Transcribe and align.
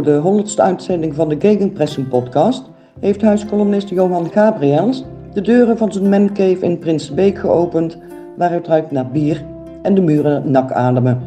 Voor 0.00 0.12
de 0.12 0.42
100ste 0.42 0.62
uitzending 0.62 1.14
van 1.14 1.28
de 1.28 1.36
Gegenpressing 1.38 2.08
podcast 2.08 2.70
heeft 3.00 3.22
huiskolumnist 3.22 3.88
Johan 3.88 4.30
Gabriels 4.30 5.04
de 5.32 5.40
deuren 5.40 5.78
van 5.78 5.92
zijn 5.92 6.08
mancave 6.08 6.58
in 6.64 6.78
Prinsenbeek 6.78 7.38
geopend, 7.38 7.98
waar 8.36 8.52
het 8.52 8.66
ruikt 8.66 8.90
naar 8.90 9.10
bier 9.10 9.44
en 9.82 9.94
de 9.94 10.00
muren 10.00 10.50
nak 10.50 10.72
ademen. 10.72 11.22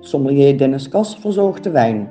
Sommelier 0.00 0.58
Dennis 0.58 0.88
Kas 0.88 1.16
verzorgt 1.20 1.64
de 1.64 1.70
wijn. 1.70 2.08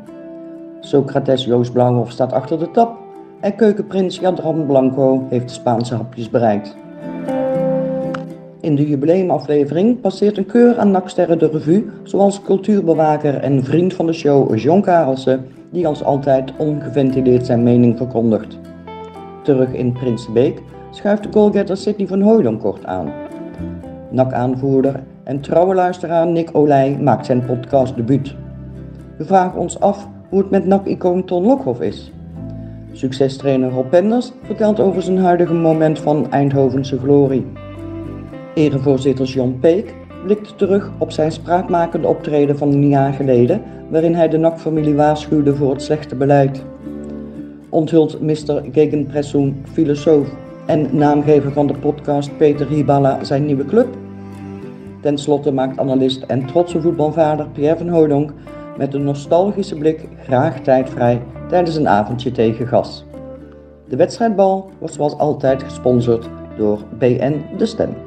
Socrates 0.79 1.45
Joost 1.45 1.73
Blauwhof 1.73 2.11
staat 2.11 2.33
achter 2.33 2.59
de 2.59 2.71
tap 2.71 2.97
en 3.39 3.55
keukenprins 3.55 4.19
Jadran 4.19 4.65
Blanco 4.65 5.23
heeft 5.29 5.47
de 5.47 5.53
Spaanse 5.53 5.95
hapjes 5.95 6.29
bereid. 6.29 6.75
In 8.61 8.75
de 8.75 8.87
jubileumaflevering 8.87 10.01
passeert 10.01 10.37
een 10.37 10.45
keur 10.45 10.77
aan 10.77 10.91
naksterren 10.91 11.39
de 11.39 11.49
revue, 11.49 11.85
zoals 12.03 12.41
cultuurbewaker 12.41 13.35
en 13.35 13.63
vriend 13.63 13.93
van 13.93 14.05
de 14.05 14.13
show 14.13 14.57
John 14.57 14.81
Karelsen, 14.81 15.45
die 15.71 15.87
als 15.87 16.03
altijd 16.03 16.53
ongeventileerd 16.57 17.45
zijn 17.45 17.63
mening 17.63 17.97
verkondigt. 17.97 18.59
Terug 19.43 19.73
in 19.73 19.91
Prinsenbeek 19.91 20.61
schuift 20.91 21.23
de 21.23 21.29
goalgetter 21.31 21.77
Sidney 21.77 22.07
van 22.07 22.21
Hooydonk 22.21 22.61
kort 22.61 22.85
aan. 22.85 23.11
NAC-aanvoerder 24.11 25.03
en 25.23 25.41
trouwe 25.41 25.75
luisteraar 25.75 26.27
Nick 26.27 26.49
Olij 26.53 26.97
maakt 27.01 27.25
zijn 27.25 27.45
podcast 27.45 27.95
debuut. 27.95 28.35
We 29.17 29.25
vragen 29.25 29.59
ons 29.59 29.79
af 29.79 30.07
hoe 30.29 30.39
het 30.39 30.49
met 30.49 30.65
NAC-icoon 30.65 31.25
Ton 31.25 31.45
Lokhoff 31.45 31.81
is. 31.81 32.11
Succestrainer 32.91 33.69
Rob 33.71 33.89
Penders 33.89 34.31
vertelt 34.41 34.79
over 34.79 35.01
zijn 35.01 35.17
huidige 35.17 35.53
moment 35.53 35.99
van 35.99 36.31
Eindhovense 36.31 36.99
glorie. 36.99 37.45
Erevoorzitter 38.53 39.25
John 39.25 39.57
Peek 39.61 39.95
blikt 40.23 40.57
terug 40.57 40.91
op 40.97 41.11
zijn 41.11 41.31
spraakmakende 41.31 42.07
optreden 42.07 42.57
van 42.57 42.71
een 42.71 42.87
jaar 42.87 43.13
geleden, 43.13 43.61
waarin 43.89 44.15
hij 44.15 44.27
de 44.27 44.37
NAC-familie 44.37 44.95
waarschuwde 44.95 45.55
voor 45.55 45.71
het 45.71 45.81
slechte 45.81 46.15
beleid. 46.15 46.63
Onthult 47.69 48.21
Mr. 48.21 48.63
Gegenpressung, 48.71 49.55
filosoof 49.71 50.27
en 50.65 50.97
naamgever 50.97 51.51
van 51.51 51.67
de 51.67 51.73
podcast 51.73 52.37
Peter 52.37 52.67
Hiballa 52.67 53.23
zijn 53.23 53.45
nieuwe 53.45 53.65
club. 53.65 53.87
Ten 55.01 55.17
slotte 55.17 55.51
maakt 55.51 55.79
analist 55.79 56.21
en 56.21 56.45
trotse 56.45 56.81
voetbalvader 56.81 57.47
Pierre 57.53 57.77
van 57.77 57.89
Hooydonk 57.89 58.33
met 58.77 58.93
een 58.93 59.03
nostalgische 59.03 59.75
blik 59.75 60.07
graag 60.23 60.59
tijd 60.59 60.89
vrij 60.89 61.21
tijdens 61.49 61.75
een 61.75 61.87
avondje 61.87 62.31
tegen 62.31 62.67
gas. 62.67 63.05
De 63.87 63.95
wedstrijdbal 63.95 64.69
wordt 64.79 64.93
zoals 64.93 65.17
altijd 65.17 65.63
gesponsord 65.63 66.29
door 66.57 66.79
BN 66.99 67.41
De 67.57 67.65
Stem. 67.65 68.06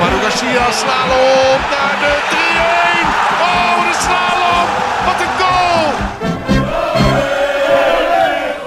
Manu 0.00 0.18
Garcia 0.22 0.70
slalom 0.72 1.60
naar 1.74 1.96
de 2.02 2.12
3-1. 2.30 2.36
Oh, 3.40 3.76
de 3.86 3.94
slalom. 4.04 4.68
Wat 5.06 5.20
een 5.20 5.34
goal. 5.38 5.86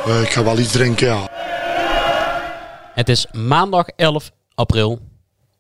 Uh, 0.08 0.22
ik 0.22 0.32
ga 0.32 0.44
wel 0.44 0.58
iets 0.60 0.72
drinken, 0.72 1.08
ja. 1.08 1.30
Het 2.94 3.10
is 3.10 3.28
maandag 3.32 3.88
11 3.88 4.32
april. 4.56 5.00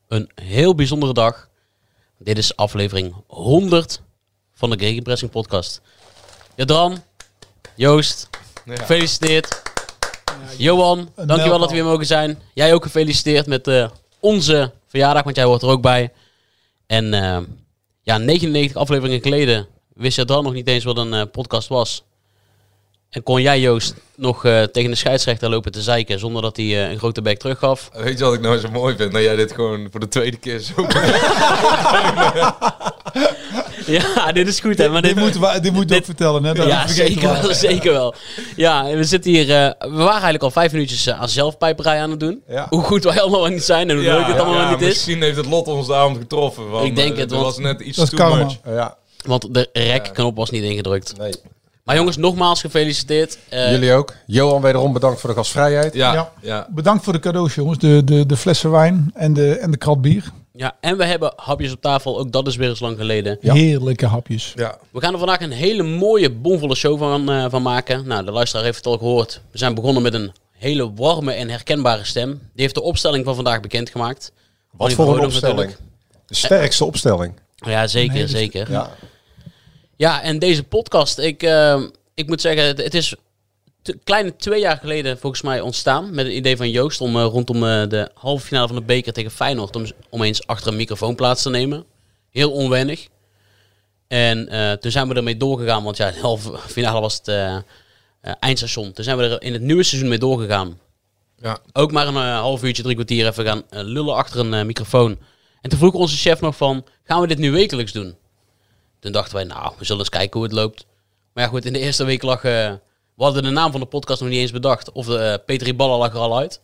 Een 0.07 0.31
heel 0.36 0.75
bijzondere 0.75 1.13
dag. 1.13 1.50
Dit 2.19 2.38
is 2.38 2.56
aflevering 2.56 3.16
100 3.28 4.02
van 4.53 4.69
de 4.69 4.78
Gegenpressing 4.80 5.31
podcast. 5.31 5.81
Jadran, 6.56 7.03
Joost, 7.75 8.30
gefeliciteerd. 8.66 9.62
Johan, 10.57 11.09
dankjewel 11.16 11.59
dat 11.59 11.69
we 11.69 11.75
hier 11.75 11.84
mogen 11.86 12.06
zijn. 12.06 12.41
Jij 12.53 12.74
ook 12.74 12.84
gefeliciteerd 12.84 13.47
met 13.47 13.68
eh, 13.68 13.90
onze 14.19 14.72
verjaardag, 14.88 15.24
want 15.24 15.36
jij 15.36 15.46
hoort 15.46 15.62
er 15.62 15.70
ook 15.70 15.81
bij. 15.81 16.14
En 16.86 17.14
eh, 17.14 17.40
ja, 18.02 18.18
99 18.18 18.78
afleveringen 18.78 19.22
geleden 19.22 19.68
wist 19.94 20.18
Jadran 20.18 20.44
nog 20.44 20.53
niet 20.53 20.68
eens 20.68 20.84
wat 20.84 20.98
een 20.98 21.14
eh, 21.14 21.22
podcast 21.31 21.68
was. 21.68 22.03
En 23.09 23.23
kon 23.23 23.41
jij, 23.41 23.59
Joost, 23.59 23.94
nog 24.16 24.45
eh, 24.45 24.63
tegen 24.63 24.90
de 24.90 24.95
scheidsrechter 24.95 25.50
lopen 25.50 25.72
te 25.72 25.81
zeiken 25.81 26.19
zonder 26.19 26.41
dat 26.41 26.57
hij 26.57 26.66
eh, 26.66 26.90
een 26.91 26.97
grote 26.97 27.22
bek 27.22 27.40
teruggaf? 27.40 27.90
Weet 27.94 28.18
je 28.18 28.23
wat 28.23 28.34
ik 28.34 28.41
nou 28.41 28.57
zo 28.59 28.69
mooi 28.72 28.95
vind? 28.95 29.12
Dat 29.12 29.22
jij 29.23 29.35
dit 29.35 29.51
gewoon 29.51 29.88
voor 29.91 30.00
de 30.00 30.07
tweede 30.07 30.38
keer 30.38 30.59
zo... 30.59 30.73
Ja, 33.88 34.31
dit 34.31 34.47
is 34.47 34.59
goed, 34.59 34.78
hè? 34.78 34.90
Maar 34.90 35.01
dit, 35.01 35.13
Dit 35.16 35.23
moeten 35.23 35.41
we, 35.41 35.59
dit 35.59 35.72
moeten 35.73 35.90
we 35.95 36.01
ook 36.01 36.06
vertellen, 36.06 36.44
hè? 36.44 36.53
Dat 36.53 36.68
ja, 36.68 36.88
zeker 36.88 37.22
wel, 37.41 37.53
zeker 37.53 37.91
wel. 37.91 38.16
Ja, 38.56 38.85
we 38.95 39.03
zitten 39.03 39.31
hier... 39.31 39.41
eh, 39.51 39.72
we 39.79 39.95
waren 39.97 40.12
eigenlijk 40.12 40.44
al 40.44 40.51
vijf 40.51 40.72
minuutjes 40.72 41.09
aan 41.09 41.29
zelfpijperij 41.29 42.01
aan 42.01 42.09
het 42.09 42.19
doen. 42.19 42.41
Ja. 42.47 42.66
Hoe 42.69 42.84
goed 42.84 43.03
wij 43.03 43.22
allemaal 43.22 43.45
niet 43.47 43.63
zijn 43.63 43.89
en 43.89 43.95
hoe 43.95 44.06
leuk 44.06 44.25
het 44.28 44.39
allemaal 44.39 44.69
niet 44.72 44.81
is. 44.81 44.88
Misschien 44.88 45.22
heeft 45.22 45.38
het 45.38 45.45
lot 45.45 45.68
ons 45.68 45.88
daarom 45.88 46.16
getroffen. 46.18 46.69
Want, 46.69 46.85
Ik 46.88 46.95
denk 46.95 47.18
het, 47.18 47.31
want- 47.31 47.44
was 47.44 47.57
net 47.57 47.81
iets 47.81 47.97
Dat 47.97 48.09
too 48.09 48.19
karma. 48.19 48.44
much. 48.44 48.56
Ja, 48.66 48.97
Want 49.25 49.53
de 49.53 49.69
rek-knop 49.74 50.35
was 50.35 50.50
niet 50.50 50.63
ingedrukt. 50.63 51.13
nee. 51.18 51.34
Maar 51.88 51.96
jongens, 51.96 52.18
nogmaals 52.18 52.62
gefeliciteerd. 52.62 53.38
Eh, 53.50 53.72
Jullie 53.72 53.94
ook. 53.94 54.14
Johan, 54.25 54.62
wederom 54.62 54.94
bedankt 54.94 55.20
voor 55.20 55.30
de 55.30 55.36
gastvrijheid. 55.36 55.94
Ja, 55.94 56.14
Ja. 56.14 56.31
ja. 56.42 56.68
Bedankt 56.70 57.03
voor 57.03 57.14
de 57.14 57.20
cadeaus, 57.20 57.56
jongens. 57.56 57.78
De, 57.78 58.02
de, 58.03 58.25
de 58.25 58.38
flessen 58.38 58.72
wijn 58.72 59.12
en 59.14 59.34
de, 59.34 59.58
en 59.58 59.72
de 59.72 59.78
krat 59.78 60.02
bier. 60.02 60.24
ja, 60.53 60.75
en 60.81 60.98
we 60.98 61.06
hebben 61.06 61.34
hapjes 61.36 61.72
op 61.72 61.81
tafel. 61.81 62.20
Ook 62.20 62.31
dat 62.31 62.48
is 62.48 62.56
weer 62.56 62.70
eens 62.70 62.80
lang 62.80 62.98
geleden. 62.98 63.38
Heerlijke 63.42 64.06
hapjes. 64.06 64.53
ja. 64.56 64.78
We 64.92 65.00
gaan 65.02 65.12
er 65.14 65.18
vandaag 65.20 65.42
een 65.42 65.52
hele 65.52 65.84
mooie, 65.84 66.30
bomvolle 66.31 66.75
show 66.75 67.00
van, 67.00 67.31
eh, 67.31 67.46
van 67.50 67.62
maken. 67.62 68.08
Nou, 68.08 68.25
de 68.25 68.31
luisteraar 68.31 68.66
heeft 68.66 68.78
het 68.78 68.86
al 68.86 68.98
gehoord. 68.98 69.42
We 69.52 69.58
zijn 69.58 69.75
begonnen 69.75 70.04
met 70.04 70.14
een 70.14 70.31
hele 70.52 70.94
warme 70.96 71.31
en 71.34 71.50
herkenbare 71.50 72.04
stem. 72.06 72.30
Die 72.30 72.40
heeft 72.62 72.75
de 72.75 72.81
opstelling 72.81 73.25
van 73.25 73.36
vandaag 73.36 73.59
bekendgemaakt. 73.59 74.31
Wat 74.72 74.94
voor 74.94 75.18
een 75.18 75.25
opstelling. 75.25 75.58
natuurlijk. 75.58 75.80
De 76.28 76.36
sterkste 76.36 76.86
opstelling. 76.86 77.34
Ja, 77.56 77.88
zeker, 77.88 78.14
hele- 78.16 78.28
zeker. 78.28 78.72
Ja. 78.72 78.90
Ja. 79.97 80.22
en 80.22 80.40
deze 80.40 80.63
podcast, 80.63 81.18
ik, 81.18 81.44
eh, 81.44 81.84
ik 82.13 82.28
moet 82.28 82.41
zeggen, 82.41 82.66
het, 82.66 82.78
het 82.78 82.94
is 82.94 83.16
kleine 84.03 84.35
twee 84.35 84.59
jaar 84.59 84.78
geleden 84.78 85.18
volgens 85.18 85.41
mij 85.41 85.62
ontstaan. 85.62 86.13
Met 86.13 86.25
het 86.25 86.35
idee 86.35 86.58
van 86.58 86.69
Joost 86.69 87.02
om 87.02 87.16
eh, 87.16 87.24
rondom 87.24 87.56
eh, 87.56 87.90
de 87.90 88.09
halve 88.13 88.46
finale 88.46 88.68
van 88.68 88.75
de 88.75 88.81
beker 88.81 89.13
tegen 89.13 89.31
Feyenoord... 89.31 89.75
om, 89.75 89.86
om 90.09 90.22
eens 90.22 90.47
achter 90.47 90.68
een 90.68 90.78
microfoon 90.78 91.16
plaats 91.16 91.41
te 91.41 91.50
nemen. 91.50 91.86
Heel 92.31 92.52
onwennig. 92.52 93.07
En 94.07 94.50
eh, 94.50 94.72
toen 94.72 94.91
zijn 94.91 95.07
we 95.07 95.13
ermee 95.13 95.38
doorgegaan, 95.38 95.84
want 95.84 95.97
ja, 95.97 96.12
de 96.12 96.19
halve 96.19 96.57
finale 96.57 97.00
was 97.00 97.22
het 97.24 97.63
eindstation. 98.40 98.91
Toen 98.91 99.03
zijn 99.03 99.18
we 99.18 99.24
er 99.24 99.41
in 99.41 99.53
het 99.53 99.62
nieuwe 99.62 99.84
seizoen 99.84 100.09
mee 100.09 100.18
doorgegaan. 100.18 100.80
Ja. 101.40 101.57
Ook 101.74 101.91
maar 101.91 102.07
een 102.07 102.16
half 102.16 102.63
uurtje, 102.63 102.84
drie 102.84 102.96
kwartier 102.96 103.28
even 103.28 103.46
gaan 103.46 103.63
lullen 103.69 104.16
achter 104.16 104.40
een 104.40 104.66
microfoon. 104.66 105.18
En 105.62 105.69
toen 105.69 105.80
vroeg 105.80 105.94
onze 105.94 106.18
chef 106.18 106.41
nog 106.41 106.56
van, 106.56 106.86
gaan 107.03 107.22
we 107.22 107.28
dit 107.28 107.38
nu 107.38 107.52
wekelijks 107.52 107.91
doen? 107.91 108.16
Toen 109.07 109.16
dachten 109.16 109.35
wij, 109.35 109.44
nou, 109.44 109.72
we 109.78 109.85
zullen 109.85 110.00
eens 110.01 110.09
kijken 110.09 110.40
hoe 110.40 110.44
het 110.50 110.57
loopt. 110.57 110.85
Maar 111.34 111.44
ja 111.44 111.50
goed, 111.50 111.66
in 111.66 111.73
de 111.73 111.79
eerste 111.79 112.03
week 112.03 112.22
lag... 112.23 112.44
eh, 112.44 112.72
we 113.16 113.23
hadden 113.23 113.44
de 113.44 113.50
naam 113.50 113.72
van 113.72 113.79
de 113.79 113.85
podcast 113.85 114.22
nog 114.22 114.29
niet 114.29 114.40
eens 114.40 114.51
bedacht. 114.51 114.91
Of 114.91 115.06
de 115.06 115.38
uh, 115.40 115.45
Petri 115.45 115.75
Ballen 115.75 115.98
lag 115.98 116.13
er 116.13 116.19
al 116.19 116.38
uit. 116.38 116.62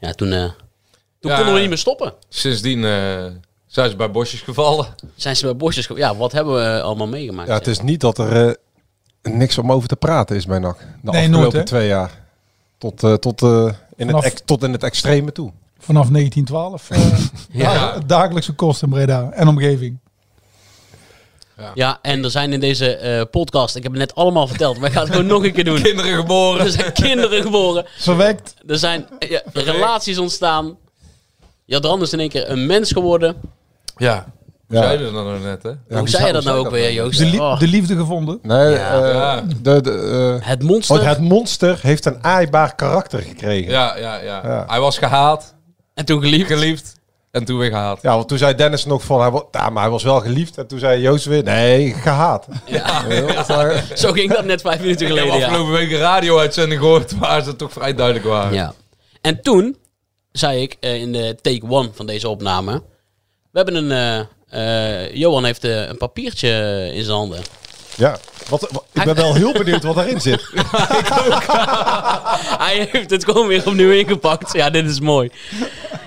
Ja, 0.00 0.12
toen, 0.12 0.32
eh, 0.32 0.42
toen 1.20 1.30
Ja. 1.30 1.36
konden 1.36 1.54
we 1.54 1.60
niet 1.60 1.68
meer 1.68 1.78
stoppen. 1.78 2.12
Sindsdien 2.28 2.84
eh, 2.84 3.24
zijn 3.66 3.90
ze 3.90 3.96
bij 3.96 4.10
bosjes 4.10 4.40
gevallen. 4.40 4.86
Zijn 5.14 5.36
ze 5.36 5.44
bij 5.44 5.56
bosjes... 5.56 5.88
Ja, 5.94 6.16
wat 6.16 6.32
hebben 6.32 6.54
we 6.54 6.82
allemaal 6.82 7.06
meegemaakt? 7.08 7.48
Ja, 7.48 7.54
het 7.54 7.66
is 7.66 7.80
niet 7.80 8.00
dat 8.00 8.18
er 8.18 8.48
eh, 8.48 9.32
niks 9.32 9.58
om 9.58 9.72
over 9.72 9.88
te 9.88 9.96
praten 9.96 10.36
is 10.36 10.46
bij 10.46 10.58
NAC. 10.58 10.78
De 10.78 11.10
Nee, 11.10 11.22
afgelopen 11.24 11.52
nooit, 11.54 11.66
twee 11.66 11.86
jaar. 11.88 12.24
Tot, 12.78 13.02
eh, 13.02 13.14
tot, 13.14 13.42
eh, 13.42 13.72
in 13.96 14.06
Vanaf- 14.06 14.24
het 14.24 14.46
tot 14.46 14.62
in 14.62 14.72
het 14.72 14.82
extreme 14.82 15.32
toe. 15.32 15.52
Vanaf 15.78 16.08
1912. 16.10 16.90
eh, 16.90 17.18
Ja. 17.62 17.74
da- 17.74 17.98
Dagelijkse 18.06 18.52
kost 18.52 18.82
in 18.82 18.88
Breda 18.88 19.30
en 19.30 19.48
omgeving. 19.48 19.98
Ja, 21.74 21.98
en 22.02 22.24
er 22.24 22.30
zijn 22.30 22.52
in 22.52 22.60
deze 22.60 22.96
eh, 22.96 23.22
podcast... 23.30 23.76
Ik 23.76 23.82
heb 23.82 23.92
het 23.92 24.00
net 24.00 24.14
allemaal 24.14 24.46
verteld, 24.46 24.78
maar 24.78 24.88
ik 24.88 24.94
ga 24.94 25.00
het 25.00 25.10
gewoon 25.10 25.26
nog 25.26 25.44
een 25.44 25.52
keer 25.52 25.64
doen. 25.64 25.82
Kinderen 25.82 26.14
geboren. 26.16 26.64
Er 26.64 26.70
zijn 26.70 26.92
kinderen 26.92 27.42
geboren. 27.42 27.84
Verwekt. 27.98 28.54
Er 28.66 28.78
zijn 28.78 29.06
eh, 29.18 29.30
ja, 29.30 29.40
relaties 29.52 30.18
ontstaan. 30.18 30.76
Jadran 31.64 32.02
is 32.02 32.12
in 32.12 32.20
één 32.20 32.28
keer 32.28 32.50
een 32.50 32.66
mens 32.66 32.92
geworden. 32.92 33.36
Ja. 33.96 34.26
Ja. 34.68 34.82
Zeiden 34.82 35.06
ze 35.06 35.12
dat 35.12 35.24
nou 35.24 35.40
net, 35.40 35.62
hè? 35.62 35.68
Ja, 35.88 35.98
hoe 35.98 36.08
zei 36.08 36.26
je 36.26 36.32
dat 36.32 36.44
nou 36.44 36.58
ook 36.58 36.70
weer, 36.70 36.82
nou? 36.82 36.92
Joost? 36.94 37.18
De, 37.18 37.24
li- 37.24 37.38
Oh, 37.40 37.58
de 37.58 37.66
liefde 37.68 37.96
gevonden. 37.96 38.38
Nee, 38.42 38.70
Ja. 38.70 39.36
eh. 39.36 39.42
De, 39.62 39.80
de, 39.80 40.38
eh, 40.40 40.48
het 40.48 40.62
monster. 40.62 40.96
want 40.96 41.08
het 41.08 41.20
monster 41.20 41.78
heeft 41.82 42.04
een 42.04 42.24
aaibaar 42.24 42.74
karakter 42.74 43.18
gekregen. 43.22 43.70
Ja. 43.70 43.96
Ja, 43.96 44.16
ja, 44.16 44.22
ja, 44.22 44.40
Ja. 44.44 44.64
Hij 44.66 44.80
was 44.80 44.98
gehaat, 44.98 45.54
En 45.94 46.04
toen 46.04 46.22
geliefd. 46.22 46.46
geliefd 46.46 46.97
en 47.30 47.44
toen 47.44 47.58
weer 47.58 47.70
gehaat. 47.70 48.02
want 48.02 48.28
toen 48.28 48.38
zei 48.38 48.54
Dennis 48.54 48.84
nog 48.84 49.02
van, 49.04 49.20
hij, 49.20 49.42
ja, 49.50 49.70
maar 49.70 49.82
hij 49.82 49.92
was 49.92 50.02
wel 50.02 50.20
geliefd. 50.20 50.58
En 50.58 50.66
toen 50.66 50.78
zei 50.78 51.00
Joost 51.00 51.24
weer, 51.24 51.42
nee, 51.42 51.92
gehaat. 51.92 52.46
Ja. 52.64 53.04
Ja, 53.08 53.82
Zo 53.94 54.12
ging 54.12 54.32
dat 54.32 54.44
net 54.44 54.60
vijf 54.60 54.80
minuten 54.80 55.06
Ik 55.06 55.12
heb 55.12 55.18
geleden, 55.22 55.40
ja. 55.40 55.46
afgelopen 55.46 55.72
week 55.72 55.90
een 55.90 55.98
radio-uitzending 55.98 56.80
gehoord 56.80 57.18
waar 57.18 57.42
ze 57.42 57.56
toch 57.56 57.72
vrij 57.72 57.94
duidelijk 57.94 58.26
waren. 58.26 58.52
ja. 58.54 58.74
En 59.20 59.42
toen 59.42 59.76
zei 60.32 60.62
ik 60.62 60.76
eh, 60.80 60.94
in 60.94 61.12
de 61.12 61.36
take 61.42 61.62
one 61.68 61.90
van 61.94 62.06
deze 62.06 62.28
opname... 62.28 62.82
We 63.50 63.58
hebben 63.64 63.90
een... 63.90 64.26
eh, 64.48 65.04
eh, 65.04 65.14
Johan 65.14 65.44
heeft 65.44 65.64
een 65.64 65.96
papiertje 65.98 66.48
in 66.94 67.04
zijn 67.04 67.16
handen. 67.16 67.40
Ja, 67.98 68.16
wat, 68.48 68.68
wat- 68.70 68.84
ik 68.92 69.04
ben 69.04 69.14
wel 69.14 69.34
heel 69.34 69.52
benieuwd 69.52 69.82
wat 69.82 69.94
daarin 69.94 70.20
zit. 70.20 70.42
Hij 72.64 72.88
heeft 72.92 73.10
het 73.10 73.24
gewoon 73.24 73.46
weer 73.46 73.66
opnieuw 73.66 73.90
ingepakt. 73.90 74.52
Ja, 74.52 74.70
dit 74.70 74.90
is 74.90 75.00
mooi. 75.00 75.30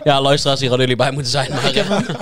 Ja, 0.03 0.21
luisteraars, 0.21 0.59
hier 0.59 0.69
hadden 0.69 0.87
jullie 0.87 1.03
bij 1.03 1.11
moeten 1.13 1.31
zijn. 1.31 1.49
Maar, 1.51 1.73
eh, 1.73 2.15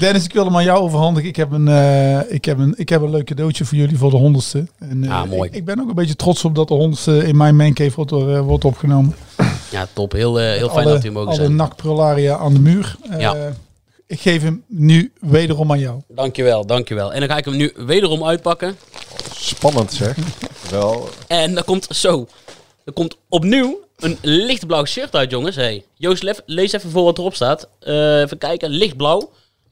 Dennis, 0.00 0.24
ik 0.24 0.32
wil 0.32 0.44
hem 0.44 0.56
aan 0.56 0.64
jou 0.64 0.80
overhandigen. 0.80 1.28
Ik 1.28 1.36
heb 1.36 1.52
een, 1.52 1.68
eh, 1.68 2.18
ik 2.32 2.44
heb 2.44 2.58
een, 2.58 2.74
ik 2.76 2.88
heb 2.88 3.02
een 3.02 3.10
leuk 3.10 3.24
cadeautje 3.26 3.64
voor 3.64 3.78
jullie 3.78 3.98
voor 3.98 4.10
de 4.10 4.16
honderdste. 4.16 4.66
En, 4.78 5.04
eh, 5.04 5.20
Ah, 5.20 5.28
mooi. 5.28 5.48
Ik, 5.50 5.56
ik 5.56 5.64
ben 5.64 5.80
ook 5.80 5.88
een 5.88 5.94
beetje 5.94 6.16
trots 6.16 6.44
op 6.44 6.54
dat 6.54 6.68
de 6.68 6.74
honderdste 6.74 7.26
in 7.26 7.36
mijn 7.36 7.56
mancave 7.56 7.92
wordt, 7.94 8.12
eh, 8.12 8.40
wordt 8.40 8.64
opgenomen. 8.64 9.16
ja, 9.70 9.86
top. 9.92 10.12
Heel, 10.12 10.40
eh, 10.40 10.56
heel 10.56 10.68
fijn 10.68 10.86
alle, 10.86 10.94
dat 10.94 11.04
u 11.04 11.10
mogen 11.10 11.28
alle 11.28 11.36
zijn. 11.36 11.56
nakprularia 11.56 12.36
aan 12.36 12.52
de 12.52 12.60
muur. 12.60 12.96
Eh, 13.10 13.20
Ja. 13.20 13.34
Ik 14.06 14.20
geef 14.20 14.42
hem 14.42 14.64
nu 14.68 15.12
wederom 15.20 15.70
aan 15.72 15.78
jou. 15.78 16.00
Dankjewel, 16.08 16.66
dankjewel. 16.66 17.12
En 17.12 17.20
dan 17.20 17.28
ga 17.28 17.36
ik 17.36 17.44
hem 17.44 17.56
nu 17.56 17.72
wederom 17.76 18.24
uitpakken. 18.24 18.78
Spannend 19.34 19.92
zeg. 19.92 20.16
Wel, 20.70 21.08
En 21.26 21.54
dan 21.54 21.64
komt 21.64 21.86
zo. 21.90 22.26
Er 22.84 22.92
komt 22.92 23.16
opnieuw 23.28 23.80
een 23.96 24.18
lichtblauw 24.22 24.84
shirt 24.84 25.14
uit, 25.14 25.30
jongens. 25.30 25.56
Hey, 25.56 25.84
Joost, 25.94 26.22
lef- 26.22 26.42
lees 26.46 26.72
even 26.72 26.90
voor 26.90 27.04
wat 27.04 27.18
erop 27.18 27.34
staat. 27.34 27.68
Eh, 27.80 28.20
even 28.20 28.38
kijken, 28.38 28.70
lichtblauw. 28.70 29.30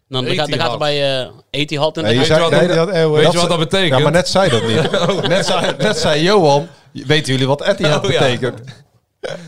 Dan, 0.08 0.24
dan, 0.24 0.34
gaat, 0.34 0.48
dan 0.50 0.58
gaat 0.58 0.72
er 0.72 0.78
bij 0.78 1.20
eh 1.22 1.28
Etihad 1.50 1.96
in. 1.96 2.02
Nee, 2.02 2.12
je 2.12 2.18
Weet 2.18 2.26
zei- 2.26 2.44
je 2.44 2.50
wat 2.50 2.58
nee, 2.60 2.68
dat- 2.68 2.76
dat- 2.76 2.88
eh, 2.94 3.10
Weet 3.10 3.16
je 3.18 3.22
dat- 3.24 3.34
wat 3.34 3.48
dat 3.48 3.58
betekent? 3.58 3.96
ja, 3.96 3.98
maar 3.98 4.12
net 4.12 4.28
zei 4.28 4.50
dat 4.50 4.62
niet. 4.66 4.90
net, 5.28 5.46
zei, 5.46 5.74
net 5.78 5.96
zei 5.98 6.22
Johan, 6.22 6.68
weten 6.92 7.32
jullie 7.32 7.46
wat 7.46 7.62
Etihad 7.66 8.04
Oh, 8.04 8.10
ja. 8.10 8.18
betekent? 8.18 8.60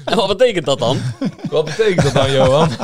En 0.04 0.16
wat 0.16 0.28
betekent 0.38 0.66
dat 0.66 0.78
dan? 0.78 1.00
Wat 1.50 1.64
betekent 1.64 2.02
dat 2.02 2.12
dan, 2.14 2.32
Johan? 2.32 2.70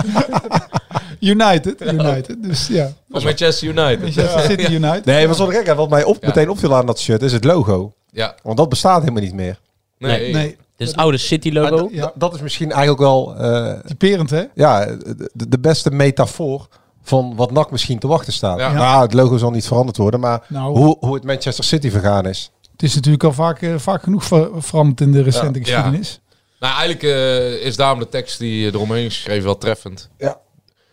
United, 1.22 1.80
United. 1.92 2.36
Dus 2.42 2.66
ja, 2.66 2.92
Van 3.10 3.22
Manchester 3.22 3.68
United. 3.68 4.00
Manchester 4.00 4.40
City 4.40 4.72
United. 4.72 5.04
Nee, 5.04 5.26
maar 5.26 5.36
zo 5.36 5.46
gek. 5.46 5.74
Wat 5.74 5.90
mij 5.90 6.04
op, 6.04 6.16
Ja. 6.20 6.26
meteen 6.26 6.48
opviel 6.50 6.74
aan 6.76 6.86
dat 6.86 7.00
shirt 7.00 7.22
is 7.22 7.32
het 7.32 7.44
logo. 7.44 7.92
Ja. 8.10 8.34
Want 8.42 8.56
dat 8.56 8.68
bestaat 8.68 9.00
helemaal 9.00 9.22
niet 9.22 9.34
meer. 9.34 9.58
Nee. 9.98 10.32
Nee, 10.32 10.56
is 10.76 10.88
het 10.88 10.96
oude 10.96 11.18
City-logo. 11.18 11.88
Ja. 11.92 12.12
Dat 12.14 12.34
is 12.34 12.40
misschien 12.40 12.70
eigenlijk 12.70 13.00
wel 13.00 13.36
eh, 13.36 13.78
typerend 13.86 14.30
hè? 14.30 14.42
ja, 14.54 14.84
de, 14.86 15.48
de 15.48 15.58
beste 15.58 15.90
metafoor 15.90 16.68
van 17.02 17.36
wat 17.36 17.50
NAC 17.50 17.70
misschien 17.70 17.98
te 17.98 18.06
wachten 18.06 18.32
staat. 18.32 18.58
Ja. 18.58 18.72
Nou, 18.72 19.02
het 19.02 19.12
logo 19.14 19.36
zal 19.36 19.50
niet 19.50 19.66
veranderd 19.66 19.96
worden, 19.96 20.20
maar 20.20 20.42
Nou. 20.48 20.76
hoe, 20.78 20.96
hoe 21.00 21.14
het 21.14 21.24
Manchester 21.24 21.64
City 21.64 21.90
vergaan 21.90 22.26
is. 22.26 22.50
Het 22.72 22.82
is 22.82 22.94
natuurlijk 22.94 23.24
al 23.24 23.32
vaak, 23.32 23.62
eh, 23.62 23.74
vaak 23.76 24.02
genoeg 24.02 24.24
ver- 24.24 24.48
veranderd 24.58 25.00
in 25.00 25.12
de 25.12 25.22
recente 25.22 25.58
Ja. 25.58 25.64
geschiedenis. 25.64 26.20
Nou, 26.60 26.72
eigenlijk 26.74 27.02
eh, 27.02 27.66
is 27.66 27.76
daarom 27.76 27.98
de 27.98 28.08
tekst 28.08 28.38
die 28.38 28.66
eromheen 28.66 29.04
is 29.04 29.14
geschreven 29.14 29.44
wel 29.44 29.58
treffend. 29.58 30.08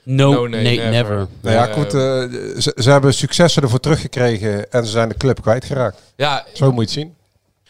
No, 0.03 0.31
No, 0.31 0.47
nee, 0.47 0.63
nee, 0.63 0.77
never. 0.77 0.91
never. 0.91 1.27
Nou 1.41 1.55
ja, 1.55 1.67
Eh, 1.67 1.73
goed, 1.73 1.91
ze, 2.63 2.73
ze 2.81 2.89
hebben 2.91 3.13
successen 3.13 3.63
ervoor 3.63 3.79
teruggekregen 3.79 4.71
en 4.71 4.85
ze 4.85 4.91
zijn 4.91 5.09
de 5.09 5.17
club 5.17 5.41
kwijtgeraakt. 5.41 6.01
Ja, 6.15 6.45
Zo 6.53 6.65
moet 6.65 6.75
je 6.75 6.81
het 6.81 6.89
zien. 6.91 7.17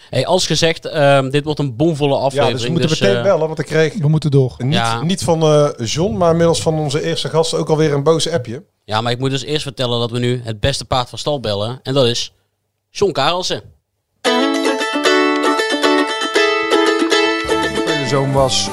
Hey, 0.10 0.26
als 0.26 0.46
gezegd, 0.46 0.86
ehm, 0.86 1.30
dit 1.30 1.44
wordt 1.44 1.60
een 1.60 1.76
bomvolle 1.76 2.16
Ja, 2.16 2.22
aflevering. 2.22 2.54
dus 2.58 2.64
we 2.66 2.72
moeten 2.72 2.90
dus, 2.90 3.00
meteen 3.00 3.16
eh, 3.18 3.24
bellen, 3.24 3.48
want 3.48 3.60
ik 3.60 3.66
kreeg 3.66 3.94
We 3.94 4.08
moeten 4.08 4.32
door. 4.32 4.56
niet, 4.58 4.74
Ja. 4.74 5.02
niet 5.02 5.24
van 5.24 5.42
eh, 5.42 5.68
John, 5.88 6.18
maar 6.18 6.32
inmiddels 6.32 6.62
van 6.62 6.74
onze 6.80 7.04
eerste 7.04 7.30
gast 7.30 7.54
ook 7.54 7.70
alweer 7.70 7.94
een 7.94 8.04
boze 8.04 8.32
appje. 8.32 8.64
Ja, 8.86 9.02
maar 9.02 9.12
ik 9.12 9.20
moet 9.20 9.30
dus 9.30 9.44
eerst 9.44 9.62
vertellen 9.64 10.00
dat 10.00 10.12
we 10.12 10.20
nu 10.20 10.42
het 10.44 10.60
beste 10.60 10.86
paard 10.86 11.10
van 11.10 11.18
stal 11.18 11.40
bellen. 11.40 11.80
En 11.84 11.94
dat 11.94 12.06
is 12.06 12.34
John 12.90 13.12
Karelsen. 13.12 13.62
tweede 17.86 18.08
zoon 18.08 18.32
was, 18.32 18.68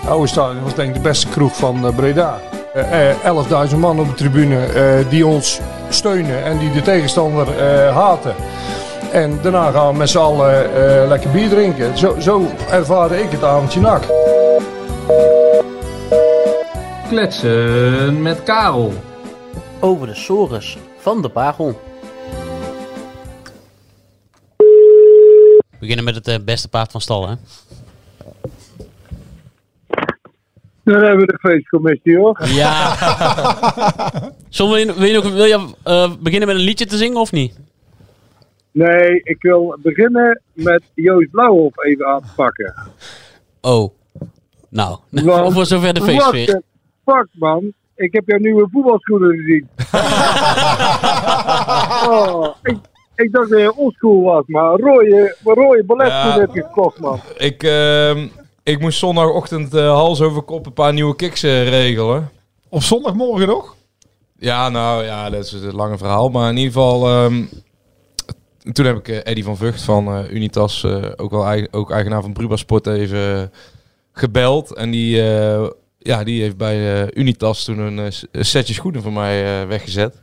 het 0.00 0.10
oude 0.10 0.26
stadion 0.28 0.62
was 0.62 0.74
denk 0.74 0.88
ik 0.88 0.94
de 0.94 1.00
beste 1.08 1.28
kroeg 1.28 1.56
van 1.56 1.94
Breda. 1.96 2.40
Eh, 2.74 3.10
eh, 3.10 3.16
11.000 3.70 3.76
man 3.78 4.00
op 4.00 4.08
de 4.08 4.14
tribune 4.14 4.64
eh, 4.66 5.10
die 5.10 5.26
ons 5.26 5.60
steunen 5.88 6.44
en 6.44 6.58
die 6.58 6.72
de 6.72 6.82
tegenstander 6.82 7.58
eh, 7.58 7.96
haten. 7.96 8.34
En 9.12 9.38
daarna 9.42 9.70
gaan 9.70 9.92
we 9.92 9.98
met 9.98 10.10
z'n 10.10 10.18
allen 10.18 10.74
eh, 10.74 11.08
lekker 11.08 11.30
bier 11.30 11.48
drinken. 11.48 11.98
Zo, 11.98 12.20
zo 12.20 12.46
ervaarde 12.70 13.22
ik 13.22 13.30
het 13.30 13.44
avondje 13.44 13.80
nak. 13.80 14.02
Kletsen 17.08 18.22
met 18.22 18.42
Karel. 18.42 18.92
Over 19.80 20.06
de 20.06 20.14
sores 20.14 20.78
van 20.98 21.22
de 21.22 21.28
Pagel. 21.28 21.80
We 25.70 25.78
beginnen 25.78 26.04
met 26.04 26.14
het 26.14 26.28
eh, 26.28 26.36
beste 26.44 26.68
paard 26.68 26.90
van 26.90 27.00
stal, 27.00 27.28
hè? 27.28 27.34
Dan 30.84 30.94
hebben 31.02 31.18
we 31.18 31.26
de 31.26 31.38
feestcommissie 31.40 32.16
hoor. 32.18 32.38
Ja. 32.44 32.94
Wil 34.56 34.76
je, 34.76 34.94
wil 34.94 35.04
je, 35.06 35.12
nog, 35.14 35.32
wil 35.32 35.44
je 35.44 35.68
eh, 35.82 36.12
beginnen 36.20 36.48
met 36.48 36.56
een 36.56 36.62
liedje 36.64 36.86
te 36.86 36.96
zingen 36.96 37.16
of 37.20 37.32
niet? 37.32 37.58
Nee, 38.72 39.20
ik 39.22 39.36
wil 39.42 39.76
beginnen 39.82 40.40
met 40.52 40.82
Joost 40.94 41.30
Blauwhof 41.30 41.84
even 41.84 42.06
aan 42.06 42.20
te 42.20 42.28
pakken. 42.36 42.74
Oh. 43.60 43.92
Nou, 44.68 44.98
Want- 45.10 45.52
voor 45.54 45.66
zover 45.66 45.94
de 45.94 46.00
the 46.00 46.62
fuck 47.04 47.26
man, 47.32 47.72
ik 47.94 48.12
heb 48.12 48.22
jouw 48.26 48.38
nieuwe 48.38 48.68
voetbalschoenen 48.72 49.36
gezien. 49.38 49.68
oh, 52.12 52.48
ik, 52.62 52.76
ik 53.14 53.32
dacht 53.32 53.50
dat 53.50 53.58
je 53.60 53.76
oldschool 53.76 54.22
was, 54.22 54.44
maar 54.46 54.70
rode, 54.70 55.36
rode 55.44 55.84
balletschoenen 55.84 56.34
Ja. 56.34 56.40
heb 56.40 56.54
je 56.54 56.62
gekocht 56.62 56.98
man. 57.00 57.20
ik, 57.36 57.62
ehm, 57.62 58.26
ik 58.62 58.80
moest 58.80 58.98
zondagochtend 58.98 59.74
eh, 59.74 59.92
hals 59.92 60.20
over 60.20 60.42
kop 60.42 60.66
een 60.66 60.72
paar 60.72 60.92
nieuwe 60.92 61.16
kicks 61.16 61.42
eh, 61.42 61.68
regelen. 61.68 62.30
Op 62.68 62.82
zondagmorgen 62.82 63.46
nog? 63.46 63.76
Ja, 64.38 64.68
nou 64.68 65.04
ja, 65.04 65.30
dat 65.30 65.44
is 65.44 65.52
een 65.52 65.74
lange 65.74 65.98
verhaal. 65.98 66.28
Maar 66.28 66.50
in 66.50 66.56
ieder 66.56 66.72
geval, 66.72 67.08
ehm, 67.08 67.44
toen 68.72 68.86
heb 68.86 68.96
ik 68.96 69.08
eh, 69.08 69.26
Eddie 69.26 69.44
van 69.44 69.56
Vught 69.56 69.82
van 69.82 70.26
Unitas, 70.30 70.84
ook 71.16 71.30
wel 71.30 71.44
eigen, 71.44 71.72
ook 71.72 71.90
eigenaar 71.90 72.22
van 72.22 72.32
Bruba 72.32 72.56
Sport, 72.56 72.86
even 72.86 73.52
gebeld. 74.12 74.74
En 74.74 74.90
die, 74.90 75.16
ja, 75.98 76.24
die 76.24 76.42
heeft 76.42 76.56
bij 76.56 77.12
Unitas 77.14 77.64
toen 77.64 77.78
een, 77.78 78.12
setje 78.32 78.74
schoenen 78.74 79.02
voor 79.02 79.12
mij 79.12 79.66
weggezet. 79.66 80.22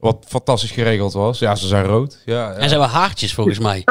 Wat 0.00 0.24
fantastisch 0.28 0.70
geregeld 0.70 1.12
was. 1.12 1.38
Ja, 1.38 1.54
ze 1.54 1.66
zijn 1.66 1.84
rood. 1.84 2.22
Ja, 2.24 2.34
ja. 2.34 2.52
En 2.54 2.68
zijn 2.68 2.80
we 2.80 2.86
haartjes 2.86 3.34
volgens 3.34 3.58
mij. 3.58 3.84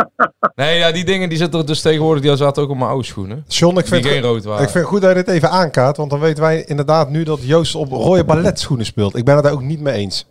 Nee, 0.56 0.78
ja, 0.78 0.92
die 0.92 1.06
dingen 1.06 1.30
die 1.30 1.38
zitten 1.38 1.60
er 1.60 1.66
dus 1.66 1.82
tegenwoordig, 1.82 2.24
die 2.24 2.36
zaten 2.36 2.64
ook 2.64 2.70
op 2.70 2.78
mijn 2.78 2.90
oude 2.90 3.06
schoenen. 3.06 3.46
John, 3.48 3.78
ik 3.78 3.88
vind, 3.88 4.04
die 4.04 4.12
geen 4.12 4.22
het- 4.22 4.32
rood 4.32 4.44
waren. 4.44 4.64
ik 4.64 4.70
vind 4.70 4.84
het 4.84 4.94
goed 4.94 5.02
dat 5.02 5.10
je 5.10 5.24
dit 5.24 5.28
even 5.28 5.50
aankaart, 5.50 5.98
want 5.98 6.10
dan 6.10 6.20
weten 6.20 6.44
wij 6.44 6.64
inderdaad 6.66 7.10
nu 7.10 7.24
dat 7.24 7.40
Joost 7.44 7.76
op 7.76 7.92
rode 7.92 8.24
balletschoenen 8.24 8.86
speelt. 8.86 9.16
Ik 9.18 9.26
ben 9.26 9.36
het 9.36 9.44
daar 9.44 9.54
ook 9.54 9.62
niet 9.62 9.80
mee 9.82 9.94
eens. 9.94 10.26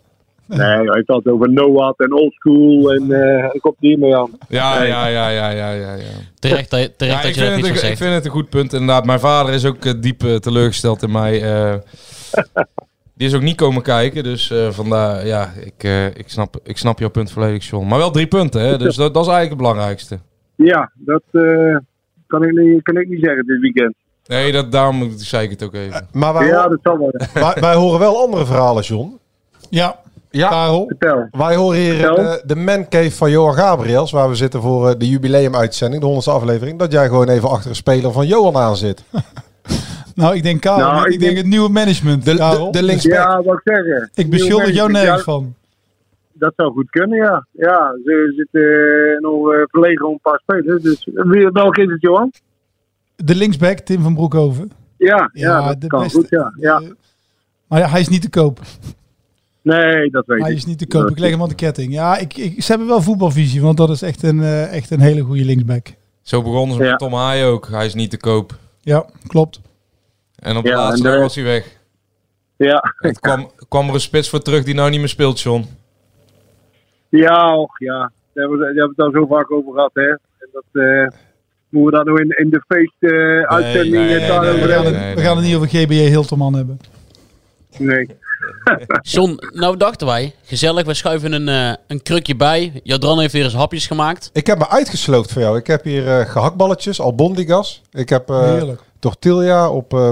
Nee, 0.47 0.59
hij 0.61 0.79
heeft 0.83 1.07
het 1.09 1.27
over 1.29 1.53
Noah 1.53 1.93
en 1.97 2.13
oldschool 2.13 2.93
en 2.93 3.13
eh 3.13 3.49
ik 3.53 3.61
komt 3.61 3.77
hier 3.79 3.99
mee 3.99 4.17
aan. 4.17 4.31
Ja, 4.49 4.79
Nee. 4.79 4.89
ja, 4.89 5.07
ja, 5.07 5.29
ja, 5.29 5.49
ja, 5.51 5.71
ja. 5.71 5.95
ja. 5.95 6.05
Terecht, 6.39 6.69
terecht 6.71 6.93
Ja, 6.99 7.17
dat 7.17 7.25
ik, 7.25 7.35
je 7.35 7.57
iets 7.57 7.69
het, 7.69 7.83
een- 7.83 7.91
ik 7.91 7.97
vind 7.97 8.15
het 8.15 8.25
een 8.25 8.31
goed 8.31 8.49
punt, 8.49 8.73
inderdaad. 8.73 9.05
Mijn 9.05 9.21
vader 9.21 9.55
is 9.55 9.65
ook 9.65 9.85
eh, 9.85 9.93
diep 10.01 10.25
eh, 10.25 10.35
teleurgesteld 10.35 11.03
in 11.03 11.11
mij. 11.11 11.43
eh. 11.43 11.75
die 13.17 13.27
is 13.29 13.35
ook 13.35 13.43
niet 13.43 13.57
komen 13.57 13.83
kijken, 13.83 14.23
dus 14.23 14.51
eh, 14.51 14.71
vandaar, 14.71 15.27
ja, 15.27 15.53
ik, 15.65 15.75
eh, 15.85 16.07
ik, 16.07 16.25
snap, 16.29 16.57
ik 16.63 16.77
snap 16.79 16.99
jouw 16.99 17.09
punt 17.11 17.31
volledig, 17.33 17.69
John. 17.69 17.87
Maar 17.87 17.99
wel 17.99 18.11
drie 18.11 18.27
punten, 18.27 18.61
hè? 18.61 18.79
dus 18.79 18.97
dat, 19.03 19.15
dat 19.15 19.23
is 19.27 19.31
eigenlijk 19.33 19.49
het 19.49 19.59
belangrijkste. 19.73 20.19
Ja, 20.57 20.91
dat 20.95 21.23
eh, 21.33 21.77
kan, 22.27 22.43
ik 22.45 22.53
niet, 22.53 22.83
kan 22.83 22.97
ik 22.97 23.09
niet 23.09 23.25
zeggen 23.25 23.47
dit 23.47 23.61
weekend. 23.61 23.95
Nee, 24.27 24.53
dat, 24.53 24.73
daarom 24.73 25.13
zei 25.17 25.45
ik 25.45 25.51
het 25.51 25.63
ook 25.63 25.75
even. 25.75 26.09
Maar 26.13 26.33
wij, 26.35 26.47
Ja, 26.47 26.55
horen- 26.55 26.71
dat 26.71 26.79
zal 26.83 26.99
wel. 26.99 27.11
wij, 27.53 27.61
wij 27.61 27.75
horen 27.75 27.99
wel 27.99 28.21
andere 28.25 28.47
verhalen, 28.47 28.83
John. 28.83 29.19
Ja, 29.71 29.97
Ja, 30.31 30.49
Karel. 30.49 30.85
Vertel. 30.87 31.29
wij 31.31 31.57
horen 31.57 31.79
hier 31.79 31.99
de, 31.99 32.43
de 32.47 32.57
Man 32.57 32.89
Cave 32.89 33.11
van 33.11 33.31
Johan 33.31 33.55
Gabriels, 33.55 34.11
waar 34.11 34.29
we 34.29 34.35
zitten 34.35 34.61
voor 34.63 34.99
de 34.99 35.09
jubileumuitzending, 35.09 36.03
de 36.03 36.09
100ste 36.31 36.33
aflevering, 36.35 36.79
dat 36.79 36.93
jij 36.93 37.07
gewoon 37.07 37.29
even 37.29 37.49
achter 37.49 37.71
een 37.71 37.77
speler 37.77 38.13
van 38.13 38.27
Johan 38.27 38.57
aan 38.57 38.77
zit. 38.77 39.05
Nou, 40.17 40.35
ik 40.37 40.43
denk 40.43 40.61
Karel. 40.61 40.79
Nou, 40.93 40.99
ik, 40.99 41.05
ik 41.05 41.11
denk 41.11 41.21
denk- 41.21 41.37
het 41.37 41.47
nieuwe 41.47 41.69
management, 41.69 42.25
De, 42.25 42.37
Karel. 42.37 42.71
de, 42.73 42.79
de 42.79 42.85
linksback. 42.85 43.13
Ja, 43.15 43.43
wat 43.43 43.55
ik 43.57 43.61
zeggen. 43.65 44.11
ik 44.15 44.31
beschuldig 44.31 44.75
jou 44.75 44.91
nergens 44.93 45.23
van. 45.23 45.55
ja, 45.59 46.39
Dat 46.39 46.53
zou 46.57 46.73
goed 46.73 46.91
kunnen, 46.91 47.19
ja. 47.19 47.47
Ja, 47.53 47.95
ze 48.05 48.33
zitten 48.37 48.61
eh, 48.63 49.21
nog 49.21 49.53
eh, 49.53 49.59
verlegen 49.67 50.07
om 50.07 50.13
een 50.13 50.19
paar 50.23 50.41
spelers. 50.43 50.83
Dus 50.83 51.09
wie, 51.13 51.49
welke 51.49 51.83
is 51.83 51.91
het, 51.91 52.01
Johan? 52.01 52.33
De 53.17 53.35
linksback, 53.35 53.79
Tim 53.79 54.03
van 54.03 54.15
Broekhoven. 54.15 54.71
Ja, 54.97 55.31
ja, 55.33 55.75
dat 55.75 55.89
kan 55.91 56.11
goed, 56.11 56.29
ja. 56.29 56.53
ja. 56.61 56.81
Eh, 56.81 56.89
Maar 57.69 57.79
ja, 57.81 57.89
hij 57.89 58.01
is 58.01 58.09
niet 58.09 58.23
te 58.23 58.31
koop. 58.31 58.61
Nee, 59.63 60.11
dat 60.11 60.27
weet 60.27 60.41
Hij 60.41 60.51
ik. 60.51 60.57
is 60.57 60.65
niet 60.65 60.79
te 60.79 60.87
koop. 60.87 61.09
Ik 61.11 61.19
leg 61.19 61.31
hem 61.31 61.43
aan 61.43 61.49
de 61.49 61.55
ketting. 61.55 61.93
Ja, 61.93 62.17
ik, 62.17 62.37
ik, 62.37 62.63
ze 62.63 62.71
hebben 62.71 62.89
wel 62.89 63.03
voetbalvisie, 63.03 63.61
want 63.63 63.77
dat 63.77 63.91
is 63.91 64.03
echt 64.03 64.23
een, 64.23 64.41
eh, 64.43 64.73
echt 64.77 64.91
een 64.91 65.01
hele 65.01 65.21
goede 65.21 65.45
linksback. 65.45 65.87
Zo 66.23 66.43
begonnen 66.43 66.75
ze 66.77 66.81
met 66.83 66.91
Ja. 66.91 66.97
Tom 66.97 67.13
Haaien 67.15 67.47
ook. 67.47 67.69
Hij 67.71 67.87
is 67.87 67.95
niet 67.95 68.11
te 68.11 68.17
koop. 68.17 68.55
Ja, 68.81 69.07
klopt. 69.27 69.61
En 70.37 70.57
op 70.57 70.63
de 70.65 70.69
Ja, 70.71 70.77
laatste 70.77 71.03
dag 71.03 71.19
was 71.19 71.35
hij 71.35 71.45
weg. 71.45 71.65
Ja, 72.57 72.95
Het 72.99 73.21
kwam, 73.21 73.51
kwam 73.69 73.89
er 73.89 73.95
een 73.95 74.01
spits 74.01 74.29
voor 74.29 74.41
terug 74.43 74.65
die 74.65 74.75
nou 74.75 74.91
niet 74.91 74.99
meer 74.99 75.09
speelt, 75.09 75.41
John. 75.41 75.65
ja, 77.09 77.57
och, 77.59 77.79
ja. 77.79 77.99
Daar 77.99 78.49
hebben, 78.49 78.59
we, 78.59 78.75
daar 78.75 78.89
het 78.89 78.99
al 78.99 79.11
zo 79.11 79.27
vaak 79.27 79.51
over 79.53 79.73
gehad, 79.73 79.91
hè. 79.95 80.09
En 80.09 80.49
dat, 80.53 80.65
eh, 80.73 81.19
Moeten 81.69 81.99
we 81.99 82.05
dat 82.05 82.15
nou 82.15 82.21
in, 82.21 82.45
in 82.45 82.51
de 82.51 82.63
feestuitzending 82.69 83.95
nee, 83.95 84.05
nee, 84.07 84.21
uh, 84.21 84.29
daarover 84.29 84.61
We 84.67 84.73
gaan, 84.73 84.85
hebben? 84.85 85.03
het, 85.03 85.15
we 85.15 85.23
gaan 85.23 85.37
het 85.37 85.47
niet 85.47 85.57
over 85.57 85.69
GBJ 85.69 85.95
Hilterman 86.09 86.55
hebben. 86.55 86.81
Nee. 87.79 88.09
John, 89.03 89.39
nou 89.53 89.77
dachten 89.77 90.07
wij, 90.07 90.35
gezellig, 90.43 90.85
we 90.87 90.95
schuiven 90.95 91.33
een, 91.33 91.49
eh, 91.49 91.75
een 91.87 92.03
krukje 92.03 92.37
bij. 92.37 92.81
Jadran 92.83 93.21
heeft 93.21 93.33
weer 93.33 93.45
eens 93.45 93.55
hapjes 93.55 93.87
gemaakt. 93.87 94.31
Ik 94.33 94.47
heb 94.47 94.59
me 94.59 94.69
uitgesloopt 94.69 95.33
voor 95.33 95.43
jou. 95.43 95.57
Ik 95.59 95.67
heb 95.67 95.85
hier 95.85 96.09
eh, 96.09 96.31
gehaktballetjes, 96.31 97.01
albondigas. 97.01 97.83
Ik 97.93 98.09
heb 98.09 98.31
eh 98.31 98.53
Heerlijk. 98.53 98.81
Tortilla 99.07 99.71
op 99.71 99.93
eh 99.93 100.11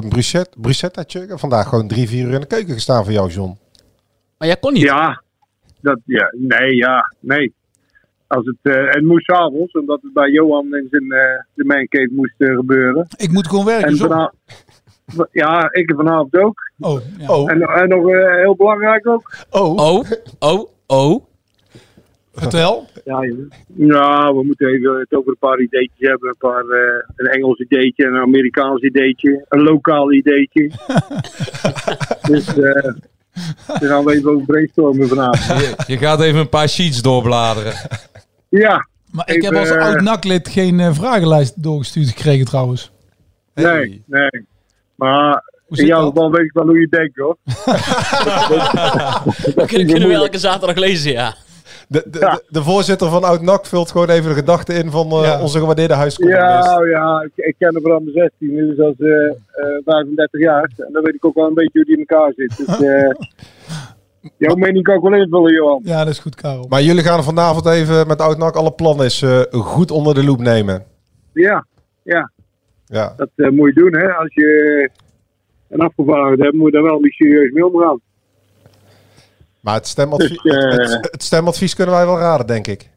bruschetta, 0.61 1.05
heb 1.07 1.39
vandaag 1.39 1.69
gewoon 1.69 1.89
drie, 1.89 2.09
vier 2.09 2.27
uur 2.27 2.35
in 2.35 2.41
de 2.41 2.47
keuken 2.47 2.75
gestaan 2.75 3.05
voor 3.05 3.13
jou, 3.13 3.31
John. 3.31 3.59
Maar 4.39 4.49
jij 4.49 4.57
kon 4.57 4.73
niet. 4.73 4.83
Ja, 4.83 5.23
dat, 5.81 5.99
ja, 6.05 6.35
nee, 6.39 6.77
ja, 6.77 7.13
nee. 7.21 7.55
Als 8.27 8.47
het, 8.47 8.75
eh, 8.75 8.91
het 8.95 9.05
moest 9.05 9.25
s'avonds, 9.25 9.73
omdat 9.73 10.03
het 10.03 10.13
bij 10.13 10.31
Johan 10.31 10.75
in 10.75 10.87
zijn 10.91 11.13
eh 11.13 11.43
de 11.55 11.65
mancave 11.65 12.11
moest 12.13 12.35
gebeuren. 12.37 13.07
Ik 13.17 13.31
moet 13.31 13.49
gewoon 13.49 13.65
werken, 13.65 13.89
En 13.89 13.97
vanavond, 13.97 14.35
ja, 15.33 15.69
ik 15.71 15.93
vanavond 15.97 16.37
ook. 16.37 16.71
Oh, 16.79 17.01
ja. 17.19 17.29
Oh, 17.29 17.51
En, 17.51 17.63
en 17.63 17.89
nog 17.89 18.09
eh, 18.09 18.35
heel 18.35 18.57
belangrijk 18.57 19.07
ook. 19.07 19.35
oh. 19.51 19.77
Oh, 19.77 20.05
oh, 20.39 20.69
oh. 20.87 21.25
Vertel. 22.35 22.89
Ja, 23.05 23.25
ja, 23.77 24.35
we 24.35 24.45
moeten 24.45 24.69
even 24.69 24.99
het 24.99 25.15
over 25.15 25.31
een 25.31 25.39
paar 25.39 25.61
ideetjes 25.61 26.09
hebben. 26.09 26.29
Een, 26.29 26.37
paar, 26.39 26.65
eh, 26.65 27.09
een 27.17 27.27
Engels 27.27 27.59
ideetje, 27.59 28.07
een 28.07 28.17
Amerikaans 28.17 28.83
ideetje, 28.83 29.45
een 29.49 29.63
lokaal 29.63 30.13
ideetje. 30.13 30.71
dus 32.31 32.57
eh 32.57 32.93
daar 33.67 33.89
gaan 33.89 34.05
we 34.05 34.13
even 34.13 34.31
over 34.31 34.45
brainstormen 34.45 35.09
vanavond. 35.09 35.61
Je, 35.61 35.75
je 35.87 35.99
gaat 35.99 36.21
even 36.21 36.41
een 36.41 36.49
paar 36.49 36.69
sheets 36.69 37.03
doorbladeren. 37.03 37.75
Ja, 38.49 38.89
Maar 39.11 39.31
ik 39.31 39.43
heb 39.43 39.55
als 39.55 39.71
eh, 39.71 39.83
oud-naklid 39.83 40.49
geen 40.49 40.81
eh, 40.81 40.95
vragenlijst 40.95 41.63
doorgestuurd 41.63 42.09
gekregen 42.09 42.45
trouwens. 42.45 42.93
nee, 43.55 44.03
nee. 44.07 44.47
Maar 44.95 45.53
in 45.69 45.87
jouw 45.87 46.07
geval 46.07 46.31
weet 46.31 46.45
ik 46.45 46.53
wel 46.53 46.67
hoe 46.67 46.81
je 46.81 46.89
denkt 46.89 47.19
hoor. 47.19 47.37
Dat 49.55 49.67
kunnen, 49.67 49.87
kunnen 49.87 50.09
we 50.09 50.15
elke 50.15 50.39
zaterdag 50.39 50.77
lezen, 50.77 51.13
ja. 51.13 51.35
De, 51.89 52.03
de, 52.05 52.19
de, 52.19 52.45
de 52.49 52.63
voorzitter 52.63 53.09
van 53.09 53.25
Oud-NAC 53.25 53.67
vult 53.67 53.91
gewoon 53.91 54.09
even 54.09 54.29
de 54.29 54.35
gedachten 54.35 54.75
in 54.75 54.91
van 54.91 55.11
eh, 55.11 55.23
Ja. 55.23 55.41
onze 55.43 55.59
gewaardeerde 55.59 55.95
huiscolumnist. 55.95 56.65
Ja, 56.69 56.85
ja 56.85 57.23
ik, 57.23 57.45
ik 57.45 57.55
ken 57.59 57.75
hem 57.75 57.83
mijn 58.05 58.11
16, 58.39 58.57
dus 58.57 58.79
als 58.79 58.99
eh 58.99 59.27
eh 59.27 59.83
35 59.85 60.41
jaar. 60.41 60.71
En 60.77 60.93
dan 60.93 61.03
weet 61.03 61.15
ik 61.15 61.25
ook 61.25 61.35
wel 61.35 61.47
een 61.47 61.55
beetje 61.55 61.71
hoe 61.73 61.85
die 61.85 61.97
in 61.99 62.05
elkaar 62.07 62.33
zit. 62.37 62.57
Dus 62.67 62.81
eh 62.91 63.11
jouw 64.37 64.55
mening 64.55 64.85
kan 64.85 64.95
ik 64.97 65.03
wel 65.03 65.15
invullen, 65.15 65.53
Johan. 65.53 65.81
Ja, 65.85 65.99
dat 66.05 66.13
is 66.13 66.19
goed, 66.19 66.35
Karel. 66.35 66.67
Maar 66.69 66.83
jullie 66.83 67.03
gaan 67.03 67.25
vanavond 67.25 67.67
even 67.67 68.07
met 68.07 68.21
Oud-NAC 68.21 68.55
alle 68.55 68.73
plannen 68.73 69.05
eens 69.05 69.23
eh, 69.23 69.41
goed 69.51 69.91
onder 69.91 70.15
de 70.15 70.25
loep 70.25 70.41
nemen. 70.41 70.85
Ja, 71.33 71.67
ja. 72.03 72.31
Ja. 72.87 73.13
Dat 73.17 73.29
eh, 73.37 73.51
moet 73.51 73.75
je 73.75 73.81
doen, 73.81 73.97
hè. 73.97 74.13
Als 74.13 74.35
je 74.35 74.91
een 75.69 75.81
afgevaardigde 75.81 76.43
hebt, 76.43 76.57
moet 76.57 76.67
je 76.67 76.73
daar 76.73 76.83
wel 76.91 77.01
niet 77.01 77.13
serieus 77.13 77.53
mee 77.53 77.67
omgaan. 77.67 78.01
Maar 79.65 79.75
het 79.75 79.87
stemadvies, 79.87 80.43
Dus, 80.43 80.57
eh, 80.57 80.79
het, 80.79 81.09
het 81.11 81.23
stemadvies 81.23 81.75
kunnen 81.75 81.95
wij 81.95 82.07
wel 82.07 82.19
raden, 82.19 82.47
denk 82.47 82.67
ik. 82.67 82.91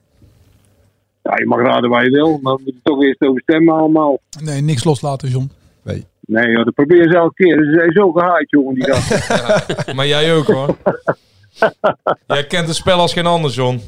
Ja, 1.24 1.34
je 1.38 1.46
mag 1.46 1.60
raden 1.62 1.90
waar 1.90 2.04
je 2.04 2.10
wil, 2.10 2.40
maar 2.42 2.56
we 2.56 2.62
moeten 2.64 2.82
toch 2.84 3.04
eerst 3.04 3.22
over 3.22 3.42
stemmen 3.42 3.76
allemaal. 3.76 4.20
Nee, 4.44 4.62
niks 4.62 4.84
loslaten, 4.84 5.30
John. 5.30 5.52
Nee, 6.30 6.50
joh, 6.52 6.66
dat 6.66 6.74
probeer 6.74 6.98
je 7.04 7.10
ze 7.12 7.18
elke 7.18 7.34
keer. 7.34 7.64
Ze 7.64 7.72
zijn 7.74 7.92
zo 7.92 8.12
gehaaid, 8.12 8.50
jongen, 8.50 8.74
die 8.74 8.84
gast. 8.84 9.94
Maar 9.96 10.08
jij 10.08 10.34
ook 10.36 10.46
hoor. 10.48 10.76
jij 12.28 12.48
kent 12.48 12.68
het 12.68 12.76
spel 12.76 13.00
als 13.00 13.14
geen 13.14 13.26
ander, 13.26 13.52
John. 13.52 13.80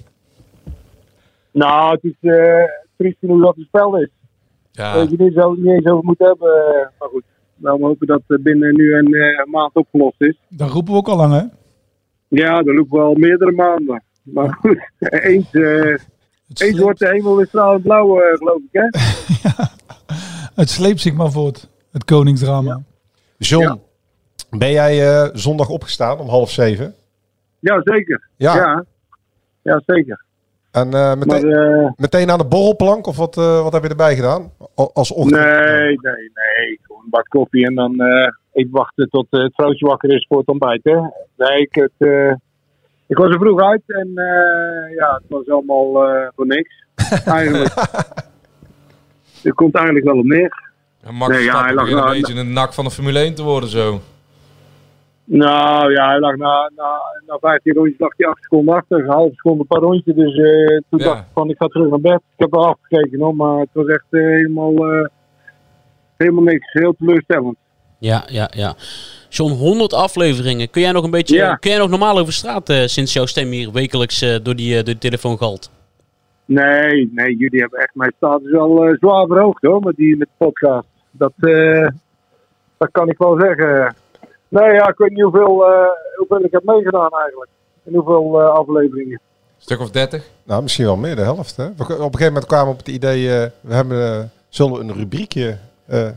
nou, 1.51 1.91
het 1.91 2.03
is 2.03 2.29
eh 2.31 2.63
triest 2.98 3.17
genoeg 3.19 3.41
dat 3.43 3.55
het 3.55 3.65
spel 3.65 3.98
is. 3.98 4.09
Ja, 4.71 4.93
Weet 4.95 5.09
je 5.09 5.15
niet, 5.17 5.33
zo, 5.33 5.53
niet 5.53 5.65
eens 5.71 5.86
over 5.86 6.03
moeten 6.05 6.25
hebben. 6.27 6.50
eh, 6.50 6.88
Maar 7.00 7.09
goed, 7.09 7.24
nou, 7.55 7.79
we 7.79 7.86
hopen 7.86 8.07
dat 8.07 8.21
het 8.27 8.43
binnen 8.43 8.74
nu 8.75 8.95
een 8.98 9.13
eh, 9.13 9.45
maand 9.45 9.74
opgelost 9.75 10.21
is. 10.21 10.36
Dat 10.50 10.69
roepen 10.69 10.93
we 10.93 11.00
ook 11.00 11.07
al 11.07 11.15
lang, 11.17 11.33
hè? 11.33 11.43
Ja, 12.29 12.62
dat 12.63 12.75
loopt 12.75 12.91
wel 12.91 13.13
meerdere 13.13 13.51
maanden. 13.51 14.03
Maar 14.24 14.53
goed, 14.53 14.89
eens, 15.00 15.51
eh, 15.53 15.95
Het, 16.48 16.62
eens 16.62 16.79
wordt 16.79 17.00
de 17.00 17.07
hemel 17.07 17.36
weer 17.36 17.45
stralend 17.48 17.83
blauw, 17.83 18.19
eh, 18.21 18.38
geloof 18.38 18.62
ik, 18.71 18.81
hè? 18.81 18.88
het 20.62 20.69
sleept 20.69 21.00
zich 21.01 21.13
maar 21.13 21.31
voort, 21.31 21.69
het 21.91 22.03
koningsdrama. 22.03 22.81
John, 23.38 23.63
Ja. 23.63 23.77
ben 24.57 24.71
jij 24.71 25.07
eh, 25.24 25.29
zondag 25.33 25.69
opgestaan 25.69 26.19
om 26.19 26.27
half 26.29 26.51
zeven? 26.51 26.93
Ja, 27.59 27.81
zeker. 27.83 28.27
Ja. 28.36 28.55
Ja, 28.55 28.86
ja 29.62 29.81
zeker. 29.86 30.25
En 30.79 30.93
eh, 30.93 31.13
meteen, 31.15 31.48
Maar 31.50 31.79
eh, 31.83 31.91
meteen 31.95 32.31
aan 32.31 32.38
de 32.38 32.45
borrelplank 32.45 33.07
of 33.07 33.17
wat, 33.17 33.38
eh, 33.38 33.62
wat 33.63 33.74
heb 33.74 33.83
je 33.83 33.89
erbij 33.89 34.15
gedaan? 34.15 34.51
Al- 34.75 34.91
Als 34.93 35.12
ochtend? 35.12 35.41
nee, 35.41 35.98
nee, 36.01 36.31
nee. 36.33 36.79
Gewoon 36.81 37.01
een 37.03 37.09
bak 37.09 37.25
koffie 37.27 37.65
en 37.65 37.75
dan 37.75 38.00
eh 38.00 38.27
even 38.53 38.71
wachten 38.71 39.09
tot 39.09 39.27
het 39.29 39.53
vrouwtje 39.55 39.86
wakker 39.86 40.13
is 40.15 40.25
voor 40.29 40.38
het 40.38 40.48
ontbijt, 40.48 40.83
hè? 40.83 40.95
Nee, 41.38 41.62
ik, 41.62 41.75
het, 41.75 41.91
eh, 41.98 42.31
ik 43.07 43.17
was 43.17 43.29
er 43.29 43.39
vroeg 43.39 43.62
uit 43.62 43.81
en 43.88 44.07
eh, 44.15 44.95
ja, 44.95 45.13
het 45.13 45.24
was 45.29 45.50
allemaal 45.50 46.03
eh, 46.07 46.27
voor 46.36 46.45
niks. 46.48 46.83
Eigenlijk. 47.25 47.74
Het 49.41 49.53
komt 49.53 49.75
eigenlijk 49.75 50.05
wel 50.05 50.17
op 50.17 50.25
neer. 50.25 50.71
en 51.03 51.15
Max 51.15 51.36
Nee, 51.36 51.43
ja, 51.43 51.63
hij 51.63 51.74
lag 51.74 51.89
een 51.89 51.95
nou- 51.95 52.12
beetje 52.12 52.33
in 52.33 52.45
de 52.48 52.51
nak 52.53 52.74
van 52.74 52.83
de 52.83 52.91
Formule 52.91 53.19
1 53.19 53.33
te 53.36 53.43
worden 53.43 53.69
zo. 53.69 54.01
Nou 55.31 55.91
ja, 55.91 56.07
hij 56.09 56.19
lag 56.19 56.36
na, 56.36 56.71
na, 56.75 57.01
na 57.27 57.38
15 57.39 57.74
rondjes 57.74 58.00
lag 58.00 58.13
hij 58.17 58.27
8 58.27 58.41
seconden 58.43 58.75
achter. 58.75 59.00
Een 59.00 59.09
halve 59.09 59.33
seconde 59.36 59.63
per 59.63 59.79
rondje. 59.79 60.13
Dus 60.13 60.33
eh, 60.38 60.79
toen 60.89 61.00
Ja. 61.00 61.05
dacht 61.05 61.19
ik 61.19 61.25
van 61.33 61.50
ik 61.50 61.55
ga 61.57 61.67
terug 61.67 61.89
naar 61.89 62.00
bed. 62.01 62.13
Ik 62.15 62.38
heb 62.38 62.51
wel 62.51 62.65
afgekeken 62.67 63.19
hoor, 63.19 63.36
maar 63.36 63.59
het 63.59 63.69
was 63.74 63.86
echt 63.86 64.05
eh, 64.09 64.19
helemaal, 64.21 64.75
eh, 64.75 65.05
helemaal 66.17 66.43
niks. 66.43 66.71
Heel 66.74 66.95
teleurstellend. 66.98 67.55
Ja, 68.00 68.24
ja, 68.27 68.50
ja. 68.55 68.74
John, 69.29 69.51
100 69.51 69.93
afleveringen. 69.93 70.69
Kun 70.69 70.81
jij 70.81 70.91
nog 70.91 71.03
een 71.03 71.12
beetje, 71.12 71.36
Ja. 71.36 71.55
kun 71.55 71.69
jij 71.71 71.79
nog 71.79 71.89
normaal 71.89 72.17
over 72.19 72.33
straat 72.33 72.71
sinds 72.86 73.13
jouw 73.13 73.25
stem 73.25 73.50
hier 73.51 73.71
wekelijks 73.71 74.19
door, 74.43 74.55
die, 74.55 74.74
door 74.75 74.83
de 74.83 74.98
telefoon 74.98 75.38
galt? 75.38 75.71
Nee, 76.45 77.09
nee, 77.13 77.36
jullie 77.38 77.59
hebben 77.59 77.79
echt 77.79 77.95
mijn 77.95 78.13
status 78.17 78.53
al 78.53 78.95
zwaar 79.00 79.27
verhoogd 79.27 79.63
hoor, 79.63 79.79
met 79.81 79.95
die 79.95 80.17
met 80.17 80.27
de 80.27 80.45
podcast. 80.45 80.88
Dat, 81.12 81.33
dat 82.77 82.89
kan 82.91 83.09
ik 83.09 83.17
wel 83.17 83.39
zeggen. 83.39 83.95
Nee, 84.49 84.73
ja, 84.73 84.87
ik 84.87 84.97
weet 84.97 85.09
niet 85.11 85.21
hoeveel, 85.23 85.65
eh, 85.65 85.85
hoeveel 86.15 86.39
ik 86.45 86.51
heb 86.51 86.63
meegedaan 86.63 87.09
eigenlijk. 87.11 87.49
En 87.83 87.93
hoeveel 87.93 88.41
eh, 88.41 88.49
afleveringen. 88.49 89.19
Een 89.55 89.65
stuk 89.65 89.79
of 89.79 89.91
30. 89.91 90.23
Nou, 90.43 90.61
misschien 90.61 90.85
wel 90.85 90.95
meer, 90.95 91.15
de 91.15 91.21
helft. 91.21 91.57
Hè? 91.57 91.65
We- 91.65 91.83
Op 91.83 91.89
een 91.89 91.95
gegeven 91.97 92.25
moment 92.25 92.45
kwamen 92.45 92.65
we 92.65 92.71
op 92.71 92.77
het 92.77 92.87
idee, 92.87 93.29
eh, 93.41 93.49
we 93.61 93.73
hebben, 93.73 94.31
zullen 94.49 94.73
we 94.73 94.79
een 94.79 94.93
rubriekje... 94.93 95.57
eh, 95.85 96.07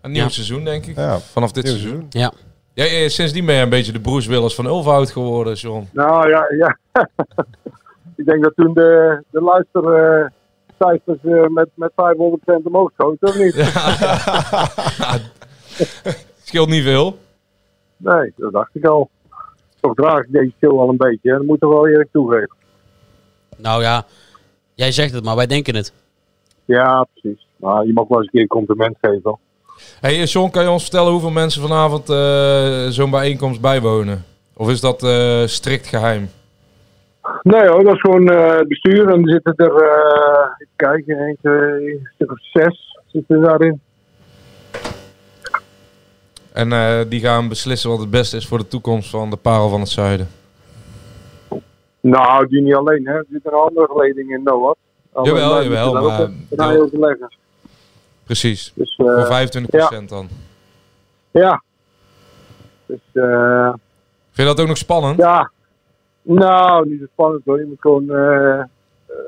Een 0.00 0.10
nieuw 0.10 0.22
Ja. 0.22 0.28
seizoen, 0.28 0.64
denk 0.64 0.86
ik. 0.86 0.96
Ja, 0.96 1.18
Vanaf 1.18 1.52
dit 1.52 1.64
nieuw 1.64 1.72
seizoen. 1.76 2.06
Ja. 2.10 2.32
Ja, 2.74 3.08
sindsdien 3.08 3.46
ben 3.46 3.54
je 3.54 3.62
een 3.62 3.68
beetje 3.68 3.92
de 3.92 4.00
Bruce 4.00 4.28
Willis 4.30 4.54
van 4.54 4.66
Ulvoud 4.66 5.10
geworden, 5.10 5.54
John. 5.54 5.88
Nou 5.92 6.28
ja, 6.28 6.46
ja. 6.58 6.78
ik 8.16 8.24
denk 8.26 8.42
dat 8.44 8.52
toen 8.56 8.74
de, 8.74 9.22
de 9.30 9.40
luistercijfers 9.40 11.18
eh, 11.24 11.46
met, 11.48 11.68
met 11.74 11.90
500% 11.90 12.62
omhoog 12.62 12.90
schoten, 12.94 13.28
of 13.28 13.38
niet? 13.38 13.54
Scheelt 16.44 16.68
niet 16.68 16.82
veel. 16.82 17.18
Nee, 17.98 18.32
dat 18.36 18.52
dacht 18.52 18.70
ik 18.72 18.86
al. 18.86 19.10
Toch 19.80 19.94
draag 19.94 20.24
ik 20.24 20.32
deze 20.32 20.52
show 20.60 20.80
al 20.80 20.88
een 20.88 20.96
beetje, 20.96 21.30
hè. 21.30 21.36
dat 21.36 21.46
moet 21.46 21.62
ik 21.62 21.68
wel 21.68 21.88
eerlijk 21.88 22.08
toegeven. 22.12 22.56
Nou 23.56 23.82
ja, 23.82 24.04
jij 24.74 24.92
zegt 24.92 25.12
het, 25.12 25.24
maar 25.24 25.36
wij 25.36 25.46
denken 25.46 25.74
het. 25.74 25.92
Ja, 26.64 27.06
precies. 27.12 27.46
Maar 27.56 27.86
je 27.86 27.92
mag 27.92 28.08
wel 28.08 28.18
eens 28.18 28.26
een 28.26 28.32
keer 28.32 28.42
een 28.42 28.48
compliment 28.48 28.96
geven. 29.00 29.38
Hey, 30.00 30.20
eh, 30.20 30.26
John, 30.26 30.50
kan 30.50 30.62
je 30.62 30.70
ons 30.70 30.82
vertellen 30.82 31.12
hoeveel 31.12 31.30
mensen 31.30 31.62
vanavond 31.62 32.10
eh, 32.10 32.86
zo'n 32.86 33.10
bijeenkomst 33.10 33.60
bijwonen? 33.60 34.24
Of 34.56 34.70
is 34.70 34.80
dat 34.80 35.02
eh, 35.02 35.46
strikt 35.46 35.86
geheim? 35.86 36.28
Nee 37.42 37.66
hoor, 37.66 37.84
dat 37.84 37.94
is 37.94 38.00
gewoon 38.00 38.28
eh, 38.28 38.56
het 38.56 38.68
bestuur. 38.68 39.08
En 39.08 39.22
er 39.22 39.30
zitten 39.30 39.54
er, 39.56 39.74
eh 39.74 40.50
even 40.58 40.72
kijken, 40.76 41.18
een, 41.18 41.36
twee, 41.40 41.92
een 41.92 42.08
stuk 42.14 42.30
of 42.30 42.38
zes 42.40 42.98
zitten 43.06 43.40
daarin. 43.40 43.80
En 46.58 46.72
eh, 46.72 47.00
die 47.08 47.20
gaan 47.20 47.48
beslissen 47.48 47.90
wat 47.90 47.98
het 47.98 48.10
beste 48.10 48.36
is 48.36 48.46
voor 48.46 48.58
de 48.58 48.68
toekomst 48.68 49.10
van 49.10 49.30
de 49.30 49.36
Parel 49.36 49.68
van 49.68 49.80
het 49.80 49.88
Zuiden. 49.88 50.28
Nou, 52.00 52.48
die 52.48 52.62
niet 52.62 52.74
alleen, 52.74 53.06
hè. 53.06 53.14
Er 53.14 53.26
zit 53.30 53.46
een 53.46 53.52
andere 53.52 53.86
geleding 53.86 54.30
in, 54.30 54.42
Noah. 54.42 54.74
Jawel, 55.22 55.62
jawel, 55.62 55.92
maar- 55.92 56.30
ook 56.50 56.82
overleggen. 56.82 57.32
Precies. 58.24 58.72
Dus, 58.74 58.96
eh, 58.96 59.06
Voor 59.06 59.26
25% 59.26 60.08
dan. 60.08 60.28
Ja. 61.30 61.62
Dus, 62.86 63.00
eh 63.12 63.72
Vind 64.30 64.48
je 64.48 64.54
dat 64.54 64.60
ook 64.60 64.66
nog 64.66 64.76
spannend? 64.76 65.18
ja. 65.18 65.50
Nou, 66.22 66.88
niet 66.88 67.00
zo 67.00 67.06
spannend 67.12 67.44
hoor. 67.44 67.58
Je 67.58 67.66
moet 67.66 67.80
gewoon 67.80 68.06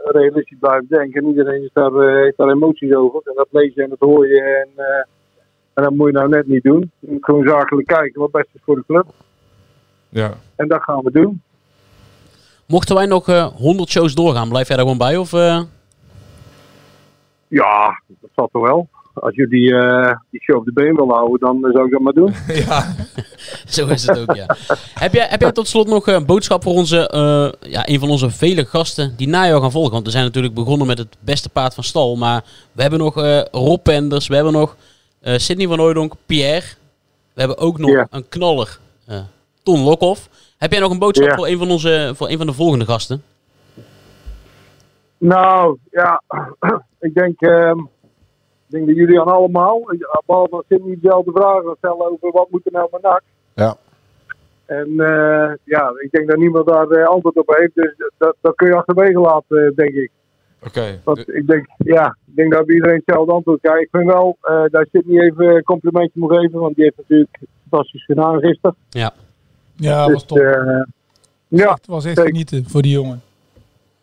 realistisch 0.05 0.59
blijven 0.61 0.87
denken. 0.89 1.27
Iedereen 1.27 1.63
is 1.63 1.71
daar, 1.73 1.93
heeft 1.93 2.37
daar 2.37 2.51
emoties 2.51 2.95
over. 2.95 3.21
En 3.25 3.33
dat 3.35 3.49
lees 3.51 3.75
je 3.75 3.83
en 3.83 3.89
dat 3.89 3.99
hoor 3.99 4.27
je. 4.27 4.41
En, 4.43 4.85
en 5.81 5.87
dat 5.87 5.97
moet 5.97 6.07
je 6.07 6.13
nou 6.13 6.29
net 6.29 6.47
niet 6.47 6.63
doen. 6.63 6.91
Je 6.99 7.11
moet 7.11 7.25
gewoon 7.25 7.49
zakelijk 7.49 7.87
kijken 7.87 8.21
wat 8.21 8.31
best 8.31 8.49
is 8.53 8.61
voor 8.65 8.77
de 8.77 8.85
club. 8.87 9.07
Ja. 10.09 10.35
En 10.57 10.69
dat 10.69 10.83
gaan 10.83 11.03
we 11.03 11.11
doen. 11.11 11.43
Mochten 12.67 12.95
wij 12.95 13.07
nog 13.07 13.29
eh 13.29 13.47
100 13.47 13.89
shows 13.89 14.15
doorgaan, 14.15 14.49
blijf 14.49 14.67
jij 14.69 14.77
daar 14.77 14.85
gewoon 14.85 15.01
bij? 15.01 15.17
Of, 15.17 15.33
eh? 15.33 15.61
Ja, 17.49 18.03
dat 18.21 18.31
zal 18.35 18.49
toch 18.53 18.63
wel. 18.63 18.89
Als 19.15 19.35
jullie 19.35 19.75
eh, 19.75 20.17
die 20.31 20.41
show 20.41 20.57
op 20.57 20.65
de 20.65 20.73
been 20.73 20.97
wil 20.97 21.09
houden, 21.09 21.39
dan 21.41 21.73
zou 21.73 21.85
ik 21.85 21.93
dat 21.93 22.01
maar 22.01 22.13
doen. 22.13 22.35
ja. 22.67 22.95
Zo 23.75 23.87
is 23.87 24.07
het 24.07 24.19
ook, 24.19 24.35
ja. 24.35 24.57
heb, 24.95 25.13
jij, 25.13 25.27
heb 25.31 25.41
jij 25.41 25.53
tot 25.53 25.69
slot 25.69 25.87
nog 25.87 26.07
een 26.07 26.27
boodschap 26.27 26.63
voor 26.63 26.73
onze, 26.73 27.09
eh, 27.09 27.71
ja, 27.71 27.89
een 27.89 28.01
van 28.01 28.11
onze 28.11 28.31
vele 28.31 28.65
gasten 28.65 29.15
die 29.17 29.29
na 29.29 29.47
jou 29.47 29.61
gaan 29.61 29.71
volgen? 29.71 29.93
Want 29.93 30.05
we 30.05 30.11
zijn 30.11 30.25
natuurlijk 30.25 30.55
begonnen 30.55 30.87
met 30.87 30.99
het 30.99 31.17
beste 31.21 31.49
paard 31.49 31.75
van 31.75 31.85
stal. 31.85 32.17
Maar 32.17 32.45
we 32.73 32.83
hebben 32.83 33.01
nog 33.01 33.17
eh, 33.23 33.43
Rob 33.51 33.83
Penders, 33.83 34.29
we 34.29 34.35
hebben 34.35 34.53
nog 34.53 34.77
eh 35.21 35.37
Sidney 35.37 35.67
van 35.67 35.81
Ooydonk, 35.81 36.13
Pierre. 36.27 36.67
We 37.35 37.41
hebben 37.41 37.59
ook 37.59 37.79
nog 37.79 38.07
een 38.11 38.29
knaller, 38.29 38.79
eh, 39.07 39.21
Ton 39.63 39.81
Lokhoff. 39.81 40.29
Heb 40.59 40.71
jij 40.71 40.81
nog 40.81 40.91
een 40.91 40.99
boodschap 40.99 41.33
voor, 41.37 41.47
een 41.47 41.59
van 41.59 41.71
onze, 41.71 42.13
voor 42.15 42.29
een 42.29 42.39
van 42.39 42.47
de 42.47 42.53
volgende 42.53 42.85
gasten? 42.85 43.23
Nou, 45.19 45.79
ja, 45.91 46.23
ik 47.07 47.15
denk, 47.15 47.41
ehm, 47.41 47.79
ik 47.79 48.67
denk 48.67 48.87
dat 48.87 48.97
jullie 48.97 49.21
aan 49.21 49.27
allemaal, 49.27 49.81
behalve 50.27 50.57
als 50.57 50.65
Sidney 50.69 50.99
dezelfde 51.01 51.31
vragen 51.31 51.75
stellen 51.79 52.11
over 52.11 52.31
wat 52.31 52.51
moet 52.51 52.67
er 52.67 52.73
nou 52.73 52.89
met 52.91 53.03
NAC. 53.03 53.23
Ja. 53.55 53.77
En 54.67 55.01
eh, 55.01 55.53
ja, 55.65 55.93
ik 55.97 56.11
denk 56.11 56.29
dat 56.29 56.39
niemand 56.39 56.67
daar 56.67 57.07
antwoord 57.07 57.37
op 57.37 57.57
heeft, 57.57 57.75
dus 57.75 57.95
dat, 58.19 58.37
dat 58.41 58.55
kun 58.55 58.69
je 58.69 58.75
achterwege 58.75 59.21
laten, 59.21 59.73
denk 59.75 59.95
ik. 59.95 60.11
Oké. 60.67 61.01
Want 61.05 61.29
ik 61.35 61.47
denk, 61.47 61.67
ja, 61.79 62.17
ik 62.27 62.37
denk 62.37 62.53
dat 62.53 62.69
iedereen 62.71 63.03
hetzelfde 63.05 63.33
antwoord 63.33 63.61
krijgt. 63.61 63.83
Ik 63.83 63.89
vind 63.91 64.05
wel 64.13 64.37
eh 64.43 64.63
dat 64.71 64.87
Sidney 64.93 65.21
even 65.25 65.47
een 65.57 65.63
complimentje 65.63 66.21
moet 66.21 66.33
geven, 66.37 66.61
want 66.61 66.75
die 66.75 66.85
heeft 66.85 66.97
natuurlijk 66.97 67.39
fantastisch 67.71 68.05
gedaan 68.05 68.41
gisteren. 68.41 68.77
Ja. 68.91 69.13
Ja, 69.77 70.05
Dus, 70.05 70.15
was 70.15 70.25
top. 70.25 70.39
eh, 70.39 70.83
ja, 71.49 71.73
Het 71.73 71.87
was 71.87 72.05
echt 72.05 72.17
zeker. 72.17 72.31
genieten 72.31 72.65
voor 72.69 72.83
die 72.83 72.93
jongen. 72.93 73.21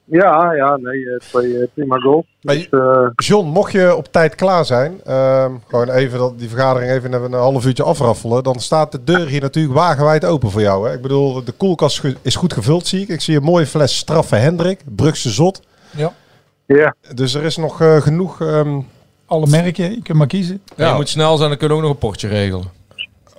Ja, 0.09 0.53
ja, 0.53 0.77
nee, 0.77 1.09
eh, 1.09 1.17
twee 1.19 1.57
eh, 1.59 1.67
prima 1.73 1.97
goals. 1.97 2.25
Dus, 2.41 2.69
eh, 2.69 3.07
John, 3.15 3.47
mocht 3.47 3.71
je 3.71 3.95
op 3.95 4.05
tijd 4.11 4.35
klaar 4.35 4.65
zijn, 4.65 5.01
ehm, 5.05 5.51
gewoon 5.67 5.89
even 5.89 6.19
dat, 6.19 6.39
die 6.39 6.49
vergadering 6.49 6.91
even 6.91 7.13
een 7.13 7.33
half 7.33 7.65
uurtje 7.65 7.83
afraffelen, 7.83 8.43
dan 8.43 8.59
staat 8.59 8.91
de 8.91 9.03
deur 9.03 9.27
hier 9.27 9.41
natuurlijk 9.41 9.75
wagenwijd 9.75 10.25
open 10.25 10.51
voor 10.51 10.61
jou. 10.61 10.87
Hè? 10.87 10.95
Ik 10.95 11.01
bedoel, 11.01 11.43
de 11.43 11.51
koelkast 11.51 12.03
is 12.21 12.35
goed 12.35 12.53
gevuld, 12.53 12.87
zie 12.87 13.01
ik. 13.01 13.07
Ik 13.07 13.21
zie 13.21 13.35
een 13.37 13.43
mooie 13.43 13.65
fles 13.65 13.97
straffe 13.97 14.35
Hendrik, 14.35 14.81
Brugse 14.95 15.29
Zot. 15.29 15.61
Ja. 15.95 16.13
Ja. 16.67 16.95
Dus 17.15 17.33
er 17.33 17.43
is 17.43 17.57
nog 17.57 17.81
eh, 17.81 17.97
genoeg... 17.97 18.41
ehm, 18.41 18.79
Alle 19.25 19.47
merken, 19.47 19.89
je 19.91 20.01
kunt 20.01 20.17
maar 20.17 20.27
kiezen. 20.27 20.61
Ja, 20.75 20.89
je 20.89 20.95
moet 20.95 21.09
snel 21.09 21.37
zijn, 21.37 21.49
dan 21.49 21.57
kunnen 21.57 21.77
we 21.77 21.83
ook 21.83 21.89
nog 21.89 21.97
een 22.01 22.07
potje 22.09 22.27
regelen. 22.27 22.65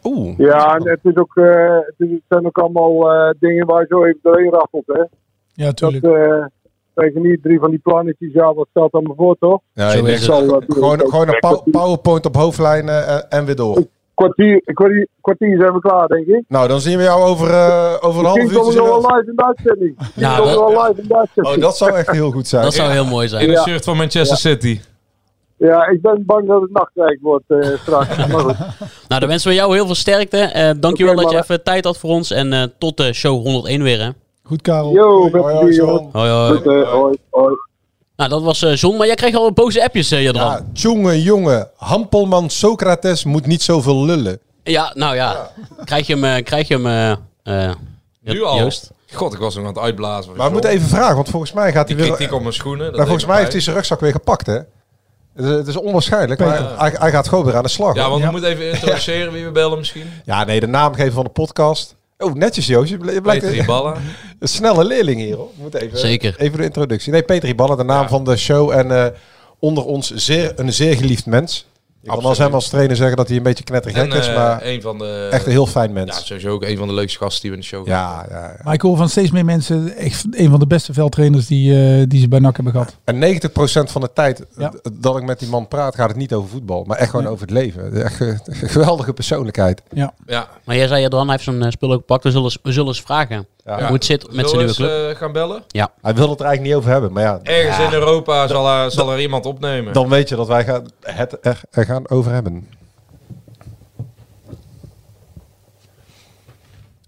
Oeh. 0.05 0.39
Ja, 0.39 0.77
en 0.77 0.89
het, 0.89 1.01
is 1.03 1.17
ook, 1.17 1.37
eh, 1.37 1.77
het, 1.87 1.95
is- 1.99 2.11
het 2.11 2.23
zijn 2.29 2.47
ook 2.47 2.59
allemaal 2.59 3.11
eh, 3.13 3.35
dingen 3.41 3.67
waar 3.67 3.81
je 3.81 3.87
zo 3.89 4.05
even 4.05 4.19
doorheen 4.23 4.51
raffelt. 4.51 4.87
Hè. 4.87 5.03
Ja, 5.65 5.73
tuurlijk. 5.73 6.03
Dat, 6.05 6.15
eh 6.15 6.47
je 7.15 7.21
niet, 7.21 7.43
drie 7.43 7.59
van 7.59 7.71
die 7.71 7.79
plannetjes, 7.79 8.33
ja, 8.33 8.55
wat 8.55 8.67
stelt 8.71 8.93
dan 8.93 9.03
me 9.03 9.13
voor, 9.17 9.37
toch? 9.39 9.61
Ja, 9.73 9.91
Zo 9.91 9.99
ik 9.99 10.05
is 10.05 10.09
denk, 10.27 10.41
het. 10.41 10.49
Zal, 10.49 10.63
gewoon, 10.69 11.01
gewoon 11.01 11.29
een 11.29 11.39
pow- 11.49 11.71
powerpoint 11.71 12.27
op 12.27 12.35
hoofdlijnen 12.37 13.07
en, 13.07 13.31
en 13.31 13.45
weer 13.45 13.57
door. 13.57 13.83
Kwartier, 14.19 14.63
kwartier, 14.75 15.07
kwartier 15.21 15.59
zijn 15.59 15.73
we 15.73 15.81
klaar, 15.81 16.07
denk 16.07 16.27
ik. 16.27 16.43
Nou, 16.49 16.69
dan 16.69 16.81
zien 16.81 16.97
we 16.97 17.03
jou 17.03 17.23
over, 17.23 17.51
eh, 17.51 17.95
over 18.01 18.21
een 18.21 18.27
half 18.27 18.37
Misschien 18.39 18.59
komen 18.61 18.75
we 18.75 18.83
wel 18.83 19.01
live 19.01 19.25
in 19.31 19.37
de 19.37 19.45
uitzending. 19.45 19.99
Nou, 20.15 20.37
komen 20.39 20.53
we 20.55 20.59
dat- 20.61 20.73
wel 20.73 20.87
live 20.89 21.01
in 21.01 21.09
de 21.09 21.17
uitzending. 21.17 21.57
Oh, 21.57 21.63
dat 21.63 21.77
zou 21.77 21.93
echt 21.93 22.11
heel 22.11 22.31
goed 22.31 22.47
zijn. 22.49 22.63
Dat 22.63 22.75
zou 22.75 22.91
heel 22.91 23.05
mooi 23.05 23.29
zijn. 23.29 23.43
In 23.43 23.49
een 23.49 23.55
Ja. 23.55 23.63
shirt 23.63 23.85
van 23.85 23.97
Manchester 23.97 24.37
City. 24.37 24.81
Ja, 25.57 25.87
ik 25.87 26.03
ben 26.03 26.23
bang 26.27 26.47
dat 26.49 26.61
het 26.61 26.73
nachtrijk 26.73 27.19
wordt 27.23 27.45
eh, 27.49 27.69
straks. 27.83 28.17
maar 28.17 28.41
goed. 28.41 28.57
Nou, 29.09 29.21
dan 29.21 29.29
wensen 29.29 29.49
we 29.51 29.55
jou 29.57 29.75
heel 29.75 29.87
veel 29.87 29.95
sterkte. 29.95 30.37
Eh 30.39 30.71
dankjewel 30.81 31.17
dat 31.17 31.31
je 31.31 31.37
even 31.39 31.63
tijd 31.63 31.85
had 31.85 31.99
voor 31.99 32.11
ons. 32.11 32.31
En 32.31 32.53
eh, 32.53 32.63
tot 32.79 32.97
de 32.97 33.13
show 33.13 33.43
101 33.43 33.83
weer, 33.83 34.01
hè. 34.03 34.09
Goed, 34.43 34.63
Karel. 34.63 34.93
Yo, 34.93 35.31
Hoi, 35.31 35.43
hoi, 35.43 36.85
hoi, 36.85 37.19
hoi. 37.31 37.55
Nou, 38.19 38.31
dat 38.31 38.43
was 38.43 38.63
eh, 38.63 38.77
John. 38.77 38.97
Maar 38.97 39.07
jij 39.07 39.15
kreeg 39.15 39.35
al 39.35 39.53
boze 39.53 39.83
appjes, 39.85 40.11
eh, 40.11 40.23
Jadran. 40.23 40.51
Ja, 40.51 40.63
jongen, 40.73 41.21
jongen. 41.21 41.71
Hampelman 41.77 42.51
Socrates 42.51 43.25
moet 43.25 43.47
niet 43.47 43.63
zoveel 43.63 44.05
lullen. 44.05 44.39
Ja, 44.63 44.93
nou 44.95 45.15
ja. 45.15 45.51
Krijg 45.85 46.07
je 46.07 46.15
hem, 46.15 46.25
eh, 46.25 46.45
krijg 46.45 46.69
je 46.69 46.79
hem 46.79 47.19
Nu 48.23 48.43
al? 48.43 48.59
Joost? 48.59 48.91
God, 49.13 49.33
ik 49.33 49.39
was 49.39 49.55
nog 49.55 49.65
aan 49.65 49.71
het 49.71 49.83
uitblazen. 49.83 50.37
Maar 50.37 50.47
we 50.47 50.53
moeten 50.53 50.71
even 50.71 50.89
vragen, 50.89 51.15
want 51.15 51.29
volgens 51.29 51.53
mij 51.53 51.73
gaat 51.73 51.87
Die 51.87 51.97
hij 51.97 52.05
weer... 52.05 52.15
kritiek 52.15 52.35
op 52.35 52.41
mijn 52.41 52.55
schoenen. 52.55 52.85
dat 52.85 52.95
Nou, 52.95 53.05
volgens 53.05 53.27
mij 53.27 53.39
heeft 53.39 53.53
hij 53.53 53.61
zijn 53.61 53.77
rugzak 53.77 54.01
weer 54.01 54.13
gepakt, 54.13 54.47
hè? 54.47 54.59
Het 55.35 55.67
is, 55.67 55.77
onwaarschijnlijk, 55.77 56.41
maar 56.41 56.79
hij, 56.79 56.97
hij 56.99 57.11
gaat 57.11 57.29
gewoon 57.29 57.45
weer 57.45 57.57
aan 57.57 57.63
de 57.63 57.69
slag. 57.69 57.95
Ja, 57.95 58.11
want 58.11 58.25
we 58.25 58.31
moeten 58.31 58.51
even 58.51 58.71
introduceren 58.73 59.33
wie 59.33 59.45
we 59.45 59.51
bellen 59.51 59.79
misschien. 59.79 60.11
Ja, 60.25 60.45
nee, 60.45 60.61
de 60.61 60.67
naam 60.67 60.95
geven 60.95 61.13
van 61.13 61.25
de 61.25 61.31
podcast. 61.31 61.97
Oh, 62.19 62.35
netjes 62.35 62.67
Joost. 62.67 62.99
Peter 63.23 63.55
Iballa. 63.55 63.97
een 64.39 64.49
snelle 64.49 64.85
leerling 64.85 65.21
hier, 65.21 65.37
hoor. 65.37 65.51
We 65.57 65.63
moeten 65.63 65.81
even, 65.81 65.99
Zeker. 65.99 66.35
even 66.39 66.59
de 66.59 66.65
introductie. 66.65 67.13
Nee, 67.13 67.23
Peter 67.23 67.49
Iballa, 67.49 67.77
de 67.77 67.85
naam 67.85 68.03
Ja. 68.03 68.09
van 68.09 68.25
de 68.25 68.37
show. 68.37 68.71
En 68.71 68.91
eh, 68.91 69.07
onder 69.59 69.85
ons 69.85 70.15
zeer, 70.15 70.53
een 70.57 70.73
zeer 70.73 70.97
geliefd 70.97 71.27
mens. 71.27 71.67
Je 72.01 72.07
kan 72.09 72.17
als 72.17 72.25
Absoluut. 72.25 72.47
hem 72.51 72.55
als 72.61 72.69
trainer 72.69 72.97
zeggen 72.97 73.17
dat 73.17 73.29
hij 73.29 73.37
een 73.37 73.43
beetje 73.43 73.65
knettergek 73.65 74.13
En 74.13 74.19
is, 74.19 74.27
eh, 74.27 74.35
maar 74.35 74.65
een 74.65 74.83
van 74.83 74.99
de... 74.99 75.29
echt 75.33 75.45
een 75.47 75.51
heel 75.53 75.67
fijn 75.67 75.89
Ja, 75.89 75.95
mens. 75.95 76.27
sowieso 76.27 76.49
ook 76.49 76.63
een 76.65 76.77
van 76.77 76.89
de 76.89 76.95
leukste 76.95 77.19
gasten 77.19 77.41
die 77.41 77.51
we 77.51 77.57
in 77.57 77.63
de 77.63 77.69
show 77.69 77.87
Ja, 77.87 78.27
ja, 78.31 78.37
ja. 78.39 78.57
Maar 78.65 78.75
ik 78.75 78.81
hoor 78.81 78.97
van 78.97 79.09
steeds 79.09 79.31
meer 79.31 79.45
mensen, 79.45 79.97
echt 79.97 80.25
een 80.31 80.51
van 80.51 80.59
de 80.61 80.67
beste 80.67 80.93
veldtrainers 80.93 81.47
die, 81.47 81.75
eh, 82.01 82.03
die 82.09 82.21
ze 82.21 82.29
bij 82.29 82.39
NAC 82.39 82.55
hebben 82.55 82.73
gehad. 82.73 82.97
En 83.05 83.19
90% 83.19 83.91
van 83.91 84.01
de 84.01 84.11
tijd 84.13 84.45
Ja. 84.57 84.73
dat 84.93 85.17
ik 85.17 85.23
met 85.25 85.39
die 85.39 85.49
man 85.49 85.69
praat, 85.69 85.95
gaat 85.95 86.09
het 86.09 86.17
niet 86.17 86.33
over 86.35 86.49
voetbal, 86.51 86.85
maar 86.85 86.97
echt 86.97 87.11
gewoon 87.11 87.25
Nee. 87.25 87.33
over 87.35 87.47
het 87.47 87.55
leven. 87.55 88.05
Echt 88.05 88.21
een 88.21 88.39
geweldige 88.69 89.13
persoonlijkheid. 89.13 89.83
Ja. 89.93 90.15
Ja. 90.27 90.49
Maar 90.65 90.77
jij 90.77 90.87
zei, 90.87 91.01
Jadran, 91.01 91.23
hij 91.23 91.33
heeft 91.33 91.45
zijn 91.45 91.63
eh, 91.63 91.71
spul 91.71 91.93
ook 91.93 91.99
gepakt. 91.99 92.23
We 92.25 92.29
zullen, 92.31 92.45
eens- 92.45 92.59
we 92.63 92.73
zullen 92.73 92.89
eens 92.89 93.01
vragen 93.03 93.37
Ja. 93.37 93.45
Hoe 93.77 93.93
het 93.93 94.05
zit 94.05 94.33
met 94.33 94.49
zijn 94.49 94.59
nieuwe 94.59 94.67
we 94.67 94.75
club. 94.75 95.11
eh, 95.13 95.17
gaan 95.17 95.33
bellen? 95.33 95.63
Hij 95.73 96.15
wil 96.15 96.31
het 96.31 96.41
er 96.41 96.47
eigenlijk 96.47 96.61
niet 96.63 96.75
over 96.75 96.91
hebben, 96.91 97.13
maar 97.13 97.23
ja, 97.23 97.41
Ergens 97.43 97.79
in 97.79 97.93
Europa 97.93 98.47
zal 98.47 98.69
er, 98.69 98.91
zal 98.91 99.13
er 99.13 99.21
iemand 99.21 99.47
opnemen. 99.47 99.93
dan 99.93 100.09
weet 100.09 100.29
je 100.29 100.37
dat 100.37 100.47
wij 100.47 100.65
gaan, 100.65 100.89
het 101.01 101.39
er, 101.47 101.61
er 101.71 101.85
gaan 101.85 102.09
over 102.09 102.33
hebben. 102.33 102.69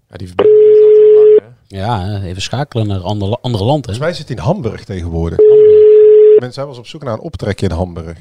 Ja, 0.09 0.17
die 0.17 0.27
verbinding 0.27 0.59
altijd 0.83 1.13
lang, 1.15 1.39
hè? 1.67 1.77
Ja, 1.77 2.21
even 2.23 2.41
schakelen 2.41 2.87
naar 2.87 2.99
andere, 3.01 3.37
andere 3.41 3.63
land, 3.63 3.85
hè. 3.85 3.93
Volgens 3.93 4.05
mij 4.05 4.13
zit 4.13 4.27
hij 4.27 4.37
in 4.37 4.43
Hamburg 4.43 4.83
tegenwoordig. 4.83 5.37
Mensen 5.37 6.53
zijn 6.53 6.65
wel 6.65 6.75
eens 6.75 6.77
op 6.77 6.87
zoek 6.87 7.03
naar 7.03 7.13
een 7.13 7.19
optrekje 7.19 7.65
in 7.67 7.75
Hamburg. 7.75 8.17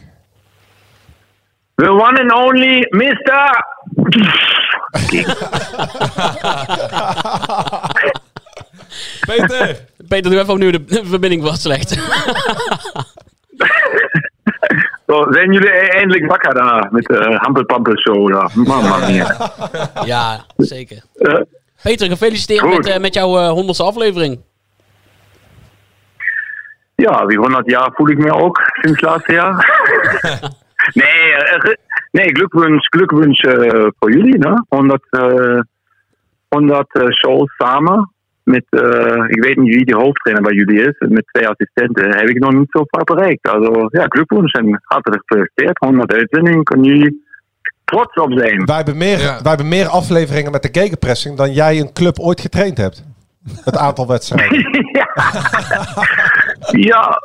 The 1.74 1.90
one 1.90 2.20
and 2.22 2.32
only 2.34 2.86
Mr. 2.90 3.64
Peter! 9.26 9.76
Peter, 10.08 10.30
doe 10.30 10.40
even 10.40 10.52
opnieuw. 10.52 10.70
De, 10.70 10.84
de 10.84 11.04
verbinding 11.14 11.42
was 11.42 11.60
slecht. 11.62 11.90
Zo, 15.06 15.26
zijn 15.30 15.52
jullie 15.52 15.68
e- 15.70 15.86
eindelijk 15.88 16.26
wakker 16.26 16.54
daar 16.54 16.88
met 16.90 17.04
de 17.04 17.36
Hampelpampel 17.40 17.98
Show? 17.98 18.28
Ja. 18.28 18.50
Mama 18.54 19.06
mia. 19.08 19.52
ja, 20.04 20.44
zeker. 20.56 21.02
Eh, 21.14 21.40
Peter, 21.82 22.08
gefeliciteerd 22.08 22.60
Goed. 22.60 22.76
met, 22.76 22.86
eh, 22.86 22.98
met 23.00 23.14
jouw 23.14 23.38
eh, 23.38 23.48
honderdste 23.48 23.84
aflevering. 23.84 24.40
Ja, 26.94 27.26
wie 27.26 27.38
100 27.38 27.70
jaar 27.70 27.90
voel 27.94 28.08
ik 28.10 28.18
me 28.18 28.32
ook 28.32 28.60
sinds 28.82 29.00
laatste 29.00 29.32
jaar. 29.32 29.70
nee, 30.92 31.32
eh, 31.32 31.60
ge- 31.60 31.78
nee, 32.10 32.28
Glückwunsch, 32.34 32.88
Glückwunsch 32.88 33.42
eh, 33.44 33.86
voor 33.98 34.12
jullie. 34.12 34.38
Ne? 34.38 34.64
100, 34.68 35.02
eh 35.10 35.60
100 36.48 36.94
eh, 36.94 37.08
shows 37.10 37.54
samen. 37.56 38.12
Met, 38.50 38.64
eh, 38.70 39.24
ik 39.28 39.42
weet 39.44 39.56
niet 39.56 39.74
wie 39.74 39.84
de 39.84 39.96
hoofdtrainer 39.96 40.42
bij 40.44 40.54
jullie 40.54 40.80
is. 40.88 40.94
Met 41.08 41.26
twee 41.32 41.48
assistenten 41.48 42.16
heb 42.16 42.28
ik 42.28 42.38
nog 42.38 42.52
niet 42.52 42.70
zo 42.70 42.82
vaak 42.86 43.04
bereikt. 43.04 43.48
Also 43.48 43.86
ja, 43.90 44.04
Glückwunsch 44.08 44.54
en 44.54 44.80
hartelijk 44.82 45.22
gefeliciteerd. 45.26 45.78
100 45.78 46.12
uitzendingen. 46.12 46.62
Kunnen 46.64 46.86
jullie 46.86 47.24
trots 47.84 48.14
op 48.16 48.32
zijn. 48.32 48.64
Wij 48.64 48.76
hebben, 48.76 48.96
meer, 48.96 49.18
Ja. 49.18 49.38
wij 49.42 49.48
hebben 49.54 49.68
meer 49.68 49.86
afleveringen 49.86 50.52
met 50.52 50.62
de 50.62 50.80
gegenpressing 50.80 51.36
dan 51.36 51.52
jij 51.52 51.80
een 51.80 51.92
club 51.92 52.18
ooit 52.18 52.40
getraind 52.40 52.76
hebt. 52.76 53.04
Het 53.64 53.76
aantal 53.76 54.06
wedstrijden. 54.06 54.58
ja. 56.90 57.22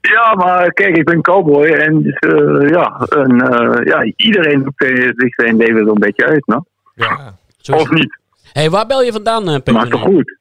Ja, 0.00 0.34
maar 0.34 0.72
kijk, 0.72 0.96
ik 0.96 1.04
ben 1.04 1.20
cowboy 1.20 1.66
en 1.66 2.02
dus, 2.02 2.18
eh, 2.18 2.68
ja, 2.68 3.06
en, 3.08 3.40
eh, 3.40 3.84
ja, 3.84 4.12
iedereen 4.16 4.62
doet 4.62 4.74
zich 5.16 5.34
zijn 5.34 5.56
leven 5.56 5.86
zo'n 5.86 5.98
beetje 5.98 6.26
uit, 6.26 6.46
no? 6.46 6.64
Ja. 6.94 7.34
Of 7.72 7.90
niet? 7.90 8.18
Hey, 8.54 8.70
waar 8.70 8.86
bel 8.86 9.02
je 9.02 9.12
vandaan, 9.12 9.48
eh, 9.48 9.54
Peter? 9.54 9.72
Maar 9.72 9.88
toch 9.88 10.00
goed. 10.00 10.38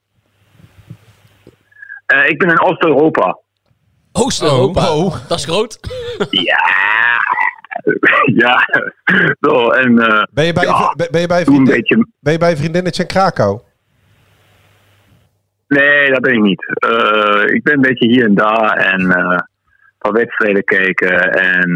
Eh, 2.05 2.29
ik 2.29 2.37
ben 2.37 2.49
in 2.49 2.61
Oost-Europa. 2.61 3.39
Oost-Europa. 4.11 4.91
Oh, 4.91 5.05
oh. 5.05 5.15
Dat 5.27 5.37
is 5.37 5.45
groot. 5.45 5.79
Ja. 6.29 6.61
ja. 8.33 8.67
Zo, 9.39 9.69
en 9.69 9.99
eh, 9.99 10.23
Ben 10.31 10.45
je 10.45 10.53
bij, 10.53 10.63
Ja, 10.63 10.95
ben 11.11 11.21
je 11.21 11.27
bij, 11.27 11.43
vriendin, 11.43 11.75
beetje... 11.75 12.07
ben 12.19 12.33
je 12.33 12.39
bij 12.39 12.57
vriendinnetje 12.57 13.01
in 13.01 13.07
Krakau? 13.07 13.59
Nee, 15.67 16.11
dat 16.11 16.21
ben 16.21 16.33
ik 16.33 16.41
niet. 16.41 16.65
Eh, 16.73 17.55
ik 17.55 17.63
ben 17.63 17.73
een 17.73 17.81
beetje 17.81 18.07
hier 18.07 18.25
en 18.25 18.35
daar 18.35 18.77
en 18.77 19.11
eh 19.11 19.39
wat 19.97 20.11
wedstrijden 20.11 20.63
kijken. 20.63 21.31
En 21.31 21.69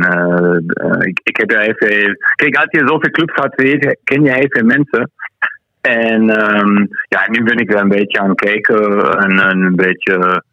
ik, 0.99 1.19
ik 1.23 1.37
heb 1.37 1.51
ja 1.51 1.59
even... 1.59 2.17
Kijk, 2.35 2.55
als 2.55 2.67
je 2.69 2.87
zoveel 2.87 3.09
clubs 3.09 3.33
gaat 3.33 3.55
weten, 3.55 3.97
ken 4.03 4.23
je 4.23 4.31
heel 4.31 4.49
veel 4.49 4.65
mensen. 4.65 5.11
En 5.87 6.29
ehm, 6.29 6.85
ja, 7.07 7.27
nu 7.29 7.43
ben 7.43 7.57
ik 7.57 7.69
weer 7.69 7.81
een 7.81 7.87
beetje 7.87 8.19
aan 8.19 8.29
het 8.29 8.39
kijken 8.39 9.01
en, 9.19 9.39
en 9.39 9.61
een 9.61 9.75
beetje 9.75 10.43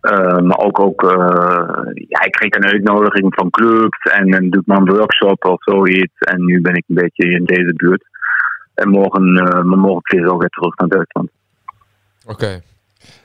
Eh, 0.00 0.38
maar 0.38 0.58
ook, 0.58 0.80
ook 0.80 1.02
eh, 1.02 1.80
ja, 1.94 2.22
ik 2.24 2.32
kreeg 2.32 2.54
een 2.54 2.66
uitnodiging 2.66 3.34
van 3.34 3.50
clubs 3.50 3.98
en 4.02 4.30
dan 4.30 4.50
doe 4.50 4.60
ik 4.60 4.66
maar 4.66 4.78
een 4.78 4.96
workshop 4.96 5.44
of 5.44 5.62
zoiets. 5.62 6.18
En 6.18 6.44
nu 6.44 6.60
ben 6.60 6.74
ik 6.74 6.84
een 6.86 6.94
beetje 6.94 7.30
in 7.30 7.44
deze 7.44 7.74
buurt. 7.74 8.04
En 8.74 8.88
morgen, 8.88 9.32
maar 9.68 9.78
morgen 9.78 10.02
keer 10.02 10.32
ook 10.32 10.40
weer 10.40 10.48
terug 10.48 10.76
naar 10.76 10.88
Duitsland. 10.88 11.30
Oké. 12.26 12.60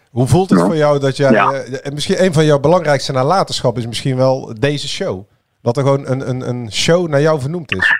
Hoe 0.10 0.28
voelt 0.28 0.50
het 0.50 0.60
Ja. 0.60 0.66
voor 0.66 0.76
jou 0.76 1.00
dat 1.00 1.18
jij... 1.18 1.32
Ja. 1.32 1.64
misschien 1.94 2.24
een 2.24 2.34
van 2.34 2.46
jouw 2.46 2.60
belangrijkste 2.60 3.12
nalatenschap 3.12 3.78
is 3.78 3.88
misschien 3.88 4.16
wel 4.16 4.56
deze 4.60 4.88
show. 4.88 5.24
Dat 5.62 5.78
er 5.78 5.84
gewoon 5.84 6.08
een, 6.08 6.30
een, 6.30 6.50
een 6.50 6.72
show 6.72 7.08
naar 7.08 7.22
jou 7.22 7.40
vernoemd 7.40 7.72
is. 7.72 7.92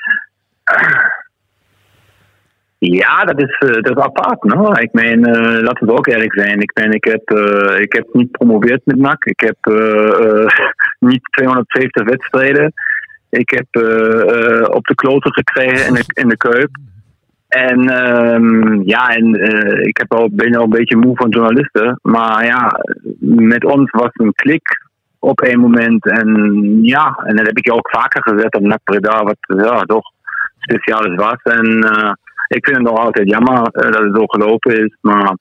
Ja, 2.92 3.24
dat 3.24 3.42
is, 3.42 3.58
eh, 3.58 3.82
dat 3.82 3.98
is 3.98 4.04
apart. 4.04 4.44
No? 4.44 4.72
Ik 4.72 4.94
meen, 4.94 5.26
eh, 5.26 5.62
laten 5.62 5.88
we 5.88 5.92
ook 5.92 6.08
eerlijk 6.08 6.34
zijn. 6.34 6.60
Ik, 6.60 6.72
meen, 6.74 6.92
ik, 6.92 7.04
heb, 7.04 7.30
eh, 7.30 7.80
ik 7.80 7.94
heb 7.94 8.08
niet 8.12 8.32
promoveerd 8.32 8.82
met 8.86 8.98
NAC. 8.98 9.26
Ik 9.26 9.40
heb 9.40 9.58
eh, 9.62 10.48
niet 11.10 11.22
250 11.32 12.04
wedstrijden. 12.04 12.74
Ik 13.30 13.50
heb 13.50 13.68
op 14.76 14.86
de 14.86 14.96
kloten 14.96 15.34
gekregen 15.34 15.88
in 15.88 15.94
de, 15.94 16.04
in 16.08 16.28
de 16.28 16.38
Kuip. 16.38 16.70
En 17.48 17.90
ehm, 17.90 18.82
ja, 18.82 19.08
en 19.08 19.34
ik 19.88 19.98
heb 19.98 20.14
al, 20.14 20.30
ben 20.32 20.56
al 20.56 20.64
een 20.64 20.70
beetje 20.70 20.98
moe 20.98 21.16
van 21.16 21.30
journalisten. 21.30 22.00
Maar 22.02 22.46
ja, 22.46 22.80
met 23.20 23.66
ons 23.66 23.92
was 23.92 24.10
een 24.12 24.34
klik 24.34 24.82
op 25.20 25.42
een 25.42 25.60
moment. 25.60 26.06
En 26.10 26.80
ja, 26.82 27.20
en 27.26 27.36
dat 27.36 27.46
heb 27.46 27.58
ik 27.58 27.74
ook 27.74 27.90
vaker 27.90 28.22
gezet 28.22 28.56
op 28.56 28.62
NAC 28.62 28.84
Breda, 28.84 29.24
wat 29.24 29.38
ja, 29.66 29.82
toch 29.82 30.12
speciaal 30.60 31.16
was. 31.16 31.42
En 31.44 31.86
ik 32.54 32.66
vind 32.66 32.78
het 32.78 32.86
nog 32.86 32.98
altijd 32.98 33.30
jammer 33.30 33.62
eh, 33.62 33.92
dat 33.92 34.04
het 34.04 34.16
zo 34.16 34.26
gelopen 34.26 34.86
is. 34.86 34.98
Maar 35.02 35.38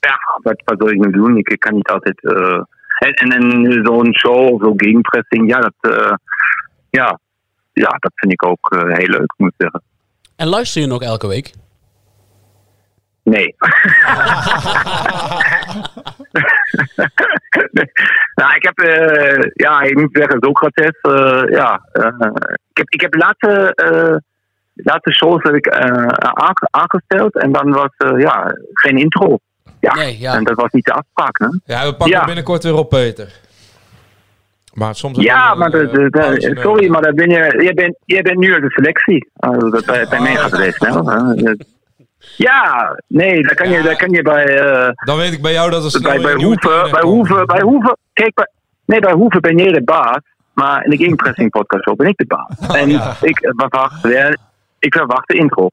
ja, 0.00 0.18
wat, 0.42 0.62
wat 0.64 0.78
wil 0.78 0.88
ik 0.88 1.04
nu 1.04 1.10
doen? 1.10 1.36
Ik, 1.36 1.48
ik 1.48 1.60
kan 1.60 1.74
niet 1.74 1.88
altijd... 1.88 2.22
eh, 2.22 2.60
en 2.98 3.12
en, 3.12 3.30
en 3.30 3.80
zo'n 3.84 4.14
show 4.14 4.52
of 4.52 4.60
zo 4.60 4.72
gegenpressing, 4.76 5.48
ja, 5.48 5.58
dat, 5.58 5.74
eh, 5.80 6.12
ja, 6.90 7.18
ja, 7.72 7.88
dat 7.88 8.12
vind 8.14 8.32
ik 8.32 8.46
ook 8.46 8.68
heel 8.70 9.08
leuk, 9.08 9.34
moet 9.36 9.48
ik 9.48 9.54
zeggen. 9.56 9.82
En 10.36 10.48
luister 10.48 10.80
je 10.80 10.86
nog 10.86 11.02
elke 11.02 11.26
week? 11.26 11.52
Nee. 13.22 13.54
nou, 18.40 18.54
ik 18.54 18.62
heb, 18.62 18.78
eh, 18.78 19.50
ja, 19.54 19.80
ik 19.80 19.98
moet 19.98 20.10
zeggen, 20.12 20.36
Socrates, 20.40 20.98
ja, 21.50 21.80
ik 22.70 22.76
heb, 22.76 22.88
ik 22.88 23.00
heb 23.00 23.12
de 23.12 23.18
laatste, 24.74 24.80
eh, 24.80 24.84
de 24.84 24.90
laatste 24.90 25.12
shows 25.12 25.42
heb 25.42 25.54
ik 25.54 25.66
eh, 25.66 26.06
aange- 26.18 26.68
aangesteld 26.70 27.34
en 27.38 27.52
dan 27.52 27.70
was, 27.72 27.90
eh, 27.96 28.18
ja, 28.20 28.54
geen 28.72 28.96
intro. 28.98 29.38
Ja, 29.80 29.94
Nee, 29.94 30.18
ja. 30.18 30.34
en 30.34 30.44
dat 30.44 30.54
was 30.54 30.70
niet 30.72 30.84
de 30.84 30.92
afspraak, 30.92 31.38
hè? 31.38 31.74
Ja, 31.74 31.84
we 31.84 31.94
pakken 31.94 32.18
Ja. 32.18 32.24
binnenkort 32.24 32.62
weer 32.62 32.74
op, 32.74 32.88
Peter. 32.88 33.32
Maar 34.74 34.94
soms... 34.94 35.18
Ja, 35.18 35.50
je, 35.50 35.58
maar 35.58 35.70
de, 35.70 35.78
eh, 35.78 35.92
de, 35.92 36.10
de- 36.10 36.60
sorry, 36.60 36.88
maar 36.90 37.02
daar 37.02 37.14
ben 37.14 37.30
je, 37.30 37.62
jij, 37.62 37.74
bent, 37.74 37.96
jij 38.04 38.22
bent 38.22 38.38
nu 38.38 38.52
uit 38.52 38.62
de 38.62 38.70
selectie. 38.70 39.30
Also, 39.36 39.70
dat, 39.70 39.84
bij, 39.84 40.06
bij 40.08 40.20
mij 40.20 40.36
gaat 40.36 40.50
het 40.56 40.74
snel. 40.74 41.06
Hè? 41.10 41.52
Ja, 42.36 42.96
nee, 43.06 43.42
daar 43.42 43.54
kan, 43.54 43.68
je, 43.70 43.82
daar 43.82 43.96
kan 43.96 44.10
je 44.10 44.22
bij... 44.22 44.58
eh, 44.58 44.88
Dan 45.04 45.16
weet 45.16 45.32
ik 45.32 45.42
bij 45.42 45.52
jou 45.52 45.70
dat 45.70 45.84
er 45.84 45.90
snel 45.90 46.02
bij, 46.12 46.20
bij 46.20 46.34
Hoeven, 46.44 46.90
bij. 46.90 47.00
Hoeven, 47.00 47.46
bij 47.46 47.60
Hoeven, 47.60 47.96
kijk, 48.12 48.34
bij, 48.34 48.48
nee, 48.84 49.00
bij 49.00 49.12
Hoeven 49.12 49.40
ben 49.40 49.56
jij 49.56 49.72
de 49.72 49.82
baas, 49.84 50.20
maar 50.54 50.84
in 50.84 50.90
de 50.90 50.96
gegenpressing 50.96 51.50
podcast 51.50 51.82
show 51.84 51.96
ben 51.96 52.08
ik 52.08 52.16
de 52.16 52.26
baas. 52.26 52.48
Oh, 52.70 52.76
en 52.78 52.88
ik 53.20 53.38
verwacht, 53.56 54.02
ja, 54.02 54.36
ik 54.82 54.94
verwacht 54.94 55.28
de 55.28 55.36
intro. 55.36 55.70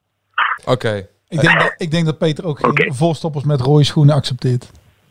Oké. 0.64 1.08
Ik 1.28 1.40
denk, 1.40 1.60
dat, 1.60 1.74
ik 1.76 1.90
denk 1.90 2.04
dat 2.04 2.18
Peter 2.18 2.46
ook 2.46 2.58
geen 2.58 2.94
voorstoppers 2.94 3.44
met 3.44 3.60
rode 3.60 3.84
schoenen 3.84 4.14
accepteert. 4.14 4.70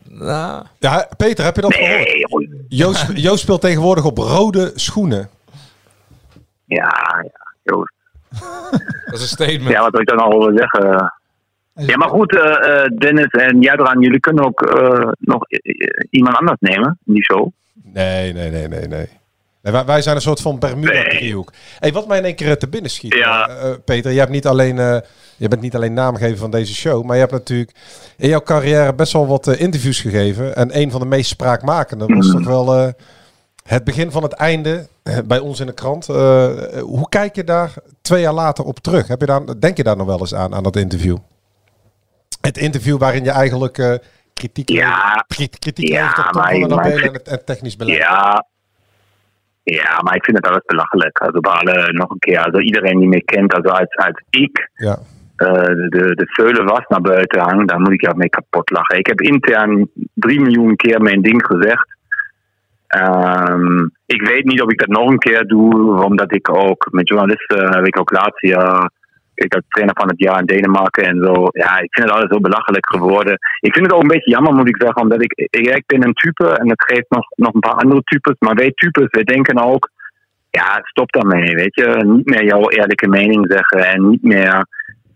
Nou. 0.09 0.65
Ja, 0.79 1.09
Peter, 1.17 1.45
heb 1.45 1.55
je 1.55 1.61
dat 1.61 1.73
gehoord? 1.73 2.47
Joost, 2.67 3.11
Joost 3.25 3.41
speelt 3.41 3.61
tegenwoordig 3.61 4.05
op 4.05 4.17
rode 4.17 4.71
schoenen. 4.75 5.29
Ja, 6.65 7.21
ja, 7.23 7.31
Joost. 7.63 7.93
Dat 9.05 9.13
is 9.13 9.21
een 9.21 9.27
statement. 9.27 9.69
Ja, 9.69 9.81
wat 9.81 9.91
wil 9.91 10.01
ik 10.01 10.07
dan 10.07 10.17
al 10.17 10.33
over 10.33 10.53
zeggen? 10.57 11.13
Ja, 11.73 11.97
maar 11.97 12.09
goed, 12.09 12.35
eh, 12.35 12.83
eh, 12.83 12.91
Dennis 12.97 13.27
en 13.27 13.61
Jadran, 13.61 14.01
jullie 14.01 14.19
kunnen 14.19 14.45
ook 14.45 14.61
eh, 14.61 15.11
nog 15.19 15.43
iemand 16.09 16.37
anders 16.37 16.59
nemen 16.59 16.99
in 17.05 17.13
die 17.13 17.23
show. 17.23 17.51
Nee, 17.73 18.33
nee, 18.33 18.49
nee, 18.49 18.67
nee, 18.67 18.87
nee. 18.87 19.07
Nee, 19.61 19.83
wij, 19.85 20.01
zijn 20.01 20.15
een 20.15 20.21
soort 20.21 20.41
van 20.41 20.59
Bermuda-driehoek. 20.59 21.53
Hey, 21.79 21.91
wat 21.91 22.07
mij 22.07 22.17
in 22.17 22.25
één 22.25 22.35
keer 22.35 22.57
te 22.57 22.67
binnen 22.67 22.91
schiet, 22.91 23.13
Ja. 23.13 23.47
eh, 23.49 23.69
eh, 23.71 23.77
Peter, 23.85 24.11
je, 24.11 24.19
hebt 24.19 24.31
niet 24.31 24.47
alleen, 24.47 24.79
eh, 24.79 24.97
je 25.37 25.47
bent 25.47 25.61
niet 25.61 25.75
alleen 25.75 25.93
naamgever 25.93 26.37
van 26.37 26.51
deze 26.51 26.73
show, 26.73 27.03
maar 27.03 27.13
je 27.15 27.19
hebt 27.21 27.33
natuurlijk 27.33 27.71
in 28.17 28.29
jouw 28.29 28.41
carrière 28.41 28.93
best 28.93 29.13
wel 29.13 29.27
wat 29.27 29.47
eh, 29.47 29.59
interviews 29.61 30.01
gegeven. 30.01 30.55
En 30.55 30.77
een 30.79 30.91
van 30.91 30.99
de 30.99 31.05
meest 31.05 31.29
spraakmakende 31.29 32.05
was 32.05 32.27
Mhm. 32.27 32.37
toch 32.37 32.45
wel 32.45 32.75
eh, 32.75 32.91
het 33.63 33.83
begin 33.83 34.11
van 34.11 34.23
het 34.23 34.33
einde 34.33 34.87
eh, 35.03 35.17
bij 35.25 35.39
ons 35.39 35.59
in 35.59 35.65
de 35.65 35.73
krant. 35.73 36.09
Eh, 36.09 36.77
eh, 36.77 36.81
hoe 36.83 37.09
kijk 37.09 37.35
je 37.35 37.43
daar 37.43 37.73
twee 38.01 38.21
jaar 38.21 38.33
later 38.33 38.63
op 38.65 38.79
terug? 38.79 39.07
Heb 39.07 39.19
je 39.19 39.25
daar, 39.25 39.59
denk 39.59 39.77
je 39.77 39.83
daar 39.83 39.97
nog 39.97 40.07
wel 40.07 40.19
eens 40.19 40.35
aan, 40.35 40.55
aan 40.55 40.63
dat 40.63 40.75
interview? 40.75 41.17
Het 42.41 42.57
interview 42.57 42.97
waarin 42.97 43.23
je 43.23 43.31
eigenlijk 43.31 43.77
eh, 43.77 43.93
kritiek, 44.33 44.69
Ja. 44.69 45.25
kritiek, 45.27 45.87
Ja, 45.87 46.05
levert 46.05 46.71
op 46.71 46.79
en 46.79 47.13
het 47.13 47.27
en 47.27 47.45
technisch 47.45 47.75
beleid. 47.75 47.97
Ja. 47.97 48.45
Ja, 49.63 50.01
maar 50.03 50.15
ik 50.15 50.23
vind 50.23 50.37
het 50.37 50.47
alles 50.47 50.65
belachelijk. 50.65 51.17
Also 51.19 51.39
bij 51.39 51.51
alle, 51.51 51.91
nog 51.93 52.09
een 52.09 52.19
keer, 52.19 52.39
also 52.39 52.59
iedereen 52.59 52.99
die 52.99 53.07
mij 53.07 53.21
kent, 53.25 53.53
also 53.53 53.69
als, 53.69 53.95
als 53.95 54.21
ik 54.29 54.69
Ja. 54.75 54.97
eh, 55.35 55.51
de, 55.89 56.11
de 56.15 56.25
veulen 56.27 56.65
was 56.65 56.85
naar 56.87 57.01
buiten 57.01 57.41
hangen, 57.41 57.67
daar 57.67 57.79
moet 57.79 57.91
ik 57.93 58.01
ja 58.01 58.13
mee 58.15 58.29
kapot 58.29 58.69
lachen. 58.69 58.97
Ik 58.97 59.07
heb 59.07 59.21
intern 59.21 59.89
drie 60.13 60.41
miljoen 60.41 60.75
keer 60.75 61.01
mijn 61.01 61.21
ding 61.21 61.45
gezegd. 61.45 61.97
Ehm, 62.87 63.83
ik 64.05 64.21
weet 64.27 64.45
niet 64.45 64.61
of 64.61 64.71
ik 64.71 64.79
dat 64.79 64.87
nog 64.87 65.09
een 65.09 65.17
keer 65.17 65.47
doe, 65.47 66.03
omdat 66.03 66.33
ik 66.33 66.49
ook 66.49 66.87
met 66.91 67.07
journalisten 67.07 67.73
heb 67.73 67.85
ik 67.85 67.99
ook 67.99 68.11
laatst 68.11 68.41
jaar 68.41 68.89
ik 69.45 69.53
als 69.53 69.63
trainer 69.67 69.95
van 69.97 70.09
het 70.09 70.19
jaar 70.19 70.39
in 70.39 70.45
Denemarken 70.45 71.03
en 71.03 71.17
zo. 71.25 71.47
Ja, 71.51 71.79
ik 71.79 71.93
vind 71.93 72.07
het 72.07 72.15
alles 72.15 72.29
zo 72.29 72.39
belachelijk 72.39 72.89
geworden. 72.89 73.37
Ik 73.59 73.73
vind 73.73 73.85
het 73.85 73.95
ook 73.95 74.01
een 74.01 74.15
beetje 74.15 74.31
jammer, 74.31 74.53
moet 74.53 74.67
ik 74.67 74.81
zeggen, 74.81 75.01
omdat 75.01 75.23
ik, 75.23 75.33
ik, 75.49 75.83
ben 75.85 76.03
een 76.03 76.13
type 76.13 76.47
en 76.57 76.69
het 76.69 76.83
geeft 76.83 77.09
nog, 77.09 77.25
nog 77.35 77.53
een 77.53 77.67
paar 77.67 77.81
andere 77.81 78.01
types. 78.03 78.35
Maar 78.39 78.55
wij 78.55 78.71
types, 78.75 79.07
wij 79.09 79.23
denken 79.23 79.63
ook, 79.63 79.89
ja, 80.49 80.79
stop 80.83 81.11
daarmee, 81.11 81.55
weet 81.55 81.75
je. 81.75 82.03
Niet 82.05 82.29
meer 82.29 82.45
jouw 82.45 82.69
eerlijke 82.69 83.07
mening 83.07 83.45
zeggen 83.51 83.91
en 83.91 84.09
niet 84.09 84.23
meer 84.23 84.65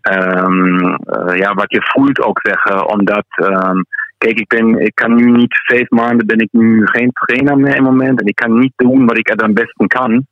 ehm, 0.00 0.78
eh, 0.84 1.36
ja, 1.36 1.54
wat 1.54 1.72
je 1.72 1.80
voelt 1.82 2.20
ook 2.20 2.40
zeggen. 2.42 2.88
Omdat, 2.88 3.26
ehm, 3.28 3.76
kijk, 4.18 4.38
ik, 4.38 4.46
ben, 4.46 4.80
ik 4.80 4.94
kan 4.94 5.14
nu 5.14 5.30
niet 5.30 5.56
vijf 5.64 5.88
maanden, 5.90 6.26
ben 6.26 6.38
ik 6.38 6.48
nu 6.50 6.86
geen 6.86 7.10
trainer 7.12 7.56
meer 7.56 7.76
in 7.76 7.84
het 7.84 7.92
moment. 7.92 8.20
En 8.20 8.26
ik 8.26 8.34
kan 8.34 8.58
niet 8.58 8.72
doen 8.76 9.06
wat 9.06 9.18
ik 9.18 9.30
er 9.30 9.36
dan 9.36 9.52
beste 9.52 9.86
kan. 9.86 10.26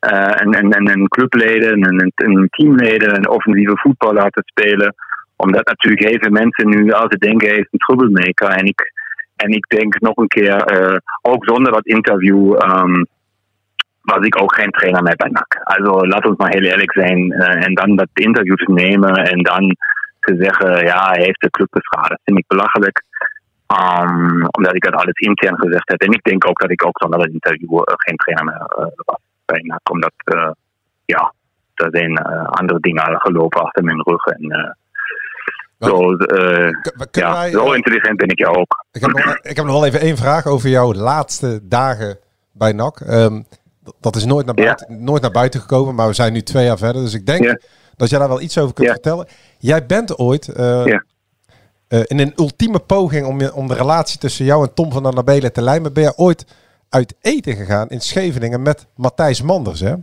Eh, 0.00 0.40
en, 0.40 0.52
en, 0.52 0.70
en, 0.70 0.86
en 0.86 1.08
clubleden 1.08 1.82
en, 1.82 1.98
en, 1.98 2.12
en 2.14 2.48
teamleden 2.50 3.14
en 3.14 3.28
offensieve 3.28 3.76
voetbal 3.76 4.12
laten 4.12 4.42
spelen. 4.46 4.94
Omdat 5.36 5.66
natuurlijk 5.66 6.08
heel 6.08 6.18
veel 6.18 6.30
mensen 6.30 6.68
nu 6.68 6.92
altijd 6.92 7.20
denken, 7.20 7.48
hij 7.48 7.58
is 7.58 7.68
een 7.70 7.78
troublemaker. 7.78 8.48
En 8.48 8.64
ik, 8.64 8.92
en 9.36 9.50
ik 9.50 9.66
denk 9.68 10.00
nog 10.00 10.16
een 10.16 10.28
keer, 10.28 10.56
eh, 10.56 10.96
ook 11.22 11.44
zonder 11.44 11.72
dat 11.72 11.86
interview, 11.86 12.54
ehm, 12.54 13.04
was 14.02 14.26
ik 14.26 14.42
ook 14.42 14.54
geen 14.54 14.70
trainer 14.70 15.02
meer 15.02 15.16
bij 15.16 15.30
NAC. 15.30 15.60
Also 15.62 16.06
laat 16.06 16.26
ons 16.26 16.36
maar 16.36 16.52
heel 16.52 16.70
eerlijk 16.70 16.92
zijn. 16.92 17.32
eh, 17.32 17.66
en 17.66 17.74
dan 17.74 17.96
dat 17.96 18.08
interview 18.12 18.56
te 18.56 18.72
nemen 18.72 19.14
en 19.14 19.42
dan 19.42 19.76
te 20.20 20.36
zeggen, 20.38 20.86
ja, 20.86 21.08
hij 21.10 21.22
heeft 21.22 21.40
de 21.40 21.50
club 21.50 21.68
beschadigd. 21.70 22.20
vind 22.24 22.38
ik 22.38 22.46
belachelijk. 22.46 23.02
Ehm, 23.66 24.44
omdat 24.50 24.74
ik 24.74 24.82
dat 24.82 24.94
alles 24.94 25.18
intern 25.18 25.58
gezegd 25.58 25.88
heb. 25.88 26.00
En 26.00 26.12
ik 26.12 26.22
denk 26.22 26.46
ook 26.48 26.60
dat 26.60 26.70
ik 26.70 26.86
ook 26.86 26.98
zonder 26.98 27.18
dat 27.18 27.28
interview 27.28 27.82
geen 27.84 28.16
trainer 28.16 28.44
meer 28.44 28.92
was 29.04 29.29
bij 29.50 29.60
NAC. 29.62 29.90
Omdat, 29.90 30.12
eh, 30.24 30.50
ja, 31.04 31.34
er 31.74 31.88
zijn 31.90 32.16
eh, 32.16 32.46
andere 32.46 32.80
dingen 32.80 33.20
gelopen 33.20 33.62
achter 33.62 33.84
mijn 33.84 34.02
rug. 34.02 34.24
En, 34.24 34.50
eh, 34.50 34.70
zo, 35.88 36.16
ja, 37.10 37.32
wij, 37.32 37.50
zo 37.50 37.72
intelligent 37.72 38.16
ben 38.16 38.28
ik 38.28 38.38
ja 38.38 38.48
ook. 38.48 38.84
Ik 38.92 39.00
heb, 39.00 39.10
nog, 39.10 39.36
ik 39.36 39.56
heb 39.56 39.64
nog 39.64 39.74
wel 39.74 39.86
even 39.86 40.00
één 40.00 40.16
vraag 40.16 40.46
over 40.46 40.68
jouw 40.68 40.92
laatste 40.92 41.60
dagen 41.62 42.18
bij 42.52 42.72
NAC. 42.72 43.00
Ehm, 43.00 43.42
dat 44.00 44.16
is 44.16 44.24
nooit 44.24 44.46
naar, 44.46 44.54
buiten, 44.54 45.04
nooit 45.04 45.22
naar 45.22 45.30
buiten 45.30 45.60
gekomen, 45.60 45.94
maar 45.94 46.06
we 46.06 46.12
zijn 46.12 46.32
nu 46.32 46.42
twee 46.42 46.64
jaar 46.64 46.78
verder. 46.78 47.02
Dus 47.02 47.14
ik 47.14 47.26
denk 47.26 47.60
dat 47.96 48.10
jij 48.10 48.18
daar 48.18 48.28
wel 48.28 48.40
iets 48.40 48.58
over 48.58 48.74
kunt 48.74 48.88
vertellen. 48.88 49.26
Jij 49.58 49.86
bent 49.86 50.18
ooit 50.18 50.48
in 51.88 52.18
een 52.18 52.32
ultieme 52.36 52.78
poging 52.78 53.26
om, 53.26 53.40
je, 53.40 53.54
om 53.54 53.68
de 53.68 53.74
relatie 53.74 54.18
tussen 54.18 54.44
jou 54.44 54.66
en 54.66 54.74
Tom 54.74 54.92
van 54.92 55.02
der 55.02 55.14
Nabelen 55.14 55.52
te 55.52 55.62
lijmen, 55.62 55.92
ben 55.92 56.02
je 56.02 56.16
ooit 56.16 56.46
uit 56.90 57.14
eten 57.20 57.54
gegaan 57.56 57.88
in 57.88 58.00
Scheveningen 58.00 58.62
met 58.62 58.86
Matthijs 58.96 59.42
Manders, 59.42 59.80
hè? 59.80 59.94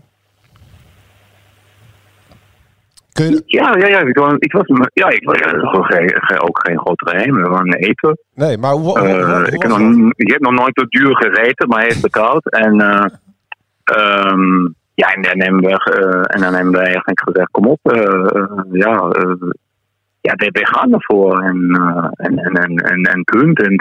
Je, 3.25 3.43
Ja, 3.45 3.77
ja, 3.77 3.87
ja. 3.87 3.99
Ik 3.99 4.17
was, 4.17 4.33
ik 4.37 4.51
was, 4.51 4.63
ja, 4.93 5.09
ik 5.09 5.23
was 5.23 5.37
ook 6.39 6.59
geen 6.67 6.79
groot 6.79 7.01
geheim. 7.09 7.35
We 7.35 7.49
waren 7.49 7.73
eten. 7.73 8.17
nee, 8.33 8.57
maar 8.57 8.71
hoe, 8.71 8.81
hoe- 8.81 8.99
hoe- 8.99 9.07
Eh, 9.07 9.53
ik, 9.53 10.31
heb 10.31 10.41
nog, 10.41 10.53
nooit 10.53 10.79
zo 10.79 10.85
duur 10.89 11.15
gereden, 11.15 11.67
maar 11.67 11.77
hij 11.79 11.87
heeft 11.87 12.01
betaald. 12.01 12.51
En, 12.51 12.81
eh, 12.81 13.05
ehm, 13.83 14.63
ja, 14.93 15.13
en 15.13 15.21
dan 15.21 15.41
hebben 15.41 15.61
we, 15.61 15.69
eh, 15.69 16.35
en 16.35 16.41
dan 16.41 16.53
hebben 16.53 16.71
wij 16.73 16.85
eigenlijk 16.85 17.21
gezegd, 17.23 17.51
kom 17.51 17.67
op, 17.67 17.79
ja, 18.71 19.11
ja 20.21 20.33
wij, 20.35 20.65
gaan 20.65 20.93
ervoor. 20.93 21.41
En, 21.43 21.71
en, 22.15 22.37
en, 22.37 22.53
en, 22.53 22.75
en, 22.77 23.01
en 23.03 23.23
punt. 23.23 23.61
En 23.61 23.75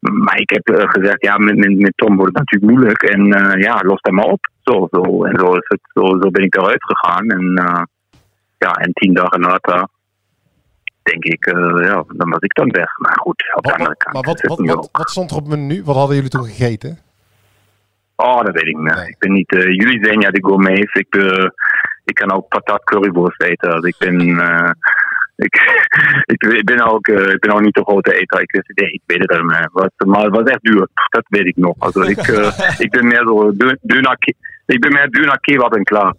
maar 0.00 0.40
ik 0.40 0.50
heb 0.50 0.68
eh, 0.68 0.88
gezegd, 0.88 1.22
ja, 1.22 1.38
met, 1.38 1.56
met, 1.56 1.78
met 1.78 1.92
Tom 1.96 2.16
wordt 2.16 2.38
het 2.38 2.38
natuurlijk 2.38 2.72
moeilijk. 2.72 3.02
En 3.02 3.32
eh, 3.32 3.62
ja, 3.62 3.80
los 3.82 4.00
dat 4.00 4.12
maar 4.12 4.24
op. 4.24 4.50
Zo, 4.62 4.88
zo. 4.90 5.24
En 5.24 5.38
zo, 5.38 5.52
is 5.52 5.68
het, 5.68 5.80
zo, 5.94 6.06
zo 6.20 6.30
ben 6.30 6.44
ik 6.44 6.54
eruit 6.54 6.84
gegaan. 6.84 7.28
En 7.28 7.56
eh, 7.56 7.82
ja, 8.58 8.72
en 8.72 8.92
tien 8.92 9.14
dagen 9.14 9.40
later 9.40 9.88
denk 11.02 11.24
ik, 11.24 11.44
ja, 11.84 12.04
dan 12.08 12.30
was 12.30 12.40
ik 12.40 12.54
dan 12.54 12.70
weg. 12.70 12.98
Maar 12.98 13.18
goed, 13.18 13.52
op 13.54 13.64
de 13.64 13.72
andere 13.72 13.96
kant. 13.96 14.14
Maar 14.14 14.22
wat, 14.22 14.40
wat, 14.40 14.58
wat, 14.58 14.88
wat 14.92 15.10
stond 15.10 15.30
er 15.30 15.36
op 15.36 15.50
het 15.50 15.58
menu? 15.58 15.84
Wat 15.84 15.96
hadden 15.96 16.14
jullie 16.14 16.30
toen 16.30 16.44
gegeten? 16.44 16.98
Oh, 18.16 18.40
dat 18.44 18.54
weet 18.54 18.66
ik 18.66 18.76
niet. 18.76 19.08
Ik 19.08 19.18
ben 19.18 19.32
niet, 19.32 19.50
jullie 19.50 20.04
zijn 20.04 20.20
ja 20.20 20.30
de 20.30 20.44
gourmets. 20.44 20.94
Ik, 20.94 21.16
ik 22.04 22.14
kan 22.14 22.32
ook 22.32 22.48
patat 22.48 22.84
currywurst 22.84 23.42
eten. 23.42 23.80
Dus 23.80 23.90
ik 23.90 23.96
ben, 23.98 24.36
ik, 26.26 26.42
ik 26.42 26.64
ben 26.64 26.80
ook, 26.92 27.06
eh, 27.08 27.32
ik 27.32 27.38
ben 27.40 27.52
ook 27.52 27.60
niet 27.60 27.74
de 27.74 27.82
grote 27.82 28.14
eter. 28.14 28.40
Ik, 28.40 28.52
nee, 28.74 28.90
ik 28.90 29.00
weet 29.06 29.18
het 29.18 29.30
niet 29.30 29.42
meer. 29.50 29.68
Wat, 29.72 29.92
maar 30.06 30.22
het 30.22 30.36
was 30.36 30.44
echt 30.44 30.62
duur. 30.62 30.88
Dat 31.08 31.24
weet 31.28 31.46
ik 31.46 31.56
nog. 31.56 31.74
Also, 31.78 32.00
ik, 32.00 32.18
eh, 32.18 32.58
ik 32.84 32.90
ben 32.90 33.06
meer 33.06 33.22
zo 33.26 33.52
du- 33.56 33.78
duur 33.80 34.16
ke- 34.18 34.34
ik 34.66 34.80
ben 34.80 34.92
meer 34.92 35.38
kebab 35.40 35.74
en 35.74 35.84
klaar. 35.84 36.14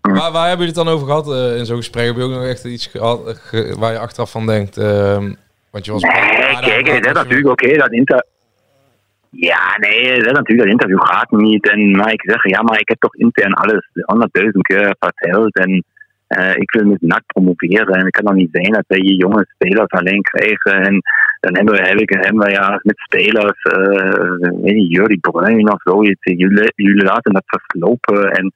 Waar, 0.00 0.32
waar 0.32 0.48
hebben 0.48 0.66
jullie 0.66 0.80
het 0.80 0.84
dan 0.84 0.88
over 0.88 1.06
gehad 1.06 1.30
eh, 1.32 1.58
in 1.58 1.66
zo'n 1.66 1.76
gesprek? 1.76 2.06
Heb 2.06 2.16
je 2.16 2.22
ook 2.22 2.30
nog 2.30 2.44
echt 2.44 2.64
iets 2.64 2.86
gehad 2.86 3.26
eh, 3.28 3.34
ge- 3.34 3.76
waar 3.78 3.92
je 3.92 3.98
achteraf 3.98 4.30
van 4.30 4.46
denkt? 4.46 4.76
ehm, 4.76 5.34
want 5.70 5.84
je 5.84 5.92
was... 5.92 6.02
Nee, 6.02 6.58
kijk, 6.60 6.86
dat 6.86 7.06
is 7.06 7.12
natuurlijk 7.22 7.48
oké. 7.48 7.76
dat 7.76 7.92
inter... 7.92 8.24
Ja, 9.30 9.76
nee, 9.78 10.08
dat 10.18 10.26
is 10.26 10.32
natuurlijk, 10.32 10.58
dat 10.58 10.66
interview 10.68 11.00
gaat 11.06 11.30
niet. 11.30 11.70
En 11.70 11.90
maar 11.90 12.12
ik 12.12 12.22
zeg, 12.24 12.44
ja, 12.44 12.62
maar 12.62 12.80
ik 12.80 12.88
heb 12.88 13.00
toch 13.00 13.14
intern 13.14 13.52
alles 13.52 13.88
honderdduizend 13.94 14.66
keer 14.66 14.96
verteld. 14.98 15.54
En 15.56 15.84
eh, 16.26 16.56
ik 16.56 16.70
wil 16.70 16.84
met 16.86 17.00
NAC 17.02 17.22
promoveren. 17.26 17.94
En 17.94 18.04
het 18.04 18.10
kan 18.10 18.24
toch 18.24 18.34
niet 18.34 18.48
zijn 18.52 18.72
dat 18.72 18.84
wij 18.86 18.98
hier 18.98 19.16
jonge 19.16 19.46
spelers 19.54 19.90
alleen 19.90 20.22
krijgen. 20.22 20.72
En 20.72 21.00
dan 21.40 21.54
hebben 21.56 21.74
we, 21.74 21.88
heb 21.88 21.98
ik, 21.98 22.10
hebben 22.10 22.44
we 22.44 22.50
ja 22.50 22.80
met 22.82 22.98
spelers, 22.98 23.62
eh 23.62 24.50
weet 24.62 24.74
niet, 24.74 24.92
Jurie 24.92 25.20
Bruin 25.20 25.72
of 25.72 25.82
zo. 25.82 26.02
Jullie, 26.20 26.72
jullie 26.74 27.04
laten 27.04 27.32
dat 27.32 27.42
verslopen. 27.46 28.30
En 28.30 28.52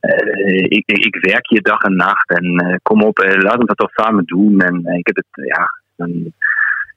eh, 0.00 0.56
ik, 0.58 0.82
ik, 0.86 1.04
ik 1.04 1.16
werk 1.20 1.48
hier 1.48 1.62
dag 1.62 1.82
en 1.82 1.96
nacht. 1.96 2.30
En 2.30 2.44
eh, 2.56 2.76
kom 2.82 3.02
op, 3.02 3.18
eh, 3.18 3.42
laten 3.42 3.58
we 3.58 3.66
dat 3.66 3.76
toch 3.76 3.92
samen 3.92 4.24
doen. 4.24 4.60
En 4.60 4.84
eh, 4.84 4.98
ik 4.98 5.06
heb 5.06 5.16
het, 5.16 5.46
ja, 5.46 5.68
en, 5.96 6.32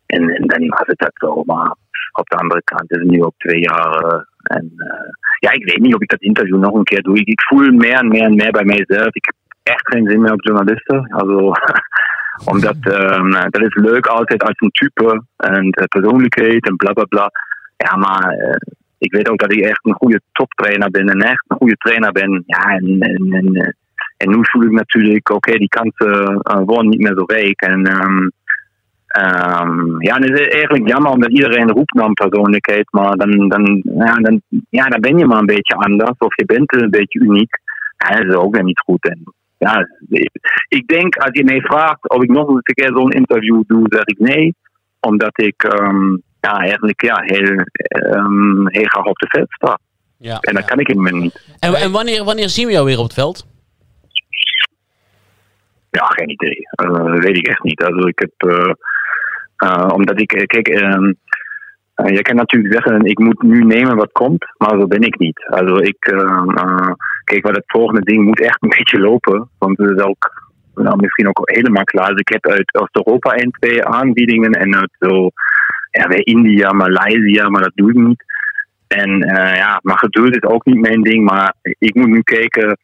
en 0.05 0.47
dan 0.47 0.67
was 0.67 0.85
het 0.85 0.99
dat 0.99 1.11
zo. 1.13 1.43
Maar 1.45 1.75
op 2.11 2.27
de 2.29 2.35
andere 2.35 2.61
kant 2.63 2.91
is 2.91 2.97
het 2.99 3.09
nu 3.09 3.23
ook 3.23 3.33
twee 3.37 3.61
jaar. 3.61 3.95
eh, 4.03 4.21
en 4.43 4.71
eh, 4.77 5.09
ja, 5.39 5.51
ik 5.51 5.65
weet 5.65 5.79
niet 5.79 5.95
of 5.95 6.01
ik 6.01 6.09
dat 6.09 6.21
interview 6.21 6.59
nog 6.59 6.73
een 6.73 6.83
keer 6.83 7.01
doe. 7.01 7.19
Ik, 7.19 7.27
ik 7.27 7.41
voel 7.41 7.71
meer 7.71 7.93
en 7.93 8.07
meer 8.07 8.23
en 8.23 8.35
meer 8.35 8.51
bij 8.51 8.63
mijzelf. 8.65 9.15
Ik 9.15 9.33
echt 9.67 9.87
geen 9.91 10.09
zin 10.09 10.21
meer 10.21 10.33
op 10.33 10.43
journalisten. 10.43 11.07
Also, 11.09 11.51
omdat 12.51 12.75
ehm, 12.79 13.31
dat 13.31 13.61
is 13.61 13.75
leuk 13.75 14.05
altijd 14.05 14.43
als 14.43 14.55
een 14.55 14.71
type 14.71 15.23
en 15.37 15.69
persoonlijkheid 15.69 16.67
en 16.67 16.75
bla 16.75 16.93
bla 16.93 17.03
bla. 17.03 17.31
Ja, 17.77 17.95
maar 17.95 18.29
eh, 18.29 18.55
ik 18.97 19.11
weet 19.11 19.29
ook 19.29 19.39
dat 19.39 19.53
ik 19.53 19.59
echt 19.59 19.85
een 19.85 19.93
goede 19.93 20.21
toptrainer 20.31 20.89
ben 20.89 21.09
en 21.09 21.19
echt 21.19 21.43
een 21.47 21.57
goede 21.57 21.75
trainer 21.77 22.11
ben. 22.11 22.43
Ja, 22.45 22.63
en, 22.63 22.99
en, 22.99 23.33
en, 23.33 23.55
eh, 23.55 23.71
en 24.17 24.29
nu 24.29 24.37
voel 24.41 24.63
ik 24.63 24.71
natuurlijk, 24.71 25.29
oké, 25.29 25.51
die 25.51 25.67
kansen 25.67 26.39
eh, 26.41 26.61
worden 26.65 26.89
niet 26.89 26.99
meer 26.99 27.13
zo 27.15 27.23
rijk. 27.25 27.61
En 27.61 27.85
ehm, 27.85 28.29
ja, 29.99 30.15
en 30.15 30.21
het 30.23 30.39
is 30.39 30.47
eigenlijk 30.47 30.87
jammer 30.87 31.11
omdat 31.11 31.31
iedereen 31.31 31.71
roept 31.71 31.93
naar 31.93 32.05
een 32.05 32.13
persoonlijkheid, 32.13 32.87
maar 32.91 33.15
dan, 33.15 33.47
dan, 33.47 33.81
ja, 33.83 34.13
dan, 34.13 34.41
ja, 34.69 34.85
dan 34.85 35.01
ben 35.01 35.17
je 35.17 35.25
maar 35.25 35.39
een 35.39 35.45
beetje 35.45 35.75
anders 35.75 36.17
of 36.17 36.35
je 36.35 36.45
bent 36.45 36.73
een 36.75 36.89
beetje 36.89 37.19
uniek. 37.19 37.59
Ja, 37.97 38.15
dat 38.15 38.25
is 38.25 38.35
ook 38.35 38.55
weer 38.55 38.63
niet 38.63 38.79
goed. 38.79 39.15
Ja, 39.57 39.87
ik 40.67 40.87
denk 40.87 41.15
als 41.15 41.29
je 41.31 41.43
mij 41.43 41.61
vraagt 41.61 42.09
of 42.09 42.23
ik 42.23 42.29
nog 42.29 42.47
eens 42.47 42.59
een 42.63 42.73
keer 42.73 42.91
zo'n 42.93 43.11
interview 43.11 43.63
doe, 43.67 43.85
zeg 43.89 44.03
ik 44.03 44.19
nee. 44.19 44.55
Omdat 44.99 45.41
ik 45.41 45.63
ehm, 45.63 46.11
ja, 46.41 46.57
eigenlijk 46.57 47.01
ja, 47.01 47.21
heel, 47.21 47.65
ehm, 47.87 48.67
heel 48.67 48.85
graag 48.85 49.05
op 49.05 49.17
de 49.17 49.27
veld 49.29 49.51
sta. 49.51 49.79
Ja. 50.17 50.39
En 50.39 50.53
dat 50.53 50.65
kan 50.65 50.79
ik 50.79 50.89
in 50.89 51.01
mijn 51.01 51.19
niet. 51.19 51.55
En, 51.59 51.73
en 51.73 51.91
wanneer, 51.91 52.23
wanneer 52.23 52.49
zien 52.49 52.65
we 52.65 52.71
jou 52.71 52.85
weer 52.85 52.97
op 52.97 53.03
het 53.03 53.13
veld? 53.13 53.47
Ja, 55.89 56.05
geen 56.05 56.29
idee. 56.29 56.59
Eh, 56.69 57.13
weet 57.13 57.37
ik 57.37 57.47
echt 57.47 57.63
niet. 57.63 57.83
Also, 57.83 58.07
ik 58.07 58.19
heb, 58.19 58.51
eh, 58.51 58.71
eh, 59.57 59.87
omdat 59.93 60.21
ik, 60.21 60.27
kijk, 60.27 60.67
ehm, 60.67 61.03
eh, 61.03 61.13
je 62.05 62.21
kan 62.21 62.35
natuurlijk 62.35 62.73
zeggen, 62.73 63.05
ik 63.05 63.19
moet 63.19 63.41
nu 63.41 63.63
nemen 63.63 63.95
wat 63.95 64.11
komt, 64.11 64.45
maar 64.57 64.79
zo 64.79 64.87
ben 64.87 65.01
ik 65.01 65.17
niet. 65.17 65.45
Also, 65.49 65.75
ik, 65.75 66.05
eh, 66.05 66.89
kijk, 67.23 67.45
wat 67.45 67.55
het 67.55 67.63
volgende 67.67 68.01
ding 68.01 68.25
moet 68.25 68.41
echt 68.41 68.63
een 68.63 68.73
beetje 68.77 68.99
lopen, 68.99 69.49
want 69.57 69.77
het 69.77 69.97
is 69.97 70.03
ook 70.03 70.45
nou, 70.75 70.95
misschien 70.97 71.27
ook 71.27 71.41
helemaal 71.43 71.83
klaar. 71.83 72.09
Dus 72.09 72.19
ik 72.19 72.29
heb 72.29 72.47
uit 72.47 72.75
Oost-Europa 72.75 73.33
een, 73.35 73.51
twee 73.51 73.85
aanbiedingen 73.85 74.51
en 74.51 74.75
uit 74.75 74.95
zo, 74.99 75.29
ja, 75.91 76.07
bij 76.07 76.21
India, 76.21 76.71
Maleisië, 76.71 77.43
maar 77.49 77.61
dat 77.61 77.75
doe 77.75 77.89
ik 77.89 77.95
niet. 77.95 78.23
En 78.87 79.21
eh, 79.21 79.55
ja, 79.55 79.79
maar 79.83 79.97
geduld 79.97 80.35
is 80.35 80.49
ook 80.49 80.65
niet 80.65 80.79
mijn 80.79 81.01
ding, 81.01 81.23
maar 81.25 81.53
ik 81.61 81.95
moet 81.95 82.07
nu 82.07 82.21
kijken. 82.21 82.77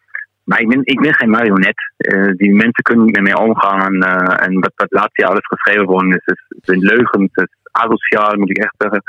Maar 0.43 0.59
ik 0.59 0.67
ben, 0.67 0.79
ik 0.83 0.99
ben 1.01 1.13
geen 1.13 1.29
marionet. 1.29 1.93
Eh, 1.97 2.31
die 2.35 2.53
mensen 2.53 2.83
kunnen 2.83 3.05
niet 3.05 3.15
met 3.15 3.23
mij 3.23 3.35
omgaan. 3.35 4.03
eh, 4.03 4.45
en 4.45 4.59
wat, 4.59 4.71
wat 4.75 4.91
laatst 4.91 5.17
jaar 5.17 5.29
alles 5.29 5.45
geschreven 5.45 5.85
worden 5.85 6.11
is, 6.11 6.25
is, 6.25 6.57
is 6.61 6.75
een 6.75 6.83
leugen, 6.83 7.21
het 7.21 7.49
is 7.49 7.62
asociaal, 7.73 8.37
moet 8.37 8.49
ik 8.49 8.57
echt 8.57 8.75
zeggen. 8.77 9.03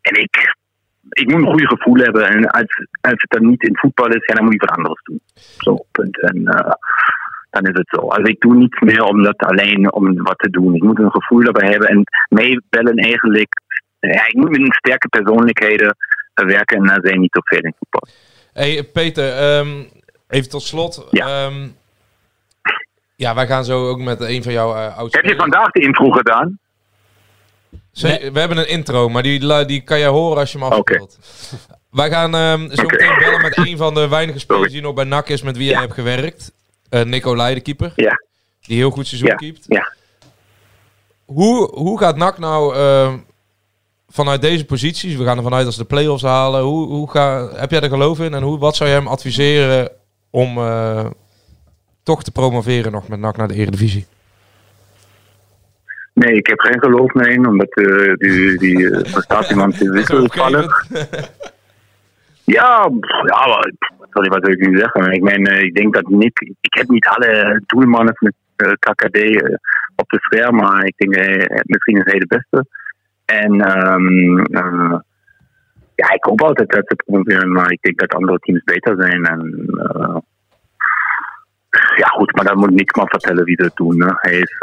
En 0.00 0.22
ik, 0.22 0.54
ik 1.08 1.30
moet 1.30 1.40
een 1.40 1.50
goede 1.50 1.66
gevoel 1.66 1.96
hebben. 1.96 2.28
En 2.28 2.46
als, 2.46 2.86
als 3.00 3.20
het 3.22 3.30
dan 3.30 3.46
niet 3.46 3.62
in 3.62 3.76
voetbal 3.76 4.08
is, 4.08 4.26
ja, 4.26 4.34
dan 4.34 4.44
moet 4.44 4.54
ik 4.54 4.60
wat 4.60 4.76
anders 4.76 5.02
doen. 5.02 5.20
Zo, 5.58 5.76
punt. 5.90 6.20
En 6.20 6.46
eh, 6.46 6.72
dan 7.50 7.62
is 7.62 7.78
het 7.78 7.88
zo. 7.88 8.08
Also 8.08 8.30
ik 8.30 8.40
doe 8.40 8.54
niets 8.54 8.80
meer 8.80 9.02
om 9.02 9.22
dat 9.22 9.36
alleen 9.38 9.92
om 9.92 10.22
wat 10.22 10.38
te 10.38 10.50
doen. 10.50 10.74
Ik 10.74 10.82
moet 10.82 10.98
een 10.98 11.10
gevoel 11.10 11.42
daarbij 11.42 11.70
hebben. 11.70 11.88
En 11.88 12.04
meebellen 12.28 12.96
eigenlijk. 12.96 13.52
Ja, 14.00 14.26
ik 14.26 14.34
moet 14.34 14.50
met 14.50 14.60
een 14.60 14.72
sterke 14.72 15.08
persoonlijkheden 15.08 15.96
eh, 16.34 16.46
werken. 16.46 16.76
En 16.76 16.84
daar 16.84 17.00
zijn 17.02 17.20
niet 17.20 17.32
zo 17.32 17.40
veel 17.42 17.60
in 17.60 17.74
voetbal. 17.78 18.08
Hey 18.52 18.84
Peter, 18.92 19.36
ehm, 19.36 19.82
even 20.28 20.50
tot 20.50 20.62
slot. 20.62 21.08
Ja. 21.10 21.50
ja, 23.16 23.34
wij 23.34 23.46
gaan 23.46 23.64
zo 23.64 23.88
ook 23.88 23.98
met 23.98 24.20
een 24.20 24.42
van 24.42 24.52
jouw 24.52 24.74
uh, 24.74 24.98
oudste... 24.98 25.18
Heb 25.18 25.30
je 25.30 25.36
vandaag 25.36 25.70
de 25.70 25.80
intro 25.80 26.10
gedaan? 26.10 26.58
We 27.92 28.30
hebben 28.32 28.58
een 28.58 28.68
intro, 28.68 29.08
maar 29.08 29.22
die, 29.22 29.64
die 29.66 29.80
kan 29.80 29.98
jij 29.98 30.08
horen 30.08 30.38
als 30.38 30.52
je 30.52 30.58
hem 30.58 30.66
afspeelt. 30.66 31.18
Wij 31.90 32.10
gaan 32.10 32.34
ehm, 32.34 32.74
zo 32.74 32.82
meteen 32.82 33.18
bellen 33.18 33.42
met 33.42 33.56
een 33.56 33.76
van 33.76 33.94
de 33.94 34.08
weinige 34.08 34.38
spelers 34.38 34.72
die 34.72 34.80
nog 34.82 34.94
bij 34.94 35.04
NAC 35.04 35.28
is 35.28 35.42
met 35.42 35.56
wie 35.56 35.70
jij 35.70 35.80
hebt 35.80 35.94
gewerkt. 35.94 36.52
Eh, 36.88 37.02
Nico 37.02 37.34
de 37.34 37.60
keeper. 37.60 37.92
Ja. 37.96 38.22
Die 38.60 38.76
heel 38.76 38.90
goed 38.90 39.06
seizoen 39.06 39.28
Ja, 39.28 39.34
keept. 39.34 39.64
ja. 39.68 39.92
Hoe, 41.24 41.70
hoe 41.74 41.98
gaat 41.98 42.16
NAC 42.16 42.38
nou 42.38 42.74
ehm, 42.74 43.18
vanuit 44.08 44.40
deze 44.40 44.64
posities, 44.64 45.14
we 45.16 45.24
gaan 45.24 45.36
er 45.36 45.42
vanuit 45.42 45.66
als 45.66 45.76
de 45.76 45.84
play-offs 45.84 46.22
halen, 46.22 46.62
hoe, 46.62 46.86
hoe 46.88 47.10
ga, 47.10 47.48
heb 47.54 47.70
jij 47.70 47.80
er 47.80 47.88
geloof 47.88 48.20
in? 48.20 48.34
En 48.34 48.42
hoe, 48.42 48.58
wat 48.58 48.76
zou 48.76 48.88
je 48.90 48.94
hem 48.94 49.06
adviseren 49.06 49.90
om 50.30 50.58
eh, 50.58 51.06
toch 52.02 52.22
te 52.22 52.30
promoveren 52.30 52.92
nog 52.92 53.08
met 53.08 53.20
NAC 53.20 53.36
naar 53.36 53.48
de 53.48 53.54
Eredivisie? 53.54 54.06
Nee, 56.20 56.34
ik 56.34 56.46
heb 56.46 56.60
geen 56.60 56.80
geloof 56.80 57.12
meer 57.12 57.28
in, 57.28 57.46
omdat 57.46 57.70
eh, 57.70 58.14
die, 58.14 58.58
die 58.58 58.90
eh, 58.90 59.12
prestatiemand 59.12 59.80
is 59.80 59.88
wisselvallig. 59.88 60.86
Ja, 62.44 62.90
ja, 63.24 63.46
maar, 63.46 63.72
pff, 63.78 63.98
wat 63.98 64.08
zal 64.10 64.24
ik 64.24 64.32
wat 64.32 64.42
wil 64.42 64.52
ik 64.52 64.68
nu 64.68 64.78
zeggen? 64.78 65.12
Ik, 65.12 65.22
meen, 65.22 65.46
eh, 65.46 65.62
ik 65.62 65.74
denk 65.74 65.94
dat 65.94 66.08
Nick, 66.08 66.40
ik 66.60 66.74
heb 66.74 66.88
niet 66.88 67.06
alle 67.06 67.62
doelmannen 67.66 68.14
met 68.18 68.34
eh, 68.56 68.72
KKD 68.72 69.18
op 69.96 70.08
de 70.08 70.18
scherm, 70.20 70.56
maar 70.56 70.84
ik 70.84 70.96
denk 70.96 71.16
misschien 71.64 71.96
is 71.96 72.10
hij 72.10 72.18
de 72.18 72.26
beste. 72.26 72.66
En 73.24 73.60
ehm, 73.60 74.38
eh, 74.38 74.98
ja, 75.94 76.12
ik 76.12 76.24
hoop 76.24 76.42
altijd 76.42 76.70
dat 76.70 76.86
ze 76.86 76.94
promoveren, 76.94 77.52
maar 77.52 77.70
ik 77.70 77.82
denk 77.82 77.98
dat 77.98 78.14
andere 78.14 78.38
teams 78.38 78.64
beter 78.64 78.94
zijn. 78.98 79.24
En, 79.24 79.66
ja, 81.96 82.06
goed, 82.06 82.34
maar 82.34 82.44
dan 82.44 82.58
moet 82.58 82.70
Nick 82.70 82.96
maar 82.96 83.08
vertellen 83.08 83.44
wie 83.44 83.62
het 83.62 83.76
doen. 83.76 84.02
Hè. 84.02 84.10
Hij 84.14 84.38
is, 84.38 84.58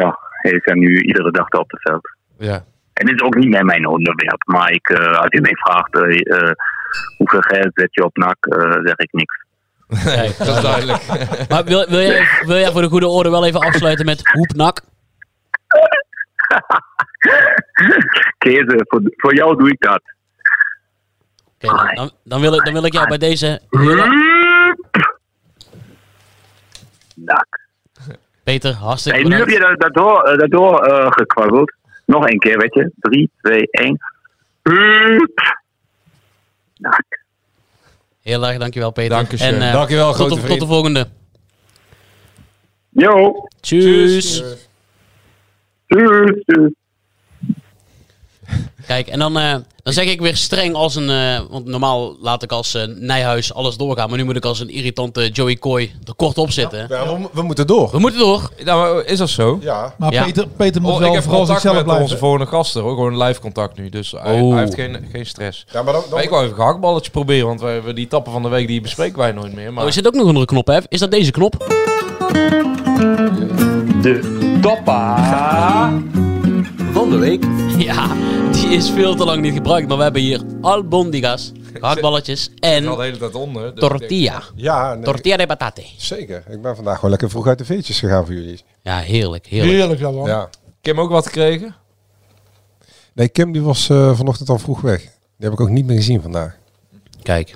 ja, 0.00 0.18
hij 0.42 0.52
is 0.52 0.72
nu 0.72 1.00
iedere 1.00 1.30
dag 1.30 1.48
op 1.48 1.70
het 1.70 1.80
veld. 1.82 2.16
Ja. 2.38 2.64
En 2.92 3.08
het 3.08 3.14
is 3.14 3.22
ook 3.22 3.34
niet 3.34 3.48
meer 3.48 3.64
mijn 3.64 3.86
onderwerp. 3.86 4.42
Maar 4.46 4.70
ik, 4.70 4.88
eh, 4.88 5.18
als 5.18 5.26
je 5.28 5.40
mij 5.40 5.54
vraagt 5.54 5.94
eh, 5.94 6.38
eh, 6.38 6.52
hoeveel 7.16 7.40
geld 7.40 7.70
zet 7.74 7.94
je 7.94 8.04
op 8.04 8.16
NAC, 8.16 8.46
eh, 8.46 8.70
zeg 8.70 8.96
ik 8.96 9.12
niks. 9.12 9.44
Nee, 10.04 10.34
dat 10.38 10.56
is 10.56 10.62
duidelijk. 10.62 11.02
Maar 11.50 11.64
wil, 11.64 11.86
wil, 11.88 12.00
jij, 12.00 12.28
wil 12.46 12.56
jij 12.56 12.72
voor 12.72 12.82
de 12.82 12.88
goede 12.88 13.06
orde 13.06 13.30
wel 13.30 13.46
even 13.46 13.60
afsluiten 13.60 14.04
met 14.04 14.28
hoepnak? 14.32 14.80
Kees, 18.38 18.64
voor, 18.66 19.00
voor 19.16 19.34
jou 19.34 19.56
doe 19.56 19.68
ik 19.68 19.80
dat. 19.80 20.02
Oké, 21.60 21.94
dan, 21.94 22.10
dan, 22.24 22.40
wil 22.40 22.54
ik, 22.54 22.64
dan 22.64 22.72
wil 22.72 22.84
ik 22.84 22.92
jou 22.92 23.08
bij 23.08 23.18
deze 23.18 23.60
NAC. 27.14 27.65
Peter, 28.46 28.72
hartstikke 28.72 29.18
Hey, 29.18 29.28
nu 29.28 29.36
heb 29.36 29.48
je 29.48 29.58
dat, 29.58 29.80
dat 29.80 29.94
door, 29.94 30.22
eh, 30.22 30.38
dat 30.38 30.50
door 30.50 30.84
eh, 30.84 31.06
gekwabbeld. 31.10 31.74
Nog 32.04 32.28
een 32.28 32.38
keer, 32.38 32.58
weet 32.58 32.74
je. 32.74 32.90
3, 33.00 33.30
2, 33.42 33.68
1. 33.70 33.98
Heel 38.22 38.46
erg 38.46 38.58
dankjewel 38.58 38.90
Peter. 38.90 39.10
Dankeschön. 39.10 39.54
En, 39.54 39.62
eh, 39.62 39.72
Dankjewel, 39.72 40.06
tot, 40.06 40.14
grote 40.14 40.34
tot 40.34 40.44
vriend. 40.44 40.60
de 40.60 40.66
volgende. 40.66 41.06
Yo. 42.88 43.46
Tjus. 43.60 44.42
Tjus. 45.86 46.44
tjus. 46.44 46.70
Kijk, 48.86 49.06
en 49.08 49.18
dan, 49.18 49.38
eh, 49.38 49.54
dan 49.82 49.92
zeg 49.92 50.04
ik 50.04 50.20
weer 50.20 50.36
streng 50.36 50.74
als 50.74 50.94
een... 50.94 51.10
eh, 51.10 51.40
want 51.50 51.64
normaal 51.66 52.16
laat 52.20 52.42
ik 52.42 52.52
als 52.52 52.74
eh, 52.74 52.82
Nijhuis 52.86 53.54
alles 53.54 53.76
doorgaan. 53.76 54.08
Maar 54.08 54.18
nu 54.18 54.24
moet 54.24 54.36
ik 54.36 54.44
als 54.44 54.60
een 54.60 54.68
irritante 54.70 55.28
Joey 55.28 55.56
Coy 55.56 55.92
er 56.04 56.14
kort 56.14 56.38
op 56.38 56.50
zitten. 56.50 56.86
Ja, 56.88 57.06
we, 57.18 57.28
we 57.32 57.42
moeten 57.42 57.66
door. 57.66 57.90
We 57.90 57.98
moeten 57.98 58.20
door. 58.20 58.50
Nou, 58.64 59.04
is 59.04 59.18
dat 59.18 59.28
zo? 59.28 59.58
Ja. 59.62 59.94
Maar 59.98 60.12
Ja. 60.12 60.24
Peter, 60.24 60.48
Peter 60.48 60.80
moet 60.82 60.90
Oh, 60.92 60.98
wel 60.98 61.08
ik 61.08 61.14
heb 61.14 61.22
vooral 61.22 61.38
contact 61.40 61.60
zichzelf 61.60 61.76
met 61.84 61.84
blijven. 61.84 62.04
onze 62.10 62.18
volgende 62.18 62.46
gasten 62.46 62.82
hoor. 62.82 62.94
Gewoon 62.94 63.22
live 63.22 63.40
contact 63.40 63.76
nu. 63.78 63.88
Dus 63.88 64.10
hij, 64.18 64.40
Oh. 64.40 64.50
hij 64.52 64.60
heeft 64.60 64.74
geen, 64.74 65.08
geen 65.12 65.26
stress. 65.26 65.64
Ja, 65.72 65.82
maar 65.82 65.92
dan, 65.92 66.02
dan- 66.02 66.10
Maar 66.12 66.22
ik 66.22 66.30
wou 66.30 66.44
even 66.44 66.56
gehaktballetje 66.56 67.10
proberen. 67.10 67.46
Want 67.46 67.60
wij, 67.60 67.82
we 67.82 67.92
die 67.92 68.08
tappen 68.08 68.32
van 68.32 68.42
de 68.42 68.48
week 68.48 68.66
die 68.66 68.80
bespreken 68.80 69.18
wij 69.18 69.32
nooit 69.32 69.54
meer. 69.54 69.72
Maar 69.72 69.82
Oh, 69.82 69.88
er 69.88 69.94
zit 69.94 70.06
ook 70.06 70.12
nog 70.12 70.22
een 70.22 70.28
andere 70.28 70.46
knop, 70.46 70.66
hè? 70.66 70.78
Is 70.88 71.00
dat 71.00 71.10
deze 71.10 71.30
knop? 71.30 71.66
De 74.02 74.58
toppa 74.62 75.92
van 77.10 77.20
de 77.20 77.26
week. 77.26 77.44
Ja, 77.84 78.14
die 78.52 78.68
is 78.68 78.90
veel 78.90 79.14
te 79.14 79.24
lang 79.24 79.42
niet 79.42 79.52
gebruikt. 79.52 79.88
Maar 79.88 79.96
we 79.96 80.02
hebben 80.02 80.22
hier 80.22 80.42
albondigas, 80.60 81.52
gehaktballetjes 81.72 82.48
ik 82.54 82.58
en 82.64 82.84
zat 82.84 82.96
de 82.96 83.02
hele 83.02 83.16
tijd 83.18 83.34
onder. 83.34 83.62
dus 83.62 83.70
ik 83.72 83.80
denk- 83.80 83.92
tortilla. 83.92 84.42
ja, 84.54 84.94
nee, 84.94 85.04
Tortilla 85.04 85.36
de 85.36 85.46
patate. 85.46 85.82
zeker. 85.96 86.44
Ik 86.48 86.62
ben 86.62 86.74
vandaag 86.74 86.94
gewoon 86.94 87.10
lekker 87.10 87.30
vroeg 87.30 87.46
uit 87.46 87.58
de 87.58 87.64
veertjes 87.64 87.98
gegaan 87.98 88.24
voor 88.24 88.34
jullie. 88.34 88.60
Ja, 88.82 88.98
heerlijk, 88.98 89.46
heerlijk. 89.46 89.72
Heerlijk 89.72 90.00
man. 90.00 90.28
Ja. 90.28 90.48
Kim 90.80 91.00
ook 91.00 91.10
wat 91.10 91.26
gekregen? 91.26 91.74
Nee, 93.14 93.28
Kim 93.28 93.52
die 93.52 93.62
was 93.62 93.88
eh, 93.88 94.16
vanochtend 94.16 94.48
al 94.48 94.58
vroeg 94.58 94.80
weg. 94.80 95.00
Die 95.00 95.10
heb 95.48 95.52
ik 95.52 95.60
ook 95.60 95.68
niet 95.70 95.86
meer 95.86 95.96
gezien 95.96 96.22
vandaag. 96.22 96.56
Kijk, 97.22 97.54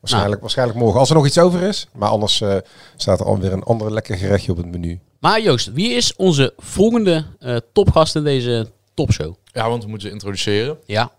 Waarschijnlijk, 0.00 0.40
waarschijnlijk 0.40 0.78
morgen. 0.78 1.00
Als 1.00 1.08
er 1.08 1.14
nog 1.14 1.26
iets 1.26 1.38
over 1.38 1.62
is. 1.62 1.88
Maar 1.94 2.08
anders 2.08 2.40
eh, 2.40 2.56
staat 2.96 3.20
er 3.20 3.26
alweer 3.26 3.52
een 3.52 3.62
ander 3.62 3.92
lekker 3.92 4.16
gerechtje 4.16 4.50
op 4.52 4.56
het 4.56 4.66
menu. 4.66 5.00
Maar 5.18 5.40
Joost, 5.40 5.72
wie 5.72 5.92
is 5.92 6.16
onze 6.16 6.52
volgende 6.56 7.24
eh, 7.38 7.56
topgast 7.72 8.16
in 8.16 8.24
deze 8.24 8.70
topshow? 8.94 9.34
Ja, 9.52 9.68
want 9.68 9.82
we 9.82 9.88
moeten 9.88 10.08
ze 10.08 10.14
introduceren. 10.14 10.78
Ja, 10.86 11.12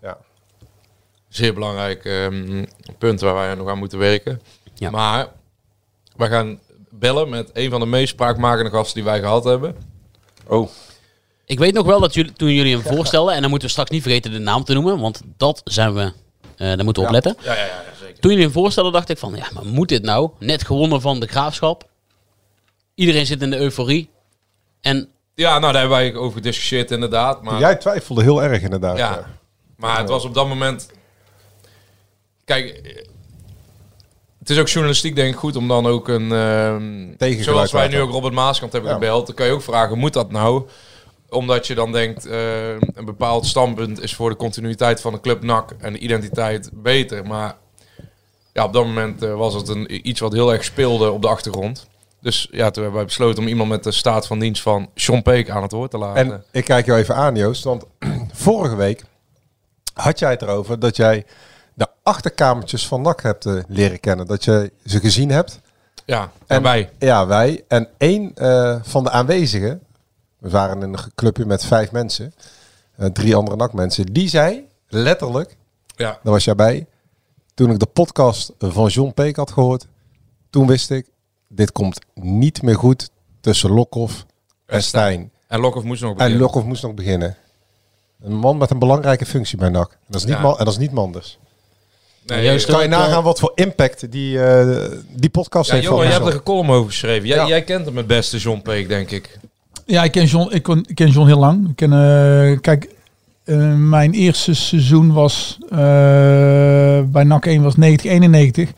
Zeer 1.28 1.54
belangrijk 1.54 2.04
ehm, 2.04 2.64
punt 2.98 3.20
waar 3.20 3.34
wij 3.34 3.54
nog 3.54 3.68
aan 3.68 3.78
moeten 3.78 3.98
werken. 3.98 4.40
Ja. 4.74 4.90
Maar 4.90 5.28
we 6.16 6.26
gaan 6.26 6.58
bellen 6.90 7.28
met 7.28 7.50
een 7.52 7.70
van 7.70 7.80
de 7.80 7.86
meest 7.86 8.08
spraakmakende 8.08 8.70
gasten 8.70 8.94
die 8.94 9.04
wij 9.04 9.20
gehad 9.20 9.44
hebben. 9.44 9.76
Oh. 10.46 10.68
ik 11.46 11.58
weet 11.58 11.74
nog 11.74 11.86
wel 11.86 12.00
dat 12.00 12.14
jullie, 12.14 12.32
toen 12.32 12.52
jullie 12.52 12.72
hem 12.72 12.82
voorstelden, 12.82 13.34
en 13.34 13.40
dan 13.40 13.50
moeten 13.50 13.68
we 13.68 13.74
straks 13.74 13.90
niet 13.90 14.02
vergeten 14.02 14.32
de 14.32 14.38
naam 14.38 14.64
te 14.64 14.72
noemen, 14.72 14.98
want 15.00 15.20
dat 15.36 15.60
zijn 15.64 15.94
we, 15.94 16.12
eh 16.56 16.66
daar 16.66 16.84
moeten 16.84 17.02
we 17.02 17.08
op 17.08 17.14
letten. 17.14 17.36
Ja, 17.42 17.54
ja, 17.54 17.64
ja, 17.64 17.82
zeker. 18.00 18.20
Toen 18.20 18.30
jullie 18.30 18.44
hem 18.44 18.54
voorstelden, 18.54 18.92
dacht 18.92 19.08
ik 19.08 19.18
van, 19.18 19.34
ja, 19.36 19.46
maar 19.52 19.66
moet 19.66 19.88
dit 19.88 20.02
nou? 20.02 20.30
Net 20.38 20.64
gewonnen 20.64 21.00
van 21.00 21.20
de 21.20 21.26
Graafschap. 21.26 21.88
Iedereen 23.00 23.26
zit 23.26 23.42
in 23.42 23.50
de 23.50 23.56
euforie. 23.58 24.10
En 24.80 25.08
Ja, 25.34 25.50
nou 25.58 25.72
daar 25.72 25.80
hebben 25.80 25.98
wij 25.98 26.14
over 26.14 26.36
gediscussieerd 26.36 26.90
inderdaad. 26.90 27.42
Maar, 27.42 27.58
Jij 27.60 27.76
twijfelde 27.76 28.22
heel 28.22 28.42
erg 28.42 28.62
inderdaad. 28.62 28.98
ja, 28.98 29.10
ja. 29.10 29.26
maar 29.76 29.98
het 29.98 30.08
was 30.08 30.24
op 30.24 30.34
dat 30.34 30.48
moment... 30.48 30.90
Kijk, 32.44 32.80
het 34.38 34.50
is 34.50 34.58
ook 34.58 34.68
journalistiek 34.68 35.14
denk 35.14 35.32
ik 35.34 35.38
goed 35.40 35.56
om 35.56 35.68
dan 35.68 35.86
ook 35.86 36.08
een... 36.08 36.32
ehm 36.32 37.16
Tegengeluid 37.16 37.44
zoals 37.68 37.72
wij 37.72 37.88
nu 37.88 38.00
ook 38.00 38.10
Robert 38.10 38.34
Maaskant 38.34 38.72
hebben 38.72 38.90
Ja. 38.90 38.96
gebeld. 38.96 39.26
Dan 39.26 39.34
kan 39.34 39.46
je 39.46 39.52
ook 39.52 39.62
vragen, 39.62 39.98
moet 39.98 40.12
dat 40.12 40.30
nou? 40.30 40.68
Omdat 41.28 41.66
je 41.66 41.74
dan 41.74 41.92
denkt, 41.92 42.26
eh, 42.26 42.70
een 42.70 43.04
bepaald 43.04 43.46
standpunt 43.46 44.00
is 44.02 44.14
voor 44.14 44.30
de 44.30 44.36
continuïteit 44.36 45.00
van 45.00 45.12
de 45.12 45.20
club 45.20 45.42
NAC 45.42 45.70
en 45.78 45.92
de 45.92 45.98
identiteit 45.98 46.70
beter. 46.74 47.26
Maar 47.26 47.56
ja, 48.52 48.64
op 48.64 48.72
dat 48.72 48.84
moment 48.84 49.22
eh, 49.22 49.34
was 49.34 49.54
het 49.54 49.68
een, 49.68 50.08
iets 50.08 50.20
wat 50.20 50.32
heel 50.32 50.52
erg 50.52 50.64
speelde 50.64 51.10
op 51.10 51.22
de 51.22 51.28
achtergrond. 51.28 51.88
Dus 52.20 52.48
ja, 52.50 52.64
toen 52.70 52.82
hebben 52.82 52.92
wij 53.00 53.04
besloten 53.04 53.42
om 53.42 53.48
iemand 53.48 53.68
met 53.70 53.84
de 53.84 53.90
staat 53.92 54.26
van 54.26 54.38
dienst 54.38 54.62
van 54.62 54.90
Sean 54.94 55.22
Peek 55.22 55.50
aan 55.50 55.62
het 55.62 55.72
woord 55.72 55.90
te 55.90 55.98
laten. 55.98 56.32
En 56.32 56.44
ik 56.50 56.64
kijk 56.64 56.86
jou 56.86 56.98
even 56.98 57.14
aan, 57.14 57.36
Joost. 57.36 57.64
Want 57.64 57.84
vorige 58.32 58.76
week 58.76 59.04
had 59.94 60.18
jij 60.18 60.30
het 60.30 60.42
erover 60.42 60.78
dat 60.78 60.96
jij 60.96 61.26
de 61.74 61.86
achterkamertjes 62.02 62.86
van 62.86 63.02
NAC 63.02 63.22
hebt 63.22 63.46
eh, 63.46 63.54
leren 63.68 64.00
kennen. 64.00 64.26
Dat 64.26 64.44
je 64.44 64.72
ze 64.84 65.00
gezien 65.00 65.30
hebt. 65.30 65.60
ja, 66.04 66.32
en 66.46 66.62
wij. 66.62 66.90
Ja, 66.98 67.26
wij. 67.26 67.64
En 67.68 67.88
één 67.98 68.34
eh, 68.34 68.76
van 68.82 69.04
de 69.04 69.10
aanwezigen, 69.10 69.82
we 70.38 70.50
waren 70.50 70.82
in 70.82 70.92
een 70.92 71.12
clubje 71.14 71.46
met 71.46 71.64
vijf 71.64 71.92
mensen, 71.92 72.34
eh, 72.96 73.06
drie 73.06 73.36
andere 73.36 73.56
NAC-mensen, 73.56 74.06
die 74.06 74.28
zei 74.28 74.66
letterlijk, 74.88 75.56
Ja. 75.96 76.18
daar 76.22 76.32
was 76.32 76.44
jij 76.44 76.54
bij, 76.54 76.86
toen 77.54 77.70
ik 77.70 77.78
de 77.78 77.86
podcast 77.86 78.52
van 78.58 78.86
John 78.88 79.12
Peek 79.12 79.36
had 79.36 79.50
gehoord, 79.50 79.86
toen 80.50 80.66
wist 80.66 80.90
ik, 80.90 81.06
dit 81.52 81.72
komt 81.72 81.98
niet 82.14 82.62
meer 82.62 82.76
goed 82.76 83.10
tussen 83.40 83.70
Lokhoff 83.70 84.26
en 84.66 84.82
Stijn. 84.82 85.30
En 85.48 85.60
Lokhoff 85.60 85.84
moest 85.86 86.00
nog 86.02 86.10
En 86.10 86.16
beginnen. 86.16 86.40
Lokhoff 86.40 86.66
moest 86.66 86.82
nog 86.82 86.94
beginnen. 86.94 87.36
Een 88.22 88.34
man 88.34 88.58
met 88.58 88.70
een 88.70 88.78
belangrijke 88.78 89.26
functie 89.26 89.58
bij 89.58 89.68
NAC. 89.68 89.90
En 89.90 89.96
dat 90.08 90.20
is 90.20 90.26
niet, 90.26 90.36
Ja. 90.36 90.42
man, 90.42 90.58
en 90.58 90.64
dat 90.64 90.72
is 90.74 90.78
niet 90.80 90.92
Manders. 90.92 91.38
Nee, 92.26 92.42
Juist 92.44 92.66
Kan 92.66 92.78
je 92.78 92.84
eh, 92.84 92.90
nagaan 92.90 93.22
wat 93.22 93.38
voor 93.38 93.52
impact 93.54 94.12
die, 94.12 94.42
eh, 94.42 94.84
die 95.16 95.30
podcast 95.30 95.68
ja, 95.68 95.74
heeft 95.74 95.86
Johan, 95.86 96.04
je 96.04 96.12
van 96.12 96.20
hebt 96.20 96.32
er 96.32 96.38
een 96.38 96.42
column 96.44 96.70
over 96.70 96.90
geschreven. 96.90 97.28
Jij, 97.28 97.36
Ja. 97.36 97.46
jij 97.46 97.62
kent 97.64 97.86
hem 97.86 97.96
het 97.96 98.06
beste, 98.06 98.38
John 98.38 98.60
Peek, 98.62 98.88
denk 98.88 99.10
ik. 99.10 99.38
Ja, 99.86 100.04
ik 100.04 100.12
ken 100.12 100.24
John, 100.26 100.54
ik 100.54 100.62
ken, 100.62 100.84
ik 100.88 100.94
ken 100.94 101.10
John 101.10 101.26
heel 101.26 101.38
lang. 101.38 101.68
Ik 101.68 101.76
ken, 101.76 101.92
eh, 101.92 102.60
kijk, 102.60 102.88
eh, 103.44 103.74
mijn 103.76 104.12
eerste 104.12 104.54
seizoen 104.54 105.12
was 105.12 105.58
eh, 105.70 105.78
bij 107.04 107.24
NAC 107.24 107.46
1 107.46 107.62
was 107.62 107.76
90, 107.76 108.10
91. 108.10 108.70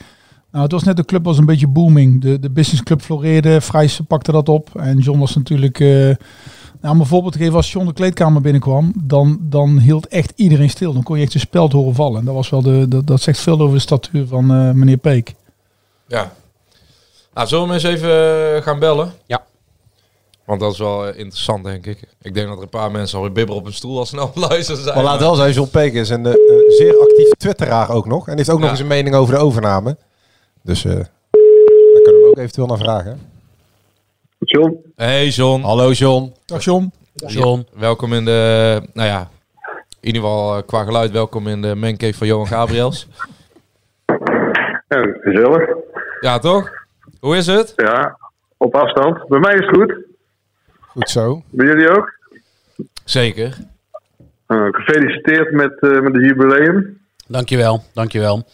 Nou, 0.52 0.64
het 0.64 0.72
was 0.72 0.82
net 0.82 0.96
de 0.96 1.04
club 1.04 1.24
was 1.24 1.38
een 1.38 1.46
beetje 1.46 1.66
booming. 1.66 2.20
De, 2.20 2.38
de 2.38 2.50
businessclub 2.50 3.00
floreerde, 3.00 3.60
Vrijs 3.60 4.00
pakte 4.08 4.32
dat 4.32 4.48
op. 4.48 4.70
En 4.76 4.98
John 4.98 5.18
was 5.18 5.34
natuurlijk... 5.34 5.80
eh, 5.80 5.88
nou, 6.80 6.94
om 6.94 7.00
een 7.00 7.06
voorbeeld 7.06 7.32
te 7.32 7.38
geven, 7.38 7.54
als 7.54 7.72
John 7.72 7.86
de 7.86 7.92
kleedkamer 7.92 8.40
binnenkwam, 8.40 8.92
dan, 8.96 9.38
dan 9.40 9.78
hield 9.78 10.08
echt 10.08 10.32
iedereen 10.36 10.70
stil. 10.70 10.92
Dan 10.92 11.02
kon 11.02 11.16
je 11.18 11.24
echt 11.24 11.34
een 11.34 11.40
speld 11.40 11.72
horen 11.72 11.94
vallen. 11.94 12.18
En 12.18 12.24
dat, 12.24 12.34
was 12.34 12.50
wel 12.50 12.62
de, 12.62 12.88
dat, 12.88 13.06
dat 13.06 13.20
zegt 13.20 13.40
veel 13.40 13.60
over 13.60 13.74
de 13.74 13.80
statuur 13.80 14.26
van 14.26 14.50
eh, 14.50 14.70
meneer 14.70 14.96
Peek. 14.96 15.34
Ja. 16.06 16.32
Nou, 17.34 17.48
zullen 17.48 17.68
we 17.68 17.72
hem 17.72 17.80
eens 17.84 17.94
even 17.94 18.10
eh, 18.56 18.62
gaan 18.62 18.78
bellen? 18.78 19.12
Ja. 19.26 19.44
Want 20.44 20.60
dat 20.60 20.72
is 20.72 20.78
wel 20.78 21.08
interessant, 21.08 21.64
denk 21.64 21.86
ik. 21.86 22.00
Ik 22.22 22.34
denk 22.34 22.46
dat 22.46 22.56
er 22.56 22.62
een 22.62 22.68
paar 22.68 22.90
mensen 22.90 23.16
alweer 23.18 23.32
bibber 23.32 23.54
op 23.54 23.66
een 23.66 23.72
stoel 23.72 23.98
als 23.98 24.08
snel 24.08 24.30
luisteren 24.34 24.82
zijn. 24.82 24.94
Maar 24.94 25.04
laat 25.04 25.20
wel 25.20 25.34
zijn, 25.34 25.52
John 25.52 25.70
Peek 25.70 25.94
is 25.94 26.08
een 26.08 26.24
zeer 26.68 26.98
actief 27.00 27.30
twitteraar 27.36 27.90
ook 27.90 28.06
nog. 28.06 28.28
En 28.28 28.36
heeft 28.36 28.50
ook 28.50 28.60
nog 28.60 28.70
eens 28.70 28.80
een 28.80 28.86
mening 28.86 29.14
over 29.14 29.34
de 29.34 29.40
overname. 29.40 29.96
Dus 30.62 30.84
eh 30.84 30.92
daar 30.92 32.02
kunnen 32.02 32.22
we 32.22 32.28
ook 32.30 32.38
eventueel 32.38 32.66
naar 32.66 32.78
vragen. 32.78 33.20
John, 34.38 34.92
Hey 34.96 35.28
John. 35.28 35.62
Hallo 35.62 35.90
John. 35.90 36.32
Dag 36.44 36.64
John. 36.64 36.92
John. 37.14 37.66
Welkom 37.74 38.12
in 38.12 38.24
de, 38.24 38.80
nou 38.92 39.08
ja, 39.08 39.30
in 40.00 40.06
ieder 40.06 40.22
geval 40.22 40.56
eh, 40.56 40.62
qua 40.66 40.84
geluid 40.84 41.10
welkom 41.10 41.48
in 41.48 41.62
de 41.62 41.74
mancave 41.74 42.14
van 42.14 42.26
Johan 42.26 42.46
Gabriels. 42.46 43.08
ja, 44.88 45.02
gezellig. 45.26 45.68
Ja, 46.20 46.38
toch? 46.38 46.70
Hoe 47.20 47.36
is 47.36 47.46
het? 47.46 47.72
Ja, 47.76 48.18
op 48.56 48.74
afstand. 48.74 49.28
Bij 49.28 49.38
mij 49.40 49.54
is 49.54 49.66
het 49.66 49.76
goed. 49.76 49.94
Goed 50.80 51.10
zo. 51.10 51.42
Bij 51.50 51.66
jullie 51.66 51.88
ook? 51.96 52.12
Zeker. 53.04 53.56
Eh, 54.46 54.66
gefeliciteerd 54.70 55.52
met, 55.52 55.78
eh, 55.80 55.90
met 56.00 56.14
het 56.14 56.24
jubileum. 56.24 57.00
Dankjewel, 57.26 57.82
dankjewel. 57.94 58.44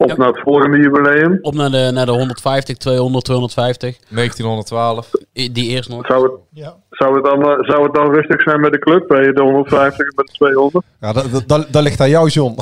Op 0.00 0.08
Ja. 0.08 0.16
naar 0.16 0.26
het 0.28 0.40
volgende 0.40 0.76
jubileum. 0.78 1.38
Op 1.42 1.54
naar 1.54 1.70
de, 1.70 1.90
naar 1.92 2.06
de 2.06 2.12
150, 2.12 2.76
200, 2.76 3.24
250. 3.24 3.96
1912. 4.08 5.10
I- 5.34 5.52
Die 5.52 5.68
eerst 5.68 5.88
nog. 5.88 6.06
Zou 6.06 6.22
het, 6.22 6.32
Ja. 6.52 6.76
zou, 6.90 7.14
het 7.14 7.24
dan, 7.24 7.64
zou 7.64 7.82
het 7.82 7.94
dan 7.94 8.14
rustig 8.14 8.42
zijn 8.42 8.60
met 8.60 8.72
de 8.72 8.78
club 8.78 9.08
bij 9.08 9.32
de 9.32 9.42
150 9.42 10.06
en 10.06 10.12
bij 10.14 10.24
de 10.24 10.32
200? 10.32 10.86
Ja, 11.00 11.12
dat, 11.12 11.30
dat, 11.32 11.48
dat, 11.48 11.66
dat 11.72 11.82
ligt 11.82 12.00
aan 12.00 12.08
jou 12.08 12.28
John. 12.28 12.56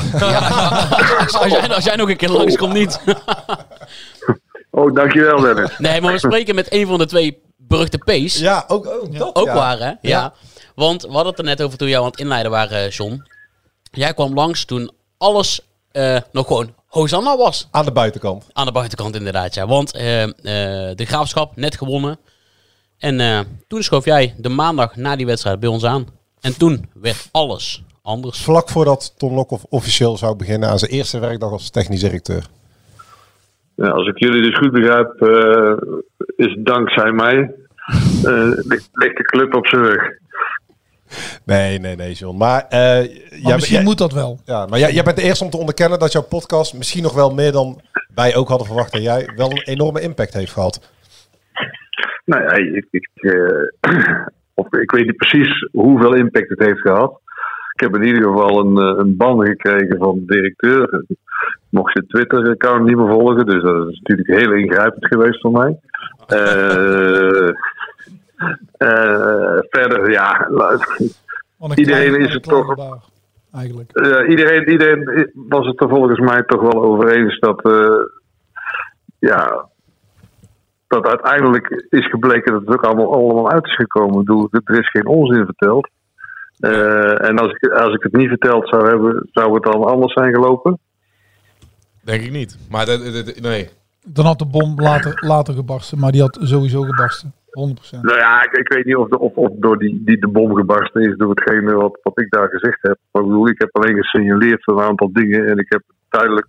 Als, 1.19 1.39
als 1.43 1.47
jij, 1.53 1.69
als 1.75 1.85
jij 1.85 1.97
nog 1.97 2.09
een 2.09 2.17
keer 2.17 2.31
langskomt, 2.31 2.73
niet. 2.73 3.01
Oh, 4.71 4.95
dankjewel 4.95 5.41
Dennis. 5.41 5.79
Nee, 5.79 6.01
maar 6.01 6.13
we 6.13 6.19
spreken 6.19 6.55
met 6.55 6.73
een 6.73 6.87
van 6.87 6.99
de 6.99 7.07
twee 7.07 7.43
beruchte 7.57 7.99
P's. 7.99 8.39
ja, 8.39 8.65
ook, 8.69 8.87
ook 8.87 9.19
dat. 9.19 9.35
Ook 9.37 9.47
ja. 9.47 9.55
waar, 9.55 9.79
hè? 9.79 9.93
Ja. 10.01 10.33
Want 10.75 11.03
we 11.03 11.09
hadden 11.13 11.27
het 11.31 11.39
er 11.39 11.45
net 11.45 11.63
over 11.63 11.79
toen 11.79 11.89
jou 11.89 12.05
aan 12.05 12.11
het 12.11 12.21
inleiden 12.21 12.51
waren, 12.51 12.79
eh, 12.85 12.91
John. 12.91 13.23
Jij 13.91 14.15
kwam 14.15 14.35
langs 14.35 14.65
toen 14.65 14.91
alles 15.19 15.61
eh, 15.93 16.17
nog 16.33 16.47
gewoon 16.47 16.75
Hosanna 16.97 17.37
was. 17.37 17.69
Aan 17.71 17.85
de 17.85 17.93
buitenkant. 17.93 18.49
Aan 18.53 18.67
de 18.67 18.73
buitenkant 18.73 19.15
inderdaad, 19.17 19.55
ja. 19.55 19.67
Want 19.67 19.93
eh, 19.95 20.23
eh, 20.23 20.31
de 20.97 21.05
Graafschap, 21.05 21.57
net 21.57 21.77
gewonnen. 21.77 22.19
En 22.99 23.21
eh, 23.21 23.41
toen 23.69 23.83
schoof 23.83 24.05
jij 24.05 24.35
de 24.39 24.49
maandag 24.49 24.97
na 24.97 25.17
die 25.17 25.27
wedstrijd 25.27 25.61
bij 25.61 25.69
ons 25.69 25.85
aan. 25.85 26.07
En 26.41 26.59
toen 26.59 26.89
werd 26.95 27.29
alles 27.33 27.83
anders. 28.03 28.43
Vlak 28.43 28.69
voordat 28.69 29.15
Ton 29.19 29.35
Lokhoff 29.35 29.65
officieel 29.69 30.17
zou 30.17 30.37
beginnen 30.37 30.69
aan 30.69 30.79
zijn 30.79 30.91
eerste 30.91 31.19
werkdag 31.19 31.51
als 31.51 31.71
technisch 31.71 32.01
directeur. 32.01 32.47
Ja, 33.75 33.89
als 33.89 34.09
ik 34.09 34.19
jullie 34.19 34.43
dus 34.43 34.59
goed 34.59 34.73
begrijp, 34.73 35.21
eh, 35.23 35.73
is 36.37 36.57
dankzij 36.59 37.13
mij. 37.13 37.55
eh, 38.25 38.51
ligt 38.55 38.89
ligt 38.93 39.17
de 39.17 39.23
club 39.23 39.55
op 39.55 39.67
zijn 39.67 39.83
rug. 39.83 40.03
Nee, 41.45 41.79
nee, 41.79 41.97
nee 41.97 42.13
John. 42.13 42.37
Maar, 42.37 42.67
eh, 42.69 42.79
Maar 42.81 43.07
jij- 43.31 43.55
misschien 43.55 43.77
jij- 43.77 43.85
moet 43.85 43.99
dat 43.99 44.13
wel. 44.13 44.39
Ja, 44.45 44.67
maar 44.67 44.79
jij, 44.79 44.93
jij 44.93 45.03
bent 45.03 45.17
de 45.17 45.23
eerste 45.23 45.45
om 45.45 45.51
te 45.51 45.57
onderkennen 45.57 45.99
dat 45.99 46.13
jouw 46.13 46.23
podcast 46.23 46.75
misschien 46.75 47.03
nog 47.03 47.15
wel 47.15 47.35
meer 47.35 47.53
dan 47.53 47.81
wij 48.15 48.37
ook 48.37 48.49
hadden 48.49 48.67
verwacht 48.67 48.93
en 48.95 49.03
jij 49.03 49.31
wel 49.37 49.51
een 49.51 49.63
enorme 49.65 50.01
impact 50.01 50.35
heeft 50.35 50.53
gehad. 50.53 50.93
Nou 52.25 52.43
ja, 52.43 52.53
ik, 52.53 52.87
ik, 52.91 53.09
eh, 53.15 53.91
of, 54.55 54.73
ik 54.73 54.91
weet 54.91 55.07
niet 55.07 55.17
precies 55.17 55.69
hoeveel 55.73 56.15
impact 56.15 56.49
het 56.49 56.59
heeft 56.65 56.81
gehad. 56.81 57.21
ik 57.73 57.81
heb 57.81 57.95
in 57.95 58.03
ieder 58.07 58.23
geval 58.23 58.59
een, 58.67 58.77
eh, 58.79 58.99
een 59.05 59.17
ban 59.17 59.47
gekregen 59.47 59.99
van 59.99 60.15
de 60.27 60.33
directeur. 60.35 61.05
Ik 61.09 61.17
mocht 61.69 61.93
je 61.93 62.07
Twitter-account 62.07 62.85
niet 62.87 62.97
meer 62.97 63.09
volgen, 63.13 63.47
dus 63.47 63.63
dat 63.63 63.89
is 63.89 64.01
natuurlijk 64.03 64.41
heel 64.41 64.53
ingrijpend 64.53 65.07
geweest 65.07 65.41
voor 65.41 65.53
mij. 65.53 65.79
Eh, 66.27 67.49
verder, 69.71 70.11
ja, 70.11 70.49
iedereen 71.75 72.15
is 72.21 72.33
het 72.35 72.43
toch. 72.43 72.75
Eigenlijk. 73.55 73.91
Iedereen, 74.29 74.69
iedereen 74.71 75.31
was 75.35 75.67
het 75.67 75.81
er 75.81 75.89
volgens 75.89 76.19
mij 76.19 76.43
toch 76.43 76.61
wel 76.61 76.83
over 76.83 77.17
eens 77.17 77.39
dat, 77.39 77.63
eh, 77.65 77.95
ja, 79.19 79.69
dat 80.87 81.07
uiteindelijk 81.07 81.87
is 81.89 82.09
gebleken 82.11 82.53
dat 82.53 82.61
het 82.61 82.71
ook 82.71 82.85
allemaal, 82.85 83.13
allemaal 83.15 83.51
uit 83.51 83.65
is 83.65 83.75
gekomen. 83.75 84.21
Ik 84.21 84.27
bedoel, 84.27 84.49
er 84.51 84.79
is 84.79 84.91
geen 84.91 85.07
onzin 85.07 85.45
verteld. 85.45 85.89
Eh, 86.61 87.29
en 87.29 87.39
als 87.39 87.51
ik, 87.53 87.71
als 87.73 87.95
ik 87.95 88.03
het 88.03 88.13
niet 88.17 88.29
verteld 88.29 88.69
zou 88.69 88.89
hebben, 88.89 89.29
zou 89.33 89.55
het 89.55 89.63
dan 89.63 89.85
anders 89.85 90.13
zijn 90.13 90.35
gelopen? 90.35 90.79
Denk 92.03 92.23
ik 92.23 92.31
niet. 92.31 92.59
Maar 92.71 92.87
dat- 92.87 93.35
nee. 93.41 93.69
Dan 94.07 94.25
had 94.25 94.39
de 94.39 94.47
bom 94.47 94.81
later, 94.81 95.19
later 95.27 95.55
gebarsten, 95.55 95.99
maar 95.99 96.13
die 96.13 96.21
had 96.21 96.39
sowieso 96.43 96.83
gebarsten. 96.83 97.33
100%. 97.57 98.01
Nou 98.01 98.19
ja, 98.19 98.45
ik, 98.45 98.53
ik 98.53 98.73
weet 98.73 98.85
niet 98.85 98.97
of, 98.97 99.09
of, 99.09 99.53
door 99.57 99.79
die, 99.79 100.03
die 100.05 100.19
de 100.19 100.29
bom 100.29 100.55
gebarsten 100.55 101.03
is 101.03 101.17
door 101.17 101.31
hetgene 101.31 101.75
wat, 101.75 101.99
wat 102.03 102.21
ik 102.21 102.31
daar 102.31 102.49
gezegd 102.49 102.79
heb. 102.83 102.99
Ik 103.47 103.61
heb 103.61 103.77
alleen 103.77 103.97
gesignaleerd 103.97 104.67
een 104.67 104.81
aantal 104.81 105.13
dingen 105.13 105.47
en 105.47 105.59
ik 105.59 105.67
heb 105.69 105.83
duidelijk 106.09 106.47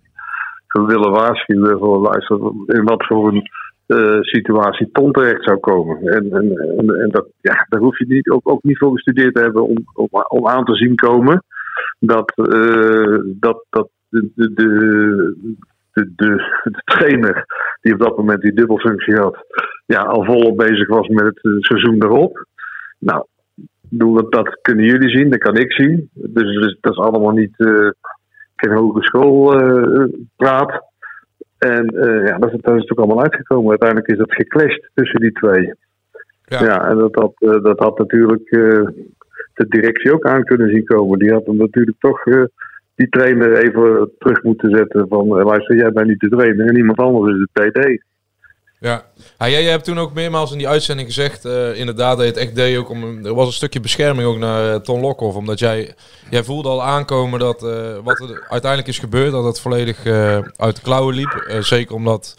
willen 0.86 1.10
waarschuwen 1.10 1.78
voor 1.78 1.98
luister, 1.98 2.36
in 2.66 2.84
wat 2.84 3.06
voor 3.06 3.28
een 3.28 3.50
eh, 3.86 4.20
situatie 4.20 4.90
Ton 4.92 5.12
terecht 5.12 5.44
zou 5.44 5.58
komen. 5.58 5.98
En, 6.02 6.32
en, 6.32 6.56
en, 7.00 7.08
dat, 7.10 7.26
ja, 7.40 7.66
daar 7.68 7.80
hoef 7.80 7.98
je 7.98 8.06
niet, 8.08 8.28
ook, 8.30 8.48
ook 8.50 8.62
niet 8.62 8.78
voor 8.78 8.92
gestudeerd 8.92 9.34
te 9.34 9.42
hebben 9.42 9.62
om, 9.62 9.76
om, 10.28 10.48
aan 10.48 10.64
te 10.64 10.74
zien 10.74 10.94
komen 10.94 11.44
dat, 12.00 12.32
eh, 12.36 13.18
dat, 13.24 13.64
dat 13.70 13.88
de, 14.10 15.36
de, 16.16 16.62
de, 16.64 16.82
trainer 16.84 17.44
die 17.80 17.92
op 17.92 17.98
dat 17.98 18.16
moment 18.16 18.40
die 18.40 18.52
dubbelfunctie 18.52 19.14
had, 19.14 19.36
ja, 19.86 20.00
al 20.00 20.24
volop 20.24 20.56
bezig 20.56 20.88
was 20.88 21.08
met 21.08 21.24
het 21.24 21.44
eh, 21.44 21.52
seizoen 21.58 22.02
erop. 22.02 22.46
Nou, 22.98 23.24
dat, 23.88 24.32
dat 24.32 24.58
kunnen 24.62 24.84
jullie 24.84 25.08
zien, 25.08 25.30
dat 25.30 25.38
kan 25.38 25.56
ik 25.56 25.72
zien. 25.72 26.10
Dus, 26.12 26.60
dus 26.60 26.78
dat 26.80 26.92
is 26.92 26.98
allemaal 26.98 27.32
niet 27.32 27.54
eh, 27.56 27.90
geen 28.56 28.76
hogeschool 28.76 29.60
eh 29.60 30.04
praat. 30.36 30.86
En 31.58 31.86
ja, 32.24 32.38
dat 32.38 32.52
is, 32.52 32.60
dat 32.60 32.74
is 32.74 32.80
natuurlijk 32.80 32.98
allemaal 32.98 33.22
uitgekomen. 33.22 33.70
Uiteindelijk 33.70 34.10
is 34.10 34.18
dat 34.18 34.34
geclashed 34.34 34.90
tussen 34.94 35.20
die 35.20 35.32
twee. 35.32 35.74
Ja, 36.44 36.88
en 36.88 36.96
dat 36.96 37.14
had, 37.14 37.62
dat 37.62 37.78
had 37.78 37.98
natuurlijk 37.98 38.48
de 39.54 39.66
directie 39.68 40.12
ook 40.12 40.26
aan 40.26 40.44
kunnen 40.44 40.70
zien 40.70 40.84
komen. 40.84 41.18
Die 41.18 41.32
had 41.32 41.46
hem 41.46 41.56
natuurlijk 41.56 41.96
toch 42.00 42.24
die 42.98 43.08
trainer 43.08 43.56
even 43.56 44.10
terug 44.18 44.42
moeten 44.42 44.76
zetten 44.76 45.06
van... 45.08 45.38
eh, 45.38 45.44
luister, 45.44 45.76
jij 45.76 45.92
bent 45.92 46.08
niet 46.08 46.20
de 46.20 46.28
trainer 46.28 46.66
en 46.66 46.76
iemand 46.76 46.98
anders 46.98 47.34
is 47.34 47.46
de 47.52 47.70
TD. 47.70 48.06
Ja, 48.80 49.02
ja 49.38 49.48
jij, 49.48 49.62
jij 49.62 49.70
hebt 49.70 49.84
toen 49.84 49.98
ook 49.98 50.14
meermaals 50.14 50.52
in 50.52 50.58
die 50.58 50.68
uitzending 50.68 51.08
gezegd, 51.08 51.44
eh, 51.44 51.78
inderdaad, 51.78 52.16
dat 52.16 52.26
je 52.26 52.32
het 52.32 52.40
echt 52.40 52.54
deed 52.54 52.76
ook 52.76 52.90
om, 52.90 53.24
er 53.24 53.34
was 53.34 53.46
een 53.46 53.52
stukje 53.52 53.80
bescherming 53.80 54.28
ook 54.28 54.38
naar 54.38 54.72
eh, 54.72 54.80
Ton 54.80 55.00
Lokhoff, 55.00 55.36
omdat 55.36 55.58
jij, 55.58 55.94
jij 56.30 56.44
voelde 56.44 56.68
al 56.68 56.82
aankomen 56.82 57.38
dat 57.38 57.62
eh, 57.62 57.96
wat 58.04 58.20
er 58.20 58.46
uiteindelijk 58.48 58.90
is 58.90 58.98
gebeurd, 58.98 59.32
dat 59.32 59.44
het 59.44 59.60
volledig 59.60 60.04
eh, 60.04 60.38
uit 60.56 60.76
de 60.76 60.82
klauwen 60.82 61.14
liep. 61.14 61.44
Eh, 61.48 61.60
zeker 61.60 61.94
omdat 61.94 62.34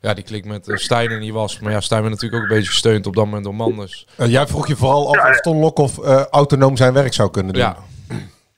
ja, 0.00 0.14
die 0.14 0.24
klik 0.24 0.44
met 0.44 0.68
uh, 0.68 0.76
Stijn 0.76 1.10
er 1.10 1.18
niet 1.18 1.32
was, 1.32 1.60
maar 1.60 1.72
ja, 1.72 1.80
Stijn 1.80 2.00
werd 2.00 2.14
natuurlijk 2.14 2.42
ook 2.42 2.48
een 2.50 2.56
beetje 2.56 2.70
gesteund 2.70 3.06
op 3.06 3.14
dat 3.14 3.24
moment 3.24 3.44
door 3.44 3.54
Manders. 3.54 4.06
Jij 4.16 4.46
vroeg 4.46 4.68
je 4.68 4.76
vooral 4.76 5.16
af 5.16 5.28
of 5.30 5.40
Ton 5.40 5.58
Lokhoff 5.58 5.98
eh, 5.98 6.24
autonoom 6.30 6.76
zijn 6.76 6.92
werk 6.92 7.12
zou 7.12 7.30
kunnen 7.30 7.52
doen. 7.52 7.62
Ja. 7.62 7.76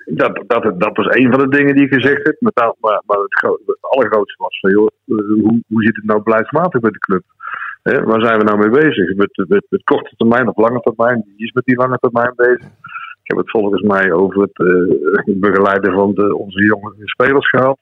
Dat, 0.05 0.43
dat, 0.47 0.81
dat 0.81 0.97
was 0.97 1.07
een 1.09 1.31
van 1.31 1.41
de 1.41 1.57
dingen 1.57 1.75
die 1.75 1.85
ik 1.85 1.95
gezegd 1.95 2.27
heb. 2.27 2.37
Maar, 2.39 2.75
maar, 2.81 3.03
maar 3.07 3.19
het, 3.19 3.59
het 3.67 3.79
allergrootste 3.81 4.43
was 4.43 4.61
van, 4.61 4.71
joh, 4.71 4.89
hoe, 5.05 5.63
hoe 5.69 5.83
zit 5.83 5.97
het 5.97 6.05
nou 6.05 6.23
beleidsmatig 6.23 6.81
met 6.81 6.93
de 6.93 6.99
club? 6.99 7.23
Waar 7.83 8.25
zijn 8.25 8.39
we 8.39 8.45
nou 8.45 8.59
mee 8.59 8.71
bezig? 8.71 9.15
Met, 9.15 9.45
met, 9.49 9.85
korte 9.85 10.15
termijn 10.17 10.49
of 10.49 10.57
lange 10.57 10.81
termijn? 10.81 11.23
Wie 11.37 11.47
is 11.47 11.53
met 11.53 11.65
die 11.65 11.77
lange 11.77 11.99
termijn 11.99 12.33
bezig? 12.37 12.71
Ik 13.23 13.29
heb 13.31 13.37
het 13.37 13.51
volgens 13.51 13.83
mij 13.83 14.13
over 14.13 14.41
het 14.41 14.59
eh, 14.59 15.35
begeleiden 15.37 15.93
van 15.93 16.15
de, 16.15 16.37
onze 16.37 16.65
jonge 16.65 16.93
spelers 16.97 17.49
gehad. 17.49 17.79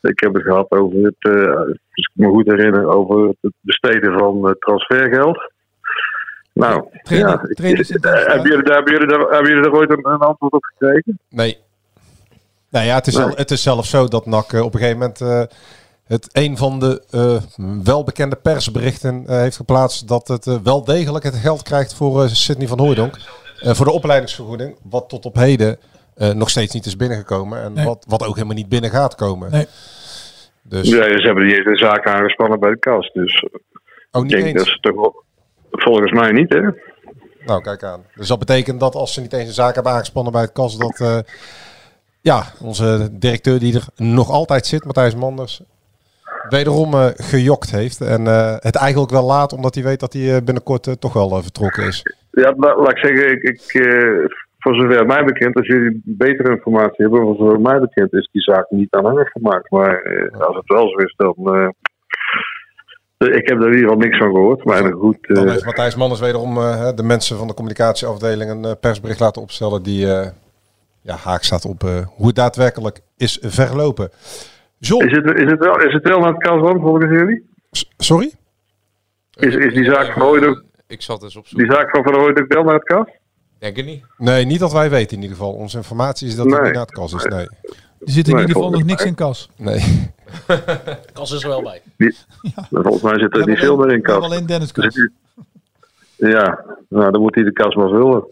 Ik 0.00 0.20
heb 0.20 0.34
het 0.34 0.42
gehad 0.42 0.70
over 0.70 0.98
het, 0.98 1.16
eh, 1.18 1.56
als 1.56 1.76
ik 1.92 2.10
me 2.12 2.26
goed 2.28 2.46
herinner, 2.46 2.86
over 2.86 3.34
het 3.40 3.54
besteden 3.60 4.18
van 4.18 4.48
eh, 4.48 4.54
transfergeld. 4.58 5.51
Nou, 6.52 6.84
ja, 7.02 7.42
ik- 7.48 7.58
hebben, 7.58 7.68
jullie 7.68 7.98
daar, 8.00 8.26
hebben, 8.26 8.50
jullie 8.50 9.06
daar, 9.08 9.20
hebben 9.20 9.46
jullie 9.52 9.62
daar 9.62 9.72
ooit 9.72 9.90
een, 9.90 10.06
een 10.12 10.18
antwoord 10.18 10.52
op 10.52 10.64
gekregen? 10.64 11.18
Nee. 11.28 11.58
Nou 12.70 12.86
ja, 12.86 12.94
het 12.94 13.06
is, 13.06 13.14
Nee. 13.16 13.24
wel- 13.26 13.36
het 13.36 13.50
is 13.50 13.62
zelfs 13.62 13.90
zo 13.90 14.08
dat 14.08 14.26
NAC 14.26 14.52
eh, 14.52 14.64
op 14.64 14.74
een 14.74 14.80
gegeven 14.80 14.98
moment 14.98 15.20
eh, 15.20 15.42
het 16.06 16.28
een 16.32 16.56
van 16.56 16.78
de 16.80 17.02
eh, 17.10 17.42
welbekende 17.84 18.36
persberichten 18.36 19.24
heeft 19.26 19.56
geplaatst 19.56 20.08
dat 20.08 20.28
het 20.28 20.62
wel 20.62 20.84
degelijk 20.84 21.24
het 21.24 21.34
geld 21.34 21.62
krijgt 21.62 21.94
voor 21.94 22.22
eh 22.22 22.28
Sidney 22.28 22.66
van 22.68 22.78
Hooijdonk. 22.80 23.16
eh, 23.60 23.74
voor 23.74 23.84
de 23.86 23.92
opleidingsvergoeding, 23.92 24.76
wat 24.82 25.08
tot 25.08 25.24
op 25.24 25.34
heden 25.36 25.78
eh, 26.14 26.30
nog 26.30 26.50
steeds 26.50 26.74
niet 26.74 26.86
is 26.86 26.96
binnengekomen. 26.96 27.62
En 27.62 27.72
Nee. 27.72 27.84
wat, 27.84 28.04
wat 28.08 28.26
ook 28.26 28.34
helemaal 28.34 28.56
niet 28.56 28.68
binnen 28.68 28.90
gaat 28.90 29.14
komen. 29.14 29.50
Nee. 29.50 29.66
Dus, 30.62 30.88
Ja, 30.88 31.02
ze 31.18 31.22
hebben 31.26 31.66
een 31.68 31.76
zaak 31.76 32.06
aangespannen 32.06 32.60
bij 32.60 32.70
de 32.70 32.78
kast. 32.78 33.14
Dus 33.14 33.42
Oh, 33.44 33.50
ik 34.10 34.22
niet 34.22 34.30
denk 34.30 34.44
eens? 34.46 34.54
dat 34.56 34.66
ze 34.66 34.78
toch 34.80 34.94
wel... 34.94 35.22
Volgens 35.72 36.12
mij 36.12 36.32
niet, 36.32 36.52
hè? 36.52 36.60
Nou, 37.46 37.60
kijk 37.62 37.82
aan. 37.82 38.04
Dus 38.14 38.28
dat 38.28 38.38
betekent 38.38 38.80
dat 38.80 38.94
als 38.94 39.14
ze 39.14 39.20
niet 39.20 39.32
eens 39.32 39.46
een 39.46 39.54
zaak 39.54 39.74
hebben 39.74 39.92
aangespannen 39.92 40.32
bij 40.32 40.42
het 40.42 40.52
kas, 40.52 40.78
dat 40.78 41.00
eh, 41.00 41.18
ja, 42.20 42.42
onze 42.60 43.08
directeur 43.12 43.58
die 43.58 43.74
er 43.74 43.86
nog 43.96 44.30
altijd 44.30 44.66
zit, 44.66 44.84
Matthijs 44.84 45.14
Manders, 45.14 45.62
wederom 46.48 46.94
eh, 46.94 47.06
gejokt 47.14 47.70
heeft. 47.70 48.00
En 48.00 48.26
eh, 48.26 48.54
het 48.58 48.76
eigenlijk 48.76 49.12
wel 49.12 49.24
laat, 49.24 49.52
omdat 49.52 49.74
hij 49.74 49.84
weet 49.84 50.00
dat 50.00 50.12
hij 50.12 50.44
binnenkort 50.44 51.00
toch 51.00 51.12
wel 51.12 51.42
vertrokken 51.42 51.86
is. 51.86 52.02
Ja, 52.30 52.54
la- 52.56 52.76
laat 52.76 52.90
ik 52.90 52.98
zeggen, 52.98 53.30
ik, 53.30 53.42
ik, 53.42 53.62
voor 54.58 54.74
zover 54.74 55.06
mij 55.06 55.24
bekend, 55.24 55.56
als 55.56 55.66
jullie 55.66 56.00
betere 56.04 56.50
informatie 56.50 56.96
hebben, 57.04 57.20
voor 57.20 57.36
zover 57.36 57.60
mij 57.60 57.80
bekend 57.80 58.12
is 58.12 58.28
die 58.32 58.42
zaak 58.42 58.70
niet 58.70 58.94
aanhangig 58.94 59.28
gemaakt. 59.30 59.70
Maar 59.70 60.02
als 60.38 60.56
het 60.56 60.66
wel 60.66 60.88
zo 60.88 60.96
is, 60.96 61.14
dan... 61.16 61.74
ik 63.28 63.48
heb 63.48 63.58
er 63.58 63.66
in 63.66 63.72
ieder 63.74 63.78
geval 63.88 63.96
niks 63.96 64.18
van 64.18 64.30
gehoord. 64.30 64.64
Maar 64.64 64.92
goed, 64.92 65.16
eh, 65.28 65.34
Dan 65.34 65.48
heeft 65.48 65.64
Matthijs 65.64 65.94
Manders 65.94 66.20
wederom 66.20 66.56
eh, 66.58 66.88
de 66.94 67.02
mensen 67.02 67.36
van 67.38 67.46
de 67.46 67.54
communicatieafdeling 67.54 68.50
een 68.50 68.64
eh, 68.64 68.72
persbericht 68.80 69.20
laten 69.20 69.42
opstellen 69.42 69.82
die 69.82 70.12
eh, 70.14 70.28
ja, 71.02 71.16
haak 71.16 71.42
staat 71.42 71.64
op 71.64 71.84
eh, 71.84 71.90
hoe 72.16 72.26
het 72.26 72.36
daadwerkelijk 72.36 73.00
is 73.16 73.38
verlopen. 73.42 74.10
John. 74.78 75.04
is, 75.06 75.12
het, 75.16 75.38
is, 75.38 75.50
het 75.50 75.58
wel, 75.58 75.80
is 75.80 75.92
het 75.92 76.08
wel 76.08 76.18
naar 76.20 76.32
het 76.32 76.42
kasland 76.42 76.80
volgens 76.80 77.10
jullie? 77.10 77.50
Sorry? 77.96 78.32
Is, 79.34 79.54
is 79.54 79.74
die 79.74 79.84
zaak 79.84 80.12
van 80.12 80.22
Hooydonk, 80.22 80.62
Ik 80.86 81.02
zat 81.02 81.22
eens 81.22 81.36
op 81.36 81.46
zoek. 81.46 81.58
die 81.58 81.72
zaak 81.72 81.90
van 81.90 82.02
Van 82.02 82.14
Hooydonk 82.14 82.52
wel 82.52 82.62
naar 82.64 82.74
het 82.74 82.84
kas? 82.84 83.06
Denk 83.58 83.76
ik 83.76 83.84
niet. 83.84 84.04
Nee, 84.18 84.44
niet 84.44 84.60
dat 84.60 84.72
wij 84.72 84.90
weten 84.90 85.16
in 85.16 85.22
ieder 85.22 85.36
geval. 85.36 85.52
Onze 85.52 85.76
informatie 85.76 86.26
is 86.28 86.36
dat 86.36 86.44
het 86.44 86.54
Nee. 86.54 86.62
niet 86.64 86.72
naar 86.72 86.82
het 86.82 86.92
kas 86.92 87.12
is. 87.12 87.24
Nee. 87.24 87.46
Er 87.46 88.10
zit 88.12 88.28
in 88.28 88.32
Nee, 88.34 88.40
ieder 88.42 88.56
geval 88.56 88.70
nog 88.70 88.84
niks 88.84 89.04
in 89.04 89.14
kas. 89.14 89.50
Nee. 89.56 89.80
Kas 91.12 91.30
is 91.32 91.42
er 91.42 91.48
wel 91.48 91.62
bij. 91.62 91.82
Die- 91.96 92.16
Volgens 92.70 93.02
mij 93.02 93.18
zit 93.18 93.36
er 93.36 93.46
niet 93.46 93.58
veel 93.58 93.76
meer 93.76 93.92
in 93.92 94.02
kas. 94.02 94.24
Alleen 94.24 94.46
Dennis 94.46 94.70
zit 94.74 94.94
nu- 94.96 95.12
Ja, 96.30 96.64
nou 96.88 97.10
dan 97.12 97.20
moet 97.20 97.34
hij 97.34 97.44
de 97.44 97.52
kas 97.52 97.74
maar 97.74 97.88
vullen. 97.88 98.24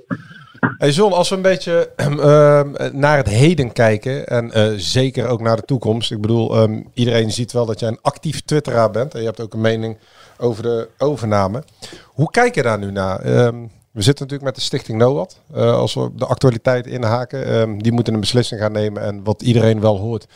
Hey 0.78 0.90
John, 0.90 1.12
als 1.12 1.28
we 1.28 1.36
een 1.36 1.42
beetje 1.42 1.90
ehm, 1.96 2.98
naar 2.98 3.16
het 3.16 3.28
heden 3.28 3.72
kijken 3.72 4.26
en 4.26 4.53
eh, 4.53 4.68
zeker 4.76 5.26
ook 5.28 5.40
naar 5.40 5.57
de 5.57 5.62
toekomst. 5.62 6.11
Ik 6.11 6.20
bedoel, 6.20 6.55
ehm, 6.57 6.82
iedereen 6.94 7.30
ziet 7.32 7.53
wel 7.53 7.66
dat 7.66 7.80
jij 7.80 7.88
een 7.88 7.98
actief 8.03 8.40
twitteraar 8.40 8.90
bent 8.90 9.14
en 9.14 9.20
je 9.20 9.26
hebt 9.26 9.40
ook 9.40 9.55
een 9.55 9.61
mening 9.61 9.98
over 10.38 10.62
de 10.62 10.88
overname. 10.98 11.62
Hoe 12.07 12.30
kijk 12.30 12.55
je 12.55 12.62
daar 12.62 12.78
nu 12.78 12.90
naar? 12.90 13.20
Ehm, 13.20 13.55
we 13.90 14.03
zitten 14.03 14.24
natuurlijk 14.24 14.42
met 14.42 14.55
de 14.55 14.61
stichting 14.61 14.98
NOAD. 14.98 15.40
Eh, 15.55 15.72
als 15.74 15.94
we 15.94 16.11
de 16.14 16.26
actualiteit 16.26 16.86
inhaken, 16.86 17.44
ehm, 17.46 17.78
die 17.78 17.92
moeten 17.92 18.14
een 18.14 18.20
beslissing 18.20 18.61
gaan 18.61 18.72
nemen. 18.72 19.03
En 19.03 19.24
wat 19.24 19.42
iedereen 19.42 19.80
wel 19.80 19.98
hoort 19.98 20.26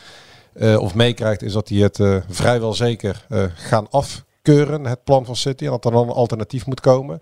eh, 0.54 0.80
of 0.80 0.94
meekrijgt, 0.94 1.42
is 1.42 1.52
dat 1.52 1.66
die 1.66 1.82
het 1.82 2.00
eh, 2.00 2.16
vrijwel 2.28 2.72
zeker 2.72 3.24
eh, 3.28 3.44
gaan 3.54 3.86
afkeuren, 3.90 4.86
het 4.86 5.04
plan 5.04 5.24
van 5.24 5.36
City. 5.36 5.64
En 5.64 5.70
dat 5.70 5.84
er 5.84 5.90
dan 5.90 6.08
een 6.08 6.14
alternatief 6.14 6.66
moet 6.66 6.80
komen. 6.80 7.20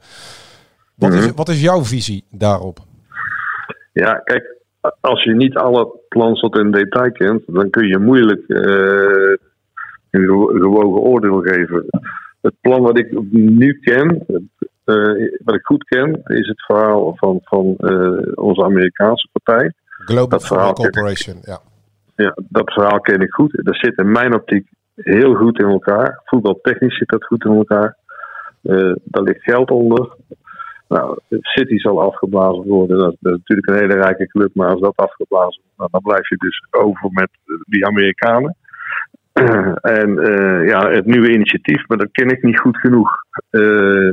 Wat, 0.94 1.12
is, 1.12 1.32
wat 1.34 1.48
is 1.48 1.62
jouw 1.62 1.84
visie 1.84 2.24
daarop? 2.30 2.78
Ja, 3.92 4.12
kijk, 4.12 4.56
als 5.00 5.22
je 5.22 5.34
niet 5.34 5.56
alle 5.56 5.98
plans 6.08 6.40
tot 6.40 6.58
in 6.58 6.70
detail 6.70 7.12
kent, 7.12 7.42
dan 7.46 7.70
kun 7.70 7.86
je 7.86 7.98
moeilijk 7.98 8.44
een 8.48 9.38
gewo- 10.10 10.46
gewogen 10.46 11.00
oordeel 11.00 11.40
geven. 11.40 11.84
Het 12.40 12.54
plan 12.60 12.82
wat 12.82 12.98
ik 12.98 13.30
nu 13.30 13.78
ken, 13.80 14.24
wat 15.44 15.54
ik 15.54 15.64
goed 15.64 15.84
ken, 15.84 16.20
is 16.24 16.48
het 16.48 16.64
verhaal 16.64 17.16
van, 17.16 17.40
van 17.42 17.64
onze 18.34 18.64
Amerikaanse 18.64 19.28
partij. 19.32 19.72
Global 19.86 20.40
Football. 20.40 20.72
Corporation, 20.72 21.36
ja. 21.42 21.60
Ja, 22.16 22.36
dat 22.48 22.72
verhaal 22.72 23.00
ken 23.00 23.20
ik 23.20 23.32
goed. 23.32 23.60
Dat 23.64 23.76
zit 23.76 23.98
in 23.98 24.12
mijn 24.12 24.34
optiek 24.34 24.68
heel 24.94 25.34
goed 25.34 25.58
in 25.58 25.68
elkaar. 25.68 26.20
Voetbaltechnisch 26.24 26.98
zit 26.98 27.08
dat 27.08 27.24
goed 27.24 27.44
in 27.44 27.56
elkaar. 27.56 27.96
Eh 28.62 28.94
daar 29.04 29.22
ligt 29.22 29.42
geld 29.42 29.70
onder. 29.70 30.16
Nou, 30.88 31.18
City 31.28 31.78
zal 31.78 32.02
afgeblazen 32.02 32.66
worden. 32.66 32.98
Dat, 32.98 33.12
is 33.12 33.18
natuurlijk 33.20 33.68
een 33.68 33.88
hele 33.88 34.02
rijke 34.02 34.26
club. 34.26 34.54
Maar 34.54 34.68
als 34.68 34.80
dat 34.80 34.96
afgeblazen 34.96 35.62
wordt, 35.62 35.76
nou, 35.76 35.88
dan 35.92 36.02
blijf 36.02 36.28
je 36.28 36.36
dus 36.36 36.66
over 36.70 37.10
met 37.12 37.30
die 37.66 37.86
Amerikanen. 37.86 38.56
en 39.98 40.18
eh, 40.18 40.68
ja, 40.68 40.90
het 40.90 41.06
nieuwe 41.06 41.32
initiatief, 41.32 41.88
maar 41.88 41.98
dat 41.98 42.12
ken 42.12 42.28
ik 42.28 42.42
niet 42.42 42.60
goed 42.60 42.76
genoeg. 42.76 43.10
Eh, 43.50 44.10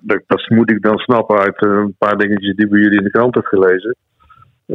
dat, 0.00 0.48
moet 0.48 0.70
ik 0.70 0.82
dan 0.82 0.98
snappen 0.98 1.38
uit 1.38 1.64
een 1.64 1.94
paar 1.98 2.16
dingetjes 2.16 2.54
die 2.54 2.68
bij 2.68 2.80
jullie 2.80 2.98
in 2.98 3.04
de 3.04 3.10
krant 3.10 3.34
heb 3.34 3.44
gelezen. 3.44 3.96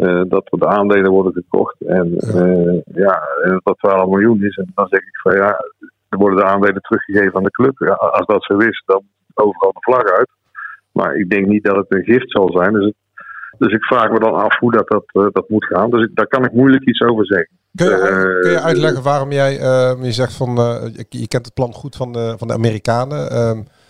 Eh, 0.02 0.22
dat 0.28 0.48
er 0.52 0.60
de 0.60 0.68
aandelen 0.68 1.12
worden 1.12 1.34
gekocht 1.34 1.76
en 1.82 2.18
eh, 2.18 2.82
ja, 3.04 3.24
en 3.44 3.62
dat 3.64 3.78
12 3.78 4.10
miljoen 4.10 4.44
is. 4.44 4.56
En 4.58 4.72
dan 4.76 4.88
zeg 4.90 5.00
ik 5.00 5.20
van 5.22 5.36
ja, 5.36 5.48
er 6.10 6.18
worden 6.18 6.38
de 6.40 6.46
aandelen 6.46 6.82
teruggegeven 6.82 7.36
aan 7.36 7.44
de 7.44 7.52
club. 7.52 7.74
Ja, 7.80 7.94
als 7.94 8.26
dat 8.26 8.44
zo 8.44 8.58
is, 8.58 8.84
dan 8.86 9.02
overal 9.34 9.72
de 9.72 9.80
vlag 9.82 10.04
uit. 10.04 10.30
Maar 10.92 11.16
ik 11.16 11.30
denk 11.30 11.46
niet 11.48 11.64
dat 11.64 11.76
het 11.76 11.86
een 11.94 12.04
gift 12.04 12.32
zal 12.32 12.52
zijn. 12.52 12.74
Dus, 12.74 12.86
het- 12.86 12.96
dus 13.58 13.74
ik 13.74 13.84
vraag 13.84 14.12
me 14.12 14.20
dan 14.20 14.34
af 14.34 14.60
hoe 14.60 14.72
dat, 14.72 14.88
dat, 14.88 15.04
eh, 15.08 15.28
dat 15.32 15.50
moet 15.50 15.66
gaan. 15.66 15.90
Dus 15.90 16.04
ik, 16.06 16.16
daar 16.16 16.28
kan 16.28 16.46
ik 16.46 16.52
moeilijk 16.52 16.84
iets 16.86 17.02
over 17.02 17.26
zeggen. 17.26 17.50
Kun 17.76 17.86
je, 17.86 17.92
Eh, 17.94 18.42
kun 18.42 18.52
je 18.52 18.62
uitleggen 18.62 19.04
waarom 19.04 19.32
jij, 19.32 19.60
eh, 19.60 20.04
je 20.04 20.12
zegt 20.12 20.34
van, 20.34 20.58
eh, 20.58 20.84
je, 20.94 21.06
je 21.10 21.28
kent 21.28 21.46
het 21.46 21.54
plan 21.54 21.74
goed 21.74 21.96
van 21.96 22.12
de, 22.14 22.34
van 22.38 22.48
de 22.48 22.54
Amerikanen. 22.54 23.32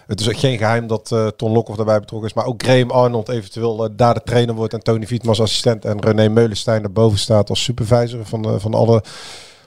Het 0.08 0.20
is 0.20 0.28
geen 0.28 0.58
geheim 0.58 0.88
dat 0.88 1.12
eh, 1.12 1.28
Ton 1.28 1.52
Lokhoff 1.52 1.78
daarbij 1.78 2.00
betrokken 2.00 2.30
is, 2.30 2.36
maar 2.36 2.46
ook 2.46 2.64
Graham 2.64 2.90
Arnold 2.92 3.30
eventueel 3.30 3.84
eh, 3.84 3.90
daar 3.96 4.14
de 4.14 4.24
trainer 4.24 4.56
wordt 4.56 4.74
en 4.74 4.80
Tony 4.84 5.06
Vietman 5.06 5.30
als 5.30 5.42
assistent 5.42 5.86
en 5.86 6.02
René 6.02 6.30
Meulenstein 6.30 6.84
erboven 6.84 7.18
staat 7.18 7.50
als 7.50 7.64
supervisor 7.64 8.26
van, 8.26 8.44
eh, 8.44 8.56
van, 8.56 8.74
alle, 8.74 9.02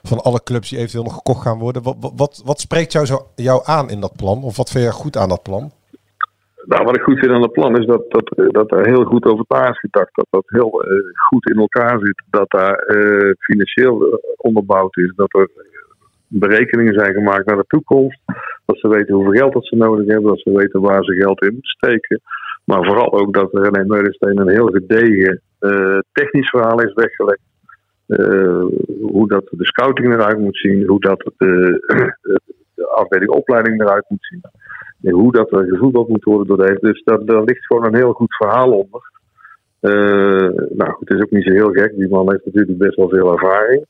van 0.03 0.19
alle 0.21 0.43
clubs 0.43 0.69
die 0.69 0.79
eventueel 0.79 1.05
nog 1.05 1.15
gekocht 1.15 1.43
gaan 1.43 1.59
worden. 1.59 1.83
Wat, 1.83 1.97
wat- 2.17 2.43
wat, 2.45 2.61
spreekt 2.61 2.93
jou, 2.93 3.07
zo, 3.07 3.27
jou 3.35 3.63
aan 3.65 3.91
in 3.91 4.01
dat 4.01 4.17
plan? 4.17 4.43
Of 4.43 4.57
wat 4.57 4.71
vind 4.71 4.85
je 4.85 4.93
goed 4.93 5.17
aan 5.17 5.29
dat 5.29 5.43
plan? 5.43 5.71
Nou, 6.65 6.85
wat 6.85 6.97
ik 6.97 7.03
goed 7.03 7.19
vind 7.19 7.33
aan 7.33 7.43
het 7.43 7.53
plan 7.53 7.79
is 7.79 7.87
dat, 7.87 8.03
dat, 8.09 8.33
dat 8.53 8.71
er 8.73 8.87
heel 8.87 9.05
goed 9.05 9.25
over 9.25 9.45
na 9.49 9.71
is 9.71 9.79
gedacht. 9.79 10.15
Dat 10.15 10.27
dat 10.31 10.45
heel 10.47 10.71
goed 11.15 11.51
in 11.51 11.59
elkaar 11.59 11.99
zit. 11.99 12.23
Dat 12.31 12.51
daar 12.51 12.85
financieel 13.39 14.21
onderbouwd 14.37 14.97
is. 14.97 15.13
Dat 15.17 15.35
er 15.35 15.51
berekeningen 16.29 16.95
zijn 16.95 17.13
gemaakt 17.13 17.47
naar 17.47 17.57
de 17.57 17.65
toekomst. 17.67 18.21
Dat 18.65 18.79
ze 18.79 18.89
weten 18.89 19.15
hoeveel 19.15 19.41
geld 19.41 19.53
dat 19.53 19.67
ze 19.67 19.77
nodig 19.77 20.07
hebben. 20.07 20.31
Dat 20.31 20.41
ze 20.41 20.51
weten 20.51 20.81
waar 20.81 21.05
ze 21.05 21.15
geld 21.15 21.43
in 21.43 21.53
moeten 21.53 21.71
steken. 21.71 22.21
Maar 22.65 22.85
vooral 22.85 23.13
ook 23.13 23.35
dat 23.35 23.53
René 23.53 23.85
Meulensteen 23.85 24.39
een 24.39 24.49
heel 24.49 24.67
gedegen 24.67 25.41
eh, 25.59 25.99
technisch 26.13 26.49
verhaal 26.49 26.83
is 26.83 26.93
weggelegd. 26.93 27.41
Eh, 28.07 28.65
hoe 29.01 29.29
dat 29.29 29.49
de 29.51 29.67
scouting 29.67 30.13
eruit 30.13 30.39
moet 30.39 30.57
zien. 30.57 30.87
Hoe 30.87 31.01
dat 31.01 31.33
eh, 31.37 31.49
de 32.75 32.89
afdeling 32.95 33.31
opleiding 33.31 33.81
eruit 33.81 34.05
moet 34.09 34.27
zien. 34.27 34.41
En 35.03 35.13
hoe 35.13 35.33
dat 35.33 35.53
er 35.53 35.67
gevoetbald 35.67 36.09
moet 36.09 36.25
worden 36.25 36.47
door 36.47 36.67
de 36.67 36.79
Dus 36.81 37.03
daar, 37.05 37.43
ligt 37.43 37.67
gewoon 37.67 37.85
een 37.85 37.95
heel 37.95 38.13
goed 38.13 38.37
verhaal 38.37 38.73
onder. 38.73 39.11
Eh, 39.81 40.67
nou 40.77 40.97
het 41.01 41.11
is 41.11 41.21
ook 41.21 41.31
niet 41.31 41.47
zo 41.47 41.53
heel 41.53 41.73
gek. 41.73 41.97
Die 41.97 42.09
man 42.09 42.31
heeft 42.31 42.45
natuurlijk 42.45 42.79
best 42.79 42.97
wel 42.97 43.09
veel 43.09 43.33
ervaring. 43.33 43.87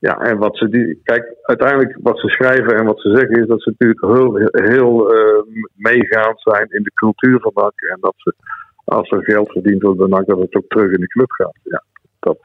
Ja, 0.00 0.18
en 0.18 0.38
wat 0.38 0.56
ze 0.56 0.68
die. 0.68 1.00
Kijk, 1.04 1.34
uiteindelijk 1.42 1.98
wat 2.02 2.18
ze 2.18 2.28
schrijven 2.28 2.76
en 2.76 2.84
wat 2.84 3.00
ze 3.00 3.16
zeggen 3.16 3.40
is 3.40 3.46
dat 3.46 3.62
ze 3.62 3.70
natuurlijk 3.70 4.00
heel, 4.00 4.50
heel 4.52 5.14
eh, 5.14 5.42
meegaand 5.74 6.40
zijn 6.40 6.66
in 6.68 6.82
de 6.82 6.92
cultuur 6.94 7.40
van 7.40 7.52
NAC. 7.54 7.80
En 7.80 7.98
dat 8.00 8.14
ze, 8.16 8.34
als 8.84 9.10
er 9.10 9.24
geld 9.24 9.52
verdiend 9.52 9.82
wordt 9.82 9.98
bij 9.98 10.08
NAC, 10.08 10.26
dat 10.26 10.38
het 10.38 10.56
ook 10.56 10.68
terug 10.68 10.92
in 10.92 11.00
de 11.00 11.06
club 11.06 11.30
gaat. 11.30 11.56
Ja, 11.62 11.82
dat, 12.20 12.38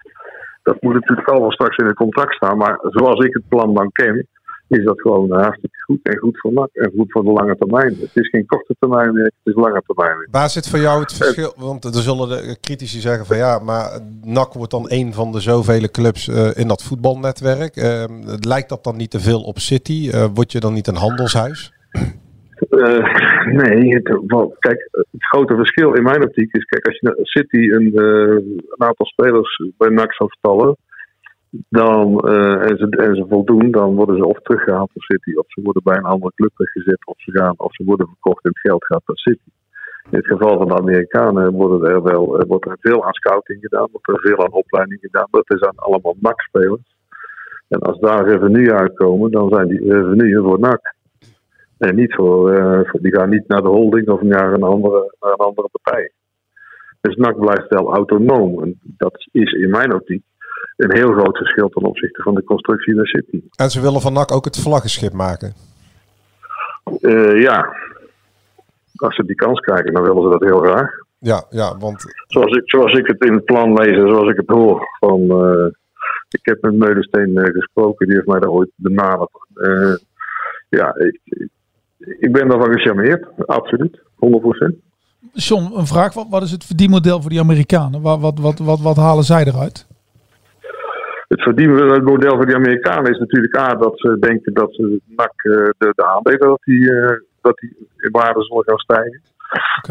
dat 0.64 0.82
moet 0.82 0.93
natuurlijk 0.93 1.30
allemaal 1.30 1.51
straks 1.51 1.78
in 1.78 1.86
het 1.86 1.95
contract 1.95 2.34
staan. 2.34 2.58
Maar 2.58 2.78
zoals 2.82 3.26
ik 3.26 3.34
het 3.34 3.47
plan 3.47 3.74
dan 3.74 3.91
ken, 3.91 4.28
is 4.68 4.84
dat 4.84 5.01
gewoon 5.01 5.32
hartstikke 5.32 5.82
goed. 5.86 5.99
En 6.03 6.18
goed 6.18 6.39
voor 6.39 6.53
NAC 6.53 6.70
en 6.74 6.91
goed 6.97 7.11
voor 7.11 7.24
de 7.24 7.32
lange 7.32 7.55
termijn. 7.55 7.95
Het 7.99 8.11
is 8.13 8.30
geen 8.30 8.45
korte 8.45 8.76
termijn 8.80 9.13
werk, 9.13 9.34
het 9.43 9.55
is 9.55 9.61
lange 9.61 9.82
termijn 9.86 10.18
werk. 10.18 10.28
Waar 10.32 10.49
zit 10.49 10.70
voor 10.70 10.80
jou 10.80 11.01
het 11.01 11.13
verschil? 11.13 11.53
Want 11.57 11.84
er 11.84 12.01
zullen 12.01 12.30
de 12.30 12.57
critici 12.61 12.99
zeggen 12.99 13.26
van 13.26 13.38
ja, 13.38 13.59
maar 13.59 13.99
NAC 14.24 14.53
wordt 14.53 14.72
dan 14.72 14.86
een 14.88 15.13
van 15.13 15.32
de 15.32 15.39
zoveel 15.39 15.89
clubs 15.91 16.28
eh, 16.28 16.57
in 16.57 16.68
dat 16.68 16.84
voetbalnetwerk. 16.84 17.76
Ehm, 17.76 18.11
lijkt 18.39 18.70
dat 18.70 18.84
dan 18.84 18.97
niet 18.97 19.11
te 19.11 19.20
veel 19.20 19.41
op 19.41 19.59
City? 19.59 20.09
Eh, 20.11 20.26
word 20.34 20.51
je 20.51 20.59
dan 20.59 20.74
niet 20.74 20.88
een 20.88 20.95
handelshuis? 20.95 21.74
Eh, 22.70 23.45
nee, 23.45 23.93
het, 23.93 24.20
wel, 24.28 24.55
kijk, 24.59 24.88
het 24.91 25.26
grote 25.26 25.55
verschil 25.55 25.93
in 25.93 26.03
mijn 26.03 26.24
optiek 26.24 26.53
is, 26.53 26.63
kijk, 26.66 26.86
als 26.88 26.99
je 26.99 27.20
City 27.22 27.72
een, 27.72 27.91
eh, 27.95 28.45
een 28.70 28.88
aantal 28.88 29.05
spelers 29.05 29.61
bij 29.78 29.89
NAC 29.89 30.13
zou 30.13 30.30
vertallen, 30.30 30.78
dan, 31.70 32.20
eh, 32.20 32.70
en, 32.70 32.78
ze, 32.78 32.89
en 32.89 33.16
ze 33.16 33.26
voldoen, 33.30 33.72
dan 33.72 33.95
worden 33.95 34.18
ze 34.18 34.26
of 34.26 34.39
teruggehaald 34.41 34.89
door 34.93 35.03
City, 35.03 35.36
of 35.36 35.45
ze 35.47 35.62
worden 35.62 35.84
bij 35.84 35.97
een 35.97 36.03
andere 36.03 36.32
club 36.36 36.51
weggezet, 36.56 37.06
of 37.06 37.22
ze, 37.22 37.32
gaan, 37.32 37.53
of 37.58 37.74
ze 37.74 37.84
worden 37.84 38.08
verkocht 38.08 38.43
en 38.43 38.49
het 38.49 38.60
geld 38.60 38.86
gaat 38.86 39.01
naar 39.06 39.18
City. 39.18 39.49
In 40.10 40.18
het 40.18 40.28
geval 40.28 40.58
van 40.58 40.68
de 40.68 40.78
Amerikanen 40.78 41.51
worden 41.51 41.89
er 41.89 42.03
wel, 42.03 42.39
er 42.39 42.47
wordt 42.47 42.66
er 42.66 42.78
veel 42.80 43.06
aan 43.06 43.14
scouting 43.14 43.60
gedaan, 43.62 43.88
wordt 43.91 44.08
er 44.08 44.20
veel 44.20 44.45
aan 44.45 44.51
opleiding 44.51 44.99
gedaan. 45.01 45.28
Dat 45.32 45.53
is 45.53 45.62
aan 45.62 45.76
allemaal 45.76 46.16
NAC-spelers. 46.20 46.95
En 47.68 47.80
als 47.80 47.99
daar 47.99 48.30
revenue 48.30 48.74
uitkomen, 48.74 49.32
dan 49.32 49.49
zijn 49.49 49.68
die 49.68 49.91
revenue 49.91 50.41
voor 50.41 50.60
NAC. 50.60 50.93
En 51.78 51.95
niet 51.95 52.16
voor, 52.16 52.51
eh, 52.51 52.80
voor- 52.89 53.01
die 53.01 53.16
gaan 53.16 53.30
niet 53.30 53.47
naar 53.47 53.62
de 53.62 53.68
holding 53.68 54.10
of 54.10 54.22
naar 54.22 54.53
een 54.53 54.64
andere, 54.64 55.16
naar 55.20 55.32
een 55.32 55.45
andere 55.45 55.70
partij. 55.72 56.12
Dus 57.01 57.16
NAC 57.16 57.39
blijft 57.39 57.68
wel 57.68 57.93
autonoom. 57.93 58.62
En 58.64 58.80
dat 58.97 59.28
is 59.32 59.51
in 59.51 59.70
mijn 59.70 59.93
optiek 59.93 60.24
een 60.76 60.96
heel 60.96 61.12
groot 61.12 61.38
verschil 61.38 61.70
ten 61.70 61.84
opzichte 61.84 62.22
van 62.22 62.36
de 62.36 62.44
constructie 62.44 62.94
naar 62.96 63.06
City. 63.06 63.42
En 63.56 63.70
ze 63.72 63.82
willen 63.82 64.02
van 64.02 64.14
NAC 64.14 64.32
ook 64.32 64.46
het 64.46 64.60
vlaggenschip 64.60 65.14
maken. 65.14 65.54
Eh, 67.02 67.42
ja, 67.42 67.76
als 68.96 69.16
ze 69.16 69.26
die 69.26 69.36
kans 69.36 69.60
krijgen, 69.60 69.94
dan 69.94 70.04
willen 70.04 70.24
ze 70.24 70.30
dat 70.30 70.50
heel 70.50 70.60
graag. 70.60 70.90
Ja, 71.18 71.44
ja, 71.50 71.78
want 71.78 72.04
Zoals 72.28 72.56
ik, 72.58 72.70
zoals 72.70 72.94
ik 72.94 73.08
het 73.08 73.24
in 73.26 73.34
het 73.34 73.46
plan 73.46 73.74
lees 73.74 73.98
en 73.98 74.08
zoals 74.10 74.30
ik 74.30 74.38
het 74.38 74.50
hoor 74.50 74.88
van... 75.00 75.22
eh, 75.30 75.68
ik 76.30 76.40
heb 76.42 76.62
met 76.62 76.74
Meulensteen 76.74 77.38
eh, 77.38 77.54
gesproken, 77.54 78.06
die 78.08 78.16
heeft 78.16 78.28
mij 78.28 78.40
daar 78.40 78.50
ooit 78.50 78.72
benaderd. 78.76 79.30
Eh, 79.54 79.96
ja, 80.70 80.96
ik, 80.96 81.20
ik, 81.24 81.50
ik 82.20 82.32
ben 82.32 82.48
daarvan 82.48 82.72
gecharmeerd, 82.72 83.28
absoluut, 83.46 84.00
100%. 84.00 84.84
John, 85.34 85.74
een 85.76 85.88
vraag. 85.88 86.14
Wat, 86.14 86.28
wat 86.30 86.42
is 86.44 86.52
het 86.52 86.64
verdienmodel 86.66 87.22
voor 87.22 87.30
die 87.30 87.40
Amerikanen? 87.40 88.02
Wat, 88.02 88.20
wat, 88.20 88.40
wat, 88.40 88.60
wat, 88.60 88.80
wat 88.80 88.96
halen 88.96 89.24
zij 89.24 89.46
eruit? 89.46 89.88
Het 91.28 91.42
verdienmodel 91.42 92.36
voor 92.36 92.46
die 92.46 92.56
Amerikanen 92.56 93.12
is 93.12 93.18
natuurlijk 93.18 93.58
A, 93.58 93.76
dat 93.76 94.00
ze 94.00 94.20
denken 94.20 94.54
dat 94.54 94.76
ze 94.76 95.02
NAC, 95.06 95.34
eh, 95.36 95.70
de, 95.78 95.92
de 95.96 96.06
aandelen 96.06 96.40
dat 96.40 96.62
die, 96.64 96.92
eh, 96.92 97.20
dat 97.42 97.58
die 97.58 97.88
in 97.98 98.12
waarde 98.12 98.44
zullen 98.44 98.64
gaan 98.64 98.78
stijgen. 98.78 99.22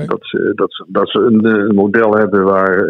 Dat, 0.07 0.19
ze, 0.21 0.53
dat, 0.55 0.73
ze, 0.73 0.85
dat 0.89 1.11
ze 1.11 1.19
een, 1.19 1.45
eh, 1.45 1.53
een 1.53 1.75
model 1.75 2.17
hebben 2.17 2.45
waar, 2.45 2.87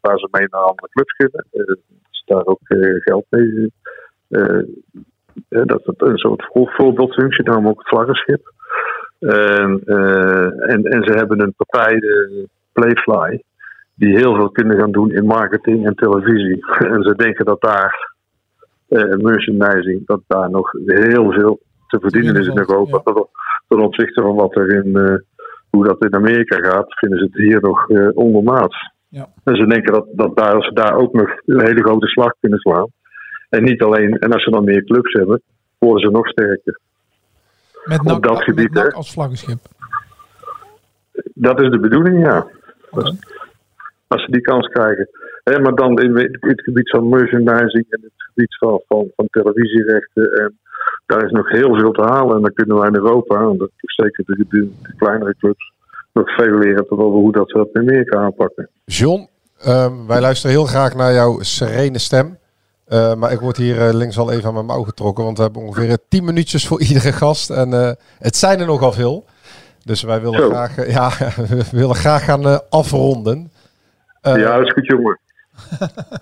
waar 0.00 0.18
ze 0.18 0.28
mee 0.30 0.46
naar 0.50 0.60
andere 0.60 0.88
clubs 0.90 1.12
kunnen. 1.12 1.46
Dat 1.50 1.78
ze 2.10 2.22
daar 2.24 2.44
ook 2.44 2.60
geld 2.98 3.24
mee. 3.28 3.72
dat 5.48 5.84
het 5.84 6.02
een 6.02 6.18
soort 6.18 6.44
voor- 6.52 6.72
voorbeeldfunctie, 6.76 7.44
daarom 7.44 7.68
ook 7.68 7.78
het 7.78 7.88
vlaggenschip. 7.88 8.52
En, 9.18 9.82
en, 10.58 10.84
en 10.84 11.04
ze 11.04 11.12
hebben 11.12 11.40
een 11.40 11.54
partij, 11.56 12.02
Playfly, 12.72 13.42
die 13.94 14.16
heel 14.16 14.34
veel 14.34 14.50
kunnen 14.50 14.78
gaan 14.78 14.92
doen 14.92 15.12
in 15.12 15.26
marketing 15.26 15.86
en 15.86 15.94
televisie. 15.94 16.64
En 16.94 17.02
ze 17.02 17.14
denken 17.16 17.44
dat 17.44 17.60
daar 17.60 18.12
eh, 18.88 19.16
merchandising, 19.16 20.06
dat 20.06 20.20
daar 20.26 20.50
nog 20.50 20.70
heel 20.86 21.32
veel 21.32 21.60
te 21.86 21.98
verdienen 22.00 22.36
is 22.36 22.46
in 22.46 22.58
Europa. 22.58 22.98
Ten- 22.98 23.26
Ten 23.68 23.80
opzichte 23.80 24.20
van 24.22 24.34
wat 24.34 24.56
er 24.56 24.84
in, 24.84 24.96
eh, 24.96 25.14
hoe 25.70 25.84
dat 25.84 26.04
in 26.04 26.14
Amerika 26.14 26.56
gaat, 26.56 26.98
vinden 26.98 27.18
ze 27.18 27.24
het 27.24 27.34
hier 27.34 27.60
nog 27.60 27.90
eh, 27.90 28.08
ondermaats. 28.14 28.92
Ja. 29.08 29.28
En 29.44 29.56
ze 29.56 29.66
denken 29.66 29.92
dat, 29.92 30.06
dat 30.12 30.36
daar, 30.36 30.62
ze 30.62 30.72
daar 30.72 30.94
ook 30.94 31.12
nog 31.12 31.28
een 31.46 31.66
hele 31.66 31.82
grote 31.82 32.06
slag 32.06 32.32
kunnen 32.40 32.58
slaan. 32.58 32.86
En 33.48 33.62
niet 33.62 33.82
alleen, 33.82 34.18
en 34.18 34.32
als 34.32 34.42
ze 34.44 34.50
dan 34.50 34.64
meer 34.64 34.84
clubs 34.84 35.12
hebben, 35.12 35.42
worden 35.78 36.00
ze 36.06 36.10
nog 36.10 36.28
sterker. 36.28 36.78
Met 37.84 37.98
Op 37.98 38.04
NAC, 38.06 38.22
dat 38.22 38.32
met 38.34 38.42
gebied, 38.42 38.72
NAC 38.72 38.92
als 38.92 39.12
vlaggenschip. 39.12 39.58
Dat 41.34 41.60
is 41.60 41.70
de 41.70 41.80
bedoeling, 41.80 42.24
ja. 42.24 42.46
Als, 42.90 43.14
als 44.06 44.24
ze 44.24 44.30
die 44.30 44.40
kans 44.40 44.68
krijgen. 44.68 45.08
Hè, 45.44 45.60
maar 45.60 45.74
dan 45.74 46.00
in 46.00 46.16
het 46.16 46.36
het 46.40 46.62
gebied 46.62 46.90
van 46.90 47.08
merchandising 47.08 47.86
en 47.88 48.00
het 48.02 48.12
gebied 48.16 48.56
van, 48.56 48.82
van, 48.88 49.10
van 49.16 49.26
televisierechten. 49.30 50.32
En 50.32 50.58
daar 51.06 51.24
is 51.24 51.30
nog 51.30 51.50
heel 51.50 51.74
veel 51.74 51.92
te 51.92 52.02
halen. 52.02 52.36
En 52.36 52.42
dan 52.42 52.52
kunnen 52.52 52.76
wij 52.78 52.88
in 52.88 52.94
Europa, 52.94 53.40
en 53.40 53.58
dat 53.58 53.70
is 53.80 53.94
zeker 53.94 54.24
de, 54.26 54.44
de, 54.48 54.70
de 54.82 54.94
kleinere 54.96 55.34
clubs, 55.38 55.72
nog 56.12 56.34
veel 56.34 56.58
leren 56.58 56.90
over 56.90 57.04
hoe 57.04 57.32
dat 57.32 57.50
ze 57.50 57.56
dat 57.56 57.68
in 57.72 57.80
Amerika 57.80 58.18
aanpakken. 58.18 58.68
John, 58.84 59.28
ehm, 59.58 60.06
wij 60.06 60.20
luisteren 60.20 60.56
heel 60.56 60.66
graag 60.66 60.94
naar 60.94 61.12
jouw 61.12 61.40
serene 61.40 61.98
stem. 61.98 62.38
Eh, 62.84 63.14
maar 63.14 63.32
ik 63.32 63.40
word 63.40 63.56
hier 63.56 63.80
eh, 63.80 63.94
links 63.94 64.18
al 64.18 64.32
even 64.32 64.48
aan 64.48 64.54
mijn 64.54 64.66
mouw 64.66 64.82
getrokken. 64.82 65.24
Want 65.24 65.36
we 65.36 65.42
hebben 65.42 65.62
ongeveer 65.62 65.88
eh, 65.88 65.94
10 66.08 66.24
minuutjes 66.24 66.66
voor 66.66 66.80
iedere 66.88 67.12
gast. 67.12 67.50
En 67.50 67.72
eh, 67.72 67.90
het 68.18 68.36
zijn 68.36 68.60
er 68.60 68.66
nogal 68.66 68.92
veel. 68.92 69.24
Dus 69.84 70.02
wij 70.02 70.20
willen 70.20 70.40
Zo. 70.40 70.48
graag, 70.48 70.78
eh, 70.78 70.92
ja, 70.92 71.10
we 71.50 71.64
willen 71.70 71.94
graag 71.94 72.24
gaan 72.24 72.46
eh, 72.46 72.58
afronden. 72.68 73.52
Eh, 74.24 74.36
ja, 74.36 74.56
dat 74.56 74.66
is 74.66 74.72
goed, 74.72 74.86
jongen. 74.86 75.18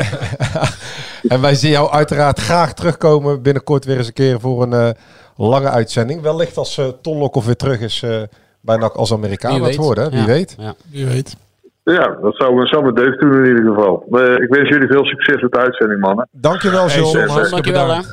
en 1.33 1.41
wij 1.41 1.55
zien 1.55 1.71
jou 1.71 1.91
uiteraard 1.91 2.39
graag 2.41 2.75
terugkomen 2.75 3.43
binnenkort 3.43 3.85
weer 3.85 3.97
eens 3.97 4.07
een 4.07 4.13
keer 4.13 4.41
voor 4.41 4.63
een 4.63 4.73
eh, 4.73 4.91
lange 5.37 5.69
uitzending. 5.71 6.21
Wellicht 6.23 6.57
als 6.57 6.79
eh 6.79 6.87
Ton 7.03 7.19
Lokhoff 7.19 7.47
weer 7.47 7.57
terug 7.57 7.81
is, 7.81 8.03
eh, 8.03 8.23
bij 8.61 8.77
NAC 8.77 8.95
als 8.95 9.13
Amerikaan 9.13 9.59
wat 9.59 9.69
weet. 9.69 9.77
worden. 9.77 10.05
hè? 10.05 10.11
Wie 10.11 10.19
Ja. 10.21 10.27
weet. 10.27 10.55
Ja. 10.59 10.75
Wie 10.91 11.07
weet. 11.07 11.37
Ja, 11.85 12.17
dat 12.23 12.37
zou, 12.37 12.55
me- 12.55 12.67
zou 12.67 12.85
me 12.85 12.93
deugd 12.93 13.21
doen 13.21 13.33
in 13.45 13.47
ieder 13.57 13.75
geval. 13.75 14.05
Ik 14.43 14.49
wens 14.49 14.69
jullie 14.69 14.89
veel 14.89 15.05
succes 15.05 15.43
met 15.43 15.53
de 15.53 15.59
uitzending, 15.59 16.01
mannen. 16.01 16.29
Dankjewel, 16.33 16.87
Hey, 16.87 16.97
John. 16.99 17.17
John, 17.19 17.29
hartstikke 17.31 17.73
Dankjewel 17.73 18.05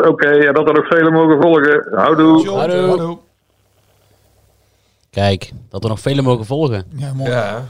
hè. 0.00 0.08
Oké, 0.08 0.28
en 0.28 0.54
dat 0.54 0.68
er 0.68 0.74
nog 0.74 0.86
velen 0.86 1.12
mogen 1.12 1.40
volgen. 1.42 1.88
Houdoe. 1.94 2.48
Hallo. 2.48 3.22
Kijk, 5.10 5.52
dat 5.70 5.82
er 5.82 5.88
nog 5.90 6.00
velen 6.00 6.24
mogen 6.24 6.44
volgen. 6.46 6.84
Ja, 6.96 7.12
mooi. 7.12 7.30
Ja. 7.30 7.62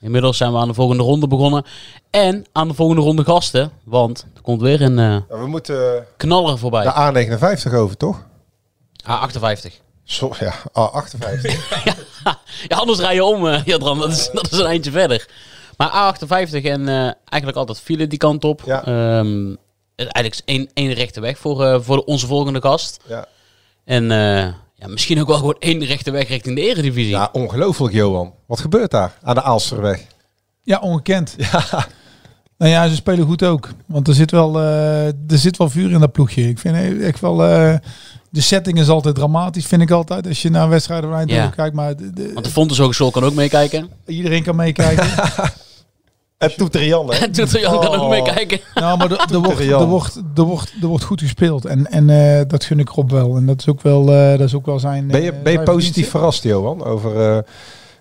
Inmiddels 0.00 0.36
zijn 0.36 0.52
we 0.52 0.58
aan 0.58 0.68
de 0.68 0.74
volgende 0.74 1.02
ronde 1.02 1.28
begonnen. 1.28 1.64
En 2.10 2.44
aan 2.52 2.68
de 2.68 2.74
volgende 2.74 3.02
ronde 3.02 3.24
gasten. 3.24 3.70
Want 3.84 4.26
er 4.34 4.40
komt 4.42 4.60
weer 4.60 4.82
een 4.82 4.98
eh, 4.98 5.04
Ja, 5.04 5.38
we 5.38 5.46
moeten 5.46 6.06
knaller 6.16 6.58
voorbij. 6.58 6.82
de 6.84 7.36
A59 7.70 7.74
over, 7.74 7.96
toch? 7.96 8.24
A58. 9.10 9.72
Zo, 10.04 10.32
ja, 10.40 10.54
A58. 10.68 11.54
Ja, 12.68 12.76
anders 12.76 12.98
rij 12.98 13.14
je 13.14 13.24
om, 13.24 13.46
eh 13.46 13.64
Jadran. 13.64 13.98
Dat 13.98 14.10
is, 14.10 14.30
dat 14.32 14.52
is 14.52 14.58
een 14.58 14.66
eindje 14.66 14.90
verder. 14.90 15.28
Maar 15.76 16.14
A58 16.14 16.64
en 16.64 16.88
eh, 16.88 16.94
eigenlijk 17.24 17.56
altijd 17.56 17.80
file 17.80 18.06
die 18.06 18.18
kant 18.18 18.44
op. 18.44 18.62
Ja. 18.64 18.84
Ehm, 18.84 19.54
eigenlijk 19.96 20.40
één, 20.44 20.68
één 20.74 20.92
rechte 20.92 21.20
weg 21.20 21.38
voor, 21.38 21.64
eh, 21.64 21.80
voor 21.80 21.98
onze 21.98 22.26
volgende 22.26 22.60
gast. 22.60 23.00
ja. 23.06 23.26
En 23.84 24.10
eh, 24.10 24.48
ja, 24.78 24.86
misschien 24.88 25.20
ook 25.20 25.26
wel 25.28 25.36
gewoon 25.36 25.56
één 25.58 25.84
rechte 25.84 26.10
weg 26.10 26.28
richting 26.28 26.56
de 26.56 26.62
eredivisie. 26.62 27.10
ja, 27.10 27.28
ongelooflijk, 27.32 27.94
Johan. 27.94 28.32
Wat 28.46 28.60
gebeurt 28.60 28.90
daar 28.90 29.12
aan 29.22 29.34
de 29.34 29.42
Aalsterweg? 29.42 30.06
Ja, 30.62 30.78
ongekend. 30.78 31.34
Ja. 31.52 31.86
Nou 32.58 32.70
ja, 32.72 32.88
ze 32.88 32.94
spelen 32.94 33.26
goed 33.26 33.42
ook. 33.42 33.68
Want 33.86 34.08
er 34.08 34.14
zit 34.14 34.30
wel, 34.30 34.58
eh, 34.60 35.06
er 35.06 35.14
zit 35.28 35.56
wel 35.56 35.70
vuur 35.70 35.90
in 35.92 36.00
dat 36.00 36.12
ploegje. 36.12 36.48
Ik 36.48 36.58
vind 36.58 37.02
echt 37.02 37.20
wel... 37.20 37.42
eh, 37.44 37.74
de 38.30 38.40
setting 38.40 38.78
is 38.78 38.88
altijd 38.88 39.14
dramatisch, 39.14 39.66
vind 39.66 39.82
ik 39.82 39.90
altijd. 39.90 40.26
Als 40.26 40.42
je 40.42 40.50
naar 40.50 40.68
wedstrijden 40.68 41.26
Ja. 41.26 41.46
kijkt. 41.48 41.74
Maar 41.74 41.96
de- 41.96 42.12
de- 42.12 42.30
Want 42.32 42.44
de 42.46 42.52
Fontes 42.52 42.78
Hogeschool 42.78 43.10
kan 43.10 43.24
ook 43.24 43.34
meekijken. 43.34 43.90
iedereen 44.06 44.42
kan 44.42 44.56
meekijken. 44.56 45.06
En 46.38 46.56
Toeterian, 46.56 47.10
hè? 47.10 47.18
En 47.18 47.32
Toeter 47.32 47.60
Jan 47.60 47.80
kan 47.80 47.94
ook 47.94 48.00
Oh. 48.02 48.08
meekijken. 48.08 48.60
nou, 48.74 48.98
maar 48.98 49.10
er, 49.10 49.18
er, 49.32 49.38
wordt, 49.38 49.60
er, 49.60 49.84
wordt, 49.86 50.16
er, 50.36 50.42
wordt, 50.42 50.72
er 50.82 50.86
wordt 50.86 51.04
goed 51.04 51.20
gespeeld. 51.20 51.64
En, 51.64 51.86
en 51.90 52.10
eh, 52.10 52.44
dat 52.48 52.64
gun 52.64 52.78
ik 52.78 52.88
Rob 52.88 53.10
wel. 53.10 53.36
En 53.36 53.46
dat 53.46 53.60
is 53.60 53.68
ook 53.68 53.82
wel, 53.82 54.12
eh, 54.12 54.30
dat 54.30 54.40
is 54.40 54.54
ook 54.54 54.66
wel 54.66 54.78
zijn... 54.78 55.06
Ben 55.06 55.22
je, 55.22 55.32
eh, 55.32 55.42
ben 55.42 55.52
je 55.52 55.62
positief 55.62 56.10
verrast, 56.10 56.42
Johan, 56.42 56.84
over 56.84 57.36
eh, 57.36 57.42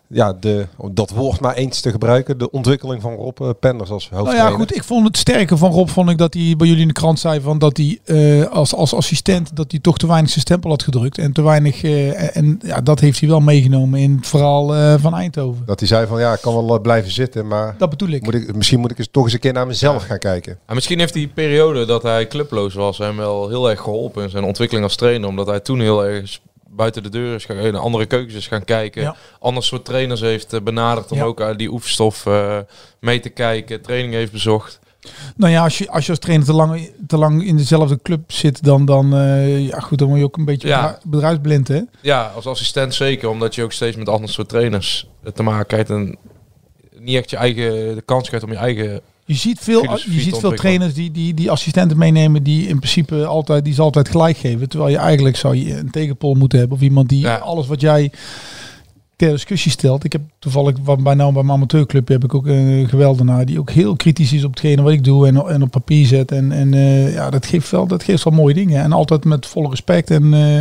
ja, 0.07 0.33
de, 0.39 0.65
om 0.77 0.93
dat 0.93 1.09
woord 1.09 1.39
maar 1.39 1.53
eens 1.53 1.81
te 1.81 1.91
gebruiken, 1.91 2.37
de 2.37 2.51
ontwikkeling 2.51 3.01
van 3.01 3.13
Rob 3.13 3.41
eh, 3.41 3.49
Penders 3.59 3.89
als 3.89 4.09
Nou 4.09 4.21
hoofdtrainer? 4.21 4.51
ja, 4.53 4.59
goed. 4.65 4.75
Ik 4.75 4.83
vond 4.83 5.07
het 5.07 5.17
sterke 5.17 5.57
van 5.57 5.71
Rob, 5.71 5.87
vond 5.87 6.09
ik 6.09 6.17
dat 6.17 6.33
hij 6.33 6.53
bij 6.57 6.67
jullie 6.67 6.81
in 6.81 6.87
de 6.87 6.93
krant 6.93 7.19
zei 7.19 7.41
van 7.41 7.59
dat 7.59 7.77
hij 7.77 7.99
eh, 8.05 8.47
als, 8.51 8.73
als 8.75 8.93
assistent 8.93 9.55
dat 9.55 9.71
hij 9.71 9.79
toch 9.79 9.97
te 9.97 10.07
weinig 10.07 10.29
zijn 10.29 10.41
stempel 10.41 10.69
had 10.69 10.83
gedrukt 10.83 11.17
en 11.17 11.31
te 11.33 11.41
weinig. 11.41 11.83
eh, 11.83 12.35
en 12.37 12.59
ja, 12.65 12.81
dat 12.81 12.99
heeft 12.99 13.19
hij 13.19 13.29
wel 13.29 13.39
meegenomen 13.39 13.99
in 13.99 14.15
het 14.15 14.27
verhaal 14.27 14.75
eh, 14.75 14.93
van 14.99 15.13
Eindhoven. 15.15 15.65
Dat 15.65 15.79
hij 15.79 15.87
zei 15.87 16.07
van 16.07 16.19
ja, 16.19 16.33
ik 16.33 16.41
kan 16.41 16.65
wel 16.65 16.79
blijven 16.79 17.11
zitten, 17.11 17.47
maar 17.47 17.75
Dat 17.77 17.89
bedoel 17.89 18.09
ik. 18.09 18.23
moet 18.23 18.33
ik, 18.33 18.55
misschien 18.55 18.79
moet 18.79 18.91
ik 18.91 18.97
eens 18.97 19.07
toch 19.11 19.23
eens 19.23 19.33
een 19.33 19.39
keer 19.39 19.53
naar 19.53 19.67
mezelf 19.67 20.03
gaan 20.03 20.19
kijken. 20.19 20.57
En 20.65 20.75
misschien 20.75 20.99
heeft 20.99 21.13
die 21.13 21.27
periode 21.27 21.85
dat 21.85 22.03
hij 22.03 22.27
clubloos 22.27 22.73
was 22.73 22.97
hem 22.97 23.17
wel 23.17 23.49
heel 23.49 23.69
erg 23.69 23.79
geholpen 23.79 24.23
in 24.23 24.29
zijn 24.29 24.43
ontwikkeling 24.43 24.85
als 24.85 24.95
trainer. 24.95 25.29
Omdat 25.29 25.47
hij 25.47 25.59
toen 25.59 25.79
heel 25.79 26.05
erg 26.05 26.39
buiten 26.75 27.03
de 27.03 27.09
deur 27.09 27.35
is 27.35 27.45
gaan, 27.45 27.55
naar 27.55 27.77
andere 27.77 28.05
keukens 28.05 28.35
is 28.35 28.47
gaan 28.47 28.63
kijken. 28.63 29.01
Ja. 29.01 29.15
Ander 29.39 29.63
soort 29.63 29.85
trainers 29.85 30.21
heeft 30.21 30.53
eh, 30.53 30.61
benaderd 30.61 31.11
om 31.11 31.17
Ja. 31.17 31.23
ook 31.23 31.41
uit 31.41 31.57
die 31.57 31.71
oefenstof 31.71 32.25
eh, 32.25 32.57
mee 32.99 33.19
te 33.19 33.29
kijken. 33.29 33.81
Training 33.81 34.13
heeft 34.13 34.31
bezocht. 34.31 34.79
Nou 35.35 35.51
ja, 35.51 35.63
als 35.63 35.77
je 35.77 35.89
als, 35.89 36.03
je 36.05 36.09
als 36.11 36.19
trainer 36.19 36.45
te 36.45 36.53
lang, 36.53 36.91
te 37.07 37.17
lang 37.17 37.45
in 37.45 37.57
dezelfde 37.57 37.99
club 38.01 38.31
zit, 38.31 38.63
dan, 38.63 38.85
dan, 38.85 39.15
eh, 39.15 39.67
ja, 39.67 39.79
goed, 39.79 39.97
dan 39.97 40.07
word 40.07 40.19
je 40.19 40.25
ook 40.25 40.37
een 40.37 40.45
beetje 40.45 40.67
Ja. 40.67 40.81
bedrijf- 40.81 41.03
bedrijfsblind. 41.05 41.67
Hè? 41.67 41.81
Ja, 42.01 42.31
als 42.35 42.45
assistent 42.45 42.93
zeker. 42.93 43.29
Omdat 43.29 43.55
je 43.55 43.63
ook 43.63 43.71
steeds 43.71 43.95
met 43.97 44.09
ander 44.09 44.29
soort 44.29 44.49
trainers 44.49 45.07
eh, 45.23 45.31
te 45.31 45.43
maken 45.43 45.65
krijgt. 45.67 45.89
En 45.89 46.17
niet 46.99 47.15
echt 47.15 47.29
je 47.29 47.37
eigen, 47.37 47.95
de 47.95 48.01
kans 48.05 48.27
krijgt 48.27 48.45
om 48.45 48.51
je 48.51 48.57
eigen... 48.57 49.01
Je 49.27 49.33
ziet 49.33 49.59
veel, 49.59 49.91
je 50.09 50.21
ziet 50.21 50.37
veel 50.37 50.53
trainers 50.53 50.93
die, 50.93 51.11
die, 51.11 51.33
die 51.33 51.51
assistenten 51.51 51.97
meenemen 51.97 52.43
die 52.43 52.67
in 52.67 52.77
principe 52.77 53.25
altijd, 53.25 53.65
die 53.65 53.73
ze 53.73 53.81
altijd 53.81 54.09
gelijk 54.09 54.37
geven. 54.37 54.69
Terwijl 54.69 54.91
je 54.91 54.97
eigenlijk 54.97 55.37
zou 55.37 55.55
je 55.55 55.77
een 55.77 55.91
tegenpol 55.91 56.33
moeten 56.33 56.59
hebben. 56.59 56.77
Of 56.77 56.83
iemand 56.83 57.09
die 57.09 57.19
Ja. 57.19 57.35
alles 57.35 57.67
wat 57.67 57.81
jij 57.81 58.11
ter 59.15 59.31
discussie 59.31 59.71
stelt. 59.71 60.03
Ik 60.03 60.11
heb 60.11 60.21
toevallig 60.39 60.81
bij 60.81 61.13
nou 61.13 61.33
bij 61.33 61.43
mijn 61.43 61.57
amateurclub 61.57 62.07
heb 62.07 62.23
ik 62.23 62.33
ook 62.33 62.45
een 62.45 62.89
geweldenaar 62.89 63.45
die 63.45 63.59
ook 63.59 63.69
heel 63.69 63.95
kritisch 63.95 64.33
is 64.33 64.43
op 64.43 64.51
hetgene 64.51 64.81
wat 64.81 64.91
ik 64.91 65.03
doe 65.03 65.27
en, 65.27 65.35
en 65.47 65.61
op 65.61 65.71
papier 65.71 66.05
zet. 66.05 66.31
En, 66.31 66.51
en 66.51 66.73
eh, 66.73 67.13
ja, 67.13 67.29
dat 67.29 67.45
geeft 67.45 67.69
wel, 67.69 67.87
dat 67.87 68.03
geeft 68.03 68.23
wel 68.23 68.33
mooie 68.33 68.53
dingen. 68.53 68.83
En 68.83 68.91
altijd 68.91 69.25
met 69.25 69.45
volle 69.45 69.69
respect. 69.69 70.11
En 70.11 70.33
eh, 70.33 70.57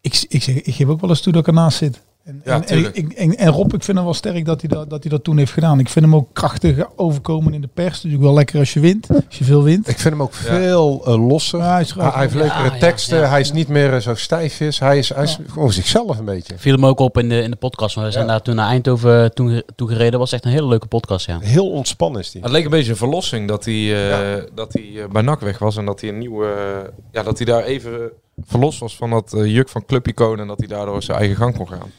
ik, 0.00 0.24
ik, 0.28 0.42
zeg, 0.42 0.54
ik 0.62 0.74
geef 0.74 0.86
ook 0.86 1.00
wel 1.00 1.10
eens 1.10 1.20
toe 1.20 1.32
dat 1.32 1.40
ik 1.42 1.48
ernaast 1.48 1.78
zit. 1.78 2.02
En, 2.26 2.40
Ja, 2.44 2.62
en, 2.64 2.94
en, 2.94 3.16
en, 3.16 3.36
en 3.36 3.48
Rob, 3.52 3.74
ik 3.74 3.82
vind 3.82 3.96
hem 3.96 4.04
wel 4.06 4.14
sterk 4.14 4.44
dat 4.44 4.60
hij 4.60 4.68
dat, 4.70 4.90
dat 4.90 5.02
hij 5.02 5.10
dat 5.10 5.24
toen 5.24 5.38
heeft 5.38 5.52
gedaan. 5.52 5.78
Ik 5.78 5.88
vind 5.88 6.04
hem 6.04 6.14
ook 6.14 6.28
krachtig 6.32 6.76
overkomen 6.96 7.54
in 7.54 7.60
de 7.60 7.68
pers. 7.74 7.94
Natuurlijk 7.94 8.22
wel 8.22 8.34
lekker 8.34 8.58
als 8.58 8.72
je 8.72 8.80
wint, 8.80 9.08
als 9.10 9.38
je 9.38 9.44
veel 9.44 9.62
wint. 9.62 9.88
Ik 9.88 9.98
vind 9.98 10.14
hem 10.14 10.22
ook 10.22 10.32
veel 10.34 11.02
eh, 11.06 11.26
losser. 11.28 11.58
Ja, 11.58 11.72
hij 11.72 11.80
is 11.80 11.94
hij, 11.94 12.08
hij 12.10 12.20
heeft 12.22 12.34
leukere 12.34 12.64
ja, 12.64 12.78
teksten. 12.78 13.18
ja. 13.18 13.28
Hij 13.28 13.40
is 13.40 13.52
niet 13.52 13.68
meer 13.68 13.94
eh, 13.94 14.00
zo 14.00 14.14
stijf 14.14 14.60
is. 14.60 14.78
Hij 14.78 14.98
is, 14.98 15.08
hij 15.08 15.22
is 15.24 15.38
gewoon 15.48 15.72
zichzelf 15.72 16.18
een 16.18 16.24
beetje. 16.24 16.54
Viel 16.58 16.72
hem 16.74 16.86
ook 16.86 16.98
op 17.00 17.18
in 17.18 17.28
de, 17.28 17.40
in 17.42 17.50
de 17.50 17.56
podcast. 17.56 17.94
We 17.94 18.10
zijn 18.10 18.24
Ja. 18.24 18.30
daar 18.30 18.42
toen 18.42 18.54
naar 18.54 18.68
Eindhoven 18.68 19.34
toe, 19.34 19.64
toe 19.76 19.88
gereden. 19.88 20.18
was 20.18 20.32
echt 20.32 20.44
een 20.44 20.50
hele 20.50 20.66
leuke 20.68 20.86
podcast, 20.86 21.26
ja. 21.26 21.38
Heel 21.40 21.70
ontspannen 21.70 22.20
is 22.20 22.32
hij. 22.32 22.42
Het 22.42 22.50
leek 22.50 22.64
een 22.64 22.70
beetje 22.70 22.90
een 22.90 22.96
verlossing 22.96 23.48
dat 23.48 23.64
hij, 23.64 24.10
eh, 24.10 24.42
dat 24.54 24.72
hij 24.72 25.02
eh, 25.02 25.08
bij 25.08 25.22
NAC 25.22 25.40
weg 25.40 25.58
was. 25.58 25.76
En 25.76 25.84
dat 25.84 26.00
hij 26.00 26.10
een 26.10 26.18
nieuwe... 26.18 26.46
eh, 26.46 26.88
ja, 27.12 27.22
dat 27.22 27.36
hij 27.38 27.46
daar 27.46 27.62
even 27.62 28.10
verlost 28.46 28.78
was 28.78 28.96
van 28.96 29.10
dat 29.10 29.32
eh, 29.32 29.46
juk 29.54 29.68
van 29.68 29.84
clubicoon. 29.84 30.40
En 30.40 30.46
dat 30.46 30.58
hij 30.58 30.68
daardoor 30.68 31.02
zijn 31.02 31.18
eigen 31.18 31.36
gang 31.36 31.56
kon 31.56 31.68
gaan. 31.68 31.90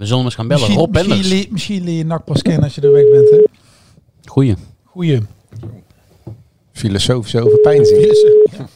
We 0.00 0.06
zullen 0.06 0.22
hem 0.22 0.26
eens 0.26 0.34
gaan 0.34 0.48
bellen. 0.48 0.62
Misschien, 0.62 0.84
Rob 0.84 0.94
misschien, 0.94 1.20
Penders. 1.20 1.48
misschien 1.48 1.84
leer 1.84 1.96
je 1.96 2.04
NAC 2.04 2.24
pas 2.24 2.42
kennen 2.42 2.62
als 2.62 2.74
je 2.74 2.80
er 2.80 2.92
weg 2.92 3.10
bent. 3.10 3.30
Hè? 3.30 3.44
Goeie. 4.24 4.54
Goeie. 4.84 5.20
Filosofisch 6.72 7.36
over 7.36 7.58
pijnzing. 7.58 8.04
Ja. 8.50 8.58
Dat 8.58 8.68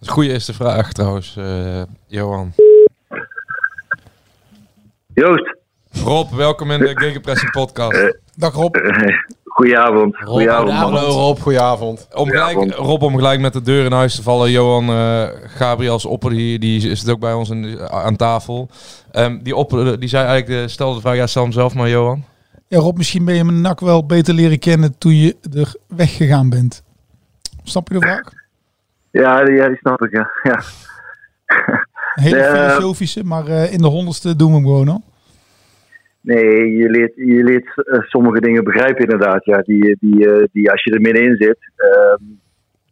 is 0.00 0.06
een 0.06 0.12
goede 0.12 0.28
eerste 0.32 0.52
vraag 0.52 0.92
trouwens, 0.92 1.36
eh, 1.36 1.82
Johan. 2.06 2.52
Joost, 5.14 5.56
Rob, 5.90 6.32
welkom 6.32 6.70
in 6.70 6.78
de 6.78 6.90
Gegenpressing 6.94 7.50
podcast. 7.50 8.16
Dag 8.36 8.54
Rob. 8.54 8.76
eh, 8.76 9.14
goedenavond. 9.44 10.16
Goedenavond, 10.16 10.72
man. 10.72 10.76
Hallo 10.76 11.08
Rob, 11.08 11.38
goedenavond. 11.38 12.08
Om 12.14 12.28
gelijk, 12.28 12.74
Rob, 12.74 13.02
om 13.02 13.14
gelijk 13.14 13.40
met 13.40 13.52
de 13.52 13.62
deur 13.62 13.84
in 13.84 13.92
huis 13.92 14.14
te 14.14 14.22
vallen. 14.22 14.50
Johan 14.50 14.90
uh, 14.90 15.22
Gabriels 15.46 16.04
Opper, 16.04 16.30
die, 16.30 16.58
die 16.58 16.96
zit 16.96 17.10
ook 17.10 17.20
bij 17.20 17.32
ons 17.32 17.50
in, 17.50 17.80
aan 17.90 18.16
tafel. 18.16 18.68
Um, 19.12 19.42
die 19.42 19.56
Opper, 19.56 20.00
die 20.00 20.08
zei 20.08 20.26
eigenlijk, 20.26 20.62
de, 20.62 20.68
stelde 20.68 20.94
de 20.94 21.00
vraag, 21.00 21.16
ja, 21.16 21.26
stel 21.26 21.42
hem 21.42 21.52
zelf 21.52 21.74
maar, 21.74 21.88
Johan. 21.88 22.24
Ja, 22.68 22.78
Rob, 22.78 22.96
misschien 22.96 23.24
ben 23.24 23.34
je 23.34 23.44
mijn 23.44 23.60
NAC 23.60 23.80
wel 23.80 24.06
beter 24.06 24.34
leren 24.34 24.58
kennen 24.58 24.98
toen 24.98 25.16
je 25.16 25.36
er 25.56 25.74
weggegaan 25.88 26.48
bent. 26.50 26.82
Snap 27.62 27.88
je 27.88 27.94
de 27.94 28.00
vraag? 28.00 28.32
Ja, 29.10 29.44
die, 29.44 29.54
ja, 29.54 29.68
die 29.68 29.76
snap 29.76 30.02
ik, 30.02 30.12
ja. 30.12 30.30
ja. 30.42 30.62
Een 32.14 32.22
hele 32.22 32.36
Eh, 32.36 32.70
filosofische, 32.70 33.24
maar 33.24 33.48
uh, 33.48 33.72
in 33.72 33.78
de 33.78 33.88
honderdste 33.88 34.36
doen 34.36 34.48
we 34.48 34.54
hem 34.54 34.64
gewoon 34.64 34.88
al. 34.88 35.02
Nee, 36.22 36.76
je 36.76 36.90
leert, 36.90 37.12
je 37.14 37.44
leert 37.44 37.66
uh, 37.76 38.00
sommige 38.00 38.40
dingen 38.40 38.64
begrijpen 38.64 39.04
inderdaad. 39.04 39.44
Ja, 39.44 39.58
die, 39.58 39.96
die, 40.00 40.26
uh, 40.26 40.44
die 40.52 40.70
als 40.70 40.84
je 40.84 40.90
er 40.90 41.00
middenin 41.00 41.36
zit, 41.36 41.58
uh, 41.76 42.28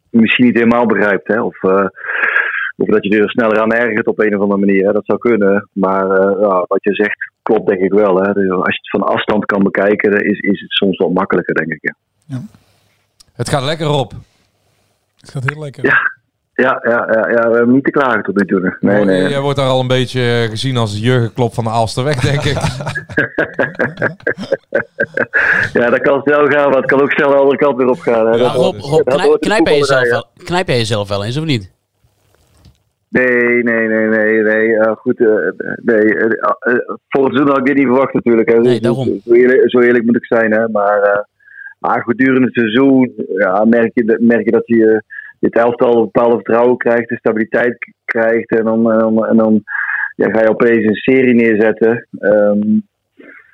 misschien 0.09 0.45
niet 0.45 0.57
helemaal 0.57 0.85
begrijpt. 0.85 1.27
Hè? 1.27 1.41
Of, 1.41 1.63
uh, 1.63 1.85
of 2.77 2.87
dat 2.87 3.03
je 3.03 3.17
er 3.19 3.29
sneller 3.29 3.59
aan 3.59 3.71
ergert 3.71 4.07
op 4.07 4.19
een 4.19 4.35
of 4.35 4.41
andere 4.41 4.59
manier. 4.59 4.85
Hè? 4.85 4.91
Dat 4.91 5.05
zou 5.05 5.19
kunnen. 5.19 5.69
Maar 5.73 6.05
uh, 6.05 6.41
ja, 6.41 6.65
wat 6.67 6.83
je 6.83 6.93
zegt 6.93 7.31
klopt 7.41 7.67
denk 7.67 7.81
ik 7.81 7.91
wel. 7.91 8.15
Hè? 8.15 8.33
Dus 8.33 8.49
als 8.49 8.75
je 8.75 8.79
het 8.81 8.89
van 8.89 9.03
afstand 9.03 9.45
kan 9.45 9.63
bekijken, 9.63 10.11
is, 10.11 10.39
is 10.39 10.61
het 10.61 10.71
soms 10.71 10.97
wel 10.97 11.09
makkelijker, 11.09 11.55
denk 11.55 11.71
ik. 11.71 11.79
Ja. 11.81 11.95
ja. 12.25 12.41
Het 13.33 13.49
gaat 13.49 13.63
lekker 13.63 13.89
op. 13.89 14.13
Het 15.19 15.29
gaat 15.29 15.49
heel 15.49 15.61
lekker. 15.61 15.85
Ja. 15.85 16.20
Ja, 16.61 16.79
ja, 16.83 17.07
ja, 17.11 17.29
ja, 17.29 17.49
we 17.49 17.55
hebben 17.55 17.73
niet 17.73 17.83
te 17.83 17.91
klagen 17.91 18.23
tot 18.23 18.35
nu 18.37 18.45
toe. 18.45 18.77
Nee, 18.79 19.05
nee. 19.05 19.29
Jij 19.29 19.39
wordt 19.39 19.57
daar 19.57 19.67
al 19.67 19.79
een 19.79 19.87
beetje 19.87 20.47
gezien 20.49 20.77
als 20.77 20.99
Jurgen 20.99 21.33
Klop 21.33 21.53
van 21.53 21.63
de 21.63 21.69
Aalsterweg, 21.69 22.19
denk 22.19 22.43
ik. 22.43 22.57
ja, 25.81 25.89
dat 25.89 26.01
kan 26.01 26.21
snel 26.21 26.45
gaan, 26.45 26.69
maar 26.69 26.77
het 26.77 26.85
kan 26.85 27.01
ook 27.01 27.11
snel 27.11 27.29
de 27.29 27.35
andere 27.35 27.57
kant 27.57 27.77
weer 27.77 27.87
op 27.87 27.99
gaan. 27.99 28.25
Hè. 28.25 28.31
Ja, 28.31 28.37
dat 28.37 28.55
Rob, 28.55 28.79
Rob 28.79 29.07
knijp, 29.07 29.39
knijp, 29.39 29.67
jij 29.67 29.77
jezelf 29.77 30.09
wel, 30.09 30.25
knijp 30.43 30.67
jij 30.67 30.77
jezelf 30.77 31.09
wel 31.09 31.25
eens, 31.25 31.37
of 31.37 31.45
niet? 31.45 31.71
Nee, 33.09 33.63
nee, 33.63 33.87
nee, 33.87 34.07
nee, 34.07 34.41
nee. 34.41 34.67
Uh, 34.67 34.91
goed, 34.91 35.19
uh, 35.19 35.27
nee. 35.75 36.05
Uh, 36.05 36.29
voor 37.09 37.23
het 37.23 37.33
seizoen 37.33 37.47
had 37.47 37.57
ik 37.57 37.65
dit 37.65 37.75
niet 37.75 37.85
verwacht 37.85 38.13
natuurlijk. 38.13 38.49
Hè. 38.49 38.59
Nee, 38.59 38.79
daarom. 38.79 39.21
Zo 39.25 39.33
eerlijk, 39.33 39.69
zo 39.69 39.79
eerlijk 39.79 40.05
moet 40.05 40.15
ik 40.15 40.25
zijn, 40.25 40.51
hè. 40.51 40.67
Maar, 40.69 41.27
maar 41.79 42.03
gedurende 42.03 42.45
het 42.45 42.53
seizoen 42.53 43.13
ja, 43.37 43.65
merk, 43.65 43.91
je, 43.93 44.17
merk 44.19 44.45
je 44.45 44.51
dat 44.51 44.67
je 44.67 45.03
dit 45.41 45.55
elftal 45.55 45.95
een 45.95 46.09
bepaalde 46.11 46.35
vertrouwen 46.35 46.77
krijgt, 46.77 47.09
de 47.09 47.15
stabiliteit 47.15 47.77
krijgt. 48.05 48.49
En 48.49 48.63
dan, 48.63 48.91
en 48.91 48.99
dan, 48.99 49.25
en 49.27 49.37
dan 49.37 49.63
ja, 50.15 50.29
ga 50.29 50.41
je 50.41 50.49
opeens 50.49 50.85
een 50.85 50.95
serie 50.95 51.33
neerzetten. 51.33 52.07
Um, 52.19 52.87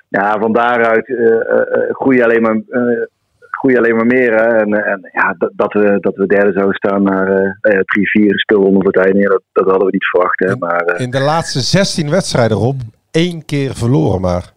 ja, 0.10 0.40
van 0.40 0.54
daaruit 0.54 1.08
uh, 1.08 1.20
uh, 1.20 1.42
groei 1.90 2.18
je 2.18 2.24
alleen 2.24 2.42
maar, 2.42 2.56
uh, 2.56 3.06
groeit 3.40 3.78
alleen 3.78 3.96
maar 3.96 4.06
meer. 4.06 4.34
Hè. 4.34 4.58
En, 4.58 4.74
en 4.86 5.10
ja, 5.14 5.36
dat, 5.38 5.52
dat, 5.56 5.74
we, 5.74 5.98
dat 6.00 6.16
we 6.16 6.26
derde 6.26 6.52
zouden 6.52 6.76
staan 6.76 7.04
naar 7.04 7.56
eh, 7.62 7.80
drie, 7.80 8.10
vier 8.10 8.40
speelronden 8.40 8.84
voor 8.84 8.92
het 8.92 9.06
einde, 9.06 9.28
dat, 9.28 9.42
dat 9.52 9.66
hadden 9.66 9.86
we 9.86 9.92
niet 9.92 10.10
verwacht. 10.10 10.40
Hè. 10.40 10.56
Maar, 10.56 10.82
eh, 10.82 11.06
In 11.06 11.12
de 11.12 11.20
laatste 11.20 11.60
16 11.60 12.10
wedstrijden, 12.10 12.58
Rob, 12.58 12.80
één 13.12 13.46
keer 13.46 13.74
verloren 13.76 14.22
maar. 14.22 14.56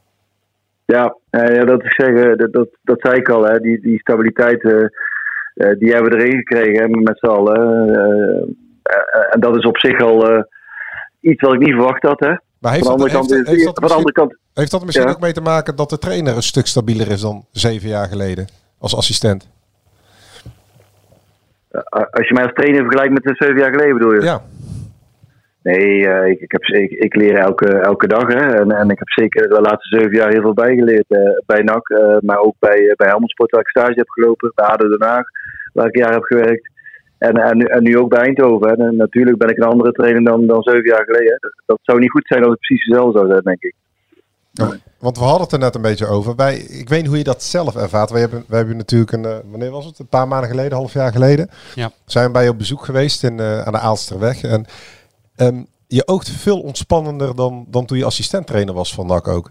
Ja, 0.90 1.16
eh, 1.30 1.54
ja 1.54 1.64
dat, 1.64 1.82
ik 1.82 1.92
zeg, 1.92 2.36
dat, 2.36 2.52
dat, 2.52 2.68
dat 2.82 3.00
zei 3.00 3.16
ik 3.16 3.28
al. 3.28 3.44
Hè. 3.44 3.58
Die, 3.58 3.80
die 3.80 3.98
stabiliteit, 3.98 4.64
eh, 4.64 4.72
eh, 4.72 4.88
die 5.78 5.92
hebben 5.92 6.12
we 6.12 6.18
erin 6.18 6.36
gekregen 6.36 7.02
met 7.02 7.18
z'n 7.18 7.26
allen. 7.26 7.88
Eh, 7.94 8.96
eh, 8.96 9.34
en 9.34 9.40
dat 9.40 9.56
is 9.56 9.64
op 9.64 9.78
zich 9.78 10.00
al 10.00 10.30
eh, 10.30 10.42
iets 11.20 11.42
wat 11.42 11.52
ik 11.54 11.60
niet 11.60 11.74
verwacht 11.74 12.02
had. 12.02 12.20
Hè. 12.20 12.34
Maar 12.58 12.72
heeft 12.72 12.86
Van 12.86 12.98
dat, 12.98 13.14
andere 13.14 13.18
heeft, 13.18 13.32
kant, 13.32 13.48
heeft 13.48 13.64
dat 13.64 13.78
van 13.78 13.88
de 13.88 13.94
andere 13.94 14.12
misschien, 14.12 14.12
kant 14.12 14.36
heeft 14.54 14.70
dat 14.70 14.84
misschien 14.84 15.06
Ja. 15.06 15.12
ook 15.12 15.20
mee 15.20 15.32
te 15.32 15.40
maken 15.40 15.76
dat 15.76 15.90
de 15.90 15.98
trainer 15.98 16.36
een 16.36 16.42
stuk 16.42 16.66
stabieler 16.66 17.10
is 17.10 17.20
dan 17.20 17.44
zeven 17.50 17.88
jaar 17.88 18.08
geleden 18.08 18.46
als 18.78 18.96
assistent? 18.96 19.48
Eh, 21.70 21.82
als 22.10 22.28
je 22.28 22.34
mij 22.34 22.42
als 22.42 22.52
trainer 22.52 22.80
vergelijkt 22.80 23.12
met 23.12 23.22
de 23.22 23.34
zeven 23.34 23.58
jaar 23.58 23.70
geleden, 23.70 23.94
bedoel 23.94 24.12
je? 24.12 24.20
Ja. 24.20 24.42
Nee, 25.62 26.08
eh, 26.08 26.30
ik, 26.30 26.40
ik, 26.40 26.52
heb, 26.52 26.62
ik, 26.62 26.90
ik 26.90 27.14
leer 27.14 27.34
elke, 27.34 27.66
elke 27.68 28.06
dag. 28.06 28.26
Hè, 28.26 28.60
en, 28.60 28.70
en 28.70 28.90
ik 28.90 28.98
heb 28.98 29.08
zeker 29.08 29.48
de 29.48 29.60
laatste 29.60 29.98
zeven 29.98 30.16
jaar 30.16 30.32
heel 30.32 30.40
veel 30.40 30.54
bijgeleerd. 30.54 31.04
eh, 31.08 31.20
bij 31.46 31.62
NAC, 31.62 31.88
eh, 31.88 32.16
maar 32.20 32.38
ook 32.38 32.54
bij, 32.58 32.94
bij 32.96 33.08
Helmond 33.08 33.30
Sport, 33.30 33.50
waar 33.50 33.60
ik 33.60 33.68
stage 33.68 33.92
heb 33.94 34.08
gelopen. 34.08 34.52
Bij 34.54 34.66
ADO 34.66 34.88
Den 34.88 35.08
Haag, 35.08 35.24
waar 35.72 35.86
ik 35.86 35.94
een 35.94 36.02
jaar 36.02 36.12
heb 36.12 36.22
gewerkt. 36.22 36.70
En, 37.18 37.34
en, 37.34 37.56
nu, 37.56 37.64
en 37.64 37.82
nu 37.82 37.98
ook 37.98 38.08
bij 38.08 38.22
Eindhoven. 38.22 38.68
hè. 38.68 38.86
En 38.86 38.96
natuurlijk 38.96 39.38
ben 39.38 39.48
ik 39.48 39.56
een 39.56 39.70
andere 39.72 39.92
trainer 39.92 40.24
dan, 40.24 40.46
dan 40.46 40.62
zeven 40.62 40.88
jaar 40.88 41.04
geleden. 41.04 41.32
hè. 41.32 41.36
Dat, 41.38 41.52
dat 41.66 41.78
zou 41.82 41.98
niet 41.98 42.10
goed 42.10 42.26
zijn 42.26 42.42
als 42.42 42.50
het 42.50 42.60
precies 42.60 42.84
hetzelfde 42.84 43.18
zou 43.18 43.30
zijn, 43.30 43.42
denk 43.42 43.62
ik. 43.62 43.74
Want 44.98 45.18
we 45.18 45.24
hadden 45.24 45.42
het 45.42 45.52
er 45.52 45.58
net 45.58 45.74
een 45.74 45.82
beetje 45.82 46.06
over. 46.06 46.34
Wij, 46.36 46.56
ik 46.56 46.88
weet 46.88 46.98
niet 47.00 47.08
hoe 47.08 47.18
je 47.18 47.24
dat 47.24 47.42
zelf 47.42 47.76
ervaart. 47.76 48.10
Wij 48.10 48.20
hebben, 48.20 48.44
wij 48.48 48.58
hebben 48.58 48.76
natuurlijk 48.76 49.12
een, 49.12 49.42
wanneer 49.50 49.70
was 49.70 49.84
het? 49.86 49.98
Een 49.98 50.08
paar 50.08 50.28
maanden 50.28 50.50
geleden, 50.50 50.72
half 50.72 50.92
jaar 50.92 51.12
geleden. 51.12 51.50
Ja. 51.74 51.90
Zijn 52.04 52.26
we 52.26 52.32
bij 52.32 52.44
je 52.44 52.50
op 52.50 52.58
bezoek 52.58 52.84
geweest 52.84 53.24
in, 53.24 53.40
eh, 53.40 53.62
aan 53.62 53.72
de 53.72 53.78
Aalsterweg. 53.78 54.42
En 54.42 54.66
ehm, 55.40 55.62
je 55.86 56.06
oogt 56.06 56.30
veel 56.30 56.60
ontspannender 56.60 57.36
dan, 57.36 57.66
dan 57.68 57.86
toen 57.86 57.98
je 57.98 58.04
assistenttrainer 58.04 58.74
was 58.74 58.94
van 58.94 59.06
NAC 59.06 59.28
ook. 59.28 59.50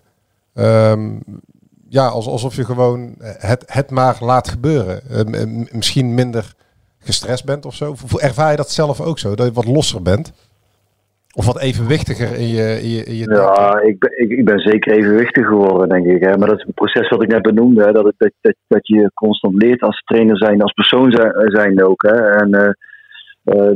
Ehm, 0.54 1.10
ja, 1.90 2.08
als, 2.08 2.28
alsof 2.28 2.56
je 2.56 2.66
gewoon 2.66 3.16
het, 3.20 3.64
het 3.68 3.92
maar 3.92 4.18
laat 4.20 4.48
gebeuren. 4.48 5.02
Ehm, 5.10 5.34
em, 5.34 5.68
misschien 5.72 6.14
minder 6.14 6.54
gestrest 7.00 7.46
bent 7.46 7.66
of 7.66 7.74
zo. 7.76 7.96
Ervaar 8.18 8.52
je 8.52 8.58
dat 8.58 8.70
zelf 8.72 9.02
ook 9.02 9.20
zo? 9.20 9.36
Dat 9.36 9.46
je 9.48 9.54
wat 9.54 9.66
losser 9.66 10.02
bent? 10.02 10.32
Of 11.36 11.46
wat 11.46 11.60
evenwichtiger 11.60 12.34
in 12.36 12.48
je, 12.48 12.80
in 12.82 12.90
je, 12.90 13.04
in 13.04 13.16
je 13.16 13.30
Ja, 13.32 13.82
ik 13.82 14.00
ben, 14.00 14.12
ik, 14.24 14.30
ik 14.30 14.46
ben 14.46 14.60
zeker 14.60 14.94
evenwichtig 14.94 15.48
geworden, 15.48 15.90
denk 15.90 16.06
ik. 16.06 16.24
Hè. 16.24 16.38
Maar 16.38 16.48
dat 16.48 16.58
is 16.60 16.66
een 16.66 16.74
proces 16.74 17.10
wat 17.10 17.24
ik 17.24 17.30
net 17.30 17.42
benoemde. 17.42 17.84
Hè. 17.84 17.92
Dat, 17.92 18.04
het- 18.06 18.16
dat, 18.18 18.32
dat, 18.42 18.56
dat 18.68 18.88
je 18.88 19.12
constant 19.14 19.54
leert 19.64 19.82
als 19.82 20.02
trainer 20.06 20.38
zijn, 20.38 20.62
als 20.62 20.74
persoon 20.74 21.12
zijn, 21.12 21.32
zijn 21.36 21.84
ook. 21.84 22.02
Hè. 22.02 22.16
En, 22.30 22.54
eh, 22.54 22.64
eh, 22.66 22.74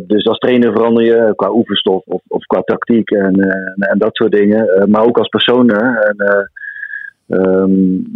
dus 0.07 0.25
als 0.25 0.37
trainer 0.37 0.71
verander 0.71 1.03
je 1.03 1.33
qua 1.35 1.51
oefenstof 1.51 2.03
of, 2.05 2.21
of 2.27 2.45
qua 2.45 2.61
tactiek 2.61 3.11
en, 3.11 3.35
eh, 3.39 3.89
en, 3.91 3.97
dat 3.97 4.15
soort 4.15 4.31
dingen. 4.31 4.67
Eh, 4.67 4.85
maar 4.85 5.05
ook 5.05 5.17
als 5.17 5.27
persoon. 5.27 5.69
Eh, 5.69 6.43
ehm, 7.27 7.71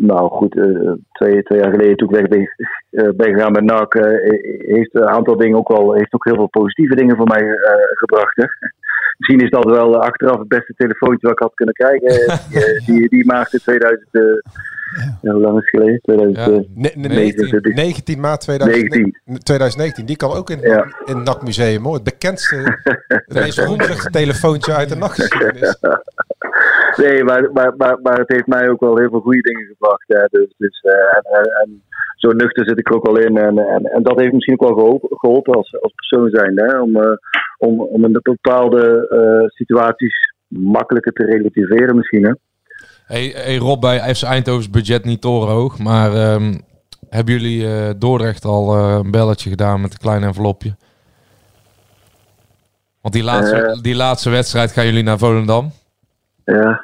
nou 0.08 0.30
goed, 0.30 0.58
eh, 0.58 0.92
twee, 1.12 1.44
jaar 1.48 1.72
geleden 1.72 1.96
toen 1.96 2.10
ik 2.10 2.16
weg 2.16 2.28
ben, 2.28 2.50
eh, 2.90 3.10
ben 3.16 3.34
gegaan 3.34 3.52
met 3.52 3.64
NAC, 3.64 3.96
eh, 3.96 4.30
heeft 4.58 4.96
een 4.96 5.08
aantal 5.08 5.38
dingen 5.38 5.58
ook 5.58 5.68
wel, 5.68 5.94
heeft 5.94 6.14
ook 6.14 6.26
heel 6.26 6.36
veel 6.36 6.50
positieve 6.50 6.96
dingen 6.96 7.16
voor 7.16 7.28
mij 7.28 7.42
eh, 7.42 7.74
gebracht. 7.94 8.36
Hè. 8.36 8.46
Misschien 9.18 9.46
is 9.46 9.50
dat 9.50 9.64
wel 9.64 9.94
eh, 9.94 10.00
achteraf 10.00 10.40
het 10.40 10.48
beste 10.48 10.74
telefoontje 10.78 11.28
wat 11.28 11.32
ik 11.32 11.40
had 11.40 11.54
kunnen 11.54 11.76
krijgen. 11.76 12.10
die, 12.50 12.66
eh, 12.66 12.86
die, 12.86 13.10
die 13.10 13.26
maakte 13.26 13.60
2000. 13.60 14.08
eh, 14.12 14.22
ja, 15.22 15.32
hoe 15.32 15.42
lang 15.42 15.58
is 15.58 15.62
het 15.62 15.70
geleden? 15.70 16.00
2000, 16.02 16.68
Ne- 16.76 16.92
ne- 16.96 17.08
19, 17.08 17.62
19 17.76 18.20
maart 18.20 18.42
2019. 18.42 19.18
2019. 19.44 20.06
Die 20.06 20.16
kan 20.16 20.32
ook 20.32 20.50
in, 20.50 20.64
in 20.64 21.16
het 21.16 21.24
NAC 21.24 21.44
Museum. 21.44 21.84
Hoor. 21.84 21.94
Het 21.94 22.04
bekendste, 22.04 22.56
het 23.08 23.34
meest 23.34 24.12
telefoontje 24.12 24.74
uit 24.74 24.90
de 24.90 24.96
NAC-geschiedenis. 24.96 25.78
Nee, 26.98 27.24
maar, 27.24 27.52
maar, 27.52 27.74
maar, 27.78 28.00
maar 28.02 28.18
het 28.18 28.32
heeft 28.32 28.48
mij 28.48 28.70
ook 28.70 28.80
wel 28.80 28.98
heel 28.98 29.10
veel 29.10 29.20
goede 29.20 29.42
dingen 29.42 29.66
gebracht. 29.66 30.04
Hè. 30.08 30.26
Dus, 30.30 30.54
dus, 30.58 30.82
eh, 30.82 31.38
en, 31.38 31.44
en, 31.62 31.82
zo 32.18 32.32
nuchter 32.32 32.66
zit 32.66 32.80
ik 32.80 32.90
er 32.90 32.96
ook 32.96 33.06
wel 33.06 33.18
in. 33.18 33.38
En, 33.38 33.58
en, 33.58 33.84
en 33.86 34.04
dat 34.04 34.20
heeft 34.20 34.34
misschien 34.34 34.60
ook 34.60 34.68
wel 34.68 34.78
geholpen, 34.78 35.18
geholpen 35.18 35.54
als, 35.54 35.82
als 35.82 35.94
persoon 35.94 36.30
zijn. 36.30 36.60
Hè. 36.60 36.80
Om, 36.80 36.96
eh, 36.96 37.18
om, 37.58 37.82
om 37.82 38.06
in 38.06 38.20
bepaalde 38.22 39.08
eh, 39.10 39.48
situaties 39.48 40.34
makkelijker 40.48 41.14
te 41.14 41.24
relativeren 41.24 41.96
misschien. 41.96 42.26
Hè. 42.26 42.32
Hey, 43.06 43.34
hey 43.36 43.58
Rob, 43.58 43.82
bij 43.82 44.16
FC 44.16 44.24
Eindhoven's 44.24 44.70
budget 44.70 45.06
niet 45.06 45.22
torenhoog, 45.22 45.80
maar 45.80 46.14
ehm, 46.14 46.58
hebben 47.10 47.34
jullie 47.34 47.66
eh, 47.66 47.90
Dordrecht 47.98 48.46
al 48.46 48.76
een 48.78 49.12
belletje 49.12 49.50
gedaan 49.50 49.82
met 49.82 49.92
een 49.92 50.00
klein 50.00 50.24
envelopje? 50.24 50.76
Want 53.02 53.14
die 53.14 53.24
laatste, 53.24 53.80
die 53.82 53.96
laatste 53.96 54.30
wedstrijd 54.30 54.72
gaan 54.72 54.86
jullie 54.86 55.04
naar 55.04 55.18
Volendam. 55.18 55.72
Ja. 56.56 56.82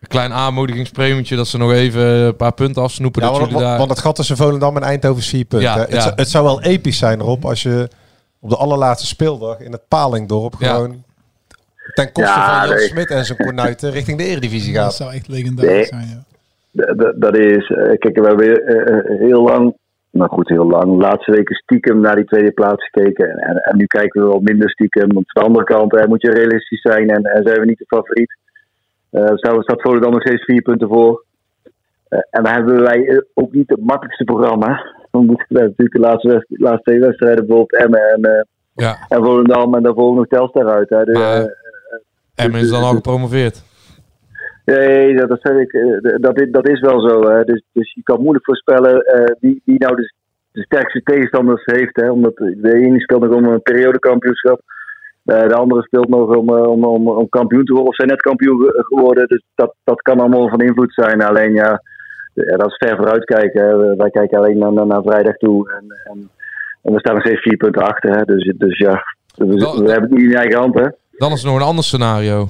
Een 0.00 0.08
klein 0.08 0.32
aanmoedigingspremietje 0.32 1.36
dat 1.36 1.46
ze 1.46 1.58
nog 1.58 1.72
even 1.72 2.02
een 2.02 2.36
paar 2.36 2.52
punten 2.52 2.82
afsnoepen. 2.82 3.22
Ja, 3.22 3.28
dat 3.28 3.38
want, 3.38 3.50
jullie 3.50 3.66
daar... 3.66 3.78
want 3.78 3.90
het 3.90 3.98
gat 3.98 4.16
tussen 4.16 4.36
Volendam 4.36 4.76
en 4.76 4.82
Eindhoven 4.82 5.22
is 5.22 5.28
vier 5.28 5.44
punten. 5.44 5.68
Ja, 5.68 5.78
het, 5.78 5.92
ja. 5.92 6.12
het 6.16 6.28
zou 6.28 6.44
wel 6.44 6.62
episch 6.62 6.98
zijn, 6.98 7.20
Rob, 7.20 7.44
als 7.44 7.62
je 7.62 7.88
op 8.40 8.50
de 8.50 8.56
allerlaatste 8.56 9.06
speeldag 9.06 9.60
in 9.60 9.72
het 9.72 9.88
Palingdorp 9.88 10.54
Ja. 10.58 10.74
gewoon 10.74 11.04
ten 11.94 12.12
koste 12.12 12.30
Ja, 12.30 12.58
van 12.58 12.68
Jan 12.68 12.76
nee. 12.76 12.88
Smit 12.88 13.10
en 13.10 13.24
zijn 13.24 13.38
kornuiten 13.38 13.90
richting 13.90 14.18
de 14.18 14.24
Eredivisie 14.24 14.74
gaat. 14.74 14.84
Dat 14.84 14.94
zou 14.94 15.12
echt 15.12 15.28
legendarisch 15.28 15.72
Nee. 15.72 15.84
zijn. 15.84 16.24
Ja. 16.72 17.12
Dat 17.16 17.36
is, 17.36 17.70
eh, 17.70 17.98
kijk, 17.98 18.18
we 18.18 18.26
hebben 18.26 18.66
eh, 18.66 18.98
eh, 18.98 19.18
heel 19.18 19.42
lang, 19.42 19.76
nou 20.12 20.30
goed, 20.30 20.48
heel 20.48 20.66
lang, 20.66 20.84
de 20.84 21.06
laatste 21.08 21.30
weken 21.30 21.54
stiekem 21.54 22.00
naar 22.00 22.16
die 22.16 22.24
tweede 22.24 22.50
plaats 22.52 22.84
gekeken. 22.88 23.28
En, 23.28 23.38
en, 23.38 23.56
en 23.56 23.76
nu 23.76 23.86
kijken 23.86 24.22
we 24.22 24.28
wel 24.28 24.40
minder 24.40 24.70
stiekem. 24.70 25.12
Want 25.12 25.26
aan 25.36 25.42
de 25.42 25.48
andere 25.48 25.64
kant 25.64 25.96
eh, 25.96 26.06
moet 26.06 26.22
je 26.22 26.30
realistisch 26.30 26.80
zijn 26.80 27.08
en, 27.08 27.22
en 27.22 27.42
zijn 27.42 27.60
we 27.60 27.66
niet 27.66 27.78
de 27.78 27.84
favoriet. 27.86 28.36
Eh 29.10 29.30
staat, 29.34 29.62
staat 29.62 29.80
Volendam 29.82 30.10
nog 30.10 30.20
steeds 30.22 30.44
vier 30.44 30.62
punten 30.62 30.88
voor. 30.88 31.24
Eh, 32.08 32.18
en 32.30 32.42
dan 32.42 32.52
hebben 32.52 32.82
wij 32.82 33.06
eh, 33.06 33.18
ook 33.34 33.52
niet 33.52 33.70
het 33.70 33.84
makkelijkste 33.84 34.24
programma. 34.24 34.84
Dan 35.10 35.26
moeten 35.26 35.46
we 35.48 35.60
natuurlijk 35.60 35.92
de 35.92 35.98
laatste, 36.00 36.44
laatste 36.48 36.82
twee 36.90 37.00
wedstrijden 37.00 37.46
bijvoorbeeld 37.46 37.82
Emmen 37.82 38.00
en, 38.12 38.22
eh, 38.22 38.42
Ja. 38.74 38.96
en 39.08 39.24
Volendam 39.24 39.74
en 39.74 39.82
daarvoor 39.82 40.14
nog 40.14 40.26
Telstar 40.26 40.68
uit. 40.68 40.88
Hè. 40.88 41.04
Dus, 41.04 41.18
Maar- 41.18 41.60
Emmen 42.34 42.60
is 42.60 42.70
dan 42.70 42.82
al 42.82 42.94
gepromoveerd. 42.94 43.64
Nee, 44.64 45.16
dat, 45.16 45.28
dat, 45.28 45.38
zeg 45.42 45.56
ik, 45.56 45.72
eh, 45.72 46.16
dat, 46.20 46.40
is, 46.40 46.50
dat 46.50 46.68
is 46.68 46.80
wel 46.80 47.00
zo. 47.08 47.30
Hè. 47.30 47.44
Dus, 47.44 47.62
dus 47.72 47.92
je 47.94 48.02
kan 48.02 48.20
moeilijk 48.20 48.44
voorspellen 48.44 49.04
eh, 49.04 49.34
wie, 49.40 49.62
wie 49.64 49.78
nou 49.78 49.96
de, 49.96 50.12
de 50.52 50.62
sterkste 50.62 51.02
tegenstanders 51.02 51.62
heeft. 51.64 51.96
Hè. 51.96 52.10
Omdat 52.10 52.36
de 52.36 52.72
ene 52.74 53.00
speelt 53.00 53.22
nog 53.22 53.34
om 53.34 53.44
een 53.44 53.62
periodekampioenschap. 53.62 54.60
Eh, 55.24 55.48
de 55.48 55.54
andere 55.54 55.82
speelt 55.82 56.08
nog 56.08 56.36
om, 56.36 56.50
om, 56.50 56.84
om, 56.84 57.08
om 57.08 57.28
kampioen 57.28 57.64
te 57.64 57.72
worden. 57.72 57.90
Of 57.90 57.96
zijn 57.96 58.08
net 58.08 58.20
kampioen 58.20 58.60
ge- 58.60 58.84
geworden. 58.88 59.28
Dus 59.28 59.42
dat, 59.54 59.74
dat 59.84 60.02
kan 60.02 60.20
allemaal 60.20 60.48
van 60.48 60.60
invloed 60.60 60.94
zijn. 60.94 61.22
Alleen 61.22 61.52
ja, 61.52 61.82
ja 62.34 62.56
dat 62.56 62.70
is 62.70 62.76
ver 62.76 62.96
vooruitkijken. 62.96 63.64
Hè. 63.64 63.96
Wij 63.96 64.10
kijken 64.10 64.38
alleen 64.38 64.58
naar, 64.58 64.72
naar, 64.72 64.86
naar 64.86 65.02
vrijdag 65.02 65.36
toe. 65.36 65.70
En, 65.72 65.84
en, 66.04 66.30
en 66.82 66.92
we 66.92 66.98
staan 66.98 67.14
nog 67.14 67.24
steeds 67.24 67.42
vier 67.42 67.56
punten 67.56 67.82
achter. 67.82 68.16
Hè. 68.16 68.24
Dus, 68.24 68.54
dus 68.56 68.78
ja, 68.78 69.04
we, 69.34 69.46
we 69.46 69.90
hebben 69.90 70.10
het 70.10 70.10
niet 70.10 70.30
in 70.30 70.36
eigen 70.36 70.58
hand. 70.58 70.74
Hè. 70.74 70.86
Dan 71.10 71.32
is 71.32 71.42
er 71.42 71.48
nog 71.50 71.56
een 71.56 71.66
ander 71.66 71.84
scenario. 71.84 72.46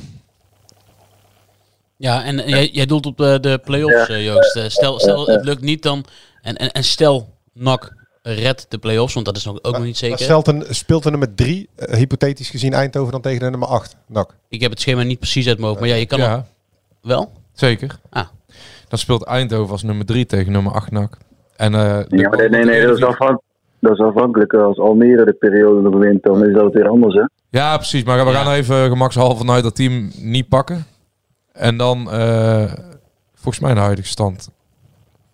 Ja, 2.02 2.24
en 2.24 2.36
jij, 2.48 2.68
jij 2.72 2.86
doelt 2.86 3.06
op 3.06 3.16
de, 3.16 3.38
de 3.40 3.60
play-offs, 3.64 4.06
Ja. 4.06 4.14
eh, 4.14 4.24
Joost. 4.24 4.56
Eh, 4.56 4.64
Stel, 4.68 5.00
stel 5.00 5.26
het 5.26 5.44
lukt 5.44 5.60
niet 5.60 5.82
dan. 5.82 6.04
En, 6.42 6.56
en, 6.56 6.70
en 6.72 6.84
stel, 6.84 7.28
NAC 7.52 7.94
redt 8.22 8.66
de 8.68 8.78
play-offs, 8.78 9.14
want 9.14 9.26
dat 9.26 9.36
is 9.36 9.44
nog, 9.44 9.58
ook 9.62 9.72
nog 9.76 9.84
niet 9.84 9.96
zeker. 9.96 10.18
stelt 10.18 10.46
een, 10.46 10.64
speelt 10.70 11.02
de 11.02 11.10
nummer 11.10 11.34
3, 11.34 11.68
hypothetisch 11.76 12.50
gezien 12.50 12.72
Eindhoven, 12.72 13.12
dan 13.12 13.20
tegen 13.20 13.38
de 13.40 13.50
nummer 13.50 13.68
8, 13.68 13.96
NAC. 14.06 14.34
Ik 14.48 14.60
heb 14.60 14.70
het 14.70 14.80
schema 14.80 15.02
niet 15.02 15.18
precies 15.18 15.48
uit 15.48 15.60
hoofd, 15.60 15.80
maar 15.80 15.88
ja, 15.88 15.94
je 15.94 16.06
kan 16.06 16.18
Ja. 16.18 16.46
wel. 17.02 17.32
Zeker. 17.52 17.98
Ah. 18.10 18.26
Dan 18.88 18.98
speelt 18.98 19.24
Eindhoven 19.24 19.72
als 19.72 19.82
nummer 19.82 20.06
3 20.06 20.26
tegen 20.26 20.52
nummer 20.52 20.72
8 20.72 20.90
NAC. 20.90 21.16
En, 21.56 21.74
eh, 21.74 21.80
Ja, 22.08 22.28
maar 22.28 22.38
nee, 22.38 22.48
nee, 22.48 22.64
nee 22.64 22.86
dat, 22.86 22.96
is 22.96 23.02
afhankelijk, 23.04 23.42
dat 23.80 23.92
is 23.92 23.98
afhankelijk. 23.98 24.54
Als 24.54 24.78
Almere 24.78 25.24
de 25.24 25.32
periode 25.32 25.80
nog 25.80 25.94
wint, 25.94 26.22
dan 26.22 26.44
is 26.46 26.54
dat 26.54 26.72
weer 26.72 26.88
anders. 26.88 27.14
Hè? 27.14 27.24
Ja, 27.58 27.76
precies. 27.76 28.04
Maar 28.04 28.24
we 28.26 28.32
gaan 28.32 28.46
er 28.52 28.58
even 28.58 28.88
gemakshalve 28.88 29.36
vanuit 29.36 29.62
dat 29.62 29.74
team 29.76 30.10
niet 30.16 30.48
pakken. 30.48 30.86
En 31.52 31.76
dan, 31.76 32.10
eh, 32.12 32.72
volgens 33.34 33.58
mij 33.64 33.74
de 33.74 33.80
huidige 33.80 34.08
stand, 34.08 34.48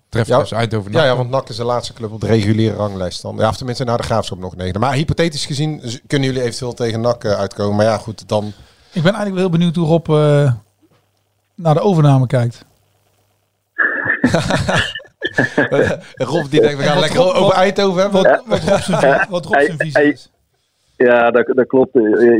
treft 0.09 0.29
Ja, 0.29 0.39
dus 0.39 0.53
Eindhoven 0.53 0.93
ja, 0.93 1.05
ja, 1.05 1.16
want 1.16 1.31
NAC 1.31 1.49
is 1.49 1.57
de 1.57 1.64
laatste 1.64 1.93
club 1.93 2.12
op 2.12 2.21
de 2.21 2.27
reguliere 2.27 2.77
ranglijst. 2.77 3.23
Dan. 3.23 3.37
Ja, 3.37 3.49
of 3.49 3.57
tenminste 3.57 3.85
naar 3.85 3.97
de 3.97 4.03
graafschap 4.03 4.39
nog 4.39 4.57
negen. 4.57 4.81
Maar 4.81 4.93
hypothetisch 4.95 5.47
gezien 5.47 5.83
kunnen 6.07 6.29
jullie 6.29 6.43
eventueel 6.43 6.75
tegen 6.75 7.01
NAC 7.01 7.25
eh, 7.25 7.33
uitkomen. 7.33 7.77
Maar 7.77 7.85
ja, 7.87 7.99
goed, 7.99 8.29
dan... 8.29 8.45
Ik 8.93 9.03
ben 9.03 9.14
eigenlijk 9.14 9.31
wel 9.35 9.39
heel 9.39 9.51
benieuwd 9.51 9.77
hoe 9.77 9.87
Rob 9.87 10.09
eh, 10.09 10.53
naar 11.55 11.75
de 11.75 11.81
overname 11.81 12.27
kijkt. 12.27 12.64
Rob 16.14 16.51
die 16.51 16.61
denkt, 16.61 16.77
we 16.79 16.83
gaan 16.85 16.93
Wat 16.95 17.01
lekker 17.01 17.19
Rob- 17.21 17.29
over 17.31 17.43
wat- 17.43 17.53
Eindhoven 17.53 18.03
hebben. 18.03 18.23
Wat, 18.23 18.43
wat 18.47 18.61
Rob 18.62 18.81
zijn, 18.81 19.01
vi- 19.01 19.27
wat 19.31 19.45
Rob 19.45 19.61
zijn 19.61 19.79
visie 19.79 20.12
is. 20.12 20.31
Ja, 21.07 21.30
dat, 21.30 21.46
dat 21.46 21.66
klopt. 21.66 21.90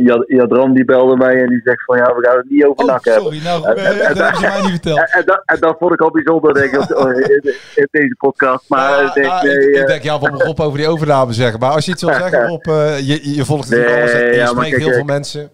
Jad- 0.00 0.24
Jadran 0.26 0.74
die 0.74 0.84
belde 0.84 1.16
mij 1.16 1.42
en 1.42 1.48
die 1.48 1.61
zegt 1.64 1.84
van 1.84 1.96
ja, 1.96 2.04
we 2.14 2.26
gaan 2.26 2.36
het 2.36 2.50
niet 2.50 2.64
over 2.64 2.84
hebben. 2.92 3.12
Sorry, 3.22 3.40
nou, 3.42 3.64
En- 3.64 3.76
eh, 3.76 3.86
en- 3.86 3.92
en- 4.00 4.14
dat 4.14 4.18
hebben 4.18 4.40
ze 4.40 4.46
mij 4.46 4.61
niet 4.61 4.70
verteld. 4.70 5.12
En, 5.14 5.22
dat, 5.24 5.42
en 5.44 5.56
dat 5.61 5.76
vond 5.78 5.92
ik 5.92 6.00
al 6.00 6.11
bijzonder, 6.11 6.54
denk 6.54 6.72
ik, 6.72 6.88
in, 7.44 7.54
in 7.74 7.88
deze 7.90 8.14
podcast. 8.18 8.68
Maar 8.68 9.04
ik 9.04 9.12
denk, 9.14 9.42
nee, 9.42 9.52
ik, 9.68 9.74
eh, 9.74 9.80
ik 9.80 9.86
denk, 9.86 10.02
ja, 10.02 10.18
wat 10.18 10.42
Rob 10.42 10.61
over 10.61 10.78
die 10.78 10.88
overname 10.88 11.32
zeggen. 11.32 11.61
Maar 11.61 11.70
als 11.70 11.84
je 11.84 11.90
iets 11.92 12.02
wil 12.02 12.14
zeggen, 12.24 12.46
Rob, 12.48 12.66
eh, 12.66 12.98
je, 12.98 13.34
je 13.34 13.44
volgt 13.44 13.70
Nee, 13.70 13.78
natuurlijk 13.80 14.09
alles 14.12 14.22
en 14.22 14.26
je 14.30 14.34
ja, 14.34 14.44
maar 14.44 14.48
spreekt 14.64 14.70
kijk, 14.70 14.82
heel 14.82 14.92
veel 14.92 15.00
eh, 15.00 15.06
mensen. 15.14 15.50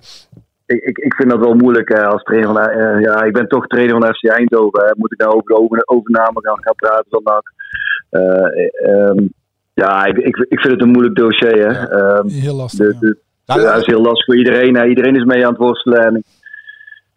ik, 0.66 0.82
ik, 0.82 0.98
ik 0.98 1.14
vind 1.14 1.30
dat 1.30 1.38
wel 1.38 1.54
moeilijk 1.54 1.90
eh, 1.90 2.08
als 2.08 2.22
trainer 2.22 2.52
van 2.52 2.58
eh, 2.68 3.00
ja, 3.00 3.22
ik 3.22 3.32
ben 3.32 3.48
toch 3.48 3.66
trainer 3.66 4.00
van 4.00 4.14
FC 4.14 4.28
Eindhoven. 4.28 4.84
Hè. 4.84 4.90
Moet 4.96 5.12
ik 5.12 5.18
nou 5.18 5.32
over 5.34 5.48
de 5.48 5.56
over- 5.60 5.82
overname 5.84 6.40
gaan, 6.42 6.62
gaan 6.62 6.74
praten 6.74 7.06
van 7.10 7.22
NAC? 7.24 7.52
Eh, 9.74 9.84
ja, 9.84 10.04
ik, 10.04 10.16
ik, 10.16 10.36
ik 10.36 10.60
vind 10.60 10.72
het 10.72 10.82
een 10.82 10.90
moeilijk 10.90 11.16
dossier. 11.16 11.68
Hè. 11.68 11.88
Ehm, 11.88 12.28
Heel 12.28 12.54
lastig. 12.56 12.86
de, 12.86 12.96
de, 12.98 13.16
ja, 13.44 13.54
dat 13.56 13.80
is 13.80 13.86
heel 13.86 14.02
lastig 14.02 14.24
voor 14.24 14.36
iedereen. 14.36 14.74
Hè. 14.76 14.84
Iedereen 14.86 15.16
is 15.16 15.24
mee 15.24 15.44
aan 15.44 15.52
het 15.52 15.60
worstelen. 15.60 16.00
En, 16.04 16.22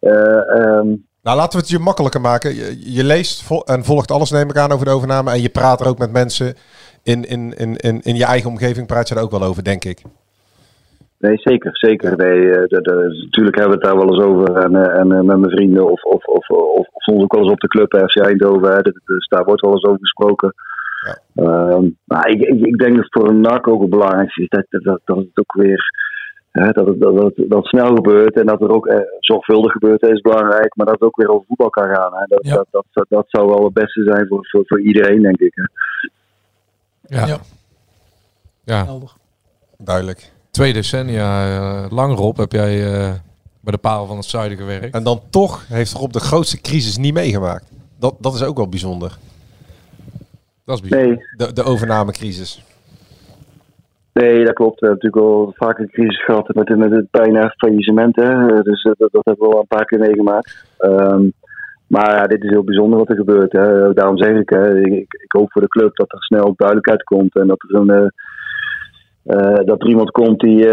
eh, 0.00 0.56
ehm, 0.56 0.86
Nou, 1.22 1.36
laten 1.36 1.52
we 1.52 1.64
het 1.64 1.68
je 1.68 1.78
makkelijker 1.78 2.20
maken. 2.20 2.54
Je, 2.54 2.94
je 2.94 3.04
leest 3.04 3.42
vol- 3.42 3.64
en 3.66 3.84
volgt 3.84 4.10
alles, 4.10 4.30
neem 4.30 4.48
ik 4.48 4.56
aan, 4.56 4.72
over 4.72 4.84
de 4.86 4.92
overname. 4.92 5.30
En 5.30 5.42
je 5.42 5.48
praat 5.48 5.80
er 5.80 5.88
ook 5.88 5.98
met 5.98 6.12
mensen 6.12 6.54
in, 7.02 7.24
in, 7.24 7.52
in, 7.56 7.76
in, 7.76 8.00
in 8.02 8.16
je 8.16 8.24
eigen 8.24 8.50
omgeving. 8.50 8.86
Praat 8.86 9.08
je 9.08 9.14
er 9.14 9.22
ook 9.22 9.30
wel 9.30 9.42
over, 9.42 9.64
denk 9.64 9.84
ik. 9.84 10.02
Nee, 11.18 11.36
zeker, 11.38 11.70
zeker. 11.76 12.16
Nee, 12.16 12.50
eh, 12.50 12.68
de- 12.68 12.80
de- 12.80 13.18
natuurlijk 13.24 13.56
hebben 13.56 13.78
we 13.78 13.86
het 13.86 13.94
daar 13.94 14.06
wel 14.06 14.14
eens 14.14 14.24
over. 14.24 14.56
En, 14.56 14.76
eh, 14.76 15.00
en 15.00 15.12
eh, 15.12 15.20
met 15.20 15.38
mijn 15.38 15.50
vrienden 15.50 15.90
of, 15.90 16.02
of, 16.02 16.24
of, 16.24 16.48
of, 16.48 16.88
of 16.92 17.02
soms 17.02 17.22
ook 17.22 17.32
wel 17.32 17.42
eens 17.42 17.52
op 17.52 17.60
de 17.60 17.68
club 17.68 18.04
FC 18.08 18.18
Eindhoven. 18.18 18.72
Hè. 18.74 18.82
Dus 19.04 19.26
daar 19.28 19.44
wordt 19.44 19.60
wel 19.60 19.72
eens 19.72 19.84
over 19.84 19.98
gesproken. 20.00 20.54
Ehm, 21.34 21.88
maar 22.04 22.28
ik, 22.28 22.40
ik, 22.40 22.66
ik 22.66 22.78
denk 22.78 22.96
dat 22.96 23.06
voor 23.10 23.28
een 23.28 23.40
NAC 23.40 23.68
ook 23.68 23.80
het 23.80 23.90
belangrijkste 23.90 24.42
is 24.42 24.48
dat, 24.48 24.66
dat, 24.70 25.00
dat, 25.04 25.16
het 25.16 25.38
ook 25.38 25.52
weer 25.52 25.92
hè, 26.50 26.70
dat, 26.70 26.86
het, 26.86 27.00
dat, 27.00 27.16
dat, 27.16 27.32
dat 27.36 27.58
het 27.58 27.66
snel 27.66 27.94
gebeurt 27.94 28.36
en 28.40 28.46
dat 28.46 28.60
er 28.60 28.70
ook 28.70 28.86
eh, 28.86 29.00
zorgvuldig 29.20 29.72
gebeurt 29.72 30.02
is 30.02 30.20
belangrijk, 30.20 30.76
maar 30.76 30.86
dat 30.86 30.94
het 30.94 31.04
ook 31.04 31.16
weer 31.16 31.28
over 31.28 31.46
voetbal 31.46 31.70
kan 31.70 31.94
gaan. 31.94 32.12
Hè. 32.14 32.24
Dat, 32.26 32.44
dat, 32.44 32.66
dat, 32.70 32.84
dat, 32.92 33.06
dat 33.08 33.24
zou 33.28 33.46
wel 33.46 33.64
het 33.64 33.72
beste 33.72 34.02
zijn 34.02 34.26
voor, 34.26 34.46
voor, 34.50 34.62
voor 34.66 34.80
iedereen, 34.80 35.22
denk 35.22 35.38
ik. 35.40 35.52
Hè. 35.54 35.64
Ja. 37.16 37.38
Ja. 38.64 38.86
Duidelijk. 39.78 40.32
Twee 40.50 40.72
decennia 40.72 41.56
eh, 41.56 41.90
lang, 41.90 42.16
Rob, 42.16 42.36
heb 42.36 42.52
jij 42.52 42.92
eh, 42.92 43.12
bij 43.60 43.72
de 43.72 43.78
paal 43.78 44.06
van 44.06 44.16
het 44.16 44.24
zuiden 44.24 44.58
gewerkt. 44.58 44.94
En 44.94 45.02
dan 45.02 45.20
toch 45.30 45.68
heeft 45.68 45.92
Rob 45.92 46.12
de 46.12 46.20
grootste 46.20 46.60
crisis 46.60 46.96
niet 46.96 47.14
meegemaakt. 47.14 47.70
Dat, 47.98 48.14
dat 48.18 48.34
is 48.34 48.42
ook 48.42 48.56
wel 48.56 48.68
bijzonder. 48.68 49.18
Dat 50.68 50.82
is 50.82 50.88
bijzonder. 50.88 51.34
De, 51.36 51.52
de 51.52 51.62
overnamecrisis. 51.62 52.64
Nee, 54.12 54.44
dat 54.44 54.54
klopt. 54.54 54.80
We 54.80 54.86
hebben 54.86 55.04
natuurlijk 55.04 55.34
al 55.34 55.52
vaak 55.56 55.78
een 55.78 55.90
crisis 55.90 56.24
gehad 56.24 56.54
met, 56.54 56.76
met 56.76 56.90
het 56.90 57.10
bijna 57.10 57.54
faillissement. 57.56 58.16
Hè. 58.16 58.62
Dus 58.62 58.82
eh, 58.82 58.92
dat, 58.96 59.12
dat 59.12 59.24
hebben 59.24 59.48
we 59.48 59.54
al 59.54 59.60
een 59.60 59.76
paar 59.76 59.84
keer 59.84 59.98
meegemaakt. 59.98 60.64
Ehm, 60.78 61.22
maar 61.86 62.14
ja, 62.14 62.26
dit 62.26 62.42
is 62.42 62.50
heel 62.50 62.64
bijzonder 62.64 62.98
wat 62.98 63.08
er 63.08 63.16
gebeurt. 63.16 63.52
Hè. 63.52 63.92
Daarom 63.92 64.18
zeg 64.18 64.36
ik, 64.36 64.48
hè, 64.48 64.80
ik, 64.80 65.14
ik 65.24 65.32
hoop 65.32 65.52
voor 65.52 65.62
de 65.62 65.68
club 65.68 65.96
dat 65.96 66.12
er 66.12 66.22
snel 66.22 66.52
duidelijkheid 66.56 67.02
komt. 67.02 67.34
En 67.34 67.46
dat 67.46 67.64
er, 67.68 67.74
een, 67.74 67.90
eh, 67.90 68.06
eh, 69.22 69.64
dat 69.64 69.80
er 69.80 69.88
iemand 69.88 70.10
komt 70.10 70.40
die, 70.40 70.66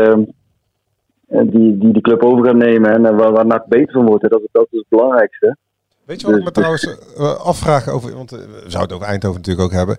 die, 1.28 1.78
die 1.78 1.94
de 1.94 2.02
club 2.02 2.24
over 2.24 2.46
gaat 2.46 2.56
nemen. 2.56 2.94
En 2.94 3.16
waar, 3.16 3.32
waar 3.32 3.46
NAC 3.46 3.66
beter 3.66 3.94
van 3.94 4.06
wordt. 4.06 4.22
Hè. 4.22 4.28
Dat, 4.28 4.42
dat 4.52 4.68
is 4.70 4.80
het 4.80 4.90
belangrijkste. 4.90 5.58
Weet 6.06 6.22
je 6.22 6.28
wat 6.28 6.38
ik 6.38 6.44
me 6.44 6.52
trouwens 6.52 6.98
eh, 7.18 7.36
afvraag 7.36 7.90
over... 7.90 8.14
Want 8.14 8.32
eh, 8.32 8.40
we 8.40 8.46
zouden 8.46 8.82
het 8.82 8.94
over 8.94 9.08
Eindhoven 9.08 9.42
natuurlijk 9.42 9.66
ook 9.66 9.78
hebben. 9.78 9.98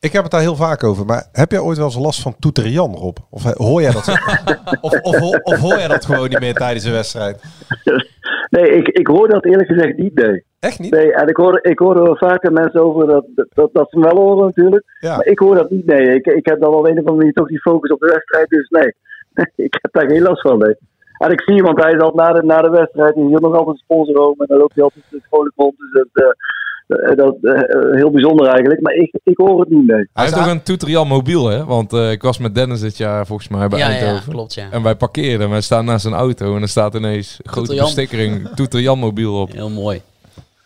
Ik 0.00 0.12
heb 0.12 0.22
het 0.22 0.32
daar 0.32 0.40
heel 0.40 0.56
vaak 0.56 0.84
over. 0.84 1.06
Maar 1.06 1.28
heb 1.32 1.50
jij 1.50 1.60
ooit 1.60 1.76
wel 1.76 1.86
eens 1.86 1.96
last 1.98 2.22
van 2.22 2.36
toeter 2.38 2.68
Jan, 2.68 2.94
Rob? 2.94 3.16
Of 3.30 3.44
eh, 3.44 3.52
hoor 3.52 3.82
jij 3.82 3.92
dat, 3.92 4.08
of, 4.80 5.00
of, 5.00 5.20
of 5.42 5.58
hoor 5.58 5.76
jij 5.76 5.88
dat 5.88 6.04
gewoon 6.04 6.28
niet 6.28 6.40
meer 6.40 6.54
tijdens 6.54 6.84
een 6.84 6.92
wedstrijd? 6.92 7.42
Nee, 8.52 8.70
ik, 8.70 8.88
ik 8.88 9.06
hoor 9.06 9.28
dat 9.28 9.44
eerlijk 9.44 9.68
gezegd 9.68 9.96
niet, 9.96 10.14
nee. 10.14 10.44
Echt 10.58 10.78
niet? 10.78 10.90
Nee, 10.90 11.12
en 11.12 11.28
ik 11.28 11.36
hoor, 11.36 11.58
ik 11.62 11.78
hoor 11.78 11.96
er 11.96 12.02
wel 12.02 12.16
vaker 12.16 12.52
mensen 12.52 12.82
over 12.82 13.06
dat, 13.06 13.24
dat, 13.34 13.70
dat 13.72 13.90
ze 13.90 13.98
hem 13.98 14.08
wel 14.08 14.24
horen 14.24 14.44
natuurlijk. 14.44 14.84
Maar 15.00 15.26
ik 15.26 15.38
hoor 15.38 15.54
dat 15.54 15.70
niet, 15.70 15.86
nee. 15.86 16.14
Ik, 16.14 16.26
ik 16.26 16.46
heb 16.46 16.60
dan 16.60 16.74
op 16.74 16.84
een 16.84 16.90
of 16.90 16.98
andere 16.98 17.16
manier 17.16 17.32
toch 17.32 17.48
die 17.48 17.60
focus 17.60 17.90
op 17.90 18.00
de 18.00 18.06
wedstrijd, 18.06 18.48
dus 18.48 18.68
nee. 18.68 18.94
ik 19.66 19.78
heb 19.80 19.92
daar 19.92 20.08
geen 20.08 20.22
last 20.22 20.40
van, 20.40 20.58
nee. 20.58 20.76
En 21.24 21.30
ik 21.30 21.40
zie 21.40 21.62
want 21.62 21.82
hij 21.82 21.92
is 21.92 22.00
altijd 22.00 22.22
na 22.26 22.32
de, 22.40 22.46
na 22.46 22.60
de 22.62 22.70
wedstrijd, 22.70 23.14
hij 23.14 23.24
hield 23.24 23.40
nog 23.40 23.52
altijd 23.52 23.68
een 23.76 23.82
sponsor 23.84 24.18
om 24.28 24.34
en 24.38 24.46
dan 24.46 24.58
loopt 24.58 24.74
hij 24.74 24.84
altijd 24.84 25.04
vrolijk 25.30 25.54
rond. 25.56 25.74
Dus 25.78 25.90
dat, 25.92 26.24
eh, 26.24 27.10
eh, 27.10 27.16
dat 27.16 27.36
eh, 27.42 27.94
heel 27.96 28.10
bijzonder 28.10 28.46
eigenlijk, 28.46 28.80
maar 28.80 28.94
ik, 28.94 29.14
ik 29.22 29.36
hoor 29.36 29.60
het 29.60 29.68
niet, 29.68 29.86
nee. 29.86 30.08
Hij 30.12 30.24
heeft 30.24 30.38
ook 30.38 30.46
een 30.46 30.62
Toeterian 30.62 31.06
mobiel, 31.08 31.46
hè? 31.48 31.64
Want 31.64 31.92
eh, 31.92 32.10
ik 32.10 32.22
was 32.22 32.38
met 32.38 32.54
Dennis 32.54 32.80
dit 32.80 32.96
jaar 32.96 33.26
volgens 33.26 33.48
mij 33.48 33.68
bij 33.68 33.78
Ja, 33.78 33.88
ja, 33.88 33.94
Eindhoven. 33.94 34.32
klopt, 34.32 34.54
ja. 34.54 34.68
En 34.70 34.82
wij 34.82 34.94
parkeerden, 34.94 35.50
wij 35.50 35.60
staan 35.60 35.84
naast 35.84 36.04
een 36.04 36.12
auto 36.12 36.56
en 36.56 36.62
er 36.62 36.68
staat 36.68 36.94
ineens 36.94 37.38
een 37.42 37.50
grote 37.50 37.68
Toeter-Jan. 37.68 37.84
bestikkering 37.84 38.48
Toeterian 38.54 38.98
mobiel 38.98 39.40
op. 39.40 39.52
Heel 39.52 39.70
mooi. 39.70 40.02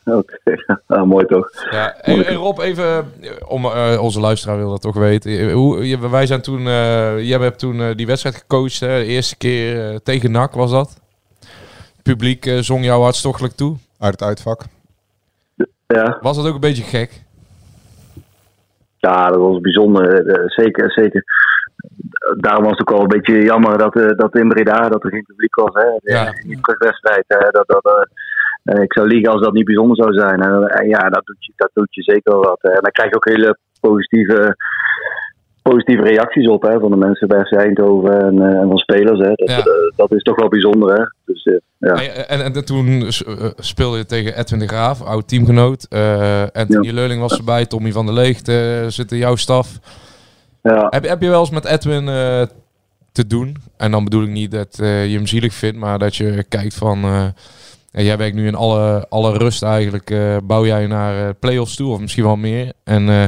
Oké, 0.19 0.39
ah, 0.87 1.03
mooi 1.03 1.27
toch. 1.27 1.51
Ja, 1.71 1.95
en, 2.01 2.27
en 2.27 2.35
Rob, 2.35 2.59
even 2.61 2.85
eh, 3.21 3.31
om 3.49 3.65
eh, 3.65 3.99
onze 4.03 4.21
luisteraar 4.21 4.57
wil 4.57 4.71
dat 4.71 4.81
toch 4.81 4.95
weten. 4.97 5.39
Eh, 5.39 5.53
Hoe, 5.53 5.89
je- 5.89 6.09
wij 6.11 6.27
zijn 6.27 6.41
toen, 6.43 6.59
eh 6.67 7.23
jij 7.29 7.39
hebt 7.39 7.59
toen 7.59 7.93
die 7.95 8.07
wedstrijd 8.07 8.37
gecoacht, 8.37 8.81
hè? 8.81 8.99
de 8.99 9.05
eerste 9.05 9.37
keer 9.37 10.01
tegen 10.03 10.31
NAC 10.31 10.53
was 10.53 10.71
dat. 10.71 11.01
Het 11.95 12.03
publiek 12.03 12.51
zong 12.61 12.85
jou 12.85 13.03
hartstochtelijk 13.03 13.55
toe. 13.55 13.77
Uit 13.99 14.13
het 14.13 14.23
uitvak. 14.23 14.63
Ja. 15.87 16.19
Was 16.21 16.37
dat 16.37 16.47
ook 16.47 16.55
een 16.55 16.61
beetje 16.61 16.83
gek? 16.83 17.23
Ja, 18.97 19.29
dat 19.29 19.41
was 19.41 19.61
bijzonder. 19.61 20.27
eh, 20.27 20.43
zeker, 20.47 20.91
zeker. 20.91 21.25
Daarom 22.41 22.63
was 22.65 22.79
het 22.79 22.81
ook 22.81 22.91
wel 22.91 23.01
een 23.01 23.21
beetje 23.21 23.43
jammer 23.43 23.79
dat, 23.79 23.97
eh, 23.97 24.09
dat 24.17 24.37
in 24.37 24.49
Breda 24.49 24.89
dat 24.89 25.05
er 25.05 25.11
geen 25.11 25.25
publiek 25.27 25.55
was. 25.55 25.75
Hè. 25.75 26.13
Ja. 26.13 26.33
Niet 26.47 26.61
per 26.61 26.77
wedstrijd. 26.79 27.25
Hè. 27.29 27.51
Dat, 27.51 27.67
dat, 27.67 28.09
ik 28.67 28.93
zou 28.93 29.07
liegen 29.07 29.33
als 29.33 29.41
dat 29.43 29.53
niet 29.53 29.64
bijzonder 29.64 29.97
zou 29.97 30.12
zijn. 30.12 30.41
En, 30.43 30.67
en 30.67 30.89
ja, 30.89 31.09
dat 31.09 31.27
doet, 31.27 31.37
je, 31.45 31.53
dat 31.57 31.71
doet 31.73 31.95
je 31.95 32.03
zeker 32.03 32.33
wel 32.33 32.43
wat. 32.43 32.59
En 32.62 32.71
dan 32.83 32.91
krijg 32.93 33.11
je 33.11 33.17
ook 33.17 33.29
hele 33.29 33.59
positieve, 33.81 34.57
positieve 35.62 36.03
reacties 36.03 36.49
op 36.49 36.62
hè, 36.62 36.79
van 36.81 36.91
de 36.91 36.97
mensen 36.97 37.29
bij 37.29 37.45
FC 37.45 37.53
Eindhoven 37.53 38.21
en, 38.21 38.43
eh, 38.43 38.61
en 38.61 38.69
van 38.69 38.79
spelers. 38.79 39.19
Hè. 39.19 39.33
Dat, 39.35 39.49
Ja. 39.49 39.59
eh, 39.59 39.64
dat 39.97 40.12
is 40.12 40.23
toch 40.23 40.37
wel 40.37 40.49
bijzonder. 40.49 40.97
Hè. 40.99 41.05
Dus, 41.25 41.45
eh, 41.45 41.55
ja. 41.79 41.95
En, 41.95 42.29
en, 42.29 42.55
en 42.55 42.64
toen 42.64 43.05
speelde 43.57 43.97
je 43.97 44.07
tegen 44.07 44.39
Edwin 44.39 44.59
de 44.59 44.69
Graaf, 44.69 45.03
oud 45.03 45.29
teamgenoot. 45.29 45.87
Eh 45.91 46.43
Anthony 46.53 46.91
Leuling 46.91 47.21
was 47.21 47.39
erbij, 47.39 47.67
Tommy 47.67 47.93
van 47.93 48.07
der 48.07 48.14
Leegt 48.14 48.49
eh, 48.49 48.87
zit 48.87 49.12
in 49.12 49.19
jouw 49.19 49.37
staf. 49.37 49.79
Ja. 50.62 50.87
Heb, 50.91 51.09
heb 51.09 51.23
je 51.23 51.29
wel 51.29 51.41
eens 51.41 51.51
met 51.51 51.64
Edwin 51.64 52.05
te 53.12 53.27
doen? 53.27 53.57
En 53.77 53.91
dan 53.91 54.05
bedoel 54.05 54.23
ik 54.23 54.29
niet 54.29 54.51
dat 54.51 54.77
je 54.77 54.85
hem 55.17 55.27
zielig 55.27 55.55
vindt, 55.55 55.77
maar 55.79 55.99
dat 55.99 56.17
je 56.17 56.45
kijkt 56.49 56.75
van... 56.75 57.05
ja, 57.97 58.03
jij 58.03 58.17
werkt 58.17 58.37
nu 58.37 58.47
in 58.47 58.55
alle, 58.55 59.07
alle 59.09 59.39
rust 59.39 59.63
eigenlijk, 59.63 60.11
eh, 60.11 60.37
bouw 60.45 60.67
jij 60.67 60.87
naar 60.87 61.29
eh, 61.29 61.35
play-offs 61.41 61.77
toe, 61.77 61.93
of 61.93 62.01
misschien 62.01 62.25
wel 62.25 62.37
meer. 62.37 62.73
En 62.85 63.09
eh, 63.09 63.27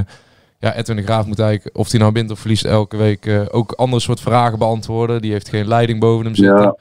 ja, 0.58 0.74
Edwin 0.74 0.96
de 0.96 1.02
Graaf 1.02 1.26
moet 1.26 1.38
eigenlijk, 1.38 1.76
of 1.76 1.90
hij 1.90 2.00
nou 2.00 2.12
wint 2.12 2.30
of 2.30 2.38
verliest, 2.38 2.64
elke 2.64 2.96
week 2.96 3.46
ook 3.50 3.72
andere 3.72 4.02
soort 4.02 4.20
vragen 4.20 4.58
beantwoorden. 4.58 5.20
Die 5.22 5.32
heeft 5.32 5.48
geen 5.48 5.68
leiding 5.68 6.00
boven 6.00 6.24
hem 6.24 6.34
zitten. 6.34 6.60
Ja. 6.60 6.76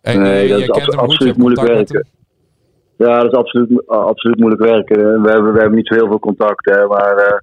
En, 0.00 0.22
nee, 0.22 0.66
dat 0.66 0.76
is 0.76 0.86
hem 0.86 0.98
absoluut 0.98 1.36
moeilijk 1.36 1.66
werken. 1.66 2.06
Ja, 2.96 3.20
dat 3.20 3.32
is 3.32 3.38
absoluut, 3.38 3.86
absoluut 3.86 4.38
moeilijk 4.38 4.62
werken. 4.62 5.22
We 5.22 5.30
hebben, 5.30 5.52
we 5.52 5.58
hebben 5.58 5.76
niet 5.76 5.86
zo 5.86 5.94
heel 5.94 6.08
veel 6.08 6.18
contact, 6.18 6.64
hè, 6.64 6.86
maar 6.86 7.42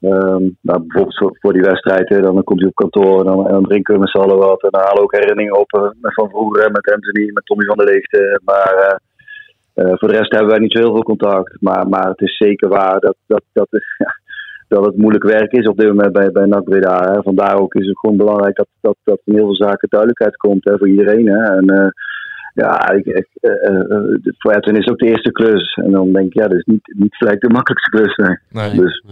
eh, 0.00 0.10
ehm, 0.10 0.44
nou, 0.60 0.78
bijvoorbeeld 0.80 1.18
voor, 1.18 1.36
voor 1.40 1.52
die 1.52 1.62
wedstrijd, 1.62 2.08
hè, 2.08 2.20
dan 2.20 2.44
komt 2.44 2.60
hij 2.60 2.68
op 2.68 2.74
kantoor 2.74 3.18
en 3.18 3.24
dan, 3.24 3.46
en 3.46 3.52
dan 3.52 3.62
drinken 3.62 3.94
we 3.94 4.00
met 4.00 4.10
z'n 4.10 4.18
allen 4.18 4.38
wat. 4.38 4.62
En 4.62 4.70
dan 4.70 4.80
halen 4.80 4.96
we 4.96 5.02
ook 5.02 5.16
herinneringen 5.16 5.58
op 5.58 5.72
eh, 5.72 5.88
van 6.00 6.28
vroeger, 6.28 6.70
met 6.70 6.92
Anthony, 6.92 7.30
met 7.32 7.46
Tommy 7.46 7.64
van 7.64 7.76
der 7.76 7.86
Leegte. 7.86 8.40
Maar 8.44 8.74
eh, 8.74 8.96
eh, 9.78 9.92
voor 9.98 10.08
de 10.08 10.16
rest 10.16 10.30
hebben 10.30 10.50
wij 10.50 10.58
niet 10.58 10.72
zo 10.72 10.78
heel 10.78 10.92
veel 10.92 11.02
contact. 11.02 11.56
Maar, 11.60 11.88
maar 11.88 12.08
het 12.08 12.20
is 12.20 12.36
zeker 12.36 12.68
waar 12.68 13.00
dat, 13.00 13.16
dat, 13.26 13.42
dat, 13.52 13.68
ja, 14.04 14.12
dat 14.68 14.84
het 14.84 14.96
moeilijk 14.96 15.24
werk 15.24 15.52
is 15.52 15.66
op 15.68 15.78
dit 15.78 15.88
moment 15.88 16.12
bij, 16.12 16.32
bij 16.32 16.46
NAC 16.46 16.64
Breda. 16.64 17.12
Hè. 17.12 17.22
Vandaar 17.22 17.60
ook 17.60 17.74
is 17.74 17.86
het 17.86 17.98
gewoon 17.98 18.16
belangrijk 18.16 18.56
dat, 18.56 18.68
dat, 18.80 18.96
dat 19.04 19.20
in 19.24 19.34
heel 19.34 19.44
veel 19.44 19.66
zaken 19.66 19.88
duidelijkheid 19.88 20.36
komt 20.36 20.64
hè, 20.64 20.78
voor 20.78 20.88
iedereen. 20.88 21.26
Hè. 21.26 21.42
En, 21.56 21.68
eh, 21.68 21.88
ja, 22.54 22.90
ik, 22.90 23.06
ik, 23.06 23.28
eh, 23.40 23.68
eh, 23.68 24.14
voor 24.38 24.52
Edwin 24.52 24.76
is 24.76 24.84
het 24.84 24.90
ook 24.90 24.98
de 24.98 25.06
eerste 25.06 25.32
klus. 25.32 25.74
En 25.74 25.90
dan 25.90 26.12
denk 26.12 26.26
ik, 26.26 26.34
ja, 26.34 26.48
dat 26.48 26.58
is 26.58 26.64
niet, 26.64 26.94
niet 26.98 27.16
gelijk 27.16 27.40
de 27.40 27.48
makkelijkste 27.48 27.90
klus. 27.90 28.16
Nee. 28.16 28.36
Nee, 28.50 28.80
dus, 28.80 29.04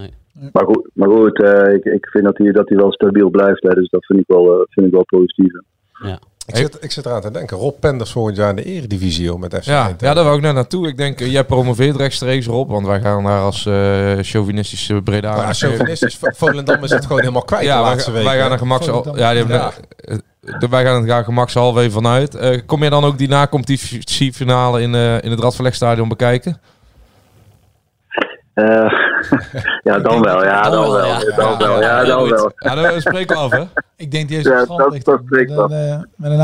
Maar 0.53 0.65
goed, 0.65 0.91
maar 0.95 1.09
goed 1.09 1.43
eh, 1.43 1.75
ik, 1.75 1.85
ik 1.85 2.07
vind 2.09 2.25
dat 2.25 2.39
hij, 2.39 2.53
dat 2.53 2.69
hij 2.69 2.79
wel 2.79 2.93
stabiel 2.93 3.31
blijft. 3.31 3.63
Hè, 3.63 3.75
dus 3.75 3.89
dat 3.91 4.05
vind 4.05 4.19
ik 4.19 4.25
wel, 4.27 4.53
eh, 4.53 4.61
vind 4.69 4.87
ik 4.87 4.93
wel 4.93 5.05
positief. 5.05 5.53
Ja. 6.03 6.19
Ik 6.47 6.57
zit, 6.57 6.79
ik 6.81 6.93
zit 6.93 7.07
eraan 7.07 7.21
te 7.21 7.31
denken. 7.31 7.57
Rob 7.57 7.75
Penders 7.81 8.13
volgend 8.13 8.37
jaar 8.37 8.51
in 8.51 8.57
de 8.57 8.65
eredivisie 8.65 9.39
met 9.39 9.55
FC 9.55 9.65
Ja, 9.65 9.95
ja, 9.99 10.15
daar 10.15 10.25
wou 10.25 10.37
ik 10.37 10.43
net 10.43 10.55
naartoe. 10.55 10.89
Ik 10.89 10.97
denk, 10.97 11.21
eh, 11.21 11.33
jij 11.33 11.45
promoveert 11.45 11.97
rechtstreeks 11.97 12.47
erop, 12.47 12.69
want 12.71 12.87
wij 12.87 13.01
gaan 13.01 13.25
daar 13.25 13.41
als 13.41 13.67
eh 13.67 14.19
chauvinistische 14.21 15.01
Breda. 15.03 15.37
Maar 15.37 15.55
chauvinistisch, 15.55 16.19
Volendam 16.21 16.85
is 16.85 16.91
het 16.91 17.03
gewoon 17.07 17.21
helemaal 17.21 17.43
kwijt 17.45 17.65
ja, 17.65 17.77
de 17.77 17.83
wij, 17.83 17.91
laatste 17.91 18.11
weken. 18.11 18.29
wij 18.29 18.39
gaan 18.39 18.53
er. 18.53 18.59
Volendam. 18.59 19.17
Ja, 19.17 19.33
die 19.33 19.47
Ja. 19.47 19.73
wij 20.71 20.85
gaan 20.85 21.25
gemakshalve 21.25 21.81
even 21.81 21.93
vanuit. 21.93 22.35
Eh, 22.35 22.61
kom 22.67 22.83
je 22.83 22.91
dan 22.91 23.05
ook 23.05 23.19
die 23.19 23.29
na-competitiefinale 23.29 24.81
in, 24.81 24.95
eh, 24.95 25.23
in 25.23 25.31
het 25.31 25.41
Radverlegstadion 25.41 26.09
bekijken? 26.09 26.61
Eh, 28.57 28.65
ja, 29.89 29.99
dan 29.99 30.23
wel. 30.23 30.45
Ja, 30.45 30.71
dan, 30.71 30.91
wel. 30.91 31.21
Dan 31.37 31.59
wel. 31.59 31.81
Ja, 31.81 32.05
dan 32.05 32.29
wel. 32.29 32.53
Ja, 32.57 32.75
dan 32.75 33.01
spreken 33.01 33.37
we 33.37 33.43
af, 33.43 33.51
hè? 33.51 33.63
Ik 33.97 34.11
denk 34.11 34.29
die 34.29 34.37
heeft 34.37 34.49
Ja, 34.49 34.65
dat- 34.65 34.93
ligt 34.93 35.05
dat 35.05 35.21
met, 35.25 35.49
een, 35.51 36.09
met 36.17 36.31
een 36.31 36.41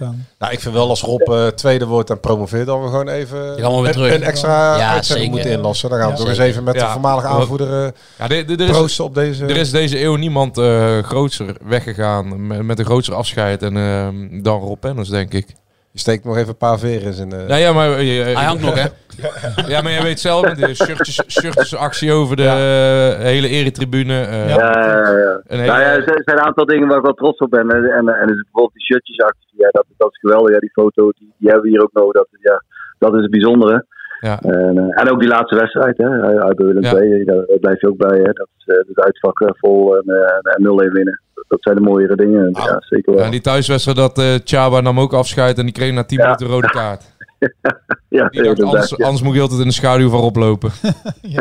aan. 0.00 0.26
Nou, 0.38 0.52
ik 0.52 0.60
vind 0.60 0.74
wel 0.74 0.88
als 0.88 1.02
Rob 1.02 1.20
eh, 1.28 1.46
tweede 1.46 1.86
wordt 1.86 2.10
en 2.10 2.20
promoveert, 2.20 2.66
dan 2.66 2.80
we 2.82 2.86
gewoon 2.88 3.08
even 3.08 3.58
weer 3.80 3.86
een, 3.86 3.92
terug. 3.92 4.14
een 4.14 4.22
extra 4.22 4.76
Ja, 4.76 4.92
uitzending 4.92 5.30
moeten 5.30 5.50
inlassen. 5.50 5.88
Dan 5.90 5.98
gaan 5.98 6.06
we 6.08 6.12
Ja, 6.14 6.18
toch 6.20 6.28
eens 6.28 6.38
even 6.38 6.64
met 6.64 6.74
Ja. 6.74 6.86
de 6.86 6.92
voormalige 6.92 7.26
aanvoerder 7.26 7.92
Ja, 8.18 8.26
de- 8.28 8.44
de- 8.44 8.64
er 8.64 8.70
proosten 8.70 9.04
op 9.04 9.14
deze... 9.14 9.44
Er 9.46 9.56
is 9.56 9.70
deze 9.70 10.02
eeuw 10.02 10.16
niemand 10.16 10.58
eh 10.58 10.98
grootser 10.98 11.56
weggegaan 11.62 12.46
met, 12.46 12.62
met 12.62 12.78
een 12.78 12.84
grootser 12.84 13.14
afscheid 13.14 13.62
en, 13.62 13.76
ehm, 13.76 14.42
dan 14.42 14.60
Rob 14.60 14.80
Penners, 14.80 15.08
denk 15.08 15.32
ik. 15.32 15.46
Je 15.92 15.98
steekt 15.98 16.24
nog 16.24 16.36
even 16.36 16.48
een 16.48 16.56
paar 16.56 16.78
veren 16.78 17.06
in 17.06 17.12
zijn... 17.12 17.32
eh, 17.32 17.46
Nou 17.46 17.60
ja, 17.60 17.72
maar... 17.72 18.02
je- 18.02 18.22
Hij 18.22 18.44
hangt 18.44 18.62
nog, 18.62 18.74
hè? 18.82 18.86
Ja, 19.72 19.80
maar 19.82 19.92
je 19.92 20.02
weet 20.02 20.20
zelf, 20.20 20.40
de 20.54 20.74
shirtjes, 20.74 21.22
shirtjes 21.28 21.76
actie 21.76 22.12
over 22.12 22.36
de 22.36 22.42
eh, 22.46 23.22
hele 23.24 23.48
eretribune. 23.48 24.20
eh, 24.20 24.48
Ja, 24.48 24.56
ja, 24.56 25.56
Nou 25.56 25.64
ja, 25.64 25.80
er 25.98 26.02
zijn- 26.02 26.22
zijn 26.24 26.38
een 26.38 26.44
aantal 26.44 26.64
dingen 26.66 26.88
waar 26.88 26.96
ik 26.98 27.04
wel 27.04 27.14
trots 27.14 27.38
op 27.38 27.50
ben. 27.50 27.68
En, 27.70 27.84
en, 27.84 28.08
en 28.08 28.26
dus 28.26 28.42
bijvoorbeeld 28.42 28.72
die 28.72 28.82
shirtjesactie, 28.84 29.48
ja, 29.56 29.68
dat, 29.70 29.84
dat 29.96 30.10
is 30.10 30.18
geweldig. 30.18 30.52
Ja, 30.54 30.58
die 30.58 30.70
foto 30.72 31.10
die, 31.18 31.34
die 31.38 31.48
hebben 31.48 31.64
we 31.64 31.70
hier 31.70 31.82
ook 31.82 31.92
nodig. 31.92 32.12
Dat, 32.12 32.26
ja, 32.40 32.62
dat 32.98 33.14
is 33.14 33.20
het 33.22 33.30
bijzondere. 33.30 33.86
Ja. 34.20 34.38
En, 34.40 34.78
eh, 34.78 35.00
en 35.00 35.10
ook 35.10 35.20
die 35.20 35.28
laatste 35.28 35.56
wedstrijd, 35.56 35.96
hè, 35.98 36.08
uit 36.42 36.58
Willem. 36.58 36.84
II, 36.84 37.24
daar, 37.24 37.44
daar 37.46 37.58
blijf 37.60 37.80
je 37.80 37.88
ook 37.88 37.96
bij. 37.96 38.18
Hè. 38.18 38.32
Dat 38.32 38.48
is 38.58 38.64
eh, 38.66 38.76
het 38.88 39.00
uitvak 39.04 39.40
eh, 39.40 39.48
vol 39.52 39.96
en, 39.96 40.04
eh, 40.14 40.54
en 40.54 40.62
0-1 40.62 40.92
winnen. 40.92 41.20
Dat, 41.48 41.62
zijn 41.62 41.74
de 41.74 41.80
mooiere 41.82 42.16
dingen. 42.16 42.52
Ah. 42.52 42.64
Ja, 42.64 42.76
zeker 42.80 43.14
wel. 43.14 43.24
Ja, 43.24 43.30
die 43.30 43.40
thuiswedstrijd 43.40 43.96
dat 43.96 44.18
eh 44.18 44.34
Chaba 44.44 44.80
nam 44.80 45.00
ook 45.00 45.12
afscheid 45.12 45.58
en 45.58 45.64
die 45.64 45.74
kreeg 45.74 45.92
na 45.92 46.04
10 46.04 46.18
minuten 46.18 46.46
een 46.46 46.52
rode 46.52 46.70
kaart. 46.70 47.04
ja, 48.08 48.28
Die 48.28 48.42
dacht, 48.42 48.62
anders, 48.62 48.94
ja. 48.96 49.04
anders 49.04 49.22
moet 49.22 49.34
je 49.34 49.40
altijd 49.40 49.60
in 49.60 49.66
de 49.66 49.72
schaduw 49.72 50.08
van 50.08 50.20
Rob 50.20 50.36
lopen. 50.36 50.70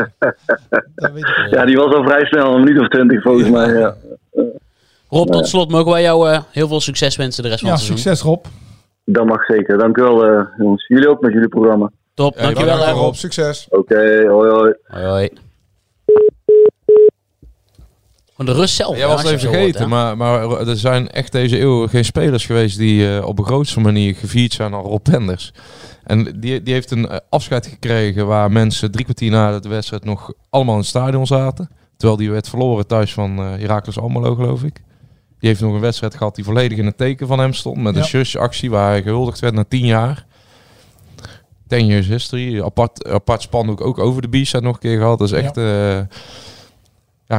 ja, 1.52 1.66
die 1.66 1.76
was 1.76 1.94
al 1.96 2.04
vrij 2.04 2.26
snel, 2.26 2.54
een 2.56 2.64
minuut 2.64 2.82
of 2.82 2.88
twintig 2.88 3.22
volgens 3.22 3.50
mij. 3.50 3.74
Ja. 3.74 3.96
Rob, 5.10 5.30
tot 5.30 5.48
slot 5.48 5.70
mogen 5.72 5.92
wij 5.92 6.02
jou 6.02 6.30
eh, 6.30 6.42
heel 6.52 6.68
veel 6.68 6.80
succes 6.82 7.16
wensen 7.16 7.44
de 7.44 7.50
rest 7.50 7.62
van 7.62 7.70
Ja, 7.70 7.76
het 7.76 7.84
seizoen. 7.86 8.04
succes 8.12 8.26
Rob. 8.28 8.46
Dat 9.06 9.26
mag 9.26 9.46
zeker. 9.46 9.78
Dank 9.78 9.98
u 9.98 10.02
wel, 10.02 10.26
eh, 10.26 10.46
jongens. 10.58 10.88
Jullie 10.88 11.10
ook 11.10 11.22
met 11.22 11.34
jullie 11.34 11.48
programma. 11.48 11.92
Top, 12.14 12.38
dankjewel 12.38 12.86
hè, 12.86 12.92
Rob. 12.92 13.14
Succes. 13.14 13.68
Oké, 13.70 14.26
hoi 14.28 14.50
hoi. 14.52 14.74
Hoi, 14.88 15.06
hoi. 15.06 15.30
Van 18.46 18.54
de 18.54 18.60
rust 18.60 18.76
zelf. 18.76 18.98
Jij 18.98 19.08
was 19.08 19.24
even 19.24 19.40
vergeten, 19.40 19.90
maar, 19.90 20.18
maar 20.18 20.68
er 20.68 20.78
zijn 20.78 21.10
echt 21.10 21.32
deze 21.32 21.60
eeuw 21.60 21.88
geen 21.88 22.06
spelers 22.06 22.46
geweest 22.46 22.78
die 22.78 23.16
eh, 23.18 23.26
op 23.26 23.40
een 23.40 23.46
grootste 23.46 23.80
manier 23.80 24.16
gevierd 24.16 24.54
zijn 24.54 24.72
dan 24.72 24.82
Rob 24.82 25.02
Penders. 25.04 25.54
En 26.04 26.40
die, 26.40 26.64
die 26.64 26.74
heeft 26.74 26.92
een 26.92 27.08
eh, 27.10 27.18
afscheid 27.30 27.68
gekregen 27.68 28.28
waar 28.28 28.52
mensen 28.52 28.92
drie 28.92 29.04
kwartier 29.04 29.32
na 29.32 29.60
de 29.60 29.70
wedstrijd 29.70 30.04
nog 30.04 30.34
allemaal 30.50 30.74
in 30.74 30.80
het 30.80 30.90
stadion 30.90 31.28
zaten. 31.28 31.70
Terwijl 31.98 32.20
die 32.20 32.32
werd 32.32 32.50
verloren 32.50 32.88
thuis 32.88 33.14
van 33.14 33.38
eh 33.38 33.46
Heracles 33.46 34.00
Almelo, 34.00 34.36
geloof 34.36 34.64
ik. 34.64 34.82
Die 35.40 35.50
heeft 35.50 35.62
nog 35.62 35.74
een 35.74 35.80
wedstrijd 35.80 36.16
gehad 36.16 36.36
die 36.36 36.44
volledig 36.44 36.78
in 36.78 36.86
het 36.86 36.98
teken 36.98 37.28
van 37.28 37.40
hem 37.40 37.54
stond. 37.54 37.78
Met 37.78 37.96
een 37.96 38.02
Ja. 38.02 38.08
shirtje-actie 38.08 38.70
waar 38.70 38.90
hij 38.90 39.02
gehuldigd 39.02 39.40
werd 39.40 39.54
na 39.54 39.64
tien 39.68 39.86
jaar. 39.86 40.26
10 41.68 41.86
years 41.86 42.08
history. 42.08 42.62
Apart, 42.62 43.08
apart 43.08 43.42
spandoek 43.42 43.82
ook 43.82 44.00
over 44.00 44.22
de 44.22 44.40
B-side 44.42 44.62
nog 44.62 44.74
een 44.74 44.80
keer 44.82 44.98
gehad. 44.98 45.20
Dat 45.20 45.32
is 45.32 45.34
echt... 45.44 45.58
eh, 45.58 46.00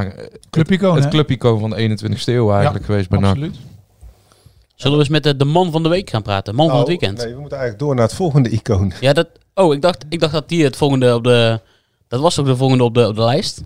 ja, 0.01 0.11
Clubicoon, 0.49 0.95
het 0.95 1.03
hè? 1.03 1.09
clubicoon 1.09 1.59
van 1.59 1.69
de 1.69 1.89
21ste 1.89 2.23
eeuw 2.25 2.51
eigenlijk 2.53 2.85
geweest 2.85 3.09
bij 3.09 3.19
NAC. 3.19 3.29
Absoluut. 3.29 3.55
Zullen 4.75 4.97
we 4.97 5.03
eens 5.03 5.13
met 5.13 5.23
de, 5.23 5.35
de 5.37 5.45
man 5.45 5.71
van 5.71 5.83
de 5.83 5.89
week 5.89 6.09
gaan 6.09 6.21
praten? 6.21 6.55
Man 6.55 6.67
van 6.69 6.75
het 6.77 6.83
Oh, 6.83 6.89
weekend. 6.89 7.17
Nee, 7.17 7.33
we 7.33 7.39
moeten 7.39 7.57
eigenlijk 7.57 7.85
door 7.87 7.95
naar 7.95 8.05
het 8.05 8.13
volgende 8.15 8.49
icoon. 8.49 8.93
Ja, 8.99 9.13
dat, 9.13 9.27
oh, 9.53 9.73
ik 9.73 9.81
dacht, 9.81 10.05
ik 10.09 10.19
dacht 10.19 10.33
dat 10.33 10.49
die 10.49 10.63
het 10.63 10.75
volgende 10.75 11.15
op 11.15 11.23
de... 11.23 11.59
Dat 12.07 12.19
was 12.21 12.39
ook 12.39 12.45
de 12.45 12.55
volgende 12.55 12.83
op 12.83 12.93
de, 12.93 13.07
op 13.07 13.15
de 13.15 13.23
lijst? 13.23 13.63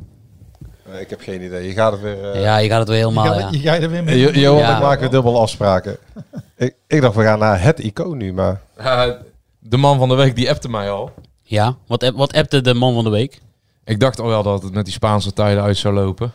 Eh, 0.91 0.99
ik 1.01 1.09
heb 1.09 1.19
geen 1.21 1.41
idee. 1.43 1.67
Je 1.67 1.73
gaat 1.73 1.91
het 1.91 2.01
weer... 2.01 2.32
eh, 2.32 2.41
Ja, 2.41 2.57
je 2.57 2.69
gaat 2.69 2.80
het 2.80 2.88
weer 2.88 2.97
helemaal... 2.97 3.25
je, 3.25 3.32
ja. 3.34 3.39
gaat, 3.39 3.53
je 3.53 3.59
gaat 3.59 3.82
er 3.82 3.89
weer 3.89 4.03
mee. 4.03 4.19
Jo- 4.19 4.30
Johan, 4.32 4.59
Ja. 4.61 4.75
ik 4.75 4.82
maak 4.84 4.99
weer 4.99 5.09
dubbel 5.09 5.39
afspraken. 5.41 5.97
ik, 6.57 6.75
ik 6.88 7.01
dacht, 7.01 7.15
we 7.15 7.23
gaan 7.23 7.39
naar 7.39 7.61
het 7.61 7.80
icoon 7.80 8.17
nu, 8.17 8.34
maar... 8.34 8.61
Ja, 8.78 9.17
de 9.59 9.78
man 9.78 9.97
van 9.97 10.09
de 10.09 10.15
week 10.15 10.36
die 10.36 10.49
appte 10.49 10.69
mij 10.69 10.89
al. 10.91 11.11
Ja, 11.43 11.75
wat, 11.88 12.03
app- 12.03 12.17
wat 12.17 12.34
appte 12.34 12.61
de 12.61 12.73
man 12.73 12.93
van 12.93 13.03
de 13.03 13.09
week? 13.09 13.41
Ik 13.88 14.00
dacht 14.00 14.20
al 14.20 14.28
wel 14.28 14.44
dat 14.44 14.64
het 14.64 14.74
met 14.74 14.86
die 14.86 14.94
Spaanse 14.94 15.34
tijden 15.34 15.64
uit 15.64 15.78
zou 15.78 15.94
lopen. 15.94 16.32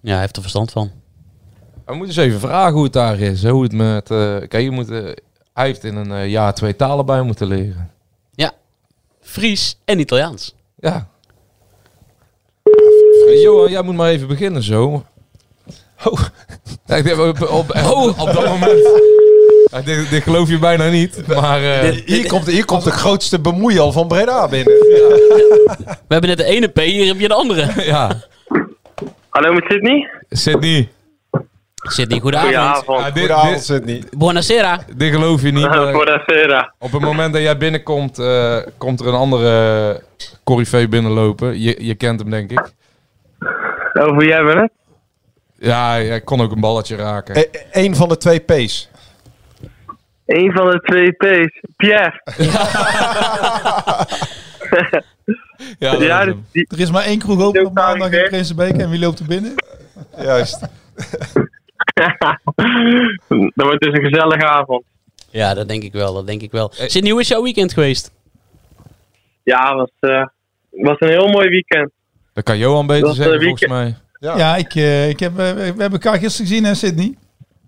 Ja, 0.00 0.12
hij 0.12 0.20
heeft 0.20 0.36
er 0.36 0.42
verstand 0.42 0.70
van. 0.70 0.90
We 1.86 1.94
moeten 1.94 2.16
eens 2.16 2.26
even 2.26 2.40
vragen 2.40 2.72
hoe 2.72 2.84
het 2.84 2.92
daar 2.92 3.18
is. 3.18 3.42
hè, 3.42 3.50
Hoe 3.50 3.62
het 3.62 3.72
met, 3.72 4.10
eh, 4.10 4.36
kijk, 4.48 4.58
je 4.62 4.70
moet, 4.70 4.90
eh, 4.90 5.02
hij 5.54 5.66
heeft 5.66 5.84
in 5.84 5.96
een 5.96 6.12
eh, 6.12 6.28
jaar 6.30 6.54
twee 6.54 6.76
talen 6.76 7.06
bij 7.06 7.22
moeten 7.22 7.46
leren. 7.46 7.90
Ja, 8.34 8.52
Fries 9.20 9.78
en 9.84 9.98
Italiaans. 9.98 10.54
Ja. 10.76 11.08
Hey, 13.24 13.40
Johan, 13.42 13.70
jij 13.70 13.82
moet 13.82 13.94
maar 13.94 14.08
even 14.10 14.28
beginnen 14.28 14.62
zo. 14.62 15.04
Oh. 16.04 16.20
Ja, 16.86 16.96
ik 16.96 17.04
denk, 17.04 17.18
op, 17.18 17.40
op, 17.42 17.50
op, 17.50 18.18
op 18.20 18.32
dat 18.32 18.46
moment... 18.58 19.10
Ja, 19.72 19.80
dit, 19.80 20.10
dit 20.10 20.22
geloof 20.22 20.48
je 20.48 20.58
bijna 20.58 20.88
niet, 20.88 21.26
maar... 21.26 21.62
eh, 21.62 21.90
Hier 22.04 22.26
komt, 22.26 22.46
hier 22.46 22.64
komt 22.64 22.84
de 22.84 22.90
grootste 22.90 23.40
bemoeial 23.40 23.92
van 23.92 24.08
Breda 24.08 24.48
binnen. 24.48 24.72
We 24.74 25.96
hebben 26.08 26.28
net 26.28 26.38
de 26.38 26.44
ene 26.44 26.68
P, 26.68 26.78
hier 26.78 27.06
heb 27.06 27.18
je 27.20 27.28
de 27.28 27.34
andere. 27.34 27.70
ja, 27.92 28.10
Hallo 29.28 29.52
met 29.52 29.64
Sydney? 29.68 30.10
Sydney. 30.30 30.88
Sydney, 31.82 32.20
goedenavond. 32.20 32.54
Goedenavond. 32.54 32.98
Ja, 33.00 33.10
dit, 33.10 33.18
Goedenavond, 33.18 33.54
dit, 33.54 33.64
Sydney. 33.64 34.02
Buonasera. 34.18 34.84
dit 34.96 35.12
geloof 35.12 35.42
je 35.42 35.50
niet. 35.52 35.68
maar 35.74 35.92
Buonasera. 35.92 36.74
op 36.78 36.92
het 36.92 37.00
moment 37.02 37.32
dat 37.32 37.42
jij 37.42 37.56
binnenkomt, 37.56 38.18
eh, 38.18 38.56
komt 38.78 39.00
er 39.00 39.06
een 39.06 39.14
andere 39.14 40.02
corifee 40.44 40.88
binnenlopen. 40.88 41.60
Je, 41.60 41.84
je 41.86 41.94
kent 41.94 42.20
hem, 42.20 42.30
denk 42.30 42.50
ik. 42.50 42.72
Over 43.92 44.26
jij 44.28 44.44
bent 44.44 44.60
het? 44.60 44.70
Ja, 45.58 45.90
hij 45.92 46.20
kon 46.20 46.40
ook 46.40 46.52
een 46.52 46.60
balletje 46.60 46.96
raken. 46.96 47.36
E- 47.36 47.44
Eén 47.72 47.96
van 47.96 48.08
de 48.08 48.16
twee 48.16 48.38
P's. 48.38 48.90
Eén 50.26 50.52
van 50.52 50.70
de 50.70 50.80
twee 50.80 51.12
P's. 51.12 51.60
Pierre. 51.76 52.20
Ja, 55.78 55.90
dat 55.92 56.00
Ja, 56.02 56.20
is 56.20 56.26
dus 56.26 56.34
die, 56.52 56.66
Er 56.68 56.80
is 56.80 56.90
maar 56.90 57.04
één 57.04 57.18
kroeg 57.18 57.42
open 57.42 57.66
op 57.66 57.74
maandag 57.74 58.10
in? 58.12 58.28
Prinsenbeek. 58.28 58.76
En 58.76 58.90
wie 58.90 58.98
loopt 58.98 59.18
er 59.18 59.26
binnen? 59.26 59.54
Juist. 60.22 60.60
dat 63.54 63.66
wordt 63.66 63.82
dus 63.82 63.92
een 63.98 64.04
gezellige 64.10 64.46
avond. 64.46 64.84
Ja, 65.30 65.54
dat 65.54 65.68
denk 65.68 65.82
ik 65.82 65.92
wel, 65.92 66.14
dat 66.14 66.26
denk 66.26 66.42
ik 66.42 66.50
wel. 66.50 66.70
Sydney, 66.72 67.10
hoe 67.10 67.20
is 67.20 67.28
jouw 67.28 67.42
weekend 67.42 67.72
geweest? 67.72 68.10
Ja, 69.42 69.68
het 69.68 69.76
was, 70.00 70.10
eh, 70.10 70.26
was 70.70 70.96
een 71.00 71.08
heel 71.08 71.28
mooi 71.28 71.48
weekend. 71.48 71.90
Dat 72.32 72.44
kan 72.44 72.58
Johan 72.58 72.86
beter 72.86 73.02
Dat, 73.06 73.16
eh, 73.16 73.22
zeggen, 73.22 73.42
volgens 73.42 73.66
mij. 73.70 73.96
Ja. 74.20 74.36
Ja, 74.36 74.56
ik, 74.56 74.74
eh, 74.74 75.08
ik 75.08 75.20
heb, 75.20 75.34
we 75.36 75.42
hebben 75.42 75.90
elkaar 75.92 76.18
gisteren 76.18 76.46
gezien, 76.46 76.64
hè, 76.64 76.74
Sydney? 76.74 77.14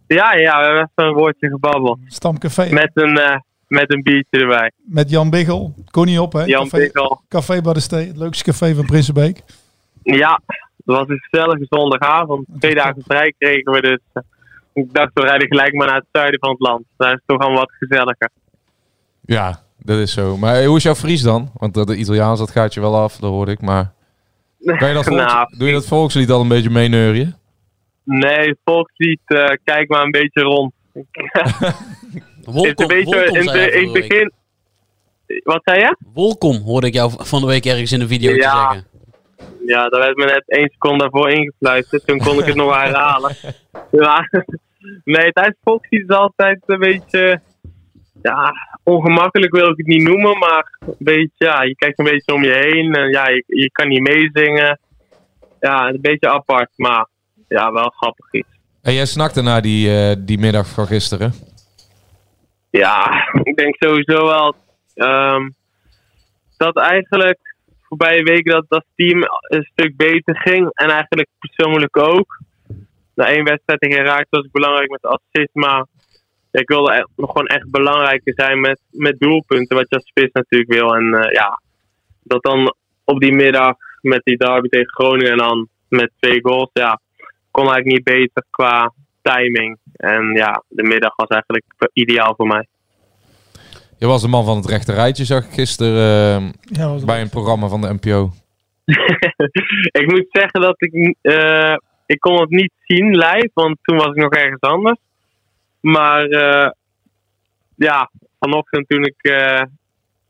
Ja, 0.07 0.35
ja, 0.35 0.59
we 0.59 0.65
hebben 0.65 0.91
even 0.97 1.11
een 1.11 1.15
woordje 1.15 1.49
gebabbeld. 1.49 1.99
Stamcafé. 2.07 2.63
Met, 2.63 2.73
Met 2.73 2.91
een, 2.95 3.19
eh, 3.19 3.37
met 3.67 3.93
een 3.93 4.03
biertje 4.03 4.41
erbij. 4.41 4.73
Jan 5.11 5.31
Biggel. 5.31 5.75
Kon 5.91 6.07
niet 6.07 6.19
op, 6.19 6.33
hè? 6.33 6.45
Jan 6.45 6.63
café, 6.63 6.79
Biggel. 6.79 7.23
Café 7.29 7.61
Badestee. 7.63 8.07
Het 8.07 8.17
leukste 8.17 8.45
café 8.45 8.75
van 8.75 8.87
Prinsenbeek. 8.87 9.43
Ja, 10.03 10.41
het 10.47 10.63
was 10.97 11.09
een 11.09 11.27
gezellige 11.31 11.67
zondagavond. 11.69 12.47
Twee 12.59 12.75
dagen 12.75 13.03
vrij 13.07 13.35
kregen 13.39 13.73
we 13.73 13.81
dus. 13.81 13.99
eh, 14.13 14.23
Ik 14.73 14.93
dacht, 14.95 15.11
we 15.15 15.21
rijden 15.21 15.49
gelijk 15.49 15.75
maar 15.75 15.87
naar 15.87 15.97
het 15.97 16.07
zuiden 16.13 16.41
van 16.41 16.51
het 16.51 16.61
land. 16.61 16.85
Daar 16.97 17.09
is 17.09 17.15
het 17.15 17.23
toch 17.27 17.39
allemaal 17.39 17.59
wat 17.59 17.73
gezelliger. 17.79 18.31
Ja, 19.21 19.61
dat 19.79 19.99
is 19.99 20.13
zo. 20.13 20.37
Maar 20.37 20.55
eh, 20.61 20.67
hoe 20.67 20.77
is 20.77 20.83
jouw 20.83 20.95
Fries 20.95 21.23
dan? 21.23 21.51
Want 21.55 21.75
dat 21.75 21.87
de 21.87 21.97
Italiaans, 21.97 22.39
dat 22.39 22.51
gaat 22.51 22.75
je 22.75 22.81
wel 22.81 22.97
af, 22.97 23.17
dat 23.17 23.31
hoorde 23.31 23.53
ik. 23.53 23.61
Maar 23.61 23.93
kan 24.79 24.89
je 24.89 24.95
dat 24.95 25.05
volks- 25.05 25.25
Nou, 25.33 25.55
doe 25.59 25.67
je 25.69 25.75
dat 25.75 25.87
volkslied 25.87 26.31
al 26.31 26.41
een 26.41 26.49
beetje 26.49 26.71
meeneurien? 26.71 27.35
Nee, 28.05 28.55
volkslied, 28.65 29.21
eh, 29.25 29.47
kijk 29.65 29.89
maar 29.89 30.03
een 30.03 30.11
beetje 30.11 30.41
rond. 30.41 30.73
Wolkom, 32.45 32.65
Het 32.69 32.81
is 32.81 32.87
een 32.87 32.87
beetje 32.87 33.17
Wolkom 33.17 33.37
in, 33.37 33.47
de, 33.47 33.59
het 33.59 33.93
begin. 33.93 34.33
Wat 35.45 35.61
zei 35.65 35.81
je? 35.81 35.97
Wolkom 36.15 36.57
hoorde 36.57 36.87
ik 36.87 36.95
jou 36.95 37.13
van 37.17 37.41
de 37.41 37.47
week 37.47 37.65
ergens 37.65 37.93
in 37.93 38.01
een 38.01 38.09
video 38.09 38.35
Ja. 38.35 38.51
zeggen. 38.71 38.87
Ja, 39.67 39.89
dat 39.89 40.01
werd 40.01 40.17
me 40.17 40.25
net 40.25 40.45
één 40.47 40.71
seconde 40.73 40.99
daarvoor 40.99 41.31
ingefluisterd. 41.31 42.07
Toen 42.07 42.19
kon 42.19 42.39
ik 42.39 42.45
het 42.45 42.55
nog 42.57 42.77
herhalen. 42.83 43.37
Ja. 43.91 44.29
Nee, 45.05 45.33
tijdens 45.33 45.57
volkslied 45.63 46.09
is 46.09 46.17
altijd 46.17 46.63
een 46.67 46.79
beetje... 46.79 47.41
Ja, 48.23 48.53
ongemakkelijk 48.83 49.53
wil 49.53 49.69
ik 49.71 49.77
het 49.77 49.87
niet 49.87 50.03
noemen, 50.03 50.39
maar 50.39 50.79
een 50.81 50.95
beetje, 50.99 51.31
ja, 51.37 51.63
je 51.63 51.75
kijkt 51.75 51.99
een 51.99 52.05
beetje 52.05 52.35
om 52.35 52.45
je 52.45 52.53
heen. 52.53 52.95
En 52.95 53.11
ja, 53.11 53.29
je, 53.29 53.45
je 53.47 53.71
kan 53.71 53.89
niet 53.89 54.01
meezingen. 54.01 54.79
Ja, 55.61 55.89
een 55.89 56.01
beetje 56.01 56.29
apart, 56.29 56.71
maar 56.77 57.07
ja, 57.55 57.73
wel 57.73 57.89
grappig 57.97 58.33
iets. 58.33 58.49
En 58.83 58.95
jij 58.95 59.07
snakte 59.07 59.43
naar 59.43 59.63
die, 59.63 59.91
eh, 59.97 60.17
die 60.19 60.39
middag 60.39 60.69
van 60.69 60.87
gisteren. 60.87 61.33
Ja, 62.71 62.97
ik 63.51 63.57
denk 63.57 63.75
sowieso 63.79 64.27
wel 64.27 64.55
ehm, 64.95 65.49
dat 66.57 66.77
eigenlijk 66.77 67.39
voorbije 67.83 68.23
week 68.23 68.51
dat 68.51 68.65
dat 68.69 68.85
team 68.95 69.23
een 69.41 69.69
stuk 69.73 69.97
beter 69.97 70.37
ging. 70.41 70.71
En 70.73 70.89
eigenlijk 70.89 71.29
persoonlijk 71.39 71.97
ook. 71.97 72.39
Na 73.15 73.27
één 73.27 73.45
wedstrijd 73.45 73.81
tegen 73.81 74.27
was 74.31 74.45
ik 74.45 74.53
belangrijk 74.53 74.91
met 74.91 75.03
assist. 75.03 75.55
Maar 75.55 75.87
ik 76.51 76.69
wilde 76.69 77.09
gewoon 77.17 77.47
echt 77.47 77.71
belangrijker 77.71 78.33
zijn 78.37 78.61
met, 78.61 78.81
met 78.91 79.19
doelpunten. 79.19 79.77
Wat 79.77 79.87
je 79.89 79.97
als 79.97 80.07
spits 80.07 80.33
natuurlijk 80.33 80.73
wil. 80.73 80.95
En 80.95 81.15
eh, 81.15 81.33
ja, 81.33 81.61
dat 82.23 82.43
dan 82.43 82.75
op 83.05 83.21
die 83.21 83.33
middag 83.33 83.77
met 84.01 84.21
die 84.25 84.37
derby 84.37 84.69
tegen 84.69 84.93
Groningen 84.93 85.33
en 85.33 85.39
dan 85.39 85.69
met 85.89 86.11
twee 86.21 86.39
goals. 86.43 86.71
Ja, 86.73 87.01
kon 87.55 87.65
eigenlijk 87.65 87.97
niet 87.97 88.05
beter 88.05 88.45
qua 88.51 88.93
timing. 89.23 89.79
En 89.93 90.33
ja, 90.35 90.63
de 90.69 90.83
middag 90.83 91.17
was 91.17 91.29
eigenlijk 91.29 91.65
ideaal 91.93 92.35
voor 92.37 92.47
mij. 92.47 92.67
Je 93.99 94.07
was 94.07 94.23
de 94.23 94.29
man 94.29 94.45
van 94.45 94.57
het 94.57 94.67
rechte 94.67 94.93
rijtje, 94.93 95.25
zag 95.25 95.45
ik 95.45 95.53
gisteren 95.53 95.95
eh, 95.95 96.53
Ja, 96.63 96.89
was 96.89 97.05
bij 97.05 97.21
een 97.21 97.29
programma 97.29 97.69
van 97.69 97.81
de 97.81 97.93
NPO. 98.01 98.31
ik 100.01 100.07
moet 100.11 100.27
zeggen 100.31 100.61
dat 100.61 100.75
ik, 100.83 101.17
eh, 101.21 101.77
ik 102.07 102.21
kon 102.21 102.41
het 102.41 102.51
niet 102.51 102.73
zien 102.85 103.17
live, 103.17 103.51
want 103.55 103.77
toen 103.83 103.97
was 103.97 104.07
ik 104.07 104.23
nog 104.23 104.33
ergens 104.33 104.61
anders. 104.61 104.99
Maar 105.81 106.25
eh, 106.25 106.71
ja, 107.77 108.11
vanochtend 108.39 108.89
toen 108.89 109.05
ik 109.05 109.23
eh, 109.23 109.63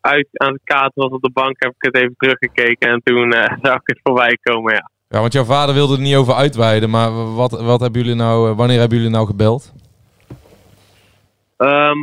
uit 0.01 0.29
aan 0.33 0.53
het 0.53 0.65
kaart 0.65 0.95
was 0.95 1.11
op 1.11 1.23
de 1.23 1.31
bank, 1.31 1.57
heb 1.59 1.75
ik 1.79 1.83
het 1.93 1.97
even 1.97 2.15
teruggekeken 2.17 2.91
en 2.91 3.01
toen 3.03 3.33
eh, 3.33 3.57
zag 3.63 3.75
ik 3.75 3.81
het 3.85 4.01
voorbij 4.03 4.39
komen, 4.43 4.75
ja. 4.75 4.91
Ja, 5.15 5.21
want 5.21 5.33
jouw 5.33 5.45
vader 5.45 5.75
wilde 5.75 5.95
er 5.95 6.01
niet 6.03 6.17
over 6.17 6.35
uitweiden, 6.35 6.91
maar 6.91 7.35
wat, 7.35 7.51
wat 7.51 7.81
hebben 7.81 8.01
jullie 8.03 8.17
nou, 8.17 8.51
eh, 8.51 8.57
wanneer 8.57 8.79
hebben 8.79 8.99
jullie 8.99 9.13
nou 9.13 9.27
gebeld? 9.27 9.73
Ehm, 11.57 11.97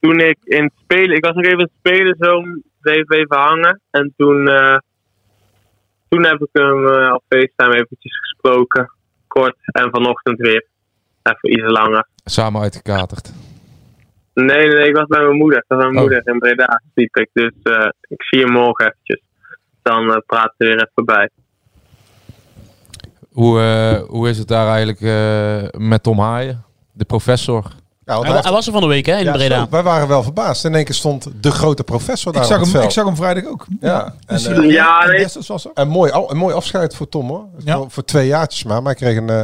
toen 0.00 0.20
ik 0.20 0.38
in 0.44 0.62
het 0.62 0.72
spelen, 0.82 1.16
ik 1.16 1.24
was 1.24 1.34
nog 1.34 1.44
even 1.44 1.58
in 1.58 1.64
het 1.64 1.72
spelen, 1.78 2.16
zo 2.18 2.42
bleef 2.80 3.10
even 3.10 3.36
hangen. 3.36 3.80
En 3.90 4.12
toen, 4.16 4.48
eh, 4.48 4.76
toen 6.08 6.24
heb 6.24 6.40
ik 6.40 6.48
hem 6.52 6.88
eh, 6.88 7.14
op 7.14 7.22
FaceTime 7.28 7.74
eventjes 7.74 8.18
gesproken. 8.18 8.92
Kort 9.26 9.56
en 9.64 9.90
vanochtend 9.90 10.38
weer. 10.38 10.66
Even 11.22 11.52
iets 11.52 11.70
langer. 11.72 12.08
Samen 12.24 12.62
uitgekaterd. 12.62 13.32
Nee, 14.34 14.66
nee, 14.68 14.88
ik 14.88 14.96
was 14.96 15.06
bij 15.06 15.22
mijn 15.22 15.36
moeder. 15.36 15.58
Ik 15.58 15.64
was 15.68 15.78
bij 15.78 15.86
mijn 15.90 15.98
Oh. 16.04 16.10
moeder 16.10 16.32
in 16.34 16.38
Breda, 16.38 16.82
sliep 16.94 17.16
ik. 17.16 17.28
Dus 17.32 17.52
ik 18.00 18.22
zie 18.22 18.40
hem 18.40 18.52
morgen 18.52 18.86
eventjes. 18.86 19.20
Dan 19.82 20.22
praten 20.26 20.54
we 20.56 20.64
weer 20.66 20.76
even 20.90 21.04
bij. 21.04 21.30
Hoe, 23.34 23.60
eh, 23.60 24.08
hoe 24.08 24.28
is 24.28 24.38
het 24.38 24.48
daar 24.48 24.66
eigenlijk 24.68 25.00
eh, 25.00 25.80
met 25.80 26.02
Tom 26.02 26.18
Haaien, 26.18 26.64
de 26.92 27.04
professor? 27.04 27.64
Ja, 28.04 28.20
Hij, 28.20 28.40
hij 28.40 28.50
was 28.52 28.66
er 28.66 28.72
van 28.72 28.80
de 28.82 28.86
week 28.88 29.06
hè, 29.06 29.16
in 29.16 29.24
Ja, 29.24 29.32
Breda. 29.32 29.58
zo, 29.64 29.66
wij 29.70 29.82
waren 29.82 30.08
wel 30.08 30.22
verbaasd. 30.22 30.64
In 30.64 30.74
één 30.74 30.84
keer 30.84 30.94
stond 30.94 31.28
de 31.42 31.50
grote 31.50 31.84
professor 31.84 32.32
daar 32.32 32.42
Ik 32.42 32.48
zag, 32.48 32.56
op 32.58 32.62
het 32.64 32.72
hem, 32.72 32.80
veld. 32.80 32.92
ik 32.92 32.98
zag 32.98 33.06
hem 33.06 33.16
vrijdag 33.16 33.44
ook. 33.46 33.66
Ja, 33.80 34.04
en, 34.04 34.14
Dus, 34.26 34.46
eh, 34.46 34.70
Ja, 34.70 35.00
en 35.04 35.10
nee. 35.10 35.26
Was 35.46 35.68
een, 35.74 35.88
mooi, 35.88 36.12
een 36.28 36.36
mooi 36.36 36.54
afscheid 36.54 36.96
voor 36.96 37.08
Tom 37.08 37.28
hoor. 37.28 37.44
Ja. 37.58 37.76
Voor, 37.76 37.90
voor 37.90 38.04
twee 38.04 38.26
jaartjes 38.26 38.64
maar. 38.64 38.82
Maar 38.82 38.94
hij 38.96 39.00
kreeg 39.08 39.16
een 39.16 39.30
eh, 39.30 39.42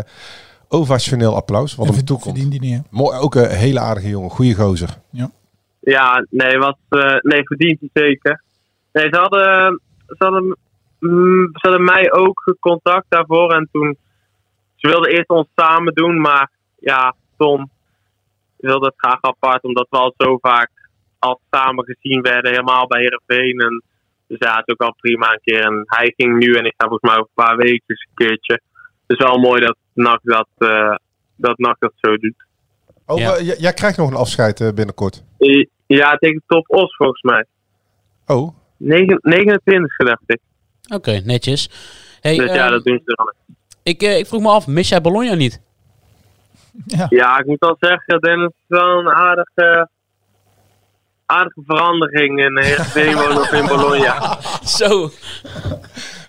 ovationeel 0.68 1.34
applaus. 1.34 1.74
Wat 1.74 1.86
hem 1.86 2.04
toekomt. 2.04 2.38
verdiende 2.38 2.66
niet? 2.66 2.82
Mooi, 2.90 3.18
ook 3.18 3.34
een 3.34 3.48
hele 3.50 3.80
aardige 3.80 4.08
jongen. 4.08 4.30
Goeie 4.30 4.54
gozer. 4.54 4.98
Ja, 5.80 6.26
nee, 6.30 6.58
was, 6.58 6.74
eh, 6.88 7.00
nee 7.20 7.42
verdient 7.44 7.80
hij 7.80 7.90
zeker. 7.92 8.42
Nee, 8.92 9.08
ze 9.10 9.16
hadden, 9.16 9.80
ze, 10.06 10.14
hadden, 10.18 10.56
mm, 11.00 11.48
ze 11.52 11.58
hadden 11.68 11.84
mij 11.84 12.12
ook 12.12 12.56
contact 12.60 13.06
daarvoor. 13.08 13.52
En 13.52 13.68
toen, 13.72 13.96
ze 14.76 14.88
wilden 14.88 15.10
eerst 15.10 15.28
ons 15.28 15.48
samen 15.56 15.94
doen. 15.94 16.20
Maar 16.20 16.50
ja, 16.78 17.14
Tom 17.36 17.70
wilde 18.56 18.86
het 18.86 18.94
graag 18.96 19.18
apart. 19.20 19.62
Omdat 19.62 19.86
we 19.90 19.96
al 19.96 20.14
zo 20.16 20.38
vaak 20.38 20.70
al 21.18 21.40
samen 21.50 21.84
gezien 21.84 22.22
werden. 22.22 22.50
Helemaal 22.50 22.86
bij 22.86 23.00
Heerenveen. 23.00 23.60
En 23.60 23.82
dus 24.26 24.38
ja, 24.38 24.56
het 24.56 24.66
is 24.68 24.72
ook 24.74 24.88
al 24.88 24.94
prima 25.00 25.32
een 25.32 25.40
keer. 25.42 25.64
En 25.64 25.82
hij 25.86 26.12
ging 26.16 26.38
nu 26.38 26.52
en 26.54 26.64
ik 26.64 26.74
ga 26.76 26.88
volgens 26.88 27.10
mij 27.10 27.18
over 27.20 27.30
een 27.34 27.44
paar 27.44 27.56
weken 27.56 27.82
eens 27.86 28.06
een 28.08 28.26
keertje. 28.26 28.60
Het 29.06 29.18
is 29.18 29.24
wel 29.26 29.38
mooi 29.38 29.60
dat 29.60 29.76
NAC 29.92 30.20
dat, 30.22 30.48
eh 30.58 30.94
dat, 31.36 31.58
NAC 31.58 31.76
dat 31.78 31.92
zo 32.00 32.16
doet. 32.16 32.44
Oh, 33.06 33.18
Ja. 33.18 33.34
eh, 33.34 33.58
jij 33.60 33.72
krijgt 33.72 33.96
nog 33.98 34.10
een 34.10 34.16
afscheid 34.16 34.60
eh, 34.60 34.72
binnenkort. 34.72 35.24
Ja, 35.86 36.16
tegen 36.16 36.42
Top 36.46 36.64
Os 36.68 36.96
volgens 36.96 37.22
mij. 37.22 37.44
Oh, 38.26 38.54
Negen- 38.76 39.18
29 39.22 39.96
dacht 39.96 40.22
ik. 40.26 40.40
Oké, 40.94 41.20
netjes. 41.24 41.70
Hey, 42.20 42.36
dus 42.36 42.52
ja, 42.52 42.64
eh, 42.64 42.70
dat 42.70 42.84
doen 42.84 43.00
ze 43.04 43.14
dan. 43.14 43.32
ik, 43.82 44.02
eh, 44.02 44.18
ik 44.18 44.26
vroeg 44.26 44.42
me 44.42 44.48
af, 44.48 44.66
mis 44.66 44.88
jij 44.88 45.00
Bologna 45.00 45.34
niet? 45.34 45.60
Ja, 47.08 47.38
ik 47.38 47.46
moet 47.46 47.60
al 47.60 47.76
zeggen, 47.80 48.20
Dennis 48.20 48.46
is 48.48 48.64
wel 48.66 48.98
een 48.98 49.08
aardige, 49.12 49.88
aardige 51.26 51.62
verandering 51.66 52.38
in 52.44 52.58
Heerenveen 52.58 53.14
wonen 53.14 53.40
of 53.40 53.52
in 53.52 53.66
Bologna. 53.66 54.38
Zo. 54.78 55.10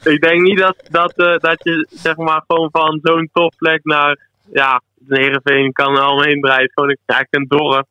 Ik 0.04 0.22
denk 0.22 0.42
niet 0.42 0.58
dat, 0.58 0.76
dat, 0.90 1.14
eh, 1.18 1.38
dat 1.38 1.64
je 1.64 1.88
zeg 1.90 2.16
maar 2.16 2.44
gewoon 2.48 2.70
van 2.72 3.00
zo'n 3.04 3.30
topplek 3.34 3.84
naar, 3.84 4.18
ja, 4.54 4.82
Heerenveen 5.08 5.72
kan 5.72 5.96
er 5.96 6.02
allemaal 6.02 6.24
heen 6.24 6.42
drijven. 6.42 6.72
Gewoon 6.74 6.90
een- 6.90 6.98
eigenlijk 7.06 7.52
een 7.52 7.58
dorp. 7.58 7.88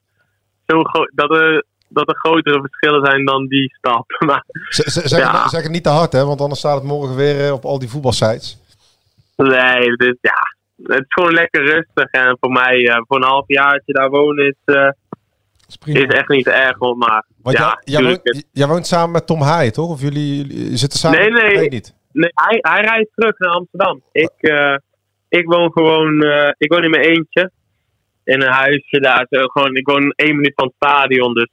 Zo 0.66 0.82
dat, 1.14 1.30
er, 1.30 1.64
dat 1.90 2.08
er 2.08 2.16
grotere 2.18 2.60
verschillen 2.60 3.04
zijn 3.06 3.24
dan 3.24 3.46
die 3.46 3.74
stap. 3.76 4.04
Maar 4.26 4.44
zeg, 4.68 5.18
Ja. 5.18 5.48
zeg 5.48 5.62
het 5.62 5.70
niet 5.72 5.82
te 5.82 5.88
hard 5.88 6.12
hè, 6.12 6.24
want 6.24 6.40
anders 6.40 6.60
staat 6.60 6.74
het 6.74 6.84
morgen 6.84 7.16
weer 7.16 7.46
eh, 7.46 7.52
op 7.52 7.64
al 7.64 7.78
die 7.78 7.88
voetbalsites. 7.88 8.58
nee, 9.36 9.96
dus 9.96 10.16
ja, 10.20 10.38
het 10.82 10.98
is 10.98 11.04
gewoon 11.08 11.32
lekker 11.32 11.64
rustig. 11.64 12.10
En 12.10 12.36
voor 12.40 12.50
mij, 12.52 12.86
eh, 12.86 13.00
voor 13.06 13.16
een 13.16 13.28
half 13.28 13.44
jaartje 13.46 13.92
daar 13.92 14.10
wonen 14.10 14.46
is, 14.46 14.74
eh, 14.74 14.88
is 15.94 16.04
echt 16.06 16.28
niet 16.28 16.46
erg 16.46 16.78
hoor. 16.78 16.96
Maar 16.96 17.24
Want 17.42 17.58
ja, 17.58 17.80
jij, 17.84 18.02
woont, 18.02 18.44
jij 18.52 18.66
woont 18.66 18.86
samen 18.86 19.10
met 19.10 19.26
Tom 19.26 19.40
Haaien 19.40 19.72
toch? 19.72 19.90
Of 19.90 20.00
jullie, 20.00 20.36
jullie 20.46 20.76
zitten 20.76 20.98
samen? 20.98 21.18
Nee, 21.18 21.30
nee. 21.30 21.68
niet. 21.68 21.94
Nee, 22.12 22.30
hij, 22.34 22.58
hij 22.60 22.80
rijdt 22.80 23.10
terug 23.14 23.38
naar 23.38 23.50
Amsterdam. 23.50 24.02
Ik, 24.12 24.32
eh, 24.38 24.74
ik 25.28 25.44
woon 25.46 25.72
gewoon, 25.72 26.22
ik 26.58 26.72
woon 26.72 26.84
in 26.84 26.90
mijn 26.90 27.02
eentje. 27.02 27.50
In 28.24 28.42
een 28.42 28.52
huisje 28.52 29.00
daar. 29.00 29.26
Gewoon, 29.28 29.76
ik 29.76 29.86
woon 29.88 30.12
één 30.16 30.36
minuut 30.36 30.52
van 30.54 30.66
het 30.66 30.74
stadion. 30.76 31.34
Dus 31.34 31.50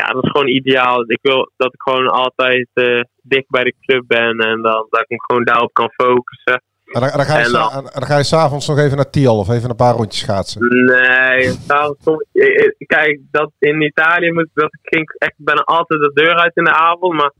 ja, 0.00 0.06
dat 0.06 0.24
is 0.24 0.30
gewoon 0.30 0.48
ideaal. 0.48 1.04
Ik 1.10 1.18
wil 1.22 1.50
dat 1.56 1.72
ik 1.72 1.80
gewoon 1.82 2.08
altijd 2.08 2.68
eh, 2.74 3.00
dicht 3.22 3.48
bij 3.48 3.64
de 3.64 3.74
club 3.80 4.04
ben. 4.06 4.38
En 4.38 4.62
dan, 4.62 4.86
dat 4.90 5.00
ik 5.00 5.08
me 5.08 5.16
gewoon 5.26 5.44
daarop 5.44 5.72
kan 5.72 5.90
focussen. 5.96 6.62
En 6.92 7.00
dan, 7.00 7.10
dan 7.16 7.24
ga 7.24 7.38
je 7.38 7.44
En 7.44 7.52
dan- 7.52 7.70
en 7.72 7.82
dan 7.92 8.02
ga 8.06 8.16
je 8.16 8.24
s'avonds 8.24 8.68
nog 8.68 8.78
even 8.78 8.96
naar 8.96 9.10
Tial 9.10 9.38
of 9.38 9.48
even 9.50 9.70
een 9.70 9.76
paar 9.76 9.94
rondjes 9.94 10.22
schaatsen. 10.22 10.60
Nee, 10.86 11.38
ik- 11.42 11.58
eh, 11.68 12.64
eh, 12.64 12.70
kijk, 12.86 13.20
dat 13.30 13.50
in 13.58 13.82
Italië 13.82 14.32
moet, 14.32 14.48
dat 14.54 14.78
ging 14.82 15.02
ik 15.02 15.14
echt 15.18 15.34
bijna 15.36 15.60
altijd 15.62 16.00
de 16.00 16.10
deur 16.14 16.34
uit 16.34 16.56
in 16.56 16.64
de 16.64 16.72
avond. 16.72 17.12
Maar 17.14 17.32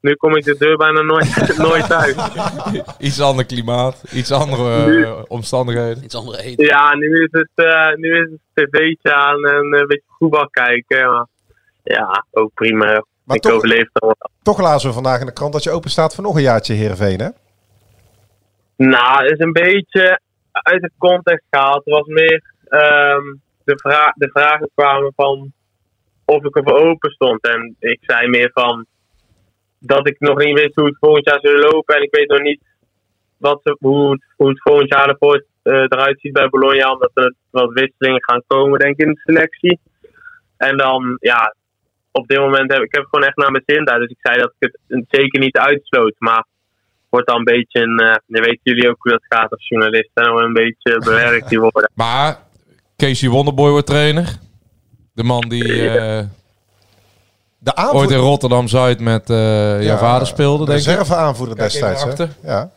nu 0.00 0.14
kom 0.14 0.36
ik 0.36 0.44
de 0.44 0.56
deur 0.58 0.76
bijna 0.76 1.00
nooit, 1.02 1.56
nooit 1.68 1.92
uit. 1.92 2.16
Iets 2.98 3.20
ander 3.20 3.44
klimaat, 3.46 4.02
iets 4.12 4.32
andere 4.32 5.24
omstandigheden. 5.28 6.04
Iets 6.04 6.14
andere 6.16 6.42
eten. 6.42 6.64
Ja, 6.64 6.94
nu 6.96 7.22
is 7.22 7.28
het, 7.30 7.50
eh, 7.54 7.94
nu 7.94 8.14
is 8.22 8.28
het 8.54 8.70
tv'tje 8.70 9.14
aan 9.14 9.44
en 9.46 9.54
een 9.56 9.86
beetje 9.86 10.02
voetbal 10.18 10.48
kijken. 10.50 11.06
Maar 11.12 11.26
ja, 11.90 12.24
ook 12.30 12.54
prima. 12.54 13.04
Maar 13.24 13.36
ik 13.36 13.42
toch- 13.42 13.52
overleef 13.52 13.88
het 13.92 14.02
wel. 14.02 14.14
Toch 14.42 14.60
lazen 14.60 14.88
we 14.88 14.94
vandaag 14.94 15.20
in 15.20 15.26
de 15.26 15.32
krant 15.32 15.52
dat 15.52 15.62
je 15.62 15.70
open 15.70 15.90
staat 15.90 16.14
voor 16.14 16.24
nog 16.24 16.36
een 16.36 16.42
jaartje 16.42 16.74
Heerenveen 16.74 17.20
hè? 17.20 17.28
Nou, 18.76 19.24
is 19.26 19.38
een 19.38 19.52
beetje 19.52 20.20
uit 20.52 20.82
de 20.82 20.90
context 20.98 21.46
gehaald. 21.50 21.84
Het 21.84 21.94
was 21.94 22.06
meer 22.06 22.42
ehm, 22.68 23.22
de, 23.64 23.78
vra 23.78 24.14
de 24.16 24.30
vragen 24.32 24.70
kwamen 24.74 25.12
van 25.16 25.52
of 26.24 26.44
ik 26.44 26.56
ervoor 26.56 26.78
open 26.78 27.10
stond. 27.10 27.42
En 27.42 27.76
ik 27.78 27.98
zei 28.00 28.28
meer 28.28 28.50
van 28.52 28.86
dat 29.78 30.08
ik 30.08 30.20
nog 30.20 30.38
niet 30.38 30.58
wist 30.58 30.74
hoe 30.74 30.86
het 30.86 30.98
volgend 31.00 31.28
jaar 31.28 31.40
zou 31.40 31.58
lopen. 31.58 31.96
En 31.96 32.02
ik 32.02 32.14
weet 32.14 32.28
nog 32.28 32.40
niet 32.40 32.60
wat, 33.36 33.60
hoe, 33.78 34.10
het, 34.10 34.24
hoe 34.36 34.48
het 34.48 34.62
volgend 34.62 34.88
jaar 34.94 35.08
ervoor, 35.08 35.44
eh, 35.62 35.72
eruit 35.72 36.20
ziet 36.20 36.32
bij 36.32 36.48
Bologna. 36.48 36.92
Omdat 36.92 37.10
er 37.14 37.34
wat 37.50 37.72
wisselingen 37.72 38.24
gaan 38.24 38.42
komen, 38.46 38.78
denk 38.78 38.96
ik, 38.98 39.06
in 39.06 39.12
de 39.12 39.20
selectie. 39.20 39.80
En 40.56 40.76
dan, 40.76 41.16
ja, 41.20 41.54
op 42.12 42.28
dit 42.28 42.38
moment 42.38 42.72
heb 42.72 42.82
ik 42.82 42.94
heb 42.94 43.04
gewoon 43.10 43.26
echt 43.26 43.36
naar 43.36 43.50
mijn 43.50 43.62
zin 43.66 43.84
daar. 43.84 43.98
Dus 43.98 44.10
ik 44.10 44.18
zei 44.20 44.38
dat 44.40 44.52
ik 44.58 44.78
het 44.88 45.04
zeker 45.08 45.40
niet 45.40 45.56
uitsloot. 45.56 46.14
Maar 46.18 46.44
wordt 47.08 47.28
dan 47.28 47.36
een 47.38 47.44
beetje 47.44 47.80
een, 47.80 47.98
eh 47.98 48.14
dan 48.26 48.42
weten 48.42 48.60
jullie 48.62 48.88
ook 48.88 48.96
hoe 48.98 49.12
dat 49.12 49.24
gaat 49.28 49.50
als 49.50 49.68
journalist. 49.68 50.10
En 50.14 50.24
een 50.24 50.52
beetje 50.52 50.98
bewerkt 50.98 51.48
die 51.48 51.60
worden. 51.60 51.90
Maar 52.04 52.38
Casey 52.96 53.28
Wonderboy 53.28 53.70
wordt 53.70 53.86
trainer. 53.86 54.38
De 55.12 55.24
man 55.24 55.48
die 55.48 55.88
eh, 55.88 56.24
De 57.58 57.76
ooit 57.76 57.78
aanvoerder, 57.78 58.16
in 58.16 58.22
Rotterdam-Zuid 58.22 59.00
met 59.00 59.30
eh 59.30 59.36
jouw 59.36 59.80
Ja, 59.80 59.98
vader 59.98 60.26
speelde, 60.26 60.66
denk 60.66 60.78
ik. 60.78 60.86
reserveaanvoerder 60.86 61.56
Kijk 61.56 61.72
even 61.72 61.88
destijds. 61.88 62.18
Hè? 62.18 62.48
Ja. 62.50 62.70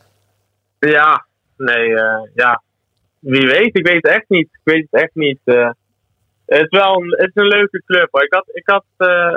Ja, 0.78 1.26
nee, 1.56 1.94
eh, 1.94 2.28
ja. 2.34 2.62
Wie 3.18 3.46
weet, 3.46 3.76
ik 3.76 3.86
weet 3.86 4.02
het 4.02 4.12
echt 4.12 4.28
niet. 4.28 4.48
Ik 4.52 4.60
weet 4.64 4.86
het 4.90 5.02
echt 5.02 5.14
niet. 5.14 5.40
Het 6.46 6.62
is 6.62 6.78
wel 6.78 7.02
een, 7.02 7.10
het 7.10 7.30
is 7.34 7.42
een 7.42 7.48
leuke 7.48 7.82
club. 7.86 8.08
Hoor. 8.10 8.22
Ik, 8.22 8.32
had, 8.32 8.48
ik, 8.52 8.68
had, 8.68 8.84
eh, 8.96 9.34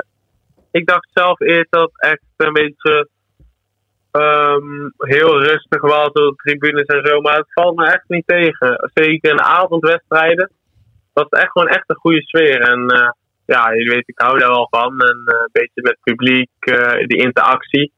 ik 0.70 0.86
dacht 0.86 1.08
zelf 1.12 1.40
eerst 1.40 1.70
dat 1.70 1.90
het 1.92 2.10
echt 2.10 2.22
een 2.36 2.52
beetje 2.52 3.08
ehm, 4.10 4.88
heel 4.96 5.42
rustig 5.42 5.80
was 5.80 6.06
op 6.06 6.14
de 6.14 6.34
tribunes 6.36 6.86
en 6.86 7.06
zo. 7.06 7.20
Maar 7.20 7.36
het 7.36 7.52
valt 7.52 7.76
me 7.76 7.86
echt 7.86 8.04
niet 8.08 8.26
tegen. 8.26 8.90
Zeker 8.94 9.30
in 9.30 9.42
avondwedstrijden. 9.42 10.50
Dat 11.12 11.26
is 11.30 11.38
echt 11.38 11.52
gewoon 11.52 11.68
echt 11.68 11.84
een 11.86 11.96
goede 11.96 12.22
sfeer. 12.22 12.60
En 12.60 12.86
eh, 12.88 13.10
ja, 13.46 13.72
je 13.72 13.90
weet, 13.90 14.08
ik 14.08 14.18
hou 14.18 14.38
daar 14.38 14.48
wel 14.48 14.68
van. 14.70 15.00
En 15.00 15.22
eh, 15.26 15.40
een 15.40 15.48
beetje 15.52 15.82
met 15.82 15.92
het 16.00 16.02
publiek, 16.02 16.50
die 17.06 17.18
interactie. 17.18 17.92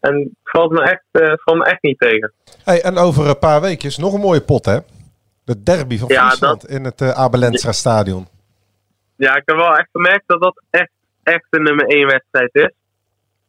En 0.00 0.14
het 0.14 0.30
valt 0.42 0.72
me 0.72 0.82
echt, 0.82 1.04
valt 1.42 1.58
me 1.58 1.64
echt 1.64 1.82
niet 1.82 1.98
tegen. 1.98 2.32
Hey, 2.64 2.82
en 2.82 2.96
over 2.96 3.28
een 3.28 3.38
paar 3.38 3.60
weekjes 3.60 3.96
nog 3.96 4.14
een 4.14 4.20
mooie 4.20 4.40
pot 4.40 4.64
hè? 4.64 4.78
De 5.44 5.62
derby 5.62 5.98
van 5.98 6.08
Ja, 6.08 6.26
Friesland 6.26 6.68
in 6.68 6.84
het 6.84 7.00
uh, 7.00 7.10
Abelensra 7.10 7.72
stadion. 7.72 8.26
Ja, 9.16 9.36
ik 9.36 9.42
heb 9.44 9.56
wel 9.56 9.76
echt 9.76 9.88
gemerkt 9.92 10.24
dat 10.26 10.40
dat 10.42 10.62
echt, 10.70 10.90
echt 11.22 11.46
een 11.50 11.62
nummer 11.62 11.86
1 11.86 12.06
wedstrijd 12.06 12.54
is. 12.54 12.70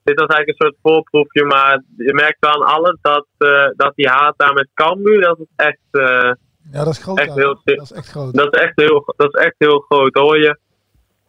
Dit 0.04 0.20
was 0.20 0.28
eigenlijk 0.28 0.48
een 0.48 0.68
soort 0.68 0.78
voorproefje, 0.82 1.44
maar 1.46 1.84
je 1.98 2.14
merkt 2.14 2.38
wel 2.40 2.52
aan 2.54 2.74
alles 2.74 2.98
dat, 3.02 3.28
eh, 3.38 3.68
dat 3.76 3.96
die 3.96 4.10
haat 4.10 4.34
daar 4.38 4.54
met 4.54 4.70
Cambuur, 4.74 5.22
dat 5.22 5.38
het 5.38 5.48
echt, 5.56 5.88
eh, 5.92 6.32
Ja, 6.72 6.84
dat 6.84 6.88
is 6.88 6.98
groot. 7.04 7.18
Echt 7.20 7.36
heel, 7.36 7.62
Dat 7.64 7.82
is 7.82 7.92
echt 7.92 8.08
groot. 8.10 8.34
dat 8.34 8.56
is 8.56 8.62
echt 8.62 8.80
heel, 8.80 9.14
dat 9.18 9.36
is 9.36 9.44
echt 9.44 9.56
heel 9.58 9.80
groot. 9.80 10.14
Hoor 10.16 10.38
je, 10.40 10.60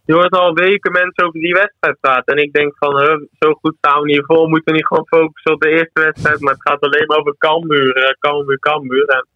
je 0.04 0.12
hoort 0.14 0.32
al 0.32 0.54
weken 0.54 0.92
mensen 0.92 1.24
over 1.24 1.40
die 1.40 1.52
wedstrijd 1.54 2.00
praten. 2.00 2.36
En 2.36 2.42
ik 2.42 2.52
denk 2.52 2.76
van, 2.78 3.00
huh, 3.00 3.20
zo 3.38 3.52
goed 3.52 3.76
staan 3.78 4.00
we 4.00 4.06
niet 4.06 4.24
voor. 4.26 4.48
Moeten 4.48 4.72
we 4.72 4.78
niet 4.78 4.86
gewoon 4.86 5.06
focussen 5.06 5.52
op 5.52 5.60
de 5.60 5.68
eerste 5.68 6.00
wedstrijd. 6.00 6.40
Maar 6.40 6.52
het 6.52 6.68
gaat 6.68 6.80
alleen 6.80 7.06
maar 7.06 7.18
over 7.18 7.34
Cambuur, 7.38 7.96
eh, 7.96 8.10
Cambuur, 8.18 8.58
Cambuur. 8.58 9.04
En, 9.04 9.26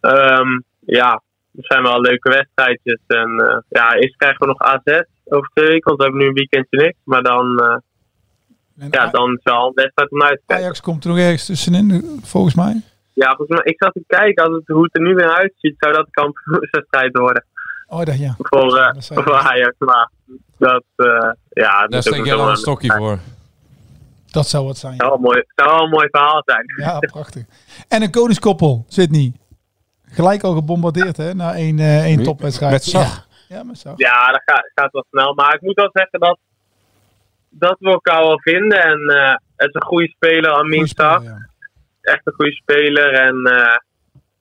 ehm, 0.00 0.60
ja, 0.80 1.22
het 1.56 1.66
zijn 1.66 1.82
wel 1.82 2.00
leuke 2.00 2.28
wedstrijdjes. 2.28 3.00
En 3.06 3.30
eh, 3.46 3.58
ja, 3.68 3.94
eerst 3.94 4.16
krijgen 4.16 4.38
we 4.38 4.46
nog 4.46 4.58
AZ 4.58 5.02
over 5.24 5.50
twee 5.54 5.66
weken. 5.66 5.84
Want 5.84 5.96
we 5.96 6.02
hebben 6.02 6.20
nu 6.20 6.28
een 6.28 6.34
weekendje 6.34 6.76
niks. 6.76 6.98
Maar 7.04 7.22
dan, 7.22 7.58
eh, 7.58 8.88
ja, 8.90 9.06
dan 9.06 9.32
is 9.32 9.42
wel 9.42 9.66
een 9.66 9.72
wedstrijd 9.74 10.10
om 10.10 10.22
uit 10.22 10.38
te 10.38 10.42
kijken. 10.46 10.64
Ajax 10.64 10.80
komt 10.80 11.04
er 11.04 11.10
nog 11.10 11.18
ergens 11.18 11.46
tussenin, 11.46 12.20
volgens 12.22 12.54
mij. 12.54 12.80
Ja, 13.12 13.34
volgens 13.36 13.48
mij, 13.48 13.72
ik 13.72 13.82
zat 13.82 13.92
te 13.92 14.04
kijken. 14.06 14.44
Als 14.44 14.54
het, 14.54 14.66
hoe 14.66 14.82
het 14.82 14.96
er 14.96 15.02
nu 15.02 15.14
weer 15.14 15.34
uitziet, 15.34 15.74
zou 15.78 15.92
dat 15.92 16.06
een 16.06 16.10
kampioenswedstrijd 16.10 17.18
worden. 17.18 17.44
Oh, 17.86 18.04
dat 18.04 18.18
ja. 18.18 18.34
Voor, 18.38 18.76
eh, 18.76 18.94
voor 18.98 19.34
Ajax. 19.34 19.74
Maar 19.78 20.10
dat, 20.58 20.84
eh 20.96 21.30
ja... 21.50 21.80
dat 21.80 21.90
Daar 21.90 22.02
steek 22.02 22.26
zo 22.26 22.36
wel 22.36 22.48
een 22.48 22.56
stokje 22.56 22.92
voor. 22.92 23.18
Dat 24.30 24.48
zou 24.48 24.66
wat 24.66 24.78
zijn. 24.78 24.94
zou 24.96 25.20
mooi, 25.20 25.44
zou 25.54 25.70
wel 25.70 25.84
een 25.84 25.90
mooi 25.90 26.08
verhaal 26.10 26.42
zijn. 26.44 26.64
Ja, 26.76 26.98
prachtig. 26.98 27.44
En 27.88 28.02
een 28.02 28.10
koningskoppel, 28.10 28.84
Sydney. 28.88 29.32
Gelijk 30.12 30.42
al 30.42 30.54
gebombardeerd, 30.54 31.16
hè, 31.16 31.34
na 31.34 31.54
één, 31.54 31.78
eh 31.78 32.04
één 32.04 32.22
topwedstrijd. 32.22 32.72
Met 32.72 32.84
Zag? 32.84 33.26
Ja, 33.48 33.56
ja 33.56 33.62
met 33.62 33.78
Zag. 33.78 33.92
Ja, 33.96 34.26
dat 34.26 34.42
gaat, 34.44 34.70
gaat 34.74 34.92
wel 34.92 35.04
snel. 35.10 35.34
Maar 35.34 35.54
ik 35.54 35.60
moet 35.60 35.74
wel 35.74 35.90
zeggen 35.92 36.20
dat, 36.20 36.38
dat 37.48 37.76
we 37.78 37.90
elkaar 37.90 38.20
wel 38.20 38.40
vinden. 38.40 38.82
En 38.82 39.00
eh, 39.08 39.34
het 39.56 39.68
is 39.68 39.74
een 39.74 39.82
goede 39.82 40.08
speler, 40.08 40.50
Amin 40.50 40.86
Stag. 40.86 41.22
Echt 42.00 42.20
een 42.24 42.32
goede 42.32 42.52
speler. 42.52 43.12
En 43.12 43.44
eh, 43.44 43.76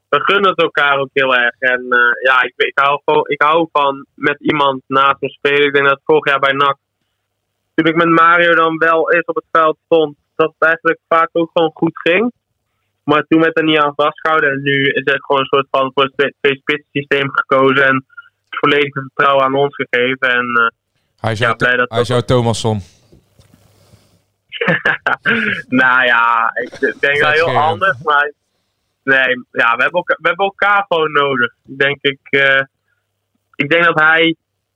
we 0.09 0.19
gunnen 0.19 0.49
het 0.49 0.61
elkaar 0.61 0.97
ook 0.97 1.09
heel 1.13 1.35
erg. 1.35 1.55
En 1.59 1.85
eh, 1.89 2.23
ja, 2.23 2.41
ik, 2.41 2.53
ik, 2.55 2.79
hou 2.79 3.01
ik 3.27 3.41
hou 3.41 3.67
van 3.71 4.05
met 4.13 4.39
iemand 4.39 4.81
naast 4.87 5.21
me 5.21 5.29
spelen. 5.29 5.67
Ik 5.67 5.73
denk 5.73 5.85
dat 5.85 6.01
vorig 6.03 6.25
jaar 6.25 6.39
bij 6.39 6.53
NAC, 6.53 6.77
toen 7.73 7.85
ik 7.85 7.95
met 7.95 8.09
Mario 8.09 8.53
dan 8.55 8.77
wel 8.77 9.11
eens 9.11 9.25
op 9.25 9.35
het 9.35 9.45
veld 9.51 9.77
stond, 9.85 10.15
dat 10.35 10.53
het 10.57 10.67
eigenlijk 10.67 10.99
vaak 11.07 11.29
ook 11.31 11.49
gewoon 11.53 11.71
goed 11.73 11.99
ging. 11.99 12.31
Maar 13.03 13.25
toen 13.27 13.41
werd 13.41 13.57
er 13.57 13.63
niet 13.63 13.77
aan 13.77 13.93
vastgehouden. 13.95 14.51
En 14.51 14.61
nu 14.61 14.85
is 14.85 15.01
het 15.03 15.25
gewoon 15.25 15.41
een 15.41 15.47
soort 15.47 15.67
van 15.71 15.91
voor 15.93 16.11
het 16.13 16.33
twee-spits 16.41 16.87
systeem 16.91 17.29
gekozen. 17.31 17.85
En 17.85 17.95
het 17.95 18.59
volledige 18.59 19.01
vertrouwen 19.01 19.43
aan 19.43 19.55
ons 19.55 19.75
gegeven. 19.75 20.29
En 20.29 20.45
eh, 20.45 20.67
Hij 21.19 21.31
is 21.31 21.39
ja, 21.39 21.53
blij 21.53 21.75
dat 21.75 21.89
hij 21.89 22.03
jouw 22.03 22.21
Thomasson. 22.21 22.81
nou 25.81 26.05
ja, 26.05 26.51
ik 26.53 26.99
denk 26.99 27.21
wel 27.21 27.31
heel 27.31 27.57
anders. 27.57 27.97
Maar 28.03 28.31
nee, 29.03 29.45
ja, 29.51 29.75
we 29.75 29.81
hebben, 29.81 29.91
elkaar, 29.91 30.17
we 30.21 30.27
hebben 30.27 30.45
elkaar 30.45 30.85
gewoon 30.87 31.11
nodig. 31.11 31.53
Denk 31.63 31.97
ik, 32.01 32.19
eh, 32.29 32.61
ik 33.55 33.69
denk 33.69 33.83
dat 33.83 33.99
hij, 33.99 34.35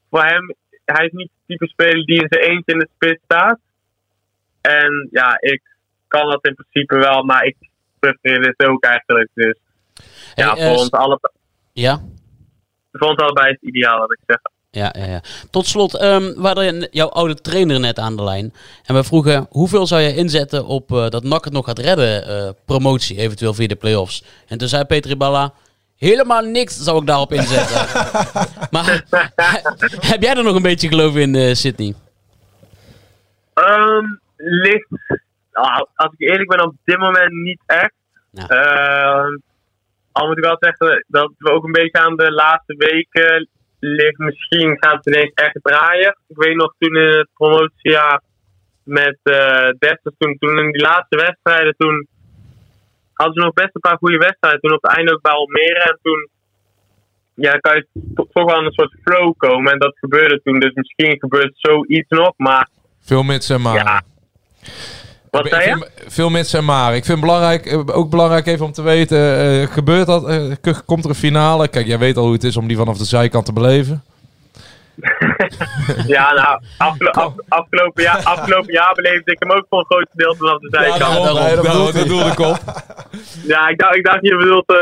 voor 0.10 0.24
hem, 0.24 0.56
hij 0.86 1.06
is 1.06 1.12
niet 1.12 1.30
het 1.34 1.48
type 1.48 1.68
speler 1.68 2.06
die 2.06 2.22
in 2.22 2.28
zijn 2.30 2.44
eentje 2.44 2.74
in 2.74 2.80
de 2.80 2.90
spits 2.96 3.24
staat. 3.24 3.60
En 4.62 5.08
ja, 5.12 5.38
ik 5.40 5.62
kan 6.08 6.30
dat 6.30 6.46
in 6.46 6.56
principe 6.56 6.98
wel, 6.98 7.24
maar 7.24 7.46
ik 7.46 7.56
ook 8.68 8.84
eigenlijk. 8.84 9.30
Dus 9.34 9.58
ja, 10.36 10.54
Hey, 10.54 10.62
eh, 10.62 10.68
voor 10.68 10.78
ons 10.78 10.92
alle, 10.92 11.20
Ja? 11.74 12.02
voor 12.92 13.08
ons 13.10 13.18
allebei 13.20 13.48
is 13.48 13.58
het 13.62 13.70
ideaal, 13.70 14.00
dat 14.00 14.12
ik 14.12 14.20
zeg. 14.26 14.38
Ja, 14.72 14.94
ja, 14.98 15.06
ja. 15.06 15.22
Tot 15.50 15.68
slot, 15.68 15.98
ehm 15.98 16.22
we 16.22 16.42
hadden 16.48 16.88
jouw 16.92 17.10
oude 17.10 17.42
trainer 17.42 17.80
net 17.80 18.00
aan 18.00 18.16
de 18.16 18.24
lijn. 18.24 18.54
En 18.86 18.96
we 18.96 19.04
vroegen, 19.04 19.48
hoeveel 19.50 19.88
zou 19.88 20.02
jij 20.02 20.16
inzetten 20.16 20.66
op 20.66 20.92
eh, 20.92 21.10
dat 21.10 21.24
NAC 21.24 21.44
het 21.44 21.54
nog 21.54 21.66
gaat 21.66 21.80
redden, 21.80 22.28
eh, 22.28 22.50
promotie, 22.66 23.18
eventueel 23.18 23.54
via 23.54 23.68
de 23.68 23.76
play-offs? 23.76 24.24
En 24.48 24.58
toen 24.58 24.68
zei 24.68 24.84
Peter 24.84 25.12
Iballa, 25.12 25.54
helemaal 25.98 26.42
niks 26.42 26.84
zou 26.84 27.00
ik 27.00 27.08
daarop 27.08 27.32
inzetten. 27.34 27.76
maar 28.72 29.04
heb 30.12 30.22
jij 30.22 30.36
er 30.36 30.44
nog 30.44 30.56
een 30.56 30.62
beetje 30.62 30.88
geloof 30.88 31.16
in, 31.16 31.36
eh, 31.36 31.54
Sydney? 31.54 31.94
Ligt, 34.38 34.88
ah, 35.56 35.82
als 35.96 36.14
ik 36.18 36.30
eerlijk 36.30 36.50
ben, 36.50 36.64
op 36.66 36.76
dit 36.84 36.98
moment 36.98 37.32
niet 37.32 37.62
echt. 37.66 37.94
Ehm, 38.48 39.38
al 40.12 40.28
moet 40.28 40.38
ik 40.38 40.44
wel 40.44 40.58
zeggen 40.60 41.06
dat 41.08 41.32
we 41.38 41.52
ook 41.52 41.64
een 41.64 41.72
beetje 41.72 42.00
aan 42.00 42.16
de 42.16 42.32
laatste 42.32 42.76
weken 42.78 43.48
ligt. 43.80 44.18
Misschien 44.18 44.78
gaat 44.80 45.06
het 45.06 45.08
ineens 45.16 45.32
echt 45.34 45.60
draaien. 45.62 46.18
Ik 46.28 46.38
weet 46.38 46.56
nog 46.56 46.74
toen 46.78 46.96
in 46.96 47.18
het 47.18 47.30
promotiejaar 47.34 48.22
met 48.84 49.18
eh 49.24 49.70
Desters, 49.80 50.16
toen, 50.18 50.38
toen 50.40 50.60
in 50.60 50.72
die 50.72 50.82
laatste 50.82 51.16
wedstrijden, 51.18 51.76
toen 51.78 52.08
hadden 53.14 53.36
ze 53.36 53.42
nog 53.44 53.54
best 53.54 53.70
een 53.74 53.82
paar 53.82 53.98
goede 53.98 54.18
wedstrijden. 54.18 54.62
Toen 54.62 54.74
op 54.74 54.82
het 54.82 54.96
einde 54.96 55.14
ook 55.14 55.22
bij 55.22 55.32
Almere. 55.32 55.80
En 55.80 56.00
toen 56.02 56.30
ja, 57.34 57.52
kan 57.58 57.76
je 57.76 57.88
to- 58.16 58.28
toch 58.34 58.46
wel 58.52 58.60
in 58.60 58.66
een 58.66 58.72
soort 58.72 58.96
flow 59.04 59.34
komen. 59.38 59.72
En 59.72 59.80
dat 59.80 59.98
gebeurde 59.98 60.42
toen. 60.44 60.60
Dus 60.60 60.74
misschien 60.74 61.20
gebeurt 61.20 61.54
zoiets 61.56 62.10
nog. 62.10 62.34
Maar 62.38 62.68
Veel 63.02 63.24
mits 63.24 63.50
en 63.50 63.62
maar. 63.62 64.04
Wat 65.36 65.46
Ik 65.46 65.52
zei 65.54 65.64
je? 65.70 65.72
vind- 65.72 66.14
Veel 66.14 66.30
mits 66.30 66.54
en 66.54 66.66
maar. 66.66 66.96
Ik 66.96 67.06
vind 67.06 67.18
het 67.18 67.28
belangrijk, 67.28 67.66
eh, 67.66 67.80
ook 67.98 68.10
belangrijk 68.10 68.46
even 68.48 68.66
om 68.66 68.72
te 68.72 68.82
weten, 68.82 69.38
eh, 69.40 69.68
gebeurt 69.74 70.08
dat, 70.08 70.28
eh, 70.28 70.74
komt 70.86 71.04
er 71.04 71.10
een 71.10 71.16
finale? 71.16 71.68
Kijk, 71.68 71.88
jij 71.88 71.98
weet 72.00 72.18
al 72.18 72.24
hoe 72.24 72.34
het 72.34 72.44
is 72.44 72.58
om 72.58 72.68
die 72.68 72.78
vanaf 72.78 72.98
de 72.98 73.06
zijkant 73.06 73.46
te 73.46 73.54
beleven. 73.54 74.04
Ja, 76.08 76.34
nou, 76.34 76.60
afgelo- 76.78 77.10
af- 77.12 77.34
afgelopen, 77.48 78.04
jaar, 78.04 78.24
afgelopen 78.36 78.74
jaar 78.74 78.92
beleefde 78.96 79.32
ik 79.32 79.40
hem 79.40 79.52
ook 79.52 79.66
voor 79.70 79.80
een 79.80 79.86
groot 79.86 80.08
deel 80.12 80.36
vanaf 80.36 80.60
de 80.60 80.68
zijkant. 80.72 81.00
daarom. 81.00 81.24
Nee, 81.44 81.56
dat 81.56 81.94
bedoelde 81.94 82.30
ik 82.30 82.40
op. 82.40 82.58
Ja, 83.48 83.68
ik 83.68 83.80
dacht, 83.80 83.96
ik 83.96 84.04
dacht 84.06 84.20
je 84.22 84.36
bedoelt 84.38 84.70
eh, 84.70 84.78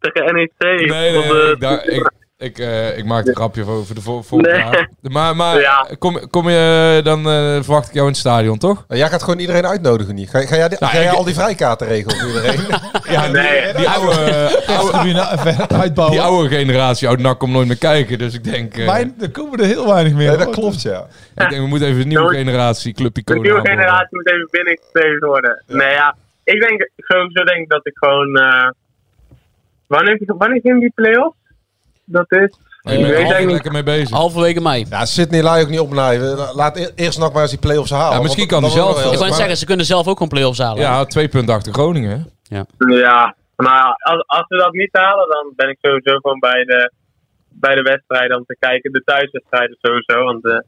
tegen 0.00 0.34
NEC. 0.34 0.50
Nee, 0.58 0.86
nee, 0.86 1.12
nee, 1.32 1.50
ik, 1.52 1.60
dacht- 1.60 1.88
ik, 1.88 2.10
ik, 2.42 2.58
eh, 2.58 2.98
ik 2.98 3.04
maak 3.04 3.26
een 3.26 3.34
grapje 3.34 3.66
over 3.66 3.94
de 3.94 4.00
vol- 4.00 4.22
volgende 4.22 4.54
Nee. 4.56 4.62
jaar. 4.64 4.88
Maar, 5.02 5.36
maar 5.36 5.86
kom, 5.98 6.28
kom 6.30 6.48
je, 6.48 7.00
dan 7.04 7.18
eh, 7.18 7.62
verwacht 7.62 7.88
ik 7.88 7.94
jou 7.94 8.06
in 8.06 8.12
het 8.12 8.20
stadion, 8.20 8.58
toch? 8.58 8.84
Jij 8.88 9.08
gaat 9.08 9.22
gewoon 9.22 9.38
iedereen 9.38 9.66
uitnodigen 9.66 10.14
niet. 10.14 10.30
Ga, 10.30 10.40
ga 10.40 10.56
jij, 10.56 10.68
Nou, 10.68 10.92
ga 10.92 10.92
jij 10.98 11.04
ik- 11.10 11.16
al 11.18 11.24
die 11.24 11.34
vrijkaarten 11.34 11.86
regelen 11.86 12.16
voor 12.18 12.28
iedereen? 12.28 12.60
Ja, 13.10 13.22
die, 13.26 13.76
die 13.76 13.88
oude, 13.88 14.10
eh, 14.66 14.78
oude, 14.78 15.68
uitbouwen. 15.68 16.16
die 16.16 16.26
oude 16.26 16.48
generatie 16.56 17.08
oud 17.08 17.18
NAC 17.18 17.38
komt 17.38 17.52
nooit 17.52 17.66
meer 17.66 17.78
kijken. 17.78 18.18
Dus 18.18 18.34
ik 18.34 18.44
denk, 18.44 18.76
eh, 18.76 18.86
Wij, 18.86 19.12
er 19.20 19.30
komen 19.30 19.58
er 19.58 19.64
heel 19.66 19.86
weinig 19.88 20.12
meer. 20.12 20.28
Nee, 20.28 20.36
dat 20.36 20.50
klopt, 20.50 20.82
ja. 20.82 21.06
ik 21.34 21.48
denk 21.48 21.62
we 21.62 21.66
moeten 21.66 21.88
even 21.88 22.00
een 22.00 22.08
nieuwe 22.08 22.34
generatie 22.34 22.92
Club 22.94 23.14
de 23.14 23.20
Iconen 23.20 23.42
nieuwe 23.42 23.58
aanboren. 23.58 23.78
generatie 23.78 24.08
moet 24.16 24.30
even 24.30 24.48
binnengeschreven 24.50 25.28
worden. 25.28 25.62
Nee, 25.66 25.90
ja, 25.90 26.16
ik 26.44 26.60
denk 26.60 26.88
sowieso 26.96 27.44
denk 27.44 27.58
ik 27.58 27.68
dat 27.68 27.86
ik 27.86 27.96
gewoon... 27.96 28.36
eh, 28.36 28.70
wanneer, 29.86 30.18
wanneer 30.26 30.60
ging 30.60 30.80
die 30.80 30.92
play-off? 30.94 31.36
Dat 32.12 32.32
is... 32.32 32.56
Nee, 32.82 32.98
ik 32.98 33.28
ben 33.28 33.36
er 33.36 33.50
lekker 33.50 33.72
mee 33.72 33.82
bezig. 33.82 34.10
Halverwege 34.10 34.60
mei. 34.60 34.86
Ja, 34.90 35.04
Sydney 35.04 35.42
laat 35.42 35.56
je 35.58 35.62
ook 35.64 35.70
niet 35.70 35.80
opnijven. 35.80 36.54
Laat 36.54 36.76
e- 36.76 36.90
eerst 36.94 37.18
nog 37.18 37.32
maar 37.32 37.42
eens 37.42 37.50
die 37.50 37.60
play-offs 37.60 37.90
halen. 37.90 38.16
Ja, 38.16 38.22
misschien 38.22 38.46
kan 38.46 38.62
hij 38.62 38.70
zelf. 38.70 38.98
Ik 38.98 39.04
wou 39.04 39.18
maar- 39.18 39.32
zeggen, 39.32 39.56
ze 39.56 39.66
kunnen 39.66 39.86
zelf 39.86 40.06
ook 40.06 40.12
gewoon 40.12 40.28
play-offs 40.28 40.58
halen. 40.58 40.82
Ja, 40.82 41.04
twee 41.04 41.28
punten 41.28 41.54
achter 41.54 41.72
Groningen. 41.72 42.30
Ja. 42.42 42.64
Ja, 42.78 43.34
maar 43.56 43.82
als, 43.98 44.22
als 44.26 44.44
we 44.48 44.56
dat 44.56 44.72
niet 44.72 44.88
halen, 44.92 45.28
dan 45.28 45.52
ben 45.56 45.68
ik 45.68 45.78
sowieso 45.80 46.16
gewoon 46.18 46.38
bij 46.38 46.64
de, 46.64 46.92
bij 47.48 47.74
de 47.74 47.82
wedstrijden 47.82 48.36
om 48.36 48.44
te 48.46 48.56
kijken. 48.58 48.92
De 48.92 49.02
thuiswedstrijden 49.04 49.76
sowieso, 49.80 50.24
want 50.24 50.44
eh 50.44 50.58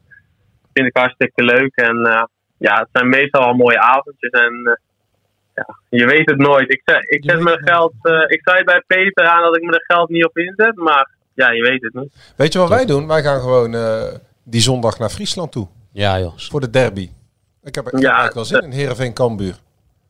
vind 0.73 0.87
ik 0.87 0.97
hartstikke 0.97 1.43
leuk. 1.45 1.73
En 1.75 1.97
eh, 2.07 2.23
ja, 2.59 2.79
het 2.79 2.89
zijn 2.93 3.09
meestal 3.09 3.43
al 3.43 3.55
mooie 3.55 3.81
avondjes. 3.81 4.31
En 4.31 4.53
eh, 4.65 4.75
ja, 5.55 5.67
je 5.89 6.07
weet 6.07 6.31
het 6.31 6.39
nooit. 6.39 6.73
Ik, 6.73 6.83
zet- 6.85 7.11
ik 7.11 7.25
zet 7.31 7.41
mijn 7.41 7.63
geld, 7.65 7.93
eh, 8.03 8.25
ik 8.27 8.41
zei 8.45 8.65
bij 8.65 8.83
Peter 8.87 9.27
aan 9.27 9.43
dat 9.43 9.57
ik 9.57 9.63
me 9.63 9.73
er 9.73 9.85
geld 9.97 10.09
niet 10.09 10.25
op 10.25 10.39
inzet, 10.39 10.77
maar 10.77 11.11
ja, 11.35 11.51
je 11.51 11.63
weet 11.63 11.83
het 11.83 11.95
niet. 11.95 12.13
Weet 12.37 12.53
je 12.53 12.59
wat 12.59 12.69
wij 12.69 12.87
doen? 12.87 13.07
Wij 13.07 13.23
gaan 13.23 13.41
gewoon 13.41 13.75
eh, 13.75 14.03
die 14.43 14.61
zondag 14.61 14.99
naar 14.99 15.11
Friesland 15.11 15.53
toe. 15.53 15.67
Ja, 15.93 16.19
joh. 16.21 16.33
Voor 16.37 16.61
de 16.61 16.71
derby. 16.71 17.11
Ik 17.63 17.75
heb, 17.75 17.87
ik 17.87 17.93
heb 17.93 18.03
eigenlijk 18.03 18.35
wel 18.35 18.45
zin 18.45 18.61
in 18.63 18.71
Heerenveen 18.71 19.13
Kambuur. 19.13 19.57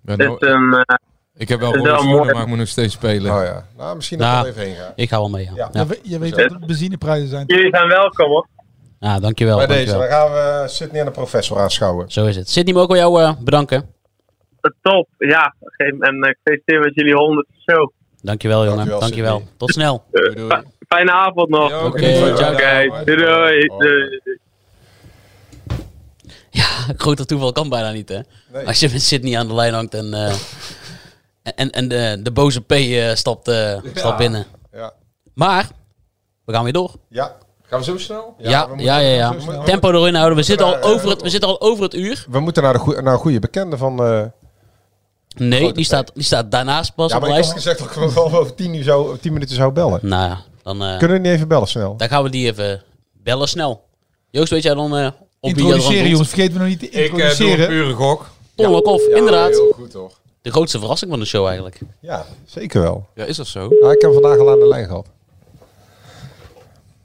Ben 0.01 0.21
Het 0.21 0.41
nou- 0.41 0.83
eh, 0.87 0.97
ik 1.37 1.49
heb 1.49 1.61
wel 1.61 1.75
rode 1.75 1.89
wel 1.89 1.99
schoenen, 1.99 2.33
maar 2.35 2.43
ik 2.43 2.49
moet 2.49 2.59
nog 2.59 2.69
steeds 2.69 2.95
spelen. 2.95 3.35
Oh 3.37 3.43
ja. 3.45 3.67
Nou, 3.77 3.97
misschien 3.97 4.19
dat 4.19 4.27
Nou, 4.27 4.43
we 4.43 4.49
er 4.49 4.55
even 4.57 4.67
heen 4.69 4.77
gaan. 4.77 4.93
Ik 4.95 5.09
ga 5.09 5.17
wel 5.19 5.31
mee, 5.31 5.45
ja. 5.45 5.51
Ja. 5.55 5.69
ja. 5.73 5.81
Je, 5.81 5.87
weet- 5.87 6.01
je 6.03 6.19
weet 6.19 6.35
wat 6.37 6.61
de 6.61 6.67
benzineprijzen 6.67 7.29
zijn. 7.29 7.45
jullie 7.47 7.77
zijn 7.77 7.89
welkom 7.89 8.29
hoor. 8.29 8.47
Ja, 9.01 9.21
dankjewel. 9.21 9.57
Bij 9.57 9.67
deze, 9.67 9.93
dankjewel. 9.93 10.09
dan 10.29 10.31
gaan 10.39 10.63
we 10.63 10.69
Sydney 10.69 11.01
en 11.01 11.07
de 11.07 11.13
professor 11.13 11.59
aanschouwen. 11.61 12.11
Zo 12.11 12.27
is 12.27 12.37
het. 12.37 12.49
Sydney, 12.51 12.75
mogen 12.75 12.91
we 12.91 12.97
jou 12.97 13.23
eh, 13.23 13.33
bedanken? 13.41 13.93
Top, 14.83 15.09
ja. 15.19 15.55
Geen- 15.61 16.01
En 16.01 16.15
ik 16.23 16.39
feliciteer 16.43 16.81
met 16.81 16.95
jullie 16.95 17.15
honderd 17.15 17.47
show. 17.71 17.91
Dankjewel, 18.23 18.65
jongen. 18.65 18.89
Dankjewel. 18.89 19.43
Tot 19.57 19.71
snel. 19.73 20.05
Doei, 20.11 20.35
doei. 20.35 20.63
Fijne 20.95 21.13
avond 21.13 21.49
nog. 21.49 21.71
Ja, 21.71 21.85
Oké. 21.85 21.89
Oké, 22.53 23.05
doei, 23.05 23.17
doei. 23.17 23.67
doei. 23.79 24.21
Ja, 26.51 26.67
groter 26.97 27.27
toeval 27.27 27.53
kan 27.53 27.69
bijna 27.69 27.91
niet, 27.91 28.09
hè? 28.09 28.19
Nee. 28.53 28.67
Als 28.67 28.81
je 28.81 28.89
met 28.93 29.03
Sydney 29.03 29.39
aan 29.39 29.47
de 29.49 29.55
lijn 29.55 29.75
hangt 29.75 29.95
en, 29.95 30.15
eh, 30.15 30.35
en, 31.63 31.71
en 31.71 31.89
de, 31.89 32.19
de 32.23 32.33
boze 32.33 32.61
P 32.61 32.73
eh, 32.73 33.15
stapt, 33.15 33.49
eh, 33.49 33.79
stapt 33.95 34.19
binnen. 34.19 34.47
Ja. 34.73 34.93
Maar, 35.35 35.69
we 36.45 36.53
gaan 36.53 36.65
weer 36.65 36.73
door. 36.73 36.95
Ja. 37.09 37.37
Gaan 37.63 37.79
we 37.79 37.85
zo 37.85 37.99
snel? 37.99 38.35
Ja, 38.39 38.69
ja, 38.77 38.99
ja. 38.99 39.35
ja, 39.49 39.63
Tempo 39.65 39.91
erin 39.93 40.15
houden. 40.15 40.37
We 40.39 40.43
zitten, 40.45 40.67
al 40.67 40.73
naar, 40.73 40.83
over 40.83 41.09
het, 41.09 41.23
we 41.23 41.31
zitten 41.31 41.49
al 41.49 41.61
over 41.61 41.83
het 41.83 41.95
uur. 41.95 42.25
We 42.31 42.41
moeten 42.41 42.63
naar, 42.63 42.73
de 42.73 42.79
goe- 42.79 43.03
naar 43.03 43.13
een 43.13 43.19
goede 43.19 43.39
bekende 43.39 43.77
van, 43.77 44.03
eh, 44.05 44.23
Nee, 45.37 45.73
die 45.73 45.85
staat, 45.85 46.11
die 46.15 46.23
staat 46.23 46.51
daarnaast 46.51 46.95
pas 46.95 47.11
Ja, 47.11 47.17
op 47.17 47.23
maar 47.23 47.31
de 47.31 47.37
ik 47.39 47.45
had 47.45 47.53
lijst. 47.55 47.67
gezegd 47.75 47.95
dat 47.97 48.09
ik 48.09 48.15
wel 48.15 48.25
over 48.41 48.55
tien, 48.55 48.75
uur 48.75 48.83
zou, 48.83 49.19
tien 49.19 49.33
minuten 49.33 49.57
zou 49.57 49.73
bellen. 49.73 49.99
Nou 50.03 50.29
ja, 50.29 50.41
dan, 50.65 50.83
eh, 50.83 50.99
Kunnen 50.99 51.17
we 51.17 51.23
niet 51.23 51.33
even 51.33 51.49
bellen 51.49 51.69
snel? 51.69 51.97
dan 51.97 52.09
gaan 52.09 52.23
we 52.23 52.31
die 52.31 52.47
even 52.47 52.83
bellen 53.13 53.49
snel. 53.49 53.85
Joost, 54.31 54.51
weet 54.51 54.63
jij 54.63 54.75
dan 54.75 54.97
eh 54.97 55.07
op 55.41 55.51
wie 55.55 55.55
je 55.55 55.61
er 55.61 55.67
aan 55.67 55.75
Introduceren 55.75 56.11
jongens, 56.11 56.29
vergeet 56.29 56.53
me 56.53 56.59
nog 56.59 56.69
niet 56.69 56.79
te 56.79 56.87
Ik 56.89 56.93
eh, 56.93 57.01
doe 57.11 57.23
introduceren. 57.23 57.61
een 57.65 57.69
pure 57.71 57.93
gok. 57.93 58.27
Ton 58.55 58.71
Lokhoff, 58.71 59.07
Ja, 59.09 59.17
inderdaad. 59.17 59.51
heel 59.51 59.73
goed 59.73 59.91
toch? 59.91 60.21
De 60.43 60.51
grootste 60.51 60.79
verrassing 60.79 61.11
van 61.11 61.21
de 61.21 61.27
show 61.27 61.45
eigenlijk. 61.47 61.81
Ja, 62.01 62.25
zeker 62.45 62.81
wel. 62.81 63.07
Ja, 63.15 63.25
is 63.25 63.37
dat 63.37 63.47
zo? 63.47 63.61
Ja, 63.81 63.91
ik 63.93 64.01
heb 64.01 64.13
vandaag 64.13 64.39
al 64.39 64.51
aan 64.51 64.59
de 64.59 64.69
lijn 64.69 64.87
gehad. 64.87 65.07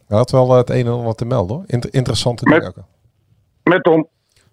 Hij 0.08 0.18
had 0.18 0.32
wel 0.32 0.52
het 0.52 0.70
een 0.70 0.76
en 0.86 0.88
ander 0.92 1.06
wat 1.06 1.18
te 1.18 1.26
melden 1.26 1.56
hoor. 1.56 1.64
Inter- 1.68 1.94
interessante 1.94 2.44
dingen 2.46 2.68
ook. 2.68 2.76
Met 3.64 3.84
Tom. 3.84 4.08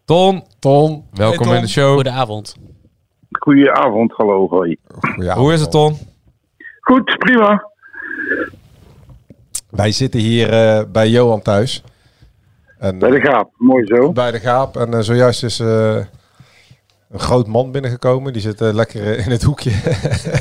Ton. 0.05 0.45
Ton. 0.59 1.05
Welkom 1.13 1.45
Tom. 1.47 1.55
in 1.55 1.61
de 1.61 1.69
show. 1.69 1.95
Goedenavond. 1.95 2.55
Goedenavond, 3.31 4.13
hallo, 4.13 4.49
hoi. 4.49 4.77
Hoe 5.35 5.53
is 5.53 5.61
het, 5.61 5.71
Ton? 5.71 5.97
Goed, 6.81 7.19
prima. 7.19 7.71
Wij 9.77 9.93
zitten 9.93 10.21
hier 10.21 10.51
eh, 10.53 10.83
bij 10.93 11.09
Johan 11.09 11.43
thuis. 11.43 11.83
En, 12.79 12.99
Bij 12.99 13.11
de 13.11 13.21
Gaap, 13.21 13.51
mooi 13.57 13.87
zo. 13.87 14.13
Bij 14.13 14.31
de 14.31 14.41
Gaap. 14.41 14.77
En 14.77 14.95
eh, 14.95 15.01
zojuist 15.01 15.43
is 15.45 15.61
eh, 15.61 15.95
een 17.11 17.19
groot 17.21 17.47
man 17.47 17.71
binnengekomen. 17.73 18.33
Die 18.33 18.43
zit 18.43 18.61
eh, 18.61 18.73
lekker 18.75 19.03
eh, 19.07 19.27
in 19.27 19.31
het 19.31 19.43
hoekje. 19.43 19.71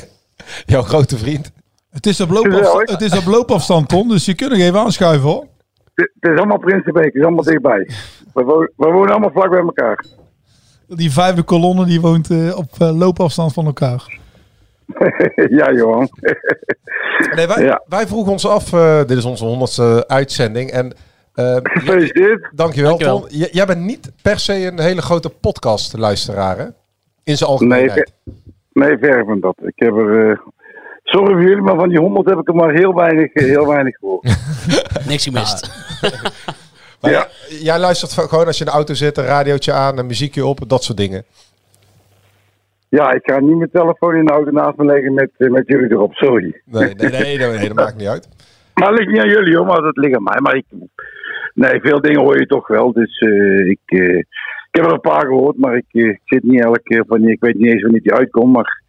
Jouw 0.66 0.82
grote 0.82 1.18
vriend. 1.18 1.52
Het 1.90 2.06
is 2.06 2.22
op 2.22 2.30
loopafstand, 2.30 2.90
het 2.90 3.02
is 3.02 3.18
op 3.18 3.26
loopafstand 3.26 3.90
Tom, 3.90 4.08
dus 4.10 4.26
je 4.26 4.34
kunt 4.36 4.52
nog 4.52 4.60
even 4.60 4.80
aanschuiven 4.80 5.30
hoor. 5.30 5.48
Het 5.96 6.32
is 6.34 6.38
allemaal 6.38 6.58
Prinsenbeek, 6.60 7.04
het 7.06 7.16
is 7.16 7.22
allemaal 7.24 7.44
dichtbij. 7.44 7.90
We, 8.34 8.44
wo- 8.44 8.68
we 8.76 8.92
wonen 8.92 9.10
allemaal 9.12 9.32
vlak 9.32 9.50
bij 9.50 9.60
elkaar. 9.60 10.06
Die 10.88 11.12
vijfde 11.12 11.44
kolonne 11.44 11.86
die 11.86 12.02
woont 12.02 12.30
eh, 12.32 12.58
op 12.58 12.72
eh, 12.78 12.98
loopafstand 12.98 13.54
van 13.54 13.66
elkaar. 13.66 14.18
ja, 15.60 15.72
Johan. 15.74 16.10
Nee, 17.36 17.48
wij, 17.48 17.64
Ja. 17.64 17.82
wij 17.88 18.08
vroegen 18.08 18.32
ons 18.32 18.48
af, 18.48 18.74
eh, 18.74 18.98
dit 19.06 19.18
is 19.18 19.26
onze 19.26 19.46
honderdste 19.46 20.04
uitzending. 20.08 20.72
En, 20.72 20.94
eh, 21.34 21.58
Gefeliciteerd. 21.64 22.50
Dankjewel, 22.56 22.90
Dankjewel. 22.90 23.20
Ton. 23.20 23.30
J- 23.40 23.48
jij 23.52 23.66
bent 23.66 23.82
niet 23.82 24.12
per 24.22 24.40
se 24.40 24.54
een 24.66 24.80
hele 24.80 25.02
grote 25.02 25.30
podcast-luisteraar, 25.30 26.58
hè? 26.58 26.66
In 27.24 27.38
zijn 27.38 27.50
Nee, 27.50 27.60
algemeenheid. 27.60 28.12
ver, 28.24 28.34
nee, 28.72 28.98
ver 28.98 29.26
van 29.26 29.40
dat. 29.40 29.56
Ik 29.66 29.74
heb 29.76 29.94
er... 29.94 30.30
eh, 30.30 30.38
sorry 31.04 31.34
voor 31.34 31.42
jullie, 31.42 31.62
maar 31.64 31.76
van 31.76 31.90
die 31.90 32.00
honderd 32.00 32.30
heb 32.30 32.38
ik 32.40 32.48
er 32.48 32.56
maar 32.56 32.74
heel 32.74 32.94
weinig, 32.94 33.34
eh, 33.34 33.46
heel 33.46 33.68
weinig 33.68 33.96
gehoord. 33.98 34.24
Niks 35.08 35.24
gemist. 35.24 35.72
Ja. 37.02 37.28
jij- 37.50 37.80
luistert 37.80 38.12
gewoon 38.14 38.46
als 38.46 38.58
je 38.58 38.64
in 38.66 38.70
de 38.70 38.76
auto 38.78 38.94
zit, 38.94 39.18
een 39.18 39.26
radiootje 39.26 39.72
aan, 39.74 39.98
een 39.98 40.06
muziekje 40.06 40.46
op, 40.46 40.60
dat 40.68 40.84
soort 40.84 40.98
dingen. 40.98 41.26
Ja, 42.98 43.14
ik 43.14 43.22
ga 43.24 43.40
niet 43.40 43.58
mijn 43.58 43.70
telefoon 43.72 44.16
in 44.16 44.26
de 44.26 44.32
auto 44.32 44.52
naast 44.52 44.78
me 44.78 44.86
leggen 44.86 45.14
met, 45.14 45.32
eh, 45.38 45.50
met 45.50 45.68
jullie 45.68 45.92
erop, 45.92 46.14
sorry. 46.14 46.62
Nee, 46.66 46.94
nee, 46.94 47.10
nee, 47.10 47.38
nee, 47.38 47.48
nee, 47.48 47.68
dat 47.68 47.78
maakt 47.78 47.98
niet 47.98 48.08
uit. 48.08 48.28
Maar 48.74 48.90
het 48.90 49.00
ligt 49.00 49.12
niet 49.12 49.22
aan 49.22 49.30
jullie 49.30 49.56
hoor, 49.58 49.66
maar 49.66 49.82
dat 49.82 49.98
ligt 49.98 50.16
aan 50.16 50.24
mij. 50.24 50.40
Maar 50.42 50.56
ik, 50.56 50.66
nee, 51.54 51.80
veel 51.82 52.02
dingen 52.02 52.22
hoor 52.22 52.40
je 52.40 52.46
toch 52.46 52.68
wel. 52.68 52.94
Dus 52.94 53.18
eh, 53.18 53.66
ik, 53.66 53.80
eh, 53.86 54.18
ik 54.18 54.72
heb 54.72 54.86
er 54.86 54.92
een 54.92 55.00
paar 55.00 55.26
gehoord, 55.26 55.58
maar 55.58 55.76
ik, 55.76 56.20
zit 56.26 56.44
niet 56.44 56.64
elke 56.64 56.82
keer 56.84 57.04
wanneer, 57.08 57.32
ik 57.32 57.42
weet 57.42 57.56
niet 57.56 57.72
eens 57.72 57.82
wanneer 57.82 58.02
die 58.02 58.14
uitkomt, 58.14 58.54
maar 58.54 58.82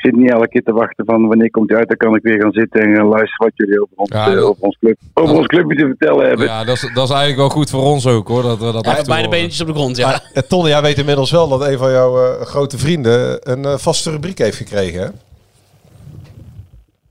zit 0.00 0.16
niet 0.16 0.30
elke 0.30 0.48
keer 0.48 0.62
te 0.62 0.72
wachten 0.72 1.04
van 1.04 1.26
wanneer 1.26 1.50
komt 1.50 1.68
die 1.68 1.76
uit. 1.76 1.88
Dan 1.88 1.96
kan 1.96 2.14
ik 2.14 2.22
weer 2.22 2.40
gaan 2.40 2.52
zitten 2.52 2.80
en 2.80 2.94
gaan 2.96 3.06
luisteren 3.06 3.46
wat 3.46 3.52
jullie 3.54 3.80
over 3.82 3.92
ons, 3.96 4.10
Ja, 4.10 4.26
eh, 4.26 4.34
dat- 4.34 4.44
over 4.44 4.62
ons, 4.62 4.76
club, 4.78 4.96
over 5.14 5.36
ons 5.36 5.46
clubje 5.46 5.76
te 5.76 5.86
vertellen 5.86 6.26
hebben. 6.28 6.46
Ja, 6.46 6.64
dat 6.64 6.74
is, 6.74 6.80
dat 6.94 7.04
is 7.04 7.10
eigenlijk 7.10 7.36
wel 7.40 7.48
goed 7.48 7.70
voor 7.70 7.82
ons 7.82 8.06
ook, 8.06 8.28
hoor. 8.28 8.42
Dat 8.42 8.58
we 8.58 8.72
dat 8.72 8.84
toe 8.84 9.04
beide 9.06 9.28
beentjes 9.28 9.60
op 9.60 9.66
de 9.66 9.72
grond, 9.74 9.96
ja. 9.96 10.06
Maar 10.06 10.30
eh, 10.34 10.42
Ton, 10.42 10.66
jij 10.68 10.82
weet 10.82 10.98
inmiddels 10.98 11.30
wel 11.30 11.48
dat 11.48 11.66
een 11.66 11.78
van 11.78 11.90
jouw 11.90 12.16
eh, 12.24 12.40
grote 12.40 12.78
vrienden 12.78 13.50
een 13.52 13.64
eh, 13.64 13.76
vaste 13.76 14.10
rubriek 14.10 14.38
heeft 14.38 14.56
gekregen, 14.56 15.00
hè? 15.02 15.08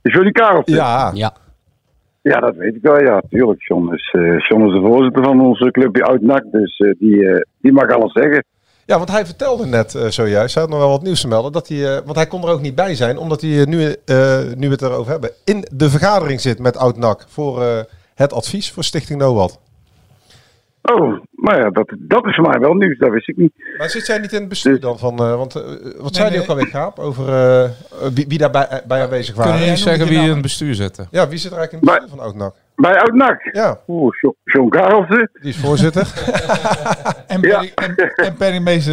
Is 0.02 0.14
jullie 0.14 0.32
Karel? 0.32 0.62
Ja. 0.66 1.12
Ja. 1.14 1.34
Ja, 2.22 2.40
dat 2.40 2.56
weet 2.56 2.76
ik 2.76 2.82
wel. 2.82 3.02
Ja, 3.02 3.22
tuurlijk. 3.30 3.62
John 3.68 3.94
is, 3.94 4.10
eh, 4.12 4.22
John 4.48 4.66
is 4.68 4.74
de 4.74 4.82
voorzitter 4.88 5.24
van 5.24 5.42
ons 5.42 5.60
clubje 5.72 6.04
Oud-NAC, 6.04 6.44
dus 6.52 6.78
eh, 6.78 6.92
die, 7.00 7.28
eh, 7.30 7.42
die 7.62 7.72
mag 7.72 7.90
alles 7.90 8.12
zeggen. 8.12 8.44
Ja, 8.90 8.98
want 8.98 9.12
hij 9.12 9.26
vertelde 9.26 9.66
net 9.66 9.96
eh, 9.96 10.08
zojuist, 10.08 10.54
hij 10.54 10.64
had 10.64 10.72
nog 10.72 10.80
wel 10.80 10.90
wat 10.90 11.02
nieuws 11.02 11.22
te 11.22 11.28
melden, 11.28 11.52
dat 11.52 11.68
hij, 11.68 11.96
eh, 11.98 12.06
want 12.06 12.16
hij 12.16 12.28
kon 12.28 12.44
er 12.44 12.50
ook 12.50 12.62
niet 12.62 12.76
bij 12.76 12.96
zijn, 12.96 13.18
omdat 13.18 13.42
hij 13.42 13.60
eh, 13.60 13.66
nu, 13.66 13.96
eh, 14.06 14.40
nu 14.56 14.68
we 14.68 14.74
het 14.74 14.82
erover 14.82 15.12
hebben, 15.12 15.32
in 15.46 15.66
de 15.72 15.90
vergadering 15.90 16.42
zit 16.42 16.60
met 16.60 16.78
Oud-NAC 16.78 17.26
voor 17.28 17.64
eh, 17.64 17.80
het 18.16 18.34
advies 18.34 18.72
voor 18.72 18.84
Stichting 18.84 19.20
NOWAD. 19.20 19.60
Oh, 20.82 21.20
maar 21.32 21.60
ja, 21.60 21.70
dat, 21.70 21.94
dat 21.98 22.26
is 22.26 22.36
voor 22.36 22.50
mij 22.50 22.60
wel 22.60 22.74
nieuws, 22.74 22.98
dat 22.98 23.12
wist 23.12 23.30
ik 23.30 23.38
niet. 23.38 23.52
Maar 23.78 23.90
zit 23.90 24.06
jij 24.06 24.18
niet 24.18 24.34
in 24.34 24.40
het 24.40 24.50
bestuur 24.50 24.80
dan 24.80 25.00
van, 25.00 25.20
eh, 25.20 25.36
want 25.36 25.54
wat 25.98 26.16
zei 26.16 26.28
hij 26.28 26.30
nee. 26.30 26.42
ook 26.42 26.48
alweer, 26.48 26.68
Gaap, 26.68 27.00
over 27.00 27.30
eh, 27.30 27.70
wie, 28.14 28.26
wie 28.28 28.38
daar 28.38 28.52
bij, 28.52 28.82
bij 28.88 29.02
aanwezig 29.02 29.36
waren? 29.36 29.52
Kun 29.52 29.60
je 29.60 29.66
jij 29.66 29.76
niet 29.76 29.84
zeggen 29.84 30.08
wie 30.08 30.20
in 30.20 30.30
het 30.30 30.42
bestuur 30.42 30.76
zitten? 30.76 31.08
Ja, 31.12 31.28
wie 31.28 31.38
zit 31.38 31.52
er 31.52 31.58
eigenlijk 31.58 31.86
in 31.86 31.90
het 31.90 32.00
bestuur 32.00 32.18
van 32.18 32.26
Oud-NAC? 32.26 32.54
Bij 32.82 33.00
Oud-NAC? 33.00 33.50
Ja, 33.52 33.80
Oeh, 33.88 34.14
John, 34.44 34.70
Karelsen. 34.70 35.30
die 35.42 35.50
is 35.50 35.58
voorzitter. 35.58 36.08
En, 37.28 37.42
Ja. 37.42 37.64
en, 37.76 37.96
en 38.16 38.36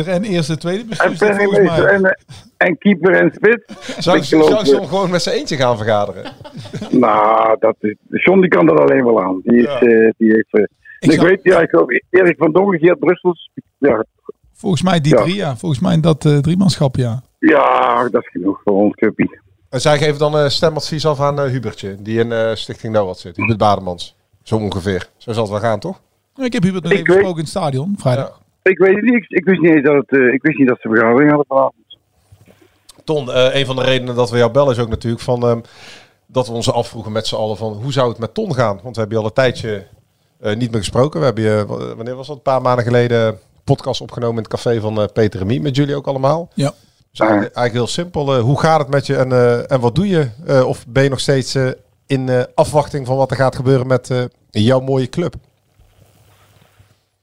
en 0.06 0.24
eerste 0.24 0.56
tweede 0.56 0.80
En 0.82 0.88
bestuurslid 0.88 1.28
penningmeester 1.30 1.84
mij. 1.84 1.92
en, 1.94 2.04
eh, 2.04 2.12
en 2.56 2.78
keeper 2.78 3.14
en 3.14 3.30
spits. 3.34 3.64
Zou, 4.04 4.22
zou 4.22 4.64
John 4.64 4.86
gewoon 4.86 5.10
met 5.10 5.22
zijn 5.22 5.36
eentje 5.36 5.56
gaan 5.56 5.76
vergaderen? 5.76 6.24
Nou, 6.90 7.56
dat 7.58 7.76
is, 7.80 7.94
John 8.10 8.40
die 8.40 8.48
kan 8.48 8.68
er 8.68 8.80
alleen 8.80 9.04
wel 9.04 9.22
aan. 9.22 9.40
Die, 9.42 9.56
is, 9.58 9.64
Ja. 9.64 9.80
eh, 9.80 10.10
die 10.16 10.32
heeft... 10.32 10.52
eh, 11.00 11.12
Ik 11.14 11.20
weet, 11.20 11.40
ja, 11.42 11.60
ik 11.60 11.70
geloof 11.70 11.86
Erik 12.10 12.36
van 12.38 12.52
Dongen, 12.52 12.78
Geert 12.78 12.98
Brussels. 12.98 13.50
Ja, 13.78 14.04
Volgens 14.54 14.82
mij 14.82 15.00
die 15.00 15.16
Ja. 15.16 15.22
drie, 15.22 15.36
ja. 15.36 15.56
Volgens 15.56 15.80
mij 15.80 16.00
dat 16.00 16.24
eh 16.24 16.36
driemanschap, 16.38 16.96
ja. 16.96 17.22
ja, 17.38 18.08
dat 18.08 18.22
is 18.22 18.28
genoeg 18.30 18.60
voor 18.64 18.74
ons 18.74 18.94
clubje. 18.94 19.40
En 19.70 19.80
zij 19.80 19.98
geven 19.98 20.18
dan 20.18 20.34
een 20.34 20.50
stemadvies 20.50 21.06
af 21.06 21.20
aan 21.20 21.40
eh, 21.40 21.50
Hubertje, 21.50 21.96
die 21.98 22.18
in 22.18 22.32
eh, 22.32 22.54
Stichting 22.54 22.92
NOWAD 22.92 23.18
zit. 23.18 23.36
Hubert 23.36 23.58
Bademans. 23.58 24.14
Zo 24.42 24.56
ongeveer. 24.56 25.08
Zo 25.16 25.32
zal 25.32 25.42
het 25.42 25.52
wel 25.52 25.60
gaan, 25.60 25.78
toch? 25.78 26.00
Ik 26.36 26.52
heb 26.52 26.62
Hubert 26.62 26.82
nog 26.82 26.92
even 26.92 27.06
gesproken 27.06 27.36
in 27.36 27.40
het 27.40 27.48
stadion, 27.48 27.94
vrijdag. 27.98 28.40
Ik 28.62 28.78
weet 28.78 28.94
het 28.94 29.04
niet. 29.04 29.14
Ik, 29.14 29.28
ik 29.28 29.44
wist 29.44 29.60
niet 29.60 29.74
eens 29.74 29.84
dat 29.84 29.94
het, 29.94 30.20
eh, 30.20 30.32
ik 30.32 30.42
wist 30.42 30.58
niet 30.58 30.68
dat 30.68 30.78
ze 30.80 30.88
vergadering 30.88 31.28
hadden 31.28 31.46
vanavond. 31.48 31.74
Ton, 33.04 33.32
eh, 33.32 33.54
een 33.54 33.66
van 33.66 33.76
de 33.76 33.82
redenen 33.82 34.14
dat 34.14 34.30
we 34.30 34.38
jou 34.38 34.50
bellen 34.50 34.72
is 34.72 34.78
ook 34.78 34.88
natuurlijk 34.88 35.22
van 35.22 35.42
ehm, 35.42 35.60
dat 36.26 36.46
we 36.46 36.52
ons 36.52 36.72
afvroegen 36.72 37.12
met 37.12 37.26
z'n 37.26 37.34
allen 37.34 37.56
van 37.56 37.72
hoe 37.72 37.92
zou 37.92 38.08
het 38.08 38.18
met 38.18 38.34
Ton 38.34 38.54
gaan? 38.54 38.80
Want 38.82 38.94
we 38.94 39.00
hebben 39.00 39.18
je 39.18 39.22
al 39.22 39.28
een 39.28 39.34
tijdje 39.34 39.86
eh, 40.40 40.56
niet 40.56 40.70
meer 40.70 40.80
gesproken. 40.80 41.20
We 41.20 41.26
hebben 41.26 41.44
je, 41.44 41.66
wanneer 41.96 42.14
was 42.14 42.26
dat? 42.26 42.36
Een 42.36 42.42
paar 42.42 42.62
maanden 42.62 42.84
geleden 42.84 43.38
podcast 43.64 44.00
opgenomen 44.00 44.36
in 44.36 44.42
het 44.42 44.52
café 44.52 44.80
van 44.80 45.00
eh, 45.00 45.06
Peter 45.12 45.40
en 45.40 45.46
Mie, 45.46 45.60
met 45.60 45.76
jullie 45.76 45.94
ook 45.94 46.06
allemaal. 46.06 46.48
Ja. 46.54 46.72
Dus 47.16 47.26
eigenlijk, 47.26 47.56
eigenlijk 47.56 47.86
heel 47.86 48.04
simpel. 48.04 48.34
eh, 48.34 48.40
hoe 48.42 48.60
gaat 48.60 48.78
het 48.80 48.90
met 48.90 49.06
je 49.06 49.16
en, 49.16 49.32
eh, 49.32 49.70
en 49.72 49.80
wat 49.80 49.94
doe 49.94 50.08
je? 50.08 50.30
Eh, 50.46 50.68
of 50.68 50.86
ben 50.88 51.02
je 51.02 51.08
nog 51.08 51.20
steeds 51.20 51.54
in 52.06 52.28
eh, 52.28 52.42
afwachting 52.54 53.06
van 53.06 53.16
wat 53.16 53.30
er 53.30 53.36
gaat 53.36 53.56
gebeuren 53.56 53.86
met 53.86 54.10
eh, 54.10 54.24
jouw 54.50 54.80
mooie 54.80 55.08
club? 55.08 55.34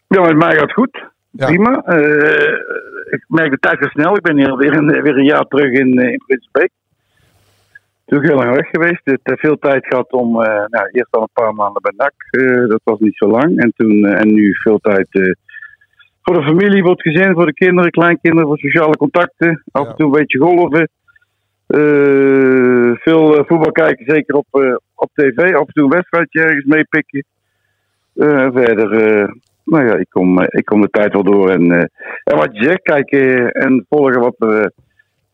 Ja, 0.07 0.21
met 0.21 0.35
mij 0.37 0.51
gaat 0.51 0.61
het 0.61 0.73
goed. 0.73 1.03
Ja. 1.31 1.45
Prima. 1.45 1.81
Eh, 1.85 2.53
ik 3.09 3.23
merk 3.27 3.51
de 3.51 3.57
tijd 3.59 3.77
gaat 3.77 3.91
snel. 3.91 4.15
Ik 4.15 4.21
ben 4.21 4.37
hier 4.37 4.55
weer 4.57 4.73
een, 4.77 5.01
weer 5.01 5.17
een 5.17 5.25
jaar 5.25 5.45
terug 5.47 5.71
in, 5.71 5.93
in 6.11 6.23
Prinsbeek. 6.27 6.69
Toen 8.05 8.23
heel 8.23 8.35
lang 8.35 8.55
weg 8.55 8.69
geweest. 8.69 9.01
Het 9.03 9.19
heeft 9.23 9.39
veel 9.39 9.57
tijd 9.59 9.85
gehad 9.85 10.11
om, 10.11 10.41
eh, 10.41 10.65
nou, 10.67 10.89
eerst 10.91 11.11
al 11.11 11.21
een 11.21 11.29
paar 11.33 11.53
maanden 11.53 11.81
bij 11.81 11.93
NAC. 11.97 12.13
eh, 12.29 12.67
dat 12.69 12.81
was 12.83 12.99
niet 12.99 13.17
zo 13.17 13.27
lang. 13.27 13.59
En, 13.61 13.73
toen, 13.75 14.05
en 14.05 14.33
nu 14.33 14.53
veel 14.63 14.79
tijd 14.79 15.07
eh, 15.09 15.31
voor 16.23 16.35
de 16.35 16.43
familie, 16.43 16.81
voor 16.81 16.91
het 16.91 17.01
gezin, 17.01 17.33
voor 17.33 17.45
de 17.45 17.53
kinderen, 17.53 17.91
kleinkinderen, 17.91 18.47
voor 18.47 18.57
sociale 18.57 18.97
contacten. 18.97 19.63
Af 19.71 19.87
en 19.87 19.95
toe 19.95 20.05
een 20.05 20.19
beetje 20.19 20.39
golven. 20.39 20.89
Eh, 21.67 22.91
veel 22.95 23.37
eh, 23.37 23.45
voetbal 23.45 23.71
kijken, 23.71 24.05
zeker 24.05 24.35
op, 24.35 24.47
eh, 24.51 24.75
op 24.95 25.09
tv. 25.13 25.53
Af 25.53 25.67
en 25.67 25.73
toe 25.73 25.83
een 25.83 25.89
wedstrijdje 25.89 26.41
ergens 26.41 26.65
meepikken. 26.65 27.25
Eh, 28.15 28.47
verder, 28.53 28.89
nou 29.63 29.85
ja, 29.85 29.95
ik 29.95 30.09
kom, 30.09 30.41
ik 30.41 30.65
kom 30.65 30.81
de 30.81 30.89
tijd 30.89 31.13
wel 31.13 31.23
door. 31.23 31.49
En, 31.49 31.71
en 32.23 32.37
wat 32.37 32.49
je 32.51 32.63
zegt, 32.63 32.81
kijken 32.81 33.51
en 33.51 33.85
volgen 33.89 34.19
wat 34.19 34.35
er, 34.37 34.71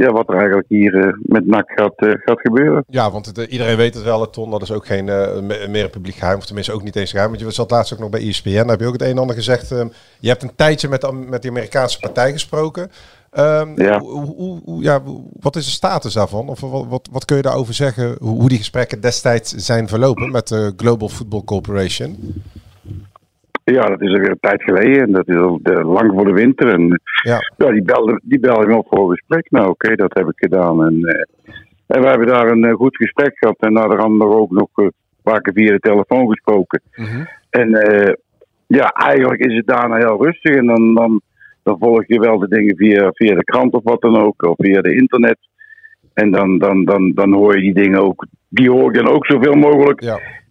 ja, 0.05 0.11
wat 0.11 0.29
er 0.29 0.35
eigenlijk 0.35 0.67
hier 0.69 0.95
eh, 1.07 1.13
met 1.21 1.45
NAC 1.45 1.71
gaat, 1.75 1.93
eh, 1.95 2.09
gaat 2.15 2.39
gebeuren. 2.39 2.83
Ja, 2.87 3.11
want 3.11 3.25
het, 3.25 3.37
eh, 3.37 3.51
iedereen 3.51 3.77
weet 3.77 3.93
het 3.93 4.03
wel, 4.03 4.21
hè, 4.21 4.29
Ton. 4.29 4.49
Dat 4.51 4.61
is 4.61 4.71
ook 4.71 4.85
geen 4.85 5.05
me- 5.05 5.65
meer 5.69 5.83
een 5.83 5.89
publiek 5.89 6.15
geheim. 6.15 6.37
Of 6.37 6.45
tenminste 6.45 6.71
ook 6.73 6.83
niet 6.83 6.95
eens 6.95 7.11
geheim. 7.11 7.29
Want 7.29 7.41
je 7.41 7.51
zat 7.51 7.71
laatst 7.71 7.93
ook 7.93 7.99
nog 7.99 8.09
bij 8.09 8.21
ESPN. 8.27 8.49
Daar 8.53 8.65
heb 8.67 8.79
je 8.79 8.85
ook 8.85 8.93
het 8.93 9.01
een 9.01 9.07
en 9.09 9.17
ander 9.17 9.35
gezegd. 9.35 9.71
ehm, 9.71 9.87
je 10.19 10.27
hebt 10.29 10.43
een 10.43 10.55
tijdje 10.55 10.87
met, 10.87 11.01
de- 11.01 11.13
met 11.13 11.41
die 11.41 11.51
Amerikaanse 11.51 11.99
partij 11.99 12.31
gesproken. 12.31 12.91
Ehm, 13.31 13.81
Ja. 13.81 13.99
hoe, 13.99 14.25
hoe, 14.35 14.61
hoe- 14.65 14.83
ja, 14.83 15.01
wat 15.39 15.55
is 15.55 15.65
de 15.65 15.71
status 15.71 16.13
daarvan? 16.13 16.49
Of 16.49 16.59
wat, 16.59 16.85
wat, 16.87 17.07
wat 17.11 17.25
kun 17.25 17.35
je 17.35 17.41
daarover 17.41 17.73
zeggen? 17.73 18.15
Hoe, 18.19 18.39
hoe 18.39 18.49
die 18.49 18.57
gesprekken 18.57 19.01
destijds 19.01 19.53
zijn 19.55 19.87
verlopen 19.87 20.31
met 20.31 20.47
de 20.47 20.73
Global 20.77 21.09
Football 21.09 21.43
Corporation? 21.43 22.43
Ja, 23.71 23.87
dat 23.87 24.01
is 24.01 24.13
alweer 24.13 24.29
een 24.29 24.37
tijd 24.39 24.63
geleden. 24.63 25.01
En 25.01 25.11
dat 25.11 25.27
is 25.27 25.35
al 25.35 25.59
eh, 25.63 25.93
lang 25.93 26.11
voor 26.13 26.25
de 26.25 26.33
winter. 26.33 26.73
En 26.73 27.01
Ja. 27.23 27.39
ja, 27.57 27.71
die 27.71 27.83
belde, 27.83 28.21
die 28.23 28.39
belde 28.39 28.67
me 28.67 28.77
op 28.77 28.87
voor 28.89 29.03
een 29.03 29.17
gesprek. 29.17 29.51
Nou, 29.51 29.69
oké, 29.69 29.95
dat 29.95 30.13
heb 30.13 30.27
ik 30.27 30.39
gedaan. 30.39 30.85
En, 30.85 31.03
eh, 31.03 31.53
en 31.87 32.01
we 32.01 32.07
hebben 32.07 32.27
daar 32.27 32.47
een 32.47 32.63
eh, 32.63 32.73
goed 32.73 32.95
gesprek 32.95 33.37
gehad. 33.37 33.55
En 33.59 33.73
naderhand 33.73 34.17
nog 34.17 34.33
ook 34.33 34.51
nog 34.51 34.69
eh, 34.75 34.87
keer 35.37 35.53
via 35.53 35.71
de 35.71 35.79
telefoon 35.79 36.27
gesproken. 36.27 36.81
En 37.49 37.73
eh, 37.73 38.13
ja, 38.67 38.89
eigenlijk 38.89 39.41
is 39.41 39.55
het 39.55 39.67
daarna 39.67 39.95
heel 39.95 40.23
rustig. 40.23 40.55
En 40.55 40.65
dan, 40.65 40.93
dan, 40.93 41.21
dan 41.63 41.77
volg 41.79 42.07
je 42.07 42.19
wel 42.19 42.39
de 42.39 42.47
dingen 42.47 42.75
via, 42.75 43.11
via 43.13 43.35
de 43.35 43.43
krant 43.43 43.73
of 43.73 43.83
wat 43.83 44.01
dan 44.01 44.17
ook, 44.17 44.43
of 44.43 44.55
via 44.57 44.81
de 44.81 44.95
internet. 44.95 45.37
En 46.13 46.31
dan, 46.31 46.57
dan, 46.57 46.85
dan, 46.85 47.11
dan 47.15 47.33
hoor 47.33 47.55
je 47.55 47.61
die 47.61 47.83
dingen 47.83 48.01
ook, 48.01 48.25
die 48.49 48.71
hoor 48.71 48.87
ik 48.87 49.03
dan 49.03 49.13
ook 49.13 49.25
zoveel 49.25 49.55
mogelijk 49.55 50.01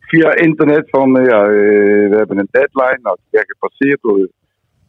via 0.09 0.35
internet. 0.35 0.89
Van 0.91 1.19
eh, 1.19 1.27
ja, 1.27 1.43
eh, 1.45 2.09
we 2.11 2.17
hebben 2.17 2.39
een 2.39 2.49
deadline, 2.51 2.99
nou, 3.03 3.17
die 3.17 3.31
werd 3.31 3.53
gepasseerd 3.53 3.99
door 4.03 4.17
de, 4.17 4.31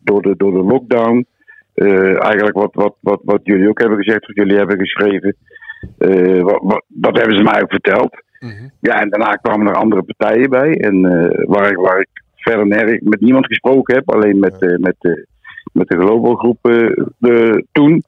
door 0.04 0.22
de, 0.22 0.34
door 0.38 0.52
de 0.52 0.64
lockdown. 0.64 1.26
Eh, 1.74 2.24
eigenlijk 2.24 2.58
wat, 2.58 2.74
wat, 2.74 2.96
wat, 3.00 3.20
wat 3.24 3.40
jullie 3.44 3.70
ook 3.70 3.80
hebben 3.80 3.98
gezegd, 3.98 4.28
wat 4.28 4.36
jullie 4.36 4.58
hebben 4.58 4.80
geschreven. 4.80 5.36
Wat, 6.44 6.60
wat, 6.62 6.84
dat 6.88 7.18
hebben 7.18 7.38
ze 7.38 7.44
mij 7.44 7.62
ook 7.62 7.70
verteld. 7.70 8.24
Ja, 8.80 9.02
en 9.02 9.10
daarna 9.10 9.36
kwamen 9.36 9.68
er 9.68 9.76
andere 9.76 10.04
partijen 10.04 10.50
bij. 10.50 10.78
En 10.78 11.02
waar, 11.48 11.70
ik, 11.72 11.78
waar 11.78 12.00
ik 12.00 12.24
verder 12.36 12.68
nergens 12.68 13.00
met 13.02 13.20
niemand 13.22 13.46
gesproken 13.46 13.96
heb, 13.96 14.12
alleen 14.12 14.40
met, 14.40 14.60
met, 14.60 15.28
met 15.74 15.88
de 15.88 15.98
Global 15.98 16.36
groep 16.36 16.58
de, 17.18 17.66
toen. 17.72 18.04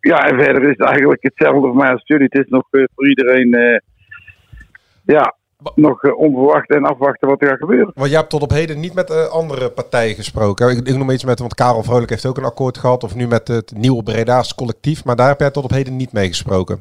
Ja, 0.00 0.18
en 0.28 0.38
verder 0.38 0.62
is 0.62 0.76
het 0.76 0.88
eigenlijk 0.88 1.22
hetzelfde 1.22 1.60
voor 1.60 1.76
mij 1.76 1.92
als 1.92 2.02
jullie. 2.04 2.28
Het 2.30 2.44
is 2.44 2.50
nog 2.50 2.68
voor 2.70 3.08
iedereen 3.08 3.80
ja, 5.04 5.34
nog 5.74 6.02
eh, 6.02 6.18
onverwacht 6.18 6.70
en 6.70 6.84
afwachten 6.84 7.28
wat 7.28 7.42
er 7.42 7.48
gaat 7.48 7.58
gebeuren. 7.58 7.90
Want 7.94 8.08
jij 8.10 8.18
hebt 8.18 8.30
tot 8.30 8.42
op 8.42 8.50
heden 8.50 8.80
niet 8.80 8.94
met 8.94 9.10
eh, 9.10 9.26
andere 9.26 9.70
partijen 9.70 10.14
gesproken. 10.14 10.70
Ik, 10.70 10.88
ik 10.88 10.96
noem 10.96 11.10
iets 11.10 11.24
met, 11.24 11.38
want 11.38 11.54
Karel 11.54 11.82
Vrolijk 11.82 12.10
heeft 12.10 12.26
ook 12.26 12.36
een 12.36 12.44
akkoord 12.44 12.78
gehad. 12.78 13.04
Of 13.04 13.14
nu 13.14 13.26
met 13.26 13.48
het 13.48 13.72
nieuwe 13.76 14.02
Breda's 14.02 14.54
collectief. 14.54 15.04
Maar 15.04 15.16
daar 15.16 15.28
heb 15.28 15.40
jij 15.40 15.50
tot 15.50 15.64
op 15.64 15.70
heden 15.70 15.96
niet 15.96 16.12
mee 16.12 16.28
gesproken. 16.28 16.80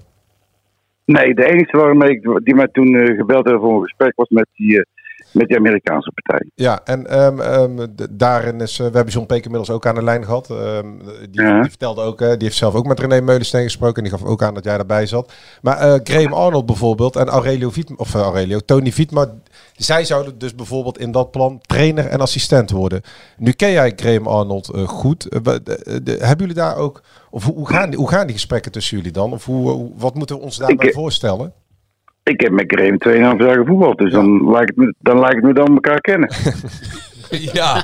Nee, 1.05 1.33
de 1.33 1.45
enige 1.51 1.77
waarmee 1.77 2.09
ik, 2.09 2.39
die 2.43 2.55
mij 2.55 2.67
toen 2.71 2.95
eh, 2.95 3.17
gebeld 3.17 3.43
hebben 3.43 3.61
voor 3.61 3.75
een 3.75 3.83
gesprek 3.83 4.13
was 4.15 4.29
met 4.29 4.47
die, 4.53 4.85
met 5.31 5.47
die 5.47 5.57
Amerikaanse 5.57 6.11
partij. 6.11 6.49
Ja, 6.55 6.79
en 6.83 7.07
ehm, 7.07 7.39
ehm, 7.39 7.87
daarin 8.09 8.61
is, 8.61 8.79
eh, 8.79 8.85
we 8.87 8.95
hebben 8.95 9.13
John 9.13 9.25
Peek 9.25 9.43
inmiddels 9.43 9.69
ook 9.69 9.85
aan 9.85 9.95
de 9.95 10.03
lijn 10.03 10.25
gehad. 10.25 10.49
Ehm, 10.49 10.87
die, 11.31 11.41
Ja. 11.41 11.59
die 11.61 11.69
vertelde 11.69 12.01
ook, 12.01 12.21
eh, 12.21 12.27
die 12.29 12.37
heeft 12.43 12.55
zelf 12.57 12.73
ook 12.73 12.85
met 12.85 12.99
René 12.99 13.21
Meulensteen 13.21 13.63
gesproken. 13.63 13.95
En 14.03 14.09
die 14.09 14.19
gaf 14.19 14.27
ook 14.27 14.43
aan 14.43 14.53
dat 14.53 14.63
jij 14.63 14.75
daarbij 14.77 15.05
zat. 15.05 15.33
Maar 15.61 15.77
eh, 15.77 15.99
Graham 16.03 16.33
Arnold 16.33 16.65
bijvoorbeeld 16.65 17.15
en 17.15 17.27
Aurelio 17.27 17.69
Viet, 17.69 17.95
of 17.95 18.15
eh, 18.15 18.21
Aurelio, 18.21 18.59
Tony 18.59 18.91
Vietma, 18.91 19.27
zij 19.75 20.05
zouden 20.05 20.37
dus 20.37 20.55
bijvoorbeeld 20.55 20.97
in 20.99 21.11
dat 21.11 21.31
plan 21.31 21.59
trainer 21.61 22.05
en 22.07 22.19
assistent 22.21 22.69
worden. 22.71 23.01
Nu 23.37 23.51
ken 23.51 23.71
jij 23.71 23.93
Graham 23.95 24.27
Arnold 24.27 24.71
goed. 24.85 25.21
De- 25.43 26.01
de- 26.03 26.17
hebben 26.19 26.37
jullie 26.47 26.53
daar 26.61 26.77
ook, 26.77 27.01
of 27.29 27.43
hoe, 27.43 27.55
hoe, 27.55 27.67
gaan 27.69 27.89
die, 27.89 27.99
hoe 27.99 28.09
gaan 28.09 28.25
die 28.25 28.35
gesprekken 28.35 28.71
tussen 28.71 28.97
jullie 28.97 29.11
dan? 29.11 29.31
Of 29.33 29.45
hoe, 29.45 29.69
hoe- 29.69 29.91
wat 29.97 30.15
moeten 30.15 30.35
we 30.35 30.41
ons 30.41 30.57
daarbij 30.57 30.87
Ik- 30.87 30.93
voorstellen? 30.93 31.53
Ik 32.29 32.41
heb 32.41 32.51
met 32.51 32.63
Graham 32.67 32.97
2,5 33.37 33.45
jaar 33.45 33.55
gevoetbald, 33.57 33.97
dus 33.97 34.11
dan, 34.11 34.51
lijkt 34.51 34.67
het 34.69 34.77
me, 34.77 34.93
dan 34.99 35.19
lijkt 35.19 35.35
het 35.35 35.43
me 35.43 35.53
we 35.53 35.73
elkaar 35.73 36.01
kennen. 36.01 36.33
ja. 37.53 37.83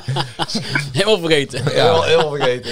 Helemaal 0.92 1.18
vergeten. 1.18 1.60
Heel, 1.72 2.02
heel 2.04 2.30
vergeten. 2.30 2.70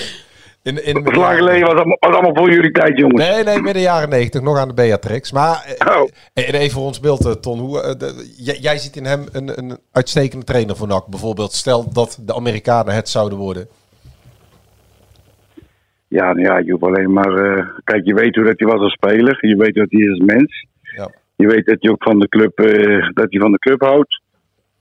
In, 0.62 0.84
in, 0.84 0.94
Dat 0.94 1.12
is 1.12 1.18
lang 1.18 1.36
geleden, 1.36 1.60
was 1.66 1.74
allemaal, 1.74 1.96
was 2.00 2.12
allemaal 2.12 2.34
voor 2.34 2.50
jullie 2.50 2.70
tijd, 2.70 2.98
jongens. 2.98 3.28
Nee, 3.28 3.44
nee, 3.44 3.60
midden 3.60 3.82
jaren 3.82 4.08
negentig, 4.08 4.40
nog 4.42 4.58
aan 4.58 4.68
de 4.68 4.74
Beatrix. 4.74 5.32
Maar 5.32 5.74
eh, 5.78 6.46
en 6.48 6.54
even 6.54 6.70
voor 6.70 6.84
ons 6.84 7.00
beeld, 7.00 7.24
eh, 7.26 7.32
Ton. 7.32 7.58
Hoe, 7.58 7.80
eh, 7.82 7.94
de- 7.98 8.34
jij, 8.36 8.56
jij 8.58 8.78
ziet 8.78 8.96
in 8.96 9.04
hem 9.04 9.24
een, 9.32 9.58
een 9.58 9.78
uitstekende 9.92 10.44
trainer 10.44 10.76
voor 10.76 10.86
NAC. 10.88 11.06
Bijvoorbeeld, 11.06 11.52
stel 11.52 11.92
dat 11.92 12.18
de 12.22 12.34
Amerikanen 12.34 12.94
het 12.94 13.08
zouden 13.08 13.38
worden. 13.38 13.68
Ja, 16.08 16.32
nou 16.32 16.40
ja, 16.40 16.58
je 16.58 16.70
hoeft 16.70 16.84
alleen 16.84 17.12
maar... 17.12 17.34
eh, 17.56 17.66
kijk, 17.84 18.04
je 18.04 18.14
weet 18.14 18.34
hoe 18.34 18.44
dat 18.44 18.58
hij 18.58 18.68
was 18.68 18.80
als 18.80 18.92
speler. 18.92 19.38
Je 19.46 19.56
weet 19.56 19.74
dat 19.74 19.86
hij 19.90 20.00
is 20.00 20.10
als 20.10 20.18
mens. 20.34 20.66
Ja. 20.96 21.10
Je 21.36 21.46
weet 21.46 21.66
dat 21.66 21.76
hij 21.80 21.90
ook 21.90 22.02
van 22.02 22.18
de 22.18 22.28
club, 22.28 22.58
eh, 22.58 23.08
dat 23.12 23.26
hij 23.30 23.40
van 23.40 23.52
de 23.52 23.58
club 23.58 23.80
houdt. 23.80 24.22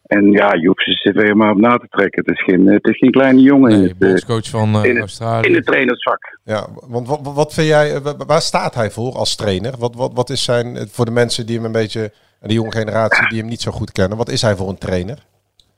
En 0.03 0.31
ja, 0.31 0.53
je 0.53 0.67
hoeft 0.67 0.83
zijn 0.83 1.15
cv 1.15 1.33
maar 1.33 1.51
op 1.51 1.57
na 1.59 1.77
te 1.77 1.87
trekken. 1.89 2.23
Het 2.25 2.35
is 2.37 2.43
geen, 2.43 2.65
het 2.67 2.87
is 2.87 2.97
geen 2.97 3.11
kleine 3.11 3.41
jongen 3.41 3.71
in, 3.71 3.81
het, 3.81 3.91
eh, 3.91 3.97
bondscoach 3.97 4.49
van 4.49 4.73
eh, 4.75 4.83
in, 4.83 4.89
het, 4.89 4.99
Australië. 4.99 5.47
in 5.47 5.55
het 5.55 5.65
trainersvak. 5.65 6.39
Ja, 6.43 6.67
want 6.87 7.07
wat, 7.07 7.33
wat 7.35 7.53
vind 7.53 7.67
jij, 7.67 7.93
eh, 7.95 8.01
wa- 8.01 8.25
waar 8.27 8.41
staat 8.41 8.75
hij 8.75 8.89
voor 8.89 9.11
als 9.13 9.35
trainer? 9.35 9.73
Wat, 9.79 9.95
wat, 9.95 10.11
wat 10.13 10.29
is 10.29 10.43
zijn, 10.43 10.75
eh, 10.75 10.83
voor 10.87 11.05
de 11.05 11.11
mensen 11.11 11.45
die 11.45 11.55
hem 11.55 11.65
een 11.65 11.71
beetje, 11.71 12.11
de 12.41 12.53
jonge 12.53 12.71
generatie 12.71 13.27
die 13.29 13.39
hem 13.39 13.49
niet 13.49 13.61
zo 13.61 13.71
goed 13.71 13.91
kennen, 13.91 14.17
wat 14.17 14.29
is 14.29 14.41
hij 14.41 14.55
voor 14.55 14.69
een 14.69 14.77
trainer? 14.77 15.17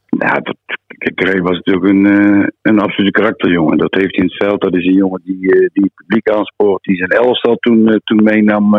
Dat, 0.09 0.55
kijk, 0.97 1.19
Ray 1.21 1.41
was 1.41 1.61
natuurlijk 1.63 1.85
een, 1.85 2.05
eh, 2.05 2.47
een 2.61 2.79
absolute 2.79 3.11
karakterjongen. 3.11 3.77
Dat 3.77 3.93
heeft 3.93 4.15
hij 4.15 4.25
in 4.25 4.31
het 4.31 4.43
veld. 4.43 4.61
Dat 4.61 4.75
is 4.75 4.85
een 4.85 4.97
jongen 4.97 5.21
die, 5.23 5.51
eh, 5.53 5.59
die 5.73 5.83
het 5.83 5.93
publiek 5.95 6.29
aanspoort. 6.29 6.83
Die 6.83 6.95
zijn 6.97 7.09
elftal 7.09 7.55
toen, 7.55 7.87
eh, 7.87 7.95
toen 8.03 8.23
meenam. 8.23 8.75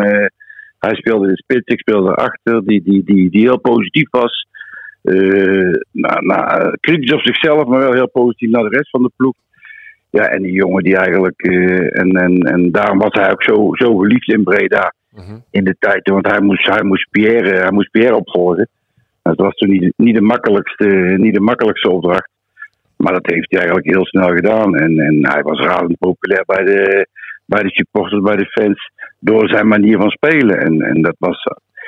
Eh, 0.87 0.93
hij 0.93 0.95
speelde 0.95 1.27
in 1.27 1.33
de 1.33 1.41
spits, 1.43 1.73
ik 1.73 1.79
speelde 1.79 2.09
erachter. 2.09 2.65
Die, 2.65 2.83
die, 2.83 3.03
die, 3.03 3.29
die 3.29 3.41
heel 3.41 3.59
positief 3.59 4.09
was. 4.09 4.47
Eh, 5.01 5.73
nou, 5.91 6.25
nou, 6.25 6.77
kritisch 6.79 7.13
op 7.13 7.21
zichzelf, 7.21 7.65
maar 7.65 7.79
wel 7.79 7.93
heel 7.93 8.09
positief 8.09 8.49
naar 8.49 8.63
de 8.63 8.77
rest 8.77 8.89
van 8.89 9.01
de 9.01 9.11
ploeg. 9.15 9.35
Ja, 10.09 10.29
en 10.29 10.41
die 10.41 10.51
jongen 10.51 10.83
die 10.83 10.97
eigenlijk... 10.97 11.41
eh, 11.41 11.99
en, 11.99 12.11
en, 12.11 12.37
en 12.37 12.71
daarom 12.71 12.97
was 12.97 13.13
hij 13.13 13.31
ook 13.31 13.43
zo, 13.43 13.69
zo 13.71 13.97
geliefd 13.97 14.31
in 14.31 14.43
Breda. 14.43 14.93
In 15.51 15.63
de 15.63 15.75
tijd, 15.79 16.09
want 16.09 16.31
hij 16.31 16.41
moest, 16.41 16.67
hij 16.67 16.83
moest, 16.83 17.07
Pierre, 17.11 17.55
hij 17.55 17.71
moest 17.71 17.91
Pierre 17.91 18.15
opvolgen. 18.15 18.67
Dat 19.21 19.37
was 19.37 19.55
toen 19.55 19.69
niet, 19.69 19.93
niet, 19.95 20.15
de 20.15 20.21
makkelijkste, 20.21 21.15
niet 21.17 21.33
de 21.33 21.39
makkelijkste 21.41 21.89
opdracht. 21.89 22.29
Maar 22.97 23.13
dat 23.13 23.25
heeft 23.25 23.51
hij 23.51 23.59
eigenlijk 23.59 23.89
heel 23.89 24.05
snel 24.05 24.29
gedaan. 24.29 24.75
En, 24.75 24.99
en 24.99 25.27
hij 25.31 25.41
was 25.41 25.59
razend 25.59 25.97
populair 25.97 26.43
bij 26.45 26.63
de, 26.63 27.07
bij 27.45 27.63
de 27.63 27.69
supporters, 27.69 28.21
bij 28.21 28.35
de 28.35 28.45
fans. 28.45 28.91
Door 29.19 29.49
zijn 29.49 29.67
manier 29.67 29.97
van 29.97 30.09
spelen. 30.09 30.57
En, 30.59 30.81
en 30.81 31.01
dat, 31.01 31.15
was, 31.19 31.43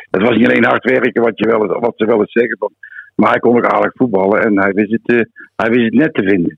dat 0.10 0.22
was 0.22 0.38
niet 0.38 0.48
alleen 0.48 0.66
hard 0.66 0.84
werken, 0.84 1.22
wat, 1.22 1.38
je 1.40 1.48
wel, 1.48 1.80
wat 1.80 1.94
ze 1.96 2.06
wel 2.06 2.20
eens 2.20 2.32
zeggen. 2.32 2.58
van- 2.58 2.74
Maar 3.16 3.30
hij 3.30 3.40
kon 3.40 3.58
ook 3.58 3.66
aardig 3.66 3.92
voetballen. 3.96 4.42
En 4.44 4.60
hij 4.60 4.72
wist 4.72 4.92
het, 4.92 5.02
eh, 5.06 5.20
hij 5.56 5.70
wist 5.70 5.84
het 5.86 5.94
net 5.94 6.14
te 6.14 6.24
vinden. 6.24 6.58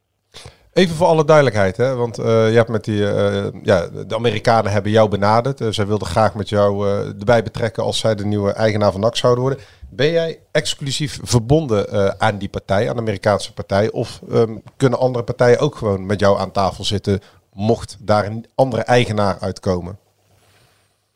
Even 0.73 0.95
voor 0.95 1.07
alle 1.07 1.25
duidelijkheid, 1.25 1.77
hè? 1.77 1.95
want 1.95 2.17
eh, 2.17 2.49
je 2.49 2.55
hebt 2.55 2.69
met 2.69 2.83
die, 2.83 3.07
eh, 3.07 3.47
ja, 3.63 3.87
de 4.07 4.15
Amerikanen 4.15 4.71
hebben 4.71 4.91
jou 4.91 5.09
benaderd. 5.09 5.65
Zij 5.69 5.87
wilden 5.87 6.07
graag 6.07 6.35
met 6.35 6.49
jou 6.49 6.87
erbij 7.19 7.43
betrekken 7.43 7.83
als 7.83 7.99
zij 7.99 8.15
de 8.15 8.25
nieuwe 8.25 8.51
eigenaar 8.51 8.91
van 8.91 9.01
NAC 9.01 9.15
zouden 9.15 9.43
worden. 9.43 9.59
Ben 9.89 10.11
jij 10.11 10.39
exclusief 10.51 11.19
verbonden 11.23 12.19
aan 12.19 12.37
die 12.37 12.49
partij, 12.49 12.89
aan 12.89 12.95
de 12.95 13.01
Amerikaanse 13.01 13.53
partij? 13.53 13.91
Of 13.91 14.21
ehm, 14.31 14.57
kunnen 14.77 14.99
andere 14.99 15.23
partijen 15.23 15.59
ook 15.59 15.75
gewoon 15.75 16.05
met 16.05 16.19
jou 16.19 16.39
aan 16.39 16.51
tafel 16.51 16.83
zitten, 16.83 17.19
mocht 17.53 17.97
daar 17.99 18.25
een 18.25 18.45
andere 18.55 18.81
eigenaar 18.81 19.37
uitkomen? 19.39 19.97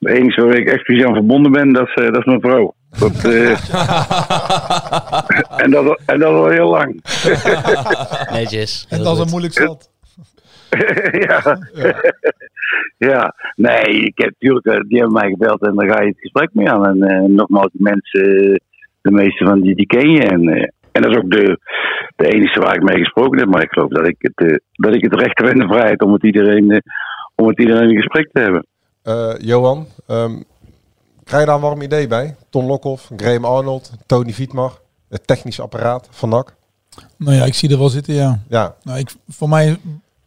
De 0.05 0.13
enige 0.13 0.45
waar 0.45 0.55
ik 0.55 0.69
exclusief 0.69 1.05
aan 1.05 1.13
verbonden 1.13 1.51
ben, 1.51 1.73
dat 1.73 1.87
is, 1.87 1.93
eh, 1.93 2.05
dat 2.05 2.17
is 2.17 2.25
mijn 2.25 2.41
vrouw. 2.41 2.73
Dat, 2.99 3.23
eh, 3.23 3.49
en, 5.63 5.71
dat, 5.71 6.01
en 6.05 6.19
dat 6.19 6.33
al 6.33 6.49
heel 6.49 6.69
lang. 6.69 7.01
Netjes. 8.39 8.87
En 8.89 9.03
dat 9.03 9.15
is 9.15 9.23
een 9.23 9.29
moeilijk 9.29 9.53
zat. 9.53 9.93
ja. 11.27 11.57
ja, 12.97 13.33
nee, 13.55 14.05
ik 14.05 14.17
heb 14.17 14.33
natuurlijk, 14.39 14.65
eh, 14.65 14.87
die 14.87 14.97
hebben 14.97 15.19
mij 15.19 15.29
gebeld 15.29 15.61
en 15.61 15.75
dan 15.75 15.89
ga 15.89 16.01
je 16.01 16.07
het 16.07 16.19
gesprek 16.19 16.49
mee 16.53 16.69
aan. 16.69 16.85
En 16.85 17.01
eh, 17.01 17.21
nogmaals, 17.21 17.71
die 17.71 17.81
mensen, 17.81 18.23
de 19.01 19.11
meeste 19.11 19.45
van 19.45 19.61
die, 19.61 19.75
die 19.75 19.85
ken 19.85 20.09
je. 20.09 20.23
En, 20.23 20.47
eh, 20.47 20.67
en 20.91 21.01
dat 21.01 21.11
is 21.11 21.17
ook 21.17 21.31
de, 21.31 21.59
de 22.15 22.27
enige 22.27 22.59
waar 22.59 22.75
ik 22.75 22.83
mee 22.83 22.97
gesproken 22.97 23.39
heb. 23.39 23.47
Maar 23.47 23.61
ik 23.61 23.71
geloof 23.71 23.89
dat 23.89 24.07
ik 24.07 24.15
het, 24.17 24.61
dat 24.71 24.95
ik 24.95 25.03
het 25.03 25.13
recht 25.13 25.37
heb 25.37 25.47
en 25.47 25.59
de 25.59 25.67
vrijheid 25.67 26.01
om 26.01 26.13
het 26.13 26.23
iedereen, 26.23 26.83
om 27.35 27.47
het 27.47 27.59
iedereen 27.59 27.89
in 27.89 28.01
gesprek 28.01 28.29
te 28.31 28.41
hebben. 28.41 28.65
Eh, 29.05 29.33
Johan, 29.37 29.87
ehm, 30.07 30.41
krijg 31.23 31.41
je 31.41 31.47
daar 31.47 31.55
een 31.55 31.61
warm 31.61 31.81
idee 31.81 32.07
bij? 32.07 32.35
Ton 32.49 32.65
Lokhoff, 32.65 33.09
Graham 33.17 33.45
Arnold, 33.45 33.91
Tony 34.05 34.33
Vietmar, 34.33 34.79
het 35.09 35.27
technisch 35.27 35.59
apparaat 35.59 36.07
van 36.11 36.29
NAC? 36.29 36.55
Nou 37.17 37.35
ja, 37.35 37.45
ik 37.45 37.53
zie 37.53 37.69
er 37.69 37.77
wel 37.77 37.89
zitten, 37.89 38.13
ja. 38.13 38.43
Ja. 38.49 38.75
Nou, 38.83 38.99
ik, 38.99 39.15
voor 39.27 39.49
mij 39.49 39.79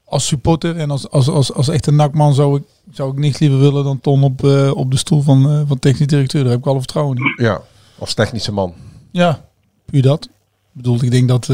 als 0.04 0.26
supporter 0.26 0.76
en 0.76 0.90
als, 0.90 1.10
als, 1.10 1.28
als, 1.28 1.52
als 1.52 1.68
echte 1.68 1.90
nakman 1.90 2.34
zou 2.34 2.58
ik, 2.58 2.62
zou 2.92 3.12
ik 3.12 3.18
niks 3.18 3.38
liever 3.38 3.58
willen 3.58 3.84
dan 3.84 4.00
Ton 4.00 4.22
op, 4.22 4.44
eh, 4.44 4.70
op 4.74 4.90
de 4.90 4.96
stoel 4.96 5.22
van, 5.22 5.50
eh, 5.50 5.60
van 5.66 5.78
technisch 5.78 6.06
directeur. 6.06 6.42
Daar 6.42 6.50
heb 6.50 6.60
ik 6.60 6.66
alle 6.66 6.78
vertrouwen 6.78 7.16
in. 7.16 7.44
Ja, 7.44 7.60
als 7.98 8.14
technische 8.14 8.52
man. 8.52 8.74
Ja, 9.10 9.44
puur 9.84 10.02
dat. 10.02 10.24
Ik 10.24 10.30
bedoel, 10.72 11.02
ik 11.02 11.10
denk 11.10 11.28
dat, 11.28 11.46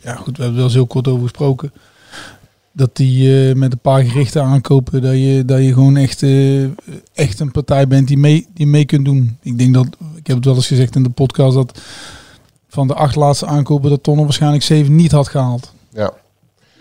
ja 0.00 0.14
goed, 0.14 0.36
we 0.36 0.42
hebben 0.42 0.46
er 0.46 0.54
wel 0.54 0.64
eens 0.64 0.74
heel 0.74 0.86
kort 0.86 1.08
over 1.08 1.22
gesproken. 1.22 1.72
Dat 2.78 2.96
die 2.96 3.48
eh, 3.48 3.54
met 3.54 3.72
een 3.72 3.78
paar 3.78 4.04
gerichten 4.04 4.42
aankopen, 4.42 5.02
dat 5.02 5.12
je, 5.12 5.42
dat 5.44 5.58
je 5.58 5.72
gewoon 5.72 5.96
echt, 5.96 6.22
eh, 6.22 6.64
echt 7.14 7.40
een 7.40 7.50
partij 7.50 7.86
bent 7.88 8.08
die 8.08 8.18
mee, 8.18 8.46
die 8.54 8.66
mee 8.66 8.84
kunt 8.84 9.04
doen. 9.04 9.38
Ik 9.42 9.58
denk 9.58 9.74
dat, 9.74 9.86
ik 10.16 10.26
heb 10.26 10.36
het 10.36 10.44
wel 10.44 10.54
eens 10.54 10.66
gezegd 10.66 10.94
in 10.94 11.02
de 11.02 11.10
podcast, 11.10 11.54
dat 11.54 11.80
van 12.68 12.86
de 12.86 12.94
acht 12.94 13.16
laatste 13.16 13.46
aankopen 13.46 13.90
dat 13.90 14.02
Ton 14.02 14.18
er 14.18 14.24
waarschijnlijk 14.24 14.62
zeven 14.62 14.94
niet 14.94 15.12
had 15.12 15.28
gehaald. 15.28 15.72
Ja. 15.88 16.12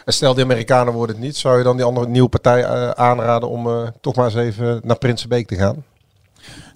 En 0.06 0.14
stel 0.14 0.34
die 0.34 0.44
Amerikanen 0.44 0.94
worden 0.94 1.16
het 1.16 1.26
niet, 1.26 1.36
zou 1.36 1.58
je 1.58 1.64
dan 1.64 1.76
die 1.76 1.86
andere 1.86 2.08
nieuwe 2.08 2.30
partij 2.30 2.64
eh, 2.64 2.90
aanraden 2.90 3.50
om 3.50 3.92
toch 4.02 4.16
maar 4.16 4.26
eens 4.26 4.36
even 4.36 4.82
naar 4.84 4.98
Prinsenbeek 4.98 5.48
te 5.48 5.56
gaan? 5.56 5.84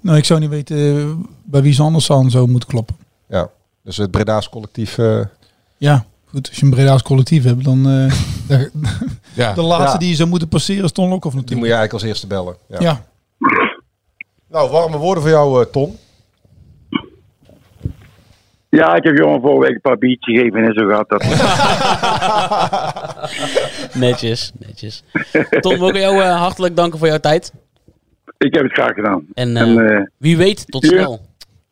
Nou, 0.02 0.18
ik 0.18 0.26
zou 0.26 0.40
niet 0.40 0.50
weten 0.50 1.26
bij 1.44 1.62
wie 1.62 1.74
ze 1.74 1.82
anders 1.82 2.12
aan 2.12 2.32
zou 2.32 2.50
moeten 2.50 2.70
kloppen. 2.70 2.96
Ja, 3.28 3.50
dus 3.84 3.98
het 3.98 4.12
Breda's 4.12 4.50
collectief. 4.50 4.98
Ja, 5.78 6.06
goed. 6.32 6.48
Als 6.50 6.58
je 6.58 6.66
een 6.66 6.72
Breda's 6.72 7.02
collectief 7.02 7.44
hebt, 7.44 7.64
dan... 7.64 7.78
eh, 7.78 8.14
de, 8.48 8.72
Ja. 9.34 9.54
de 9.54 9.62
laatste 9.62 9.92
Ja. 9.92 9.98
die 9.98 10.10
je 10.10 10.16
zou 10.16 10.30
moeten 10.30 10.48
passeren 10.48 10.84
is 10.84 10.92
Ton 10.92 11.10
Lokhoff 11.10 11.36
die 11.36 11.42
natuurlijk. 11.42 11.60
moet 11.60 11.68
je 11.70 11.74
eigenlijk 11.76 11.94
als 11.94 12.04
eerste 12.04 12.28
bellen. 12.28 12.56
Ja. 12.68 12.78
Ja. 12.80 13.04
Nou, 14.50 14.72
warme 14.72 14.98
woorden 14.98 15.24
voor 15.24 15.32
jou, 15.32 15.62
eh, 15.64 15.72
Ton. 15.72 15.98
Ja, 18.70 18.96
ik 18.96 19.04
heb 19.04 19.18
jongen 19.18 19.42
vorige 19.42 19.60
week 19.62 19.76
een 19.76 19.82
paar 19.82 19.98
biertjes 19.98 20.36
gegeven 20.36 20.64
en 20.64 20.74
zo 20.74 20.88
gaat 20.88 21.10
dat. 21.10 21.24
netjes, 24.06 24.52
netjes. 24.60 25.04
Tom, 25.60 25.80
we 25.80 25.86
ook 25.86 25.96
jou 25.96 26.22
eh, 26.22 26.40
hartelijk 26.40 26.76
danken 26.76 27.00
voor 27.00 27.08
jouw 27.08 27.18
tijd. 27.20 27.54
Ik 28.38 28.54
heb 28.54 28.64
het 28.64 28.74
graag 28.74 28.94
gedaan. 28.94 29.26
En, 29.34 29.58
En, 29.58 30.12
wie 30.18 30.38
weet, 30.38 30.72
tot 30.72 30.82
hier- 30.84 30.92
snel. 30.92 31.22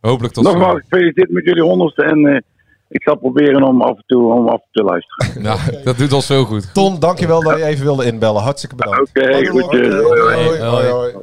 Hopelijk 0.02 0.34
tot 0.34 0.44
Nogmaals, 0.44 0.80
gefeliciteerd 0.82 1.30
met 1.32 1.46
jullie 1.46 1.64
honderdste. 1.64 2.04
En 2.04 2.26
eh, 2.26 2.42
ik 2.90 3.04
zal 3.04 3.16
proberen 3.16 3.64
om 3.64 3.82
af 3.82 3.96
en 3.96 4.04
toe, 4.06 4.34
om 4.34 4.48
af 4.48 4.54
en 4.54 4.68
toe 4.72 4.84
te 4.84 4.84
luisteren. 4.84 5.42
Nou, 5.48 5.84
dat 5.84 5.98
doet 5.98 6.14
ons 6.14 6.26
veel 6.26 6.46
goed. 6.46 6.74
Tom, 6.74 7.00
dankjewel 7.00 7.42
dat 7.42 7.58
je 7.58 7.64
even 7.66 7.86
wilde 7.86 8.06
inbellen. 8.06 8.42
Hartstikke 8.42 8.76
bedankt. 8.76 9.10
Oké, 9.10 9.46
goedjes. 9.46 9.94
Hoi, 9.94 10.22
hoi. 10.22 10.60
Hoi, 10.60 10.60
hoi, 10.60 10.90
hoi. 10.90 11.14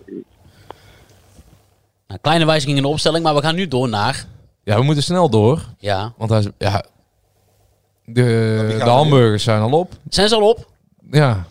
Nou, 2.07 2.21
kleine 2.21 2.47
wijziging 2.47 2.77
in 2.77 2.83
de 2.83 2.89
opstelling, 2.89 3.25
maar 3.25 3.35
we 3.35 3.43
gaan 3.43 3.55
nu 3.55 3.69
door 3.69 3.89
naar... 3.89 4.25
Ja, 4.63 4.77
we 4.77 4.83
moeten 4.83 5.03
snel 5.03 5.31
door. 5.31 5.61
Ja. 5.79 6.13
Want 6.17 6.31
hij 6.31 6.39
is, 6.39 6.49
ja, 6.59 6.85
de, 8.05 8.23
de 8.23 8.77
er 8.81 8.89
hamburgers 8.89 9.45
zijn 9.45 9.63
al 9.63 9.79
op. 9.79 9.93
Zijn 10.09 10.29
ze 10.29 10.35
al 10.35 10.49
op? 10.49 10.67
Ja. 11.11 11.47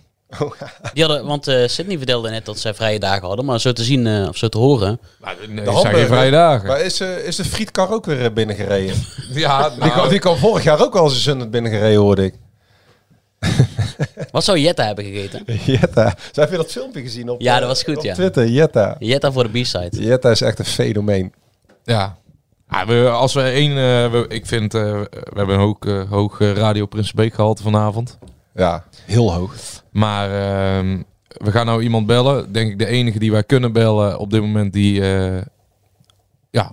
Die 0.94 1.03
hadden, 1.03 1.26
want 1.26 1.48
eh 1.48 1.68
Sydney 1.68 1.98
vertelde 1.98 2.30
net 2.30 2.45
dat 2.45 2.60
zij 2.60 2.74
vrije 2.74 2.99
dagen 2.99 3.28
hadden, 3.28 3.45
maar 3.45 3.60
zo 3.60 3.72
te 3.74 3.84
zien 3.84 4.07
eh, 4.07 4.28
of 4.28 4.38
zo 4.38 4.48
te 4.48 4.57
horen. 4.57 4.99
nee, 5.48 5.66
De 5.66 5.72
hamburger. 5.72 6.64
Maar 6.66 6.82
is, 6.82 6.99
eh, 6.99 7.18
is 7.28 7.36
de 7.36 7.45
frietkar 7.45 7.91
ook 7.91 8.06
weer 8.06 8.34
binnengereden? 8.34 8.95
Ja, 9.34 9.70
die, 9.70 9.80
nou- 9.80 9.91
kwam, 9.91 10.10
die 10.10 10.20
kwam 10.20 10.38
vorig 10.38 10.64
jaar 10.64 10.82
ook 10.82 10.95
al 10.95 11.03
eens 11.10 11.26
een 11.26 11.49
binnengereden, 11.49 11.99
hoorde 11.99 12.24
ik. 12.24 12.34
Wat 14.32 14.44
zou 14.44 14.60
Jetta 14.60 14.86
hebben 14.86 15.06
gegeten? 15.06 15.44
Jetta. 15.74 16.16
Zij 16.32 16.44
heb 16.44 16.52
je 16.52 16.57
dat 16.57 16.72
filmpje 16.72 17.02
gezien 17.02 17.30
op, 17.30 17.41
Ja, 17.41 17.60
dat 17.60 17.68
was 17.68 17.84
goed, 17.84 17.98
op 17.98 18.03
ja. 18.03 18.14
Twitter? 18.14 18.48
Jetta. 18.48 18.95
Jetta 18.99 19.32
voor 19.32 19.52
de 19.52 19.62
B-side. 19.62 20.03
Jetta 20.03 20.30
is 20.32 20.41
echt 20.41 20.60
een 20.60 20.66
fenomeen. 20.66 21.34
Ja. 21.84 22.18
Ja, 22.70 22.86
we, 22.86 23.10
als 23.10 23.34
we 23.34 23.41
één, 23.41 23.70
eh, 23.72 24.12
we, 24.12 24.26
ik 24.28 24.45
vind, 24.45 24.74
eh, 24.74 24.82
we 25.02 25.34
hebben 25.36 25.56
een 25.56 25.62
hoog, 25.62 26.07
hoog 26.10 26.40
Radio 26.40 26.86
Prinsenbeek 26.86 27.34
gehalte 27.34 27.64
vanavond. 27.64 28.18
Ja, 28.56 28.84
heel 29.06 29.34
hoog. 29.34 29.56
Maar 29.91 30.30
ehm, 30.30 31.02
we 31.27 31.52
gaan 31.52 31.65
nou 31.65 31.82
iemand 31.82 32.06
bellen. 32.06 32.52
Denk 32.52 32.72
ik 32.72 32.80
de 32.80 32.86
enige 32.86 33.19
die 33.19 33.32
wij 33.32 33.44
kunnen 33.44 33.72
bellen 33.72 34.19
op 34.19 34.32
dit 34.32 34.41
moment 34.41 34.73
die 34.73 35.02
eh, 35.02 35.41
ja, 36.49 36.72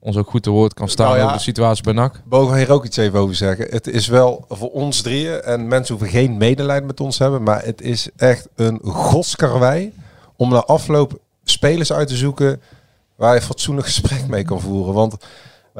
ons 0.00 0.16
ook 0.16 0.30
goed 0.30 0.42
te 0.42 0.50
woord 0.50 0.74
kan 0.74 0.88
staan 0.88 1.06
Nou 1.06 1.18
ja. 1.18 1.24
over 1.24 1.36
de 1.36 1.42
situatie 1.42 1.84
bij 1.84 1.92
NAC. 1.92 2.20
Mogen 2.28 2.52
we 2.52 2.58
hier 2.58 2.72
ook 2.72 2.84
iets 2.84 2.96
even 2.96 3.18
over 3.18 3.34
zeggen? 3.34 3.66
Het 3.70 3.86
is 3.86 4.06
wel 4.06 4.44
voor 4.48 4.70
ons 4.70 5.00
drieën, 5.02 5.42
en 5.42 5.68
mensen 5.68 5.94
hoeven 5.94 6.12
geen 6.12 6.36
medelijden 6.36 6.86
met 6.86 7.00
ons 7.00 7.16
te 7.16 7.22
hebben, 7.22 7.42
maar 7.42 7.64
het 7.64 7.80
is 7.80 8.08
echt 8.16 8.48
een 8.54 8.80
godskarwei 8.82 9.92
om 10.36 10.50
na 10.50 10.64
afloop 10.64 11.20
spelers 11.44 11.92
uit 11.92 12.08
te 12.08 12.16
zoeken 12.16 12.62
waar 13.16 13.34
je 13.34 13.40
fatsoenlijk 13.40 13.86
gesprek 13.86 14.26
mee 14.28 14.44
kan 14.44 14.60
voeren. 14.60 14.94
Want 14.94 15.16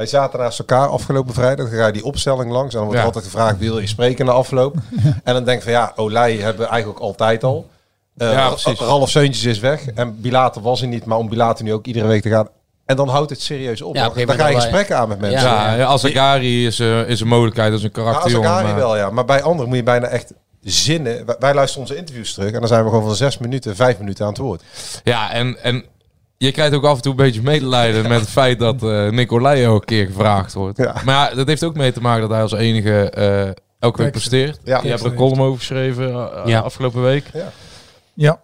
wij 0.01 0.09
zaten 0.09 0.39
naast 0.39 0.59
elkaar 0.59 0.89
afgelopen 0.89 1.35
vrijdag, 1.35 1.69
dan 1.71 1.79
ga 1.79 1.87
je 1.87 1.93
die 1.93 2.05
opstelling 2.05 2.51
langs 2.51 2.73
en 2.73 2.77
dan 2.77 2.85
wordt 2.85 2.99
Ja. 3.01 3.07
altijd 3.07 3.25
gevraagd, 3.25 3.59
wil 3.59 3.79
je 3.79 3.87
spreken 3.87 4.25
na 4.27 4.33
afloop? 4.33 4.75
en 5.25 5.35
dan 5.35 5.45
denk 5.45 5.57
ik 5.59 5.63
van 5.63 5.73
ja, 5.73 5.93
Olij 5.97 6.33
hebben 6.37 6.63
we 6.63 6.69
eigenlijk 6.71 7.01
ook 7.01 7.07
altijd 7.07 7.45
al. 7.45 7.69
Eh, 8.17 8.33
Ja. 8.33 8.53
Ralf 8.79 9.11
Seuntjes 9.11 9.45
is 9.45 9.59
weg 9.59 9.87
en 9.87 10.21
Bilater 10.21 10.63
was 10.63 10.81
er 10.83 10.87
niet, 10.89 11.05
maar 11.05 11.19
om 11.19 11.29
Bilater 11.29 11.65
nu 11.65 11.73
ook 11.73 11.87
iedere 11.87 12.07
week 12.07 12.23
te 12.23 12.29
gaan. 12.29 12.49
En 12.87 12.97
dan 12.97 13.09
houdt 13.09 13.31
het 13.31 13.41
serieus 13.41 13.83
op. 13.83 13.95
Ja, 13.95 14.07
op 14.07 14.15
dan 14.27 14.37
ga 14.39 14.47
je 14.49 14.55
gesprekken 14.55 14.97
aan 14.97 15.09
met 15.09 15.21
mensen. 15.21 15.49
Ja, 15.49 15.75
ja, 15.75 15.85
als 15.85 16.05
Agari 16.05 16.67
is, 16.67 16.81
eh, 16.81 17.09
is 17.09 17.21
een 17.21 17.29
mogelijkheid, 17.29 17.73
is 17.73 17.83
een 17.83 17.91
Ja, 17.95 18.03
karakter. 18.03 18.37
als 18.37 18.47
Agari 18.47 18.67
maar- 18.67 18.75
wel, 18.77 18.97
ja. 18.97 19.11
Maar 19.11 19.25
bij 19.25 19.43
anderen 19.43 19.69
moet 19.69 19.77
je 19.77 19.83
bijna 19.83 20.07
echt 20.07 20.33
zinnen. 20.63 21.27
Wij, 21.27 21.37
wij 21.39 21.55
luisteren 21.55 21.83
onze 21.89 21.97
interviews 21.97 22.35
terug 22.35 22.53
en 22.53 22.59
dan 22.59 22.69
zijn 22.69 22.83
we 22.85 22.89
gewoon 22.91 23.05
van 23.07 23.15
zes 23.17 23.39
minuten, 23.39 23.77
vijf 23.77 23.99
minuten 23.99 24.25
aan 24.25 24.31
het 24.33 24.41
woord. 24.41 24.63
Ja, 25.05 25.33
en, 25.33 25.63
en 25.63 25.85
je 26.45 26.53
krijgt 26.53 26.75
ook 26.75 26.85
af 26.85 26.97
en 26.97 27.03
toe 27.03 27.11
een 27.11 27.17
beetje 27.17 27.43
medelijden 27.43 28.09
met 28.09 28.21
het 28.21 28.29
feit 28.31 28.59
dat 28.59 28.83
eh 28.83 29.09
Nicolai 29.09 29.63
elke 29.63 29.85
keer 29.85 30.07
gevraagd 30.07 30.53
wordt. 30.53 30.79
Maar 30.79 31.31
ja, 31.31 31.35
dat 31.35 31.47
heeft 31.47 31.65
ook 31.65 31.75
mee 31.77 31.93
te 31.93 32.01
maken 32.01 32.21
dat 32.21 32.31
hij 32.31 32.43
als 32.43 32.53
enige 32.53 33.11
eh, 33.11 33.49
elke 33.79 34.03
week 34.03 34.11
presteert. 34.13 34.59
Ja. 34.65 34.81
Je 34.83 34.89
hebt 34.89 35.01
er 35.01 35.07
een 35.07 35.15
column 35.15 35.41
over 35.41 35.59
geschreven 35.59 36.11
eh, 36.13 36.43
Ja. 36.45 36.61
afgelopen 36.61 37.03
week. 37.03 37.25
Ja. 37.33 37.53
Ja. 38.15 38.41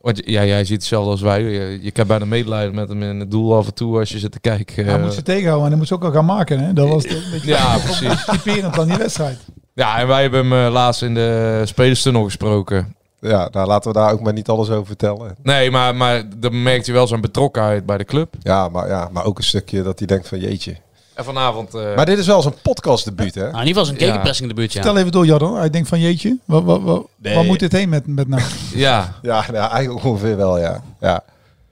Want 0.00 0.22
ja, 0.24 0.44
jij 0.44 0.64
ziet 0.64 0.76
hetzelfde 0.76 1.10
als 1.10 1.20
wij. 1.20 1.42
Je, 1.42 1.78
je 1.82 1.90
krijgt 1.90 2.10
bijna 2.10 2.24
medelijden 2.24 2.74
met 2.74 2.88
hem 2.88 3.02
in 3.02 3.20
het 3.20 3.30
doel 3.30 3.56
af 3.56 3.66
en 3.66 3.74
toe 3.74 3.98
als 3.98 4.10
je 4.10 4.18
zit 4.18 4.32
te 4.32 4.40
kijken. 4.40 4.84
Hij 4.86 4.98
moet 5.00 5.14
ze 5.14 5.22
tegenhouden 5.22 5.62
en 5.64 5.68
hij 5.70 5.78
moet 5.78 5.88
ze 5.88 5.94
ook 5.94 6.04
al 6.04 6.12
gaan 6.12 6.24
maken. 6.24 6.58
Hè? 6.60 6.72
Dat 6.72 6.88
was 6.88 7.04
een 7.04 7.22
beetje 7.32 7.48
Ja, 7.50 7.76
precies. 7.84 8.24
typerend 8.24 8.78
aan 8.78 8.88
die 8.88 8.96
wedstrijd. 8.96 9.38
Ja, 9.74 9.98
en 9.98 10.06
wij 10.06 10.22
hebben 10.22 10.50
hem 10.50 10.72
laatst 10.72 11.02
in 11.02 11.14
de 11.14 11.62
spelerstunnel 11.64 12.24
gesproken. 12.24 12.94
Ja, 13.30 13.48
nou 13.52 13.66
laten 13.66 13.92
we 13.92 13.98
daar 13.98 14.12
ook 14.12 14.20
maar 14.20 14.32
niet 14.32 14.48
alles 14.48 14.70
over 14.70 14.86
vertellen. 14.86 15.36
Nee, 15.42 15.70
maar, 15.70 15.94
maar 15.94 16.22
dan 16.36 16.62
merkt 16.62 16.86
je 16.86 16.92
wel 16.92 17.06
zijn 17.06 17.20
betrokkenheid 17.20 17.86
bij 17.86 17.98
de 17.98 18.04
club. 18.04 18.34
Ja, 18.40 18.68
maar, 18.68 18.88
ja, 18.88 19.08
maar 19.12 19.24
ook 19.24 19.38
een 19.38 19.44
stukje 19.44 19.82
dat 19.82 19.98
hij 19.98 20.06
denkt 20.08 20.28
van 20.28 20.38
jeetje. 20.38 20.76
En 21.14 21.24
vanavond... 21.24 21.74
eh, 21.74 21.94
Maar 21.96 22.06
dit 22.06 22.18
is 22.18 22.26
wel 22.26 22.42
zijn 22.42 22.54
podcastdebuut, 22.62 23.34
hè? 23.34 23.40
Nou, 23.40 23.52
in 23.60 23.66
ieder 23.66 23.68
geval 23.68 23.84
zijn 23.84 23.98
Ja. 23.98 24.06
gegenpressing 24.06 24.48
debuut, 24.48 24.72
ja. 24.72 24.80
Vertel 24.82 24.98
even 25.00 25.12
door, 25.12 25.26
Jadon. 25.26 25.56
Hij 25.56 25.70
denkt 25.70 25.88
van 25.88 26.00
jeetje, 26.00 26.38
wat, 26.44 26.62
wat, 26.64 26.82
wat, 26.82 27.06
Nee. 27.16 27.34
waar 27.34 27.44
moet 27.44 27.58
dit 27.60 27.72
heen 27.72 27.88
met, 27.88 28.06
met 28.06 28.28
nou? 28.28 28.42
Ja. 28.74 29.12
Ja, 29.22 29.44
nou, 29.52 29.70
eigenlijk 29.70 30.04
ongeveer 30.04 30.36
wel, 30.36 30.58
ja. 30.58 30.82
Ja, 31.00 31.22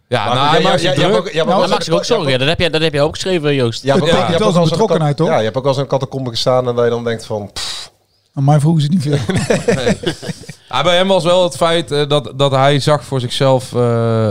Ja, 0.09 0.25
Maar 0.27 0.35
nou, 0.35 0.53
jij- 0.53 0.63
maakt 0.63 0.75
ook- 0.75 0.81
jij 0.81 0.91
hebt 0.91 1.03
Nou, 1.03 1.15
ook 1.19 1.33
hij 1.33 1.45
wel 1.45 1.69
maakt 1.69 1.85
zich 1.85 1.93
ook 1.93 1.99
eens 1.99 2.09
een- 2.09 2.15
zorgen. 2.15 2.33
Ja, 2.33 2.39
dat 2.39 2.49
heb 2.49 2.59
jij, 2.59 2.69
dat 2.69 2.81
heb 2.81 2.93
jij 2.93 3.03
opgeschreven, 3.03 3.55
Joost. 3.55 3.83
Ja, 3.83 3.95
Ja, 3.95 4.01
ook- 4.01 4.07
je 4.07 4.15
hebt 4.15 4.27
was 4.31 4.41
ook 4.41 4.47
een 4.47 4.53
wel 4.53 4.61
eens 4.63 4.71
betrokkenheid, 4.71 5.17
toch? 5.17 5.27
Ja, 5.29 5.37
je 5.39 5.45
hebt 5.45 5.57
ook 5.57 5.65
wel 5.65 5.79
eens 5.79 6.05
een 6.13 6.27
gestaan 6.29 6.69
en 6.69 6.75
dat 6.75 6.85
je 6.85 6.91
dan 6.91 7.05
denkt 7.05 7.27
van... 7.27 7.51
pff, 7.53 7.91
Aan 8.35 8.45
mij 8.45 8.61
vroegen 8.61 8.83
ze 8.83 8.89
niet 8.89 9.03
veel. 9.03 9.19
Ja, 10.71 10.83
bij 10.83 10.97
hem 10.97 11.09
was 11.09 11.25
wel 11.25 11.43
het 11.43 11.57
feit 11.57 11.91
eh, 11.91 12.09
dat, 12.09 12.33
dat 12.37 12.51
hij 12.51 12.81
zag 12.81 13.05
voor 13.05 13.21
zichzelf... 13.21 13.75
eh, 13.75 14.31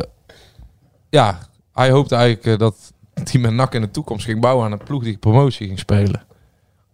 ja, 1.10 1.40
hij 1.74 1.92
hoopte 1.92 2.16
eigenlijk 2.16 2.46
eh, 2.46 2.58
dat 2.58 2.94
hij 3.14 3.42
met 3.42 3.52
NAC 3.52 3.74
in 3.74 3.82
de 3.82 3.92
toekomst 3.92 4.26
ging 4.26 4.42
bouwen 4.42 4.66
aan 4.66 4.72
een 4.72 4.84
ploeg 4.84 5.04
die 5.04 5.18
promotie 5.18 5.68
ging 5.68 5.80
spelen. 5.80 6.24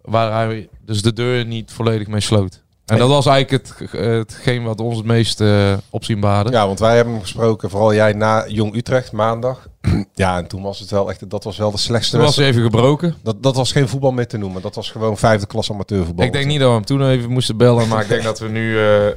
Waar 0.02 0.32
hij 0.32 0.69
dus 0.86 1.02
de 1.02 1.14
deur 1.14 1.45
niet 1.45 1.72
volledig 1.72 2.07
mee 2.07 2.19
sloot. 2.19 2.64
En 2.86 2.98
dat 2.98 3.10
was 3.10 3.26
eigenlijk 3.26 3.68
het, 3.68 3.91
eh, 3.91 4.07
hetgeen 4.07 4.64
wat 4.64 4.80
ons 4.80 4.98
het 4.98 5.06
meest 5.06 5.44
opzien 5.90 6.20
baden. 6.20 6.52
Ja, 6.52 6.68
want 6.68 6.80
wij 6.80 6.95
hebben 6.95 7.14
hem 7.14 7.22
gesproken, 7.22 7.70
vooral 7.70 7.94
jij 7.94 8.14
na 8.14 8.48
Jong 8.48 8.76
Utrecht 8.76 9.12
maandag. 9.12 9.68
ja, 10.14 10.38
en 10.38 10.48
toen 10.48 10.62
was 10.62 10.80
het 10.80 10.90
wel 10.90 11.10
echt, 11.10 11.30
dat 11.30 11.44
was 11.44 11.57
wel 11.57 11.72
de 11.72 11.78
slechtste 11.78 12.16
Toen 12.16 12.26
was 12.26 12.36
hij 12.36 12.48
even 12.48 12.62
gebroken. 12.62 13.16
Dat, 13.24 13.44
dat 13.44 13.56
was 13.56 13.72
geen 13.72 13.88
voetbal 13.88 14.12
meer 14.12 14.28
te 14.28 14.38
noemen. 14.38 14.62
Dat 14.62 14.76
was 14.76 14.91
gewoon 14.91 15.18
vijfde 15.18 15.48
klas 15.48 15.72
amateurvoetbal. 15.72 16.26
Ik 16.26 16.34
denk 16.34 16.45
niet 16.45 16.60
dat 16.60 16.68
we 16.68 16.74
hem 16.74 16.86
toen 16.86 17.10
even 17.10 17.32
moesten 17.32 17.57
bellen, 17.57 17.88
maar 17.88 18.02
ik 18.02 18.07
denk 18.07 18.24
dat 18.24 18.40
we 18.40 18.48
nu, 18.48 18.80
eh, 18.80 19.07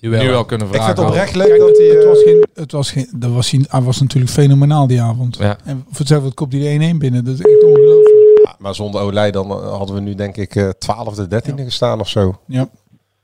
nu, 0.00 0.10
wel. 0.10 0.44
kunnen 0.44 0.66
Ik 0.66 0.74
vragen. 0.74 0.94
vind 0.94 1.06
het 1.06 1.16
oprecht 1.16 1.34
leuk 1.34 1.58
dat 1.58 1.76
hij... 1.76 1.86
het 1.86 2.04
was 2.04 2.22
geen, 2.22 2.46
het 2.54 2.72
was 2.72 2.90
geen, 2.90 3.08
dat 3.12 3.30
was, 3.30 3.50
hij, 3.50 3.64
hij 3.68 3.80
was 3.80 4.00
natuurlijk 4.00 4.32
fenomenaal 4.32 4.86
die 4.86 5.00
avond. 5.00 5.36
Ja. 5.36 5.56
En 5.64 5.84
voor 5.88 5.98
hetzelfde 5.98 6.32
komt 6.34 6.52
hij 6.52 6.78
de 6.78 6.94
1-1 6.94 6.96
binnen. 6.96 7.24
Dat 7.24 7.34
is 7.34 7.40
echt 7.40 7.64
ongelooflijk. 7.64 8.40
ja, 8.44 8.56
maar 8.58 8.74
zonder 8.74 9.00
Olij 9.00 9.30
dan 9.30 9.50
hadden 9.50 9.94
we 9.94 10.00
nu 10.00 10.14
denk 10.14 10.36
ik 10.36 10.74
twaalfde, 10.78 11.26
dertiende 11.26 11.64
gestaan 11.64 12.00
of 12.00 12.08
zo. 12.08 12.38
Ja. 12.46 12.68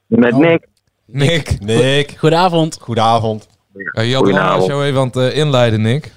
Met 0.08 0.30
Nou, 0.30 0.42
Nick. 0.46 0.66
Nick. 1.06 1.60
Nick, 1.60 2.14
Goedenavond. 2.18 2.78
goedenavond. 2.80 3.48
Ja, 3.92 4.02
je 4.02 4.14
had 4.14 4.22
Goedenavond. 4.24 4.66
jou 4.66 4.84
even 4.84 5.00
aan 5.00 5.06
het 5.06 5.16
eh, 5.16 5.36
inleiden, 5.36 5.80
Nick. 5.80 6.12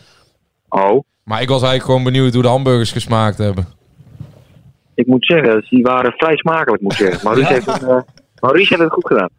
Oh, 0.69 1.03
Maar 1.23 1.41
ik 1.41 1.47
was 1.49 1.61
eigenlijk 1.61 1.84
gewoon 1.84 2.03
benieuwd 2.03 2.34
hoe 2.34 2.41
de 2.41 2.47
hamburgers 2.47 2.91
gesmaakt 2.91 3.38
hebben. 3.38 3.68
ik 4.93 5.07
moet 5.07 5.26
zeggen, 5.26 5.65
die 5.69 5.84
waren 5.84 6.11
vrij 6.11 6.35
smakelijk, 6.38 6.81
moet 6.81 6.91
ik 6.91 6.97
zeggen. 6.97 7.19
Maurice, 7.23 7.53
heeft, 7.53 7.65
het, 7.65 7.84
eh, 7.84 7.97
Maurice 8.39 8.69
heeft 8.69 8.81
het 8.84 8.93
goed 8.93 9.07
gedaan. 9.07 9.30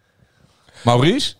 Maurice? 0.84 1.34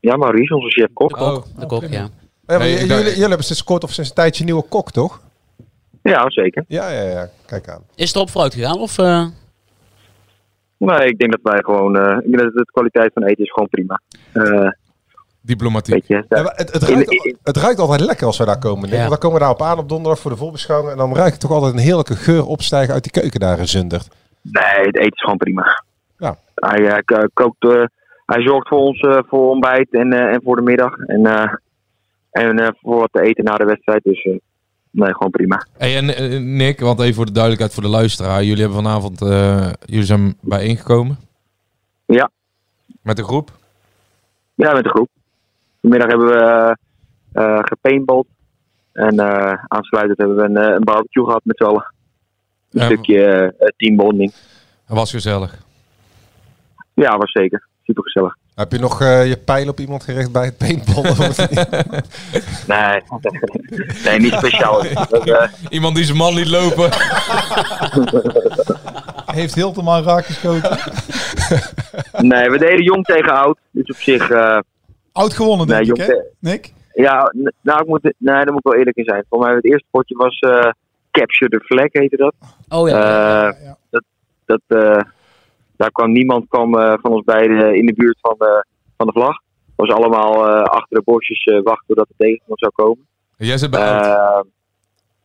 Ja, 0.00 0.16
Maurice, 0.16 0.54
onze 0.54 0.68
chef 0.70 0.88
kok. 0.92 1.16
Oh, 1.20 1.44
de 1.58 1.66
kok, 1.66 1.82
ja. 1.82 2.08
Ja, 2.46 2.58
Nee, 2.58 2.70
jullie, 2.86 3.04
jullie 3.04 3.20
hebben 3.20 3.44
sinds 3.44 3.64
kort 3.64 3.84
of 3.84 3.92
sinds 3.92 4.08
een 4.10 4.16
tijdje 4.16 4.40
een 4.40 4.46
nieuwe 4.46 4.64
kok, 4.68 4.90
toch? 4.90 5.22
Ja, 6.02 6.30
zeker. 6.30 6.64
Ja, 6.68 6.88
ja, 6.90 7.02
ja. 7.02 7.28
Kijk 7.46 7.68
aan. 7.68 7.82
Is 7.94 8.06
het 8.06 8.16
erop 8.16 8.30
vooruit 8.30 8.54
gegaan? 8.54 8.78
Of, 8.78 8.98
eh, 8.98 9.26
Nee, 10.78 11.08
ik 11.08 11.18
denk 11.18 11.30
dat 11.30 11.52
wij 11.52 11.62
gewoon, 11.62 11.96
eh, 11.96 12.16
ik 12.16 12.30
denk 12.30 12.42
dat 12.42 12.52
de 12.52 12.64
kwaliteit 12.72 13.12
van 13.12 13.22
eten 13.24 13.44
is 13.44 13.52
gewoon 13.52 13.68
prima. 13.68 14.00
Eh 14.32 14.68
Diplomatiek. 15.40 16.04
je, 16.06 16.24
Ja, 16.28 16.42
het, 16.54 16.72
het, 16.72 16.82
ruikt, 16.82 17.36
het 17.42 17.56
ruikt 17.56 17.78
altijd 17.78 18.00
lekker 18.00 18.26
als 18.26 18.38
we 18.38 18.44
daar 18.44 18.58
komen. 18.58 18.88
Ja. 18.88 18.96
Want 18.96 19.08
dan 19.08 19.18
komen 19.18 19.36
we 19.36 19.42
daarop 19.44 19.62
aan 19.62 19.78
op 19.78 19.88
donderdag 19.88 20.20
voor 20.20 20.30
de 20.30 20.36
voorbeschouwing. 20.36 20.92
En 20.92 20.98
dan 20.98 21.14
ruikt 21.14 21.32
het 21.32 21.40
toch 21.40 21.50
altijd 21.50 21.72
een 21.72 21.78
heerlijke 21.78 22.16
geur 22.16 22.46
opstijgen 22.46 22.94
uit 22.94 23.02
die 23.02 23.12
keuken 23.22 23.40
daar 23.40 23.58
in 23.58 23.68
Zundert. 23.68 24.08
nee, 24.42 24.86
het 24.86 24.96
eten 24.96 25.12
is 25.12 25.20
gewoon 25.20 25.36
prima. 25.36 25.82
Ja. 26.18 26.36
Hij, 26.54 26.86
eh, 26.88 27.24
kookt, 27.32 27.64
eh, 27.64 27.84
hij 28.26 28.42
zorgt 28.42 28.68
voor 28.68 28.78
ons 28.78 29.00
eh, 29.00 29.18
voor 29.26 29.48
ontbijt 29.50 29.92
en, 29.92 30.12
eh, 30.12 30.32
en 30.34 30.40
voor 30.44 30.56
de 30.56 30.62
middag. 30.62 30.96
En, 30.96 31.26
eh, 31.26 31.52
en 32.30 32.58
eh, 32.58 32.68
voor 32.82 32.98
wat 32.98 33.12
te 33.12 33.22
eten 33.22 33.44
na 33.44 33.56
de 33.56 33.64
wedstrijd. 33.64 34.02
Dus 34.02 34.28
nee, 34.94 35.12
gewoon 35.12 35.30
prima. 35.30 35.66
Hey, 35.76 35.96
en 35.96 36.16
eh, 36.16 36.40
Nick, 36.40 36.80
want 36.80 37.00
even 37.00 37.14
voor 37.14 37.26
de 37.26 37.32
duidelijkheid 37.32 37.74
voor 37.74 37.82
de 37.82 37.88
luisteraar. 37.88 38.44
Jullie 38.44 38.62
hebben 38.62 38.82
vanavond, 38.82 39.22
eh, 39.22 39.70
jullie 39.84 40.04
zijn 40.04 40.36
bijeengekomen 40.40 41.18
Ja, 42.06 42.30
met 43.02 43.16
de 43.16 43.24
groep. 43.24 43.50
ja 44.54 44.72
met 44.72 44.82
de 44.84 44.88
groep. 44.90 45.08
Vanmiddag 45.80 46.08
hebben 46.08 46.26
we 46.26 46.76
gepaintballed. 47.64 48.26
En 48.92 49.20
aansluitend 49.68 50.18
hebben 50.18 50.36
we 50.36 50.42
een, 50.42 50.56
een 50.74 50.84
barbecue 50.84 51.24
gehad 51.24 51.40
met 51.44 51.56
z'n 51.56 51.64
allen. 51.64 51.94
Een 52.70 52.82
stukje 52.84 53.54
teambonding. 53.76 54.32
Dat 54.86 54.96
was 54.96 55.10
gezellig. 55.10 55.62
Ja, 56.94 57.16
was 57.16 57.32
zeker. 57.32 57.66
Super 57.82 58.02
gezellig. 58.02 58.36
Heb 58.54 58.72
je 58.72 58.78
nog 58.78 59.00
eh, 59.00 59.28
je 59.28 59.36
pijl 59.36 59.68
op 59.68 59.80
iemand 59.80 60.04
gericht 60.04 60.32
bij 60.32 60.44
het 60.44 60.56
paintballen? 60.56 61.10
of 61.18 61.50
niet? 61.50 61.68
Nee, 62.66 63.02
nee 64.04 64.18
niet 64.18 64.32
speciaal. 64.32 64.82
Dat, 65.10 65.28
eh, 65.28 65.48
Iemand 65.68 65.94
die 65.96 66.04
zijn 66.04 66.16
man 66.16 66.34
liet 66.34 66.48
lopen. 66.48 66.90
Heeft 69.38 69.54
Hilterman 69.54 70.02
raak 70.02 70.24
geschoten. 70.24 70.78
Nee, 72.18 72.50
we 72.50 72.58
deden 72.58 72.82
jong 72.82 73.04
tegen 73.04 73.32
oud. 73.32 73.58
Dus 73.70 73.88
op 73.90 73.96
zich... 73.96 74.30
eh, 74.30 74.58
Oud 75.12 75.34
gewonnen, 75.34 75.66
denk 75.66 75.80
nee, 75.80 75.90
ik, 75.90 75.96
jong 75.96 76.08
hè? 76.08 76.22
Nick? 76.50 76.72
Ja, 76.94 77.32
nou, 77.60 77.80
ik 77.80 77.86
moet, 77.86 78.02
nee, 78.02 78.12
daar 78.18 78.46
moet 78.52 78.58
ik 78.58 78.64
wel 78.64 78.74
eerlijk 78.74 78.96
in 78.96 79.04
zijn. 79.04 79.24
Voor 79.28 79.38
mij 79.38 79.54
het 79.54 79.64
eerste 79.64 79.86
potje 79.90 80.14
was 80.16 80.38
eh, 80.38 80.70
Capture 81.10 81.50
the 81.50 81.60
Flag, 81.64 81.86
heette 81.90 82.16
dat. 82.16 82.34
Oh 82.68 82.88
ja. 82.88 83.56
Dat, 83.90 84.02
dat, 84.46 84.60
eh, 84.66 85.00
daar 85.76 85.90
kwam 85.92 86.12
niemand 86.12 86.48
kwam, 86.48 86.78
eh, 86.78 86.94
van 87.00 87.12
ons 87.12 87.24
beiden 87.24 87.74
in 87.76 87.86
de 87.86 87.94
buurt 87.94 88.18
van 88.20 88.34
de, 88.38 88.64
van 88.96 89.06
de 89.06 89.12
vlag. 89.12 89.36
Het 89.76 89.86
was 89.86 89.96
allemaal 89.96 90.48
eh, 90.48 90.62
achter 90.62 90.96
de 90.96 91.02
bosjes 91.04 91.44
eh, 91.44 91.60
wachten 91.62 91.86
totdat 91.86 92.08
de 92.08 92.14
tegenstander 92.16 92.58
zou 92.58 92.72
komen. 92.74 93.06
Jij 93.36 93.58
zit 93.58 93.70
bij 93.70 93.80
Eh, 93.80 94.40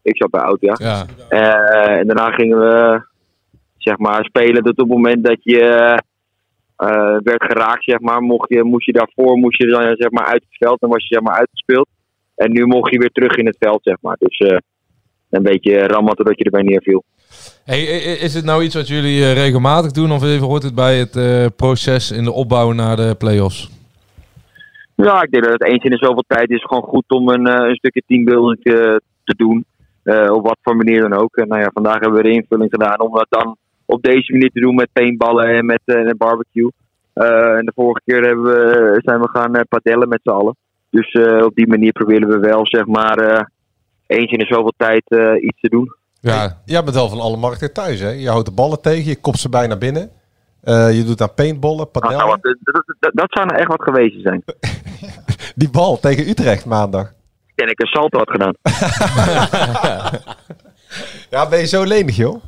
Ik 0.02 0.18
zat 0.18 0.30
bij 0.30 0.42
oud, 0.42 0.62
ja. 0.62 0.76
Ja. 0.78 1.06
Eh, 1.30 1.98
en 1.98 2.08
daarna 2.08 2.32
gingen 2.32 2.60
we 2.60 3.02
zeg 3.78 3.98
maar, 3.98 4.26
spelen 4.26 4.64
tot 4.64 4.72
op 4.72 4.78
het 4.78 4.88
moment 4.88 5.24
dat 5.24 5.38
je 5.44 5.62
eh, 6.76 7.18
werd 7.24 7.44
geraakt, 7.44 7.84
zeg 7.84 8.00
maar. 8.00 8.22
Mocht 8.22 8.50
je, 8.50 8.64
moest 8.64 8.86
je 8.86 8.92
daarvoor 8.92 9.38
moest 9.38 9.58
je 9.58 9.68
dan, 9.68 9.82
zeg 9.98 10.12
maar, 10.12 10.26
uit 10.26 10.44
het 10.50 10.58
veld 10.58 10.82
en 10.82 10.90
was 10.90 11.08
je 11.08 11.14
zeg 11.14 11.24
maar, 11.24 11.36
uitgespeeld. 11.38 11.88
En 12.36 12.52
nu 12.52 12.66
mocht 12.66 12.92
je 12.92 13.00
weer 13.00 13.12
terug 13.12 13.36
in 13.36 13.46
het 13.46 13.56
veld, 13.60 13.80
zeg 13.84 13.98
maar. 14.02 14.16
Dus 14.20 14.38
eh, 14.38 14.58
een 15.30 15.44
beetje 15.44 15.88
rammen 15.88 16.16
totdat 16.16 16.38
je 16.38 16.44
erbij 16.44 16.62
neerviel. 16.62 17.04
Hey, 17.66 17.84
is 18.18 18.34
het 18.34 18.46
nou 18.46 18.64
iets 18.64 18.76
wat 18.76 18.88
jullie 18.88 19.24
eh, 19.24 19.34
regelmatig 19.34 19.92
doen 19.92 20.12
of 20.12 20.24
even 20.24 20.48
hoort 20.48 20.64
het 20.64 20.76
bij 20.76 20.98
het 20.98 21.16
eh, 21.16 21.46
proces 21.56 22.12
in 22.12 22.24
de 22.24 22.32
opbouw 22.32 22.72
naar 22.72 22.96
de 22.96 23.16
play-offs? 23.18 23.70
Ja, 24.96 25.22
ik 25.22 25.32
denk 25.32 25.44
dat 25.44 25.54
het 25.54 25.64
eens 25.64 25.84
in 25.84 25.92
de 25.92 25.98
zoveel 25.98 26.24
tijd 26.28 26.50
is 26.50 26.64
gewoon 26.64 26.84
goed 26.84 27.04
om 27.08 27.30
een, 27.30 27.48
eh, 27.48 27.68
een 27.68 27.76
stukje 27.76 28.04
teambuilding 28.08 28.62
te, 28.62 29.02
te 29.24 29.36
doen. 29.38 29.66
Eh, 30.04 30.32
op 30.32 30.44
wat 30.44 30.58
voor 30.62 30.76
manier 30.76 31.02
dan 31.02 31.14
ook. 31.14 31.36
En 31.36 31.48
nou 31.48 31.62
ja, 31.62 31.70
vandaag 31.74 32.00
hebben 32.00 32.22
we 32.22 32.30
de 32.30 32.36
invulling 32.36 32.70
gedaan 32.72 33.00
om 33.00 33.14
dat 33.14 33.28
dan 33.30 33.56
op 33.86 34.02
deze 34.02 34.32
manier 34.32 34.50
te 34.50 34.60
doen 34.60 34.76
met 34.76 34.90
paintballen 34.94 35.46
en 35.46 35.66
met 35.66 35.82
een 35.86 36.18
barbecue. 36.18 36.72
En 37.14 37.66
de 37.66 37.72
vorige 37.76 38.02
keer 38.06 38.22
hebben 38.22 38.44
we, 38.44 39.00
zijn 39.04 39.22
we 39.22 39.30
gaan 39.30 39.52
padellen 39.70 40.10
met 40.10 40.20
z'n 40.24 40.30
allen. 40.30 40.56
Dus 40.90 41.12
op 41.44 41.56
die 41.56 41.68
manier 41.68 41.92
proberen 41.92 42.30
we 42.30 42.40
wel, 42.40 42.68
zeg 42.68 42.86
maar, 42.86 43.50
eens 44.18 44.32
in 44.32 44.38
de 44.40 44.46
zoveel 44.46 44.74
tijd 44.78 45.04
eh, 45.06 45.44
iets 45.44 45.60
te 45.62 45.70
doen. 45.70 45.96
Ja. 46.22 46.62
Jij 46.66 46.84
bent 46.84 46.96
wel 46.96 47.10
van 47.10 47.20
alle 47.20 47.38
markten 47.38 47.74
thuis, 47.74 48.00
hè? 48.00 48.10
Je 48.10 48.30
houdt 48.30 48.46
de 48.46 48.52
ballen 48.54 48.82
tegen, 48.82 49.06
je 49.10 49.16
kopt 49.22 49.40
ze 49.40 49.50
bijna 49.50 49.78
binnen. 49.78 50.10
Eh, 50.62 50.98
je 50.98 51.04
doet 51.04 51.22
aan 51.22 51.34
paintballen, 51.34 51.78
Dat 51.78 51.92
padellen. 51.92 52.18
zou, 52.18 52.30
wat- 52.30 52.42
dat, 52.42 52.84
dat, 53.00 53.12
dat 53.14 53.32
zou 53.32 53.46
nou 53.46 53.60
echt 53.60 53.68
wat 53.68 53.82
geweest 53.84 54.22
zijn. 54.22 54.44
Die 55.56 55.70
bal 55.70 56.00
tegen 56.00 56.30
Utrecht 56.30 56.66
maandag. 56.66 57.14
En 57.56 57.68
ik 57.70 57.80
een 57.80 57.88
salto 57.88 58.18
had 58.18 58.30
gedaan. 58.30 58.54
Ja, 61.30 61.50
ben 61.50 61.60
je 61.60 61.66
zo 61.68 61.84
lenig, 61.84 62.16
joh? 62.16 62.44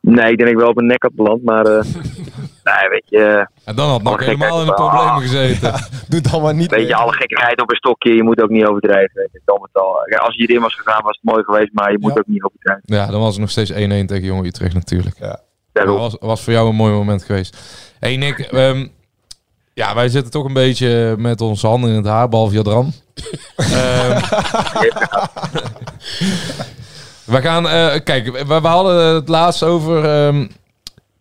Nee, 0.00 0.30
ik 0.32 0.38
denk 0.38 0.50
ik 0.50 0.56
wel 0.56 0.68
op 0.68 0.78
een 0.78 0.86
nek 0.86 1.02
had 1.02 1.14
beland, 1.14 1.44
maar... 1.44 1.66
eh 1.66 1.84
nee, 2.64 2.88
weet 2.88 3.04
je... 3.06 3.46
En 3.64 3.76
dan 3.76 3.88
had 3.88 4.02
nog 4.02 4.20
helemaal 4.20 4.60
in 4.60 4.66
de 4.66 4.74
problemen 4.74 5.20
gezeten. 5.20 5.72
Doe 6.08 6.20
het 6.20 6.32
allemaal 6.32 6.52
niet 6.52 6.70
Weet 6.70 6.88
je, 6.88 6.94
alle 6.94 7.12
gekkigheid 7.12 7.60
op 7.60 7.70
een 7.70 7.76
stokje, 7.76 8.14
je 8.14 8.22
moet 8.22 8.42
ook 8.42 8.50
niet 8.50 8.64
overdrijven. 8.64 9.10
weet 9.14 9.28
je, 9.32 9.58
met 9.60 9.82
al. 9.82 9.98
Als 10.18 10.34
je 10.36 10.46
erin 10.46 10.60
was 10.60 10.74
gegaan, 10.74 11.02
was 11.02 11.18
het 11.20 11.32
mooi 11.32 11.44
geweest, 11.44 11.72
maar 11.72 11.92
je 11.92 11.98
moet 12.00 12.18
ook 12.18 12.26
niet 12.26 12.42
overdrijven. 12.42 12.82
Ja, 12.84 13.06
dan 13.06 13.20
was 13.20 13.30
het 13.30 13.40
nog 13.40 13.50
steeds 13.50 13.72
1-1 13.72 13.74
tegen 13.76 14.24
Jonge 14.24 14.46
Utrecht 14.46 14.74
natuurlijk. 14.74 15.16
Ja. 15.18 15.40
Dat 15.72 15.86
was, 15.86 16.16
was 16.20 16.42
voor 16.42 16.52
jou 16.52 16.68
een 16.68 16.74
mooi 16.74 16.92
moment 16.92 17.24
geweest. 17.24 17.56
hey 17.98 18.16
Nick, 18.16 18.38
ehm, 18.38 18.86
ja, 19.74 19.94
wij 19.94 20.08
zitten 20.08 20.30
toch 20.32 20.44
een 20.44 20.52
beetje 20.52 21.14
met 21.18 21.40
onze 21.40 21.66
handen 21.66 21.90
in 21.90 21.96
het 21.96 22.06
haar, 22.06 22.28
behalve 22.28 22.54
Jadran. 22.54 22.92
Ehm, 23.56 24.20
we 27.34 27.40
gaan, 27.40 27.68
eh, 27.68 28.00
kijk, 28.04 28.46
we, 28.46 28.60
we 28.60 28.68
hadden 28.68 29.14
het 29.14 29.28
laatst 29.28 29.62
over... 29.62 30.04
ehm, 30.04 30.46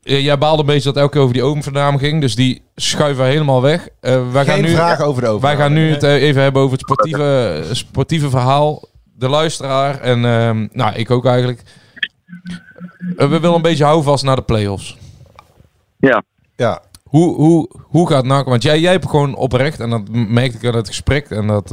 eh, 0.09 0.23
jij 0.23 0.37
baalde 0.37 0.61
een 0.61 0.67
beetje 0.67 0.91
dat 0.91 0.97
elke 0.97 1.11
keer 1.11 1.21
over 1.21 1.33
die 1.33 1.43
overname 1.43 1.97
ging, 1.97 2.21
dus 2.21 2.35
die 2.35 2.61
schuiven 2.75 3.23
we 3.23 3.29
helemaal 3.29 3.61
weg. 3.61 3.87
Eh, 3.99 4.31
wij 4.31 4.45
Geen 4.45 4.53
gaan 4.53 4.61
nu, 4.61 4.69
vragen 4.69 5.05
over 5.05 5.21
de 5.21 5.27
overname, 5.27 5.55
Wij 5.57 5.65
gaan 5.65 5.73
nu 5.73 5.91
het 5.91 6.03
eh, 6.03 6.21
even 6.21 6.41
hebben 6.41 6.61
over 6.61 6.77
het 6.77 6.81
sportieve, 6.81 7.63
sportieve 7.71 8.29
verhaal. 8.29 8.87
De 9.15 9.29
luisteraar 9.29 10.01
en 10.01 10.25
ehm, 10.25 10.67
nou, 10.71 10.95
ik 10.95 11.11
ook 11.11 11.25
eigenlijk. 11.25 11.63
Eh, 13.17 13.29
we 13.29 13.39
willen 13.39 13.55
een 13.55 13.61
beetje 13.61 13.83
houvast 13.83 14.23
naar 14.23 14.35
de 14.35 14.41
play-offs. 14.41 14.97
Ja. 15.97 16.23
Ja. 16.55 16.81
Hoe, 17.03 17.35
hoe, 17.35 17.69
hoe 17.79 18.09
gaat 18.09 18.25
NAC? 18.25 18.45
Want 18.45 18.63
jij, 18.63 18.79
jij 18.79 18.91
hebt 18.91 19.09
gewoon 19.09 19.35
oprecht, 19.35 19.79
en 19.79 19.89
dat 19.89 20.09
merkte 20.09 20.57
ik 20.57 20.65
uit 20.65 20.75
het 20.75 20.87
gesprek, 20.87 21.29
en 21.29 21.47
dat... 21.47 21.71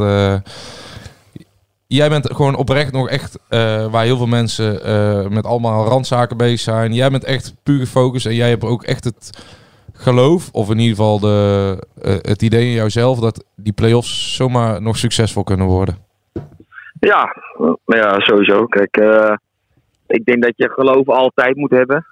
jij 1.86 2.08
bent 2.08 2.34
gewoon 2.34 2.56
oprecht 2.56 2.92
nog 2.92 3.08
echt, 3.08 3.38
eh, 3.48 3.90
waar 3.90 4.04
heel 4.04 4.16
veel 4.16 4.26
mensen 4.26 4.82
eh, 4.82 5.28
met 5.28 5.46
allemaal 5.46 5.86
randzaken 5.86 6.36
bezig 6.36 6.60
zijn. 6.60 6.92
Jij 6.92 7.10
bent 7.10 7.24
echt 7.24 7.54
puur 7.62 7.78
gefocust 7.78 8.26
en 8.26 8.34
jij 8.34 8.48
hebt 8.48 8.64
ook 8.64 8.82
echt 8.82 9.04
het 9.04 9.46
geloof, 9.92 10.48
of 10.52 10.70
in 10.70 10.78
ieder 10.78 10.96
geval 10.96 11.20
de, 11.20 11.78
eh, 12.02 12.12
het 12.12 12.42
idee 12.42 12.66
in 12.66 12.72
jouzelf, 12.72 13.18
dat 13.18 13.44
die 13.56 13.72
play-offs 13.72 14.36
zomaar 14.36 14.82
nog 14.82 14.96
succesvol 14.96 15.44
kunnen 15.44 15.66
worden. 15.66 15.94
Ja, 17.00 17.36
ja, 17.84 18.20
sowieso. 18.20 18.66
Kijk, 18.66 18.96
ik 20.06 20.24
denk 20.24 20.42
dat 20.42 20.52
je 20.56 20.70
geloof 20.70 21.08
altijd 21.08 21.56
moet 21.56 21.70
hebben. 21.70 22.06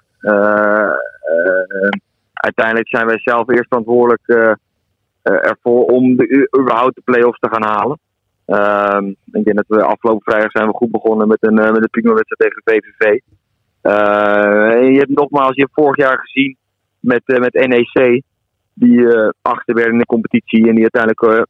Uiteindelijk 2.33 2.87
zijn 2.87 3.05
wij 3.05 3.19
zelf 3.19 3.49
eerst 3.49 3.67
verantwoordelijk 3.67 4.57
ervoor 5.21 5.85
om 5.85 6.15
de, 6.15 6.49
überhaupt 6.59 6.95
de 6.95 7.01
play-offs 7.05 7.39
te 7.39 7.49
gaan 7.49 7.63
halen. 7.63 7.99
Ehm, 8.45 9.07
ik 9.07 9.43
denk 9.43 9.55
dat 9.55 9.65
we 9.67 9.83
afgelopen 9.83 10.23
vrijdag 10.23 10.51
zijn 10.51 10.67
we 10.67 10.73
goed 10.73 10.91
begonnen 10.91 11.27
met 11.27 11.37
een, 11.39 11.59
eh, 11.59 11.71
met 11.71 11.81
een 11.81 11.89
prima 11.89 12.13
wedstrijd 12.13 12.53
tegen 12.63 12.83
VVV. 12.95 13.19
Eh, 13.81 14.83
en 14.83 14.91
je 14.93 14.97
hebt 14.97 15.15
nogmaals, 15.15 15.55
je 15.55 15.61
hebt 15.61 15.73
vorig 15.73 15.97
jaar 15.97 16.19
gezien 16.19 16.57
met, 16.99 17.21
eh, 17.25 17.39
met 17.39 17.53
NEC, 17.53 18.21
die 18.73 19.07
achter 19.41 19.75
werden 19.75 19.93
in 19.93 19.99
de 19.99 20.05
competitie 20.05 20.67
en 20.67 20.75
die 20.75 20.89
uiteindelijk 20.91 21.47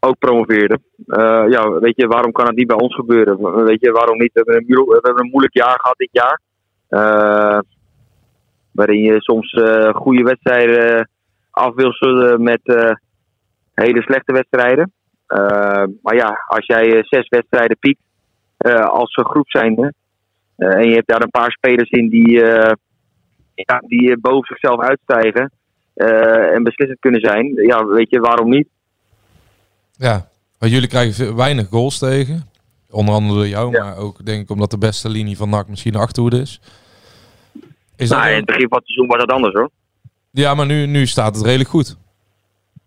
ook 0.00 0.18
promoveerde. 0.18 0.78
Eh, 1.06 1.44
ja, 1.48 1.70
weet 1.70 1.96
je, 1.96 2.06
waarom 2.06 2.32
kan 2.32 2.46
het 2.46 2.56
niet 2.56 2.66
bij 2.66 2.76
ons 2.76 2.94
gebeuren? 2.94 3.64
Weet 3.64 3.80
je, 3.80 3.90
waarom 3.90 4.18
niet? 4.18 4.32
We 4.32 5.00
hebben 5.02 5.24
een, 5.24 5.30
moeilijk 5.30 5.54
jaar 5.54 5.78
gehad 5.80 5.96
dit 5.96 6.08
jaar. 6.12 6.40
Waarin 8.72 9.00
je 9.00 9.20
soms 9.20 9.52
eh, 9.52 9.94
goede 9.94 10.22
wedstrijden 10.22 11.08
afwisselt 11.50 12.38
met 12.38 12.60
eh, 12.62 12.92
hele 13.74 14.02
slechte 14.02 14.32
wedstrijden. 14.32 14.92
Eh, 15.30 15.84
maar 16.02 16.14
ja, 16.14 16.44
als 16.46 16.66
jij 16.66 16.96
eh, 16.96 17.02
zes 17.02 17.28
wedstrijden 17.28 17.78
piekt 17.78 18.00
eh, 18.56 18.84
als 18.84 19.16
een 19.16 19.24
groep 19.24 19.50
zijnde. 19.50 19.94
en 20.56 20.88
je 20.88 20.94
hebt 20.94 21.08
daar 21.08 21.22
een 21.22 21.30
paar 21.30 21.50
spelers 21.50 21.90
in 21.90 22.08
die, 22.08 22.44
ja, 23.54 23.82
die 23.86 24.18
boven 24.20 24.46
zichzelf 24.46 24.80
uitstijgen. 24.80 25.52
en 26.54 26.62
beslissend 26.62 27.00
kunnen 27.00 27.20
zijn. 27.20 27.54
Ja, 27.54 27.86
weet 27.86 28.10
je, 28.10 28.20
waarom 28.20 28.48
niet? 28.48 28.68
Ja, 29.92 30.28
want 30.58 30.72
jullie 30.72 30.88
krijgen 30.88 31.36
weinig 31.36 31.68
goals 31.68 31.98
tegen. 31.98 32.48
Onder 32.90 33.14
andere 33.14 33.34
door 33.34 33.48
jou, 33.48 33.70
maar 33.70 33.96
ook 33.96 34.24
denk 34.24 34.42
ik 34.42 34.50
omdat 34.50 34.70
de 34.70 34.78
beste 34.78 35.08
linie 35.08 35.36
van 35.36 35.50
NAC 35.50 35.68
misschien 35.68 35.92
de 35.92 35.98
achterhoede 35.98 36.40
is. 36.40 36.60
Is 37.96 38.08
dat 38.08 38.18
nou, 38.18 38.30
in 38.30 38.36
het 38.36 38.46
begin 38.46 38.68
van 38.68 38.78
het 38.78 38.86
seizoen 38.86 39.06
was 39.06 39.18
dat 39.18 39.32
anders 39.32 39.54
hoor. 39.54 39.70
Ja, 40.30 40.54
maar 40.54 40.66
nu, 40.66 40.86
nu 40.86 41.06
staat 41.06 41.34
het 41.34 41.44
redelijk 41.44 41.70
goed. 41.70 41.96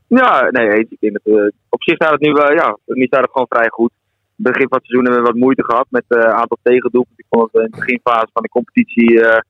Ja, 0.07 0.49
nee, 0.51 0.87
ik 0.89 1.19
eh, 1.23 1.33
op 1.69 1.83
zich 1.83 1.95
staat 1.95 2.11
het 2.11 2.21
nu 2.21 2.31
wel, 2.31 2.51
ja, 2.51 2.77
nu 2.85 3.05
staat 3.05 3.21
het 3.21 3.31
gewoon 3.31 3.47
vrij 3.49 3.69
goed. 3.69 3.91
Begin 4.35 4.67
van 4.67 4.77
het 4.77 4.87
seizoen 4.87 5.05
hebben 5.05 5.23
we 5.23 5.31
wat 5.31 5.43
moeite 5.43 5.63
gehad 5.63 5.85
met 5.89 6.03
een 6.07 6.23
aantal 6.23 6.57
tegendoelpunten. 6.61 7.23
Ik 7.23 7.25
vond 7.29 7.51
dat 7.51 7.61
in 7.61 7.71
de 7.71 7.77
beginfase 7.77 8.29
van 8.33 8.41
de 8.41 8.49
competitie 8.49 9.21
eh, 9.25 9.41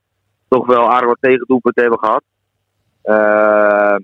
toch 0.48 0.66
wel 0.66 0.90
aardig 0.90 1.08
wat 1.08 1.18
tegendoelpunten 1.20 1.82
hebben 1.82 2.00
gehad. 2.00 2.22
Eh, 3.02 3.96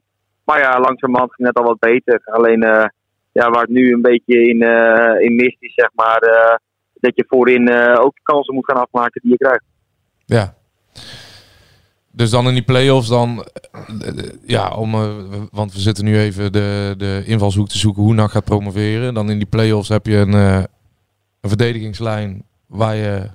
maar 0.45 0.59
ja, 0.59 0.81
langzamerhand 0.81 1.35
ging 1.35 1.49
het 1.49 1.57
al 1.57 1.65
wat 1.65 1.79
beter. 1.79 2.21
Alleen 2.25 2.63
eh, 2.63 2.85
ja, 3.33 3.51
waar 3.51 3.63
het 3.63 3.71
nu 3.71 3.93
een 3.93 4.03
beetje 4.03 4.49
in, 4.49 4.63
eh, 4.63 5.21
in 5.21 5.35
mist 5.35 5.57
is, 5.59 5.75
zeg 5.75 5.91
maar, 5.95 6.19
eh, 6.19 6.57
dat 6.95 7.17
je 7.17 7.25
voorin 7.29 7.69
eh, 7.69 8.01
ook 8.01 8.19
kansen 8.23 8.55
moet 8.55 8.65
gaan 8.65 8.83
afmaken 8.83 9.21
die 9.21 9.31
je 9.31 9.37
krijgt. 9.37 9.65
Ja. 10.25 10.55
Dus 12.21 12.31
dan 12.31 12.49
in 12.49 12.55
die 12.55 12.63
play-offs 12.63 13.09
dan, 13.09 13.45
eh, 13.73 14.09
eh, 14.09 14.31
ja, 14.47 14.71
om, 14.71 14.95
eh, 14.95 15.09
want 15.51 15.73
we 15.73 15.81
zitten 15.81 16.05
nu 16.05 16.19
even 16.19 16.53
de, 16.53 16.95
de 16.99 17.23
invalshoek 17.27 17.69
te 17.69 17.79
zoeken 17.79 18.03
hoe 18.03 18.15
NAC 18.15 18.31
gaat 18.31 18.45
promoveren. 18.45 19.15
Dan 19.15 19.31
in 19.31 19.37
die 19.39 19.47
play-offs 19.47 19.89
heb 19.89 20.07
je 20.07 20.17
een, 20.17 20.33
een 20.33 20.69
verdedigingslijn 21.41 22.45
waar 22.67 22.95
je 22.95 23.31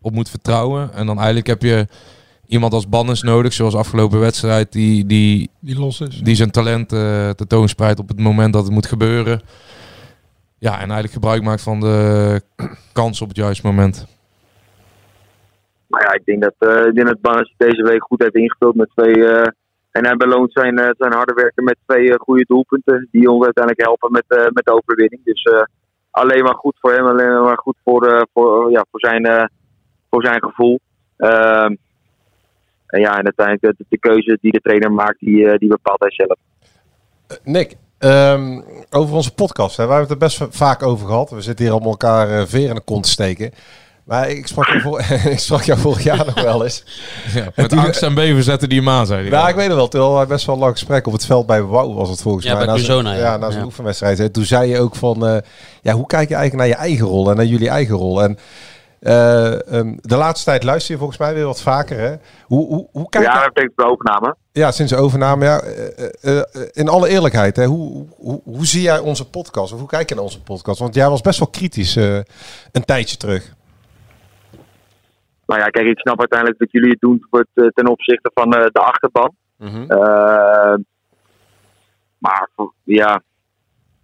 op 0.00 0.12
moet 0.12 0.30
vertrouwen. 0.30 0.92
En 0.94 1.06
dan 1.06 1.16
eigenlijk 1.16 1.46
heb 1.46 1.62
je 1.62 1.86
iemand 2.46 2.72
als 2.72 2.88
Bannes 2.88 3.22
nodig, 3.22 3.52
zoals 3.52 3.74
afgelopen 3.74 4.20
wedstrijd, 4.20 4.72
die, 4.72 5.06
die, 5.06 5.50
Die 5.60 5.78
los 5.78 6.00
is. 6.00 6.20
die 6.22 6.34
zijn 6.34 6.50
talent 6.50 6.92
eh 6.92 7.30
tentoonspreidt 7.30 7.98
op 8.00 8.08
het 8.08 8.18
moment 8.18 8.52
dat 8.52 8.64
het 8.64 8.72
moet 8.72 8.86
gebeuren. 8.86 9.40
Ja, 10.58 10.72
en 10.72 10.78
eigenlijk 10.78 11.12
gebruik 11.12 11.42
maakt 11.42 11.62
van 11.62 11.80
de 11.80 12.42
kans 12.92 13.20
op 13.20 13.28
het 13.28 13.36
juiste 13.36 13.66
moment. 13.66 14.06
Maar 15.88 16.02
ja, 16.02 16.12
ik 16.12 16.24
denk 16.24 16.42
dat, 16.42 16.54
eh 16.58 16.86
ik 16.86 17.22
dat 17.22 17.52
deze 17.56 17.82
week 17.82 18.02
goed 18.02 18.22
heeft 18.22 18.34
ingevuld 18.34 18.74
met 18.74 18.90
twee. 18.94 19.26
eh, 19.26 19.48
en 19.90 20.06
hij 20.06 20.16
beloont 20.16 20.52
zijn, 20.52 20.78
eh, 20.78 20.90
zijn 20.98 21.12
harde 21.12 21.34
werken 21.34 21.64
met 21.64 21.76
twee 21.86 22.18
goede 22.18 22.44
doelpunten. 22.48 23.08
Die 23.10 23.30
ons 23.30 23.44
uiteindelijk 23.44 23.86
helpen 23.86 24.12
met, 24.12 24.52
met 24.52 24.64
de 24.64 24.72
overwinning. 24.72 25.24
Dus 25.24 25.66
alleen 26.10 26.42
maar 26.42 26.54
goed 26.54 26.76
voor 26.80 26.92
hem, 26.92 27.06
alleen 27.06 27.42
maar 27.42 27.58
goed 27.58 27.76
voor, 27.84 28.26
voor, 28.32 28.70
ja, 28.70 28.84
voor, 28.90 29.00
zijn, 29.00 29.50
voor 30.10 30.24
zijn 30.24 30.42
gevoel. 30.42 30.78
Ehm, 31.16 31.74
en 32.86 33.00
ja, 33.00 33.18
en 33.18 33.24
uiteindelijk 33.24 33.78
de, 33.78 33.84
de 33.88 33.98
keuze 33.98 34.38
die 34.40 34.52
de 34.52 34.60
trainer 34.60 34.92
maakt, 34.92 35.18
die, 35.18 35.58
die 35.58 35.68
bepaalt 35.68 36.00
hij 36.00 36.10
zelf. 36.10 36.38
Nick, 37.44 37.76
ehm, 37.98 38.60
over 38.90 39.14
onze 39.14 39.34
podcast. 39.34 39.76
Hè. 39.76 39.86
Wij 39.86 39.96
hebben 39.96 40.16
het 40.16 40.22
er 40.22 40.28
best 40.28 40.56
vaak 40.56 40.82
over 40.82 41.06
gehad. 41.06 41.30
We 41.30 41.40
zitten 41.40 41.64
hier 41.64 41.74
allemaal 41.74 41.90
elkaar 41.90 42.30
eh, 42.30 42.46
veer 42.46 42.68
in 42.68 42.74
de 42.74 42.84
kont 42.84 43.02
te 43.02 43.10
steken. 43.10 43.52
Maar 44.08 44.30
ik 44.30 44.46
sprak, 44.46 44.66
jou 44.66 45.02
ik 45.32 45.38
sprak 45.38 45.62
jou 45.62 45.78
vorig 45.78 46.02
jaar 46.02 46.24
nog 46.26 46.42
wel 46.42 46.64
eens. 46.64 46.84
Ja, 47.34 47.46
met 47.54 47.72
angst 47.72 48.02
en 48.02 48.14
beven 48.14 48.42
zetten 48.42 48.68
die 48.68 48.78
hem 48.78 48.88
aan, 48.88 49.06
zei 49.06 49.20
hij. 49.20 49.30
Nou, 49.30 49.48
ik 49.48 49.54
weet 49.54 49.66
het 49.66 49.74
wel. 49.76 49.88
Toen 49.88 50.00
hadden 50.00 50.28
best 50.28 50.46
wel 50.46 50.54
een 50.54 50.60
lang 50.60 50.72
gesprek 50.72 51.06
op 51.06 51.12
het 51.12 51.26
veld 51.26 51.46
bij 51.46 51.62
Wouw 51.62 51.92
was 51.94 52.08
het 52.08 52.22
volgens 52.22 52.44
Ja, 52.44 52.54
mij. 52.54 52.66
bij 52.66 53.02
Na 53.02 53.12
ja. 53.12 53.18
Ja, 53.18 53.36
na 53.36 53.46
zijn 53.48 53.58
Ja. 53.60 53.64
oefenwedstrijd. 53.66 54.18
hè. 54.18 54.28
Toen 54.28 54.44
zei 54.44 54.70
je 54.70 54.78
ook 54.80 54.94
van, 54.96 55.26
eh, 55.26 55.36
ja, 55.82 55.92
hoe 55.92 56.06
kijk 56.06 56.28
je 56.28 56.34
eigenlijk 56.34 56.68
naar 56.68 56.78
je 56.78 56.86
eigen 56.88 57.06
rol 57.06 57.30
en 57.30 57.36
naar 57.36 57.44
jullie 57.44 57.68
eigen 57.68 57.94
rol? 57.96 58.22
En 58.22 58.38
eh, 59.00 59.72
ehm, 59.72 59.94
de 60.00 60.16
laatste 60.16 60.44
tijd 60.44 60.62
luister 60.62 60.92
je 60.92 60.98
volgens 60.98 61.18
mij 61.18 61.34
weer 61.34 61.44
wat 61.44 61.60
vaker, 61.60 61.98
hè? 61.98 62.14
Hoe, 62.44 62.66
hoe, 62.66 62.86
hoe 62.92 63.08
kijk 63.08 63.24
ja, 63.24 63.44
betekent 63.54 63.76
de 63.76 63.84
overname. 63.90 64.36
Ja, 64.52 64.70
sinds 64.72 64.92
de 64.92 64.98
overname. 64.98 65.44
Ja, 65.44 65.60
eh, 65.60 66.04
eh, 66.20 66.38
eh, 66.38 66.44
in 66.72 66.88
alle 66.88 67.08
eerlijkheid, 67.08 67.56
hè, 67.56 67.64
hoe, 67.64 68.06
hoe, 68.16 68.40
hoe 68.44 68.66
zie 68.66 68.82
jij 68.82 68.98
onze 68.98 69.28
podcast? 69.28 69.72
Of 69.72 69.78
hoe 69.78 69.88
kijk 69.88 70.08
je 70.08 70.14
naar 70.14 70.24
onze 70.24 70.42
podcast? 70.42 70.78
Want 70.78 70.94
jij 70.94 71.08
was 71.10 71.20
best 71.20 71.38
wel 71.38 71.48
kritisch 71.48 71.96
eh, 71.96 72.14
een 72.72 72.84
tijdje 72.84 73.16
terug. 73.16 73.56
Nou 75.48 75.60
ja, 75.60 75.66
kijk, 75.68 75.86
ik 75.86 75.98
snap 75.98 76.18
uiteindelijk 76.18 76.58
dat 76.58 76.72
jullie 76.72 76.90
het 76.90 77.00
doen 77.00 77.26
eh, 77.30 77.66
ten 77.74 77.88
opzichte 77.88 78.30
van 78.34 78.52
eh, 78.54 78.66
de 78.72 78.80
achterban. 78.80 79.34
Eh, 79.88 80.74
maar 82.18 82.48
ja, 82.84 83.22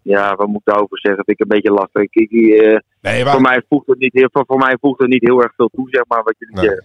ja, 0.03 0.35
wat 0.35 0.47
moet 0.47 0.61
ik 0.65 0.73
daarover 0.73 0.99
zeggen? 0.99 1.25
Vind 1.25 1.41
ik 1.41 1.47
een 1.47 1.55
beetje 1.55 1.73
lastig. 1.73 2.03
Ik, 2.03 2.15
ik, 2.15 2.31
voor, 3.31 3.41
mij 3.41 3.63
voegt 3.69 3.87
het 3.87 3.99
niet 3.99 4.13
heel, 4.13 4.29
voor, 4.33 4.45
voor 4.47 4.59
mij 4.59 4.77
voegt 4.81 5.01
het 5.01 5.09
niet 5.09 5.27
heel 5.29 5.43
erg 5.43 5.53
veel 5.57 5.71
toe, 5.75 5.87
zeg 5.91 6.03
maar, 6.09 6.23
wat 6.23 6.35
jullie 6.39 6.59
zeggen. 6.59 6.85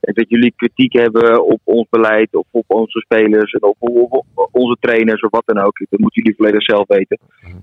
En 0.00 0.14
dat 0.14 0.28
jullie 0.28 0.52
kritiek 0.56 0.92
hebben 0.92 1.44
op 1.44 1.60
ons 1.64 1.86
beleid, 1.90 2.34
of 2.34 2.46
op 2.50 2.64
onze 2.66 2.98
spelers, 2.98 3.52
en 3.52 3.62
op, 3.62 3.76
op- 3.78 4.24
op 4.34 4.48
onze 4.52 4.76
trainers, 4.80 5.20
of 5.20 5.30
wat 5.30 5.42
dan 5.46 5.58
ook. 5.58 5.78
Dat 5.90 6.00
moeten 6.00 6.22
jullie 6.22 6.36
volledig 6.36 6.62
zelf 6.62 6.86
weten. 6.86 7.18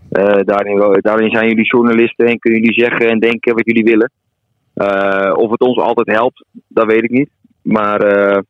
Eh, 0.09 0.39
daarin, 0.43 1.01
daarin 1.01 1.29
zijn 1.29 1.47
jullie 1.47 1.65
journalisten 1.65 2.27
en 2.27 2.39
kunnen 2.39 2.59
jullie 2.59 2.83
zeggen 2.83 3.09
en 3.09 3.19
denken 3.19 3.55
wat 3.55 3.65
jullie 3.65 3.83
willen. 3.83 4.11
Eh, 4.75 5.33
of 5.35 5.51
het 5.51 5.61
ons 5.61 5.77
altijd 5.77 6.07
helpt, 6.07 6.45
dat 6.67 6.85
weet 6.85 7.03
ik 7.03 7.09
niet. 7.09 7.29
Maar 7.61 8.01
eh, 8.01 8.41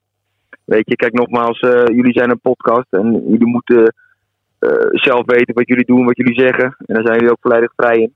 weet 0.63 0.89
je, 0.89 0.95
kijk 0.95 1.13
nogmaals, 1.13 1.59
eh, 1.59 1.85
jullie 1.85 2.13
zijn 2.13 2.29
een 2.29 2.39
podcast 2.39 2.87
en 2.89 3.23
jullie 3.27 3.47
moeten 3.47 3.93
zelf 4.91 5.25
weten 5.25 5.53
wat 5.53 5.67
jullie 5.67 5.85
doen, 5.85 6.05
wat 6.05 6.17
jullie 6.17 6.39
zeggen. 6.39 6.75
En 6.85 6.95
daar 6.95 7.05
zijn 7.05 7.15
jullie 7.15 7.31
ook 7.31 7.41
volledig 7.41 7.71
vrij 7.75 7.97
in. 7.97 8.13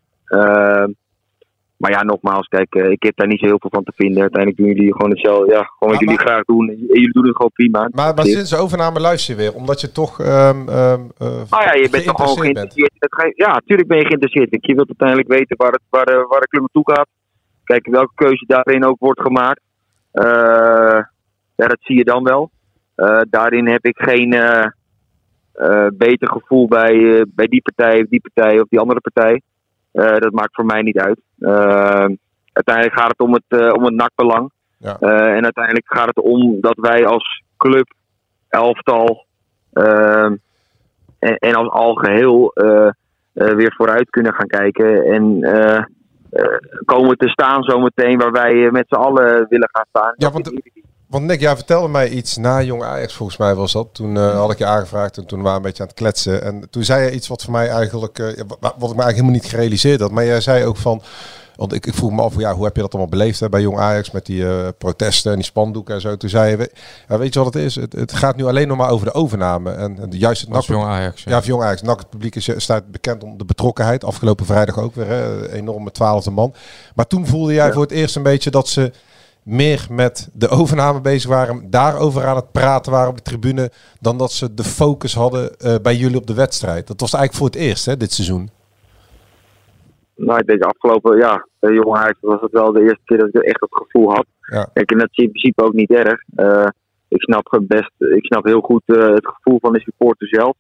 Maar 1.78 1.92
ja, 1.92 2.04
nogmaals, 2.04 2.48
kijk, 2.48 2.76
ik 2.76 3.04
heb 3.04 3.16
daar 3.16 3.28
niet 3.28 3.40
zo 3.40 3.46
heel 3.46 3.60
veel 3.60 3.70
van 3.70 3.84
te 3.84 3.92
vinden. 3.96 4.22
Uiteindelijk 4.22 4.62
doen 4.62 4.74
jullie 4.74 4.94
gewoon 4.94 5.10
hetzelfde, 5.10 5.52
ja, 5.52 5.64
gewoon 5.64 5.94
wat 5.94 6.00
jullie 6.00 6.20
graag 6.20 6.44
doen. 6.44 6.70
En 6.70 6.78
jullie 6.78 7.12
doen 7.12 7.26
het 7.26 7.36
gewoon 7.36 7.52
prima. 7.54 7.90
Maar, 7.92 8.14
maar 8.14 8.26
sinds 8.26 8.50
de 8.50 8.58
overname 8.58 9.00
luister 9.00 9.36
je 9.36 9.42
weer, 9.42 9.54
omdat 9.54 9.82
je 9.82 9.92
toch... 9.92 10.20
ehm 10.20 10.70
ehm 10.70 11.02
eh, 11.18 11.42
Nou 11.50 11.64
ja, 11.64 11.74
je 11.74 11.90
bent 11.92 12.04
toch 12.04 12.16
gewoon 12.16 12.40
geïnteresseerd. 12.40 12.94
Ja, 13.36 13.54
natuurlijk 13.54 13.88
ben 13.88 13.98
je 13.98 14.06
geïnteresseerd. 14.06 14.66
Je 14.66 14.76
wilt 14.76 14.88
uiteindelijk 14.88 15.28
weten 15.28 15.58
waar, 15.58 15.72
het, 15.72 15.82
waar, 15.90 16.28
waar 16.28 16.42
de 16.42 16.48
club 16.48 16.62
naartoe 16.62 16.94
gaat. 16.94 17.08
Kijk, 17.70 17.88
welke 17.88 18.14
keuze 18.16 18.46
daarin 18.48 18.86
ook 18.86 19.00
wordt 19.00 19.22
gemaakt. 19.22 19.62
Eh, 20.12 21.00
ja, 21.56 21.68
dat 21.68 21.78
zie 21.80 21.98
je 21.98 22.04
dan 22.04 22.24
wel. 22.24 22.50
Eh, 22.96 23.22
daarin 23.30 23.68
heb 23.68 23.86
ik 23.86 23.98
geen 23.98 24.34
eh, 24.34 24.68
beter 25.94 26.28
gevoel 26.28 26.68
bij, 26.68 27.26
bij 27.28 27.48
die 27.48 27.62
partij 27.62 28.02
of 28.02 28.08
die 28.08 28.22
partij 28.22 28.60
of 28.60 28.68
die 28.68 28.80
andere 28.80 29.02
partij. 29.02 29.42
Dat 30.20 30.32
maakt 30.32 30.56
voor 30.56 30.66
mij 30.66 30.82
niet 30.82 31.00
uit. 31.00 31.20
Uiteindelijk 32.54 33.00
gaat 33.00 33.10
het 33.10 33.20
om 33.20 33.34
het, 33.34 33.74
om 33.74 33.84
het 33.84 33.94
nakbelang. 33.94 34.52
Ja. 34.78 35.00
En 35.00 35.44
uiteindelijk 35.44 35.86
gaat 35.88 36.08
het 36.08 36.20
om 36.20 36.62
dat 36.62 36.78
wij 36.78 37.06
als 37.06 37.44
club, 37.58 37.94
elftal, 38.48 39.26
en, 41.20 41.38
en 41.38 41.54
als 41.54 41.70
algeheel 41.70 42.52
eh, 42.54 42.88
eh, 43.34 43.56
weer 43.56 43.74
vooruit 43.78 44.10
kunnen 44.10 44.34
gaan 44.34 44.48
kijken. 44.48 45.04
En 45.04 45.40
komen 46.86 47.18
te 47.18 47.28
staan 47.28 47.64
zometeen 47.64 48.18
waar 48.18 48.32
wij 48.32 48.66
eh, 48.66 48.72
met 48.72 48.86
z'n 48.88 48.96
allen 48.96 49.46
willen 49.50 49.70
gaan 49.72 49.86
staan. 49.90 50.14
Ja, 50.18 50.32
want, 50.32 50.52
want 51.08 51.26
Nick, 51.26 51.40
jij 51.40 51.56
vertelde 51.56 51.88
mij 51.88 52.10
iets 52.10 52.38
na 52.38 52.62
Jong 52.62 52.84
Ajax, 52.84 53.14
volgens 53.14 53.38
mij 53.38 53.56
was 53.56 53.72
dat. 53.72 53.94
Toen 53.94 54.18
eh, 54.18 54.40
had 54.40 54.52
ik 54.52 54.58
je 54.58 54.66
aangevraagd 54.66 55.18
en 55.18 55.28
toen 55.28 55.42
waren 55.42 55.52
we 55.52 55.58
een 55.58 55.70
beetje 55.70 55.84
aan 55.84 55.90
het 55.90 55.98
kletsen. 55.98 56.44
En 56.44 56.70
toen 56.70 56.84
zei 56.84 57.04
je 57.04 57.12
iets 57.12 57.28
wat 57.28 57.44
voor 57.44 57.52
mij 57.52 57.70
eigenlijk, 57.70 58.20
eh, 58.20 58.26
wat 58.26 58.36
ik 58.36 58.80
me 58.80 58.80
eigenlijk 58.80 59.10
helemaal 59.10 59.32
niet 59.32 59.46
gerealiseerd 59.46 60.00
had. 60.00 60.12
Maar 60.12 60.26
jij 60.26 60.42
zei 60.42 60.66
ook 60.66 60.78
van, 60.78 61.02
want 61.60 61.74
ik, 61.74 61.86
ik 61.86 61.94
vroeg 61.94 62.12
me 62.12 62.22
af, 62.22 62.38
ja, 62.38 62.54
hoe 62.56 62.64
heb 62.66 62.76
je 62.76 62.82
dat 62.82 62.92
allemaal 62.92 63.10
beleefd 63.12 63.40
hè, 63.40 63.50
bij 63.50 63.62
Jong 63.62 63.78
Ajax 63.80 64.12
met 64.12 64.26
die 64.26 64.48
eh, 64.48 64.68
protesten 64.78 65.30
en 65.32 65.38
die 65.38 65.46
spandoeken 65.46 65.96
en 65.96 66.02
zo. 66.02 66.18
Toen 66.18 66.30
zei 66.30 66.50
je, 66.50 66.58
we- 66.58 66.72
ja, 67.08 67.18
weet 67.18 67.34
je 67.34 67.40
wat 67.44 67.54
het 67.54 67.64
is? 67.64 67.76
Het, 67.76 67.94
het 67.94 68.14
gaat 68.14 68.36
nu 68.36 68.46
alleen 68.46 68.68
nog 68.68 68.78
maar 68.78 68.90
over 68.90 69.06
de 69.06 69.14
overname. 69.14 69.72
En, 69.72 70.00
en 70.00 70.12
juist 70.12 70.42
het 70.42 70.50
NAC- 70.50 70.64
Jong 70.64 70.84
Ajax, 70.86 71.24
ja. 71.24 71.32
Ja, 71.32 71.42
Jong 71.44 71.64
Ajax. 71.64 71.82
NAC, 71.82 72.00
het 72.00 72.10
publiek 72.10 72.36
is, 72.36 72.50
staat 72.58 72.92
bekend 72.92 73.24
om 73.24 73.38
de 73.38 73.46
betrokkenheid. 73.46 74.04
Afgelopen 74.04 74.46
vrijdag 74.46 74.78
ook 74.80 74.96
weer, 74.96 75.08
hè, 75.08 75.52
enorme 75.54 75.92
twaalfde 75.92 76.32
man. 76.32 76.54
Maar 76.96 77.08
toen 77.08 77.28
voelde 77.28 77.54
jij 77.54 77.72
voor 77.74 77.82
het 77.82 77.92
eerst 77.92 78.16
een 78.16 78.24
beetje 78.24 78.50
dat 78.52 78.68
ze 78.68 78.92
meer 79.44 79.88
met 79.90 80.30
de 80.34 80.48
overname 80.50 81.02
bezig 81.02 81.30
waren, 81.30 81.70
daarover 81.70 82.26
aan 82.28 82.36
het 82.36 82.52
praten 82.52 82.92
waren 82.92 83.10
op 83.10 83.16
de 83.18 83.22
tribune, 83.24 83.72
dan 84.00 84.18
dat 84.18 84.32
ze 84.32 84.54
de 84.54 84.64
focus 84.64 85.14
hadden 85.14 85.58
eh, 85.60 85.76
bij 85.82 85.96
jullie 85.96 86.18
op 86.18 86.28
de 86.28 86.34
wedstrijd. 86.34 86.88
Dat 86.88 87.00
was 87.00 87.14
eigenlijk 87.14 87.44
voor 87.44 87.60
het 87.62 87.70
eerst, 87.70 87.86
hè, 87.86 87.98
dit 87.98 88.14
seizoen. 88.14 88.50
Nou, 90.20 90.40
ik 90.40 90.48
denk 90.48 90.64
afgelopen, 90.64 91.18
ja, 91.18 91.48
bij 91.60 91.74
Jong 91.74 91.96
Ajax 91.96 92.18
was 92.22 92.42
het 92.42 92.52
wel 92.52 92.72
de 92.72 92.82
eerste 92.82 93.04
keer 93.06 93.18
dat 93.18 93.28
ik 93.28 93.42
echt 93.42 93.62
het 93.62 93.76
gevoel 93.76 94.14
had. 94.14 94.26
Ja. 94.40 94.70
Kijk, 94.74 94.92
en 94.92 94.98
dat 94.98 95.10
is 95.12 95.24
in 95.24 95.32
principe 95.32 95.64
ook 95.64 95.74
niet 95.74 95.92
erg. 95.92 96.22
Eh, 96.36 96.68
ik 97.08 97.22
snap 97.22 97.52
het 97.52 97.68
best, 97.68 97.92
ik 97.98 98.26
snap 98.26 98.46
heel 98.46 98.62
goed 98.62 98.82
eh, 98.86 99.08
het 99.08 99.28
gevoel 99.28 99.60
van 99.60 99.74
de 99.74 99.80
supporter 99.80 100.28
zelf. 100.28 100.56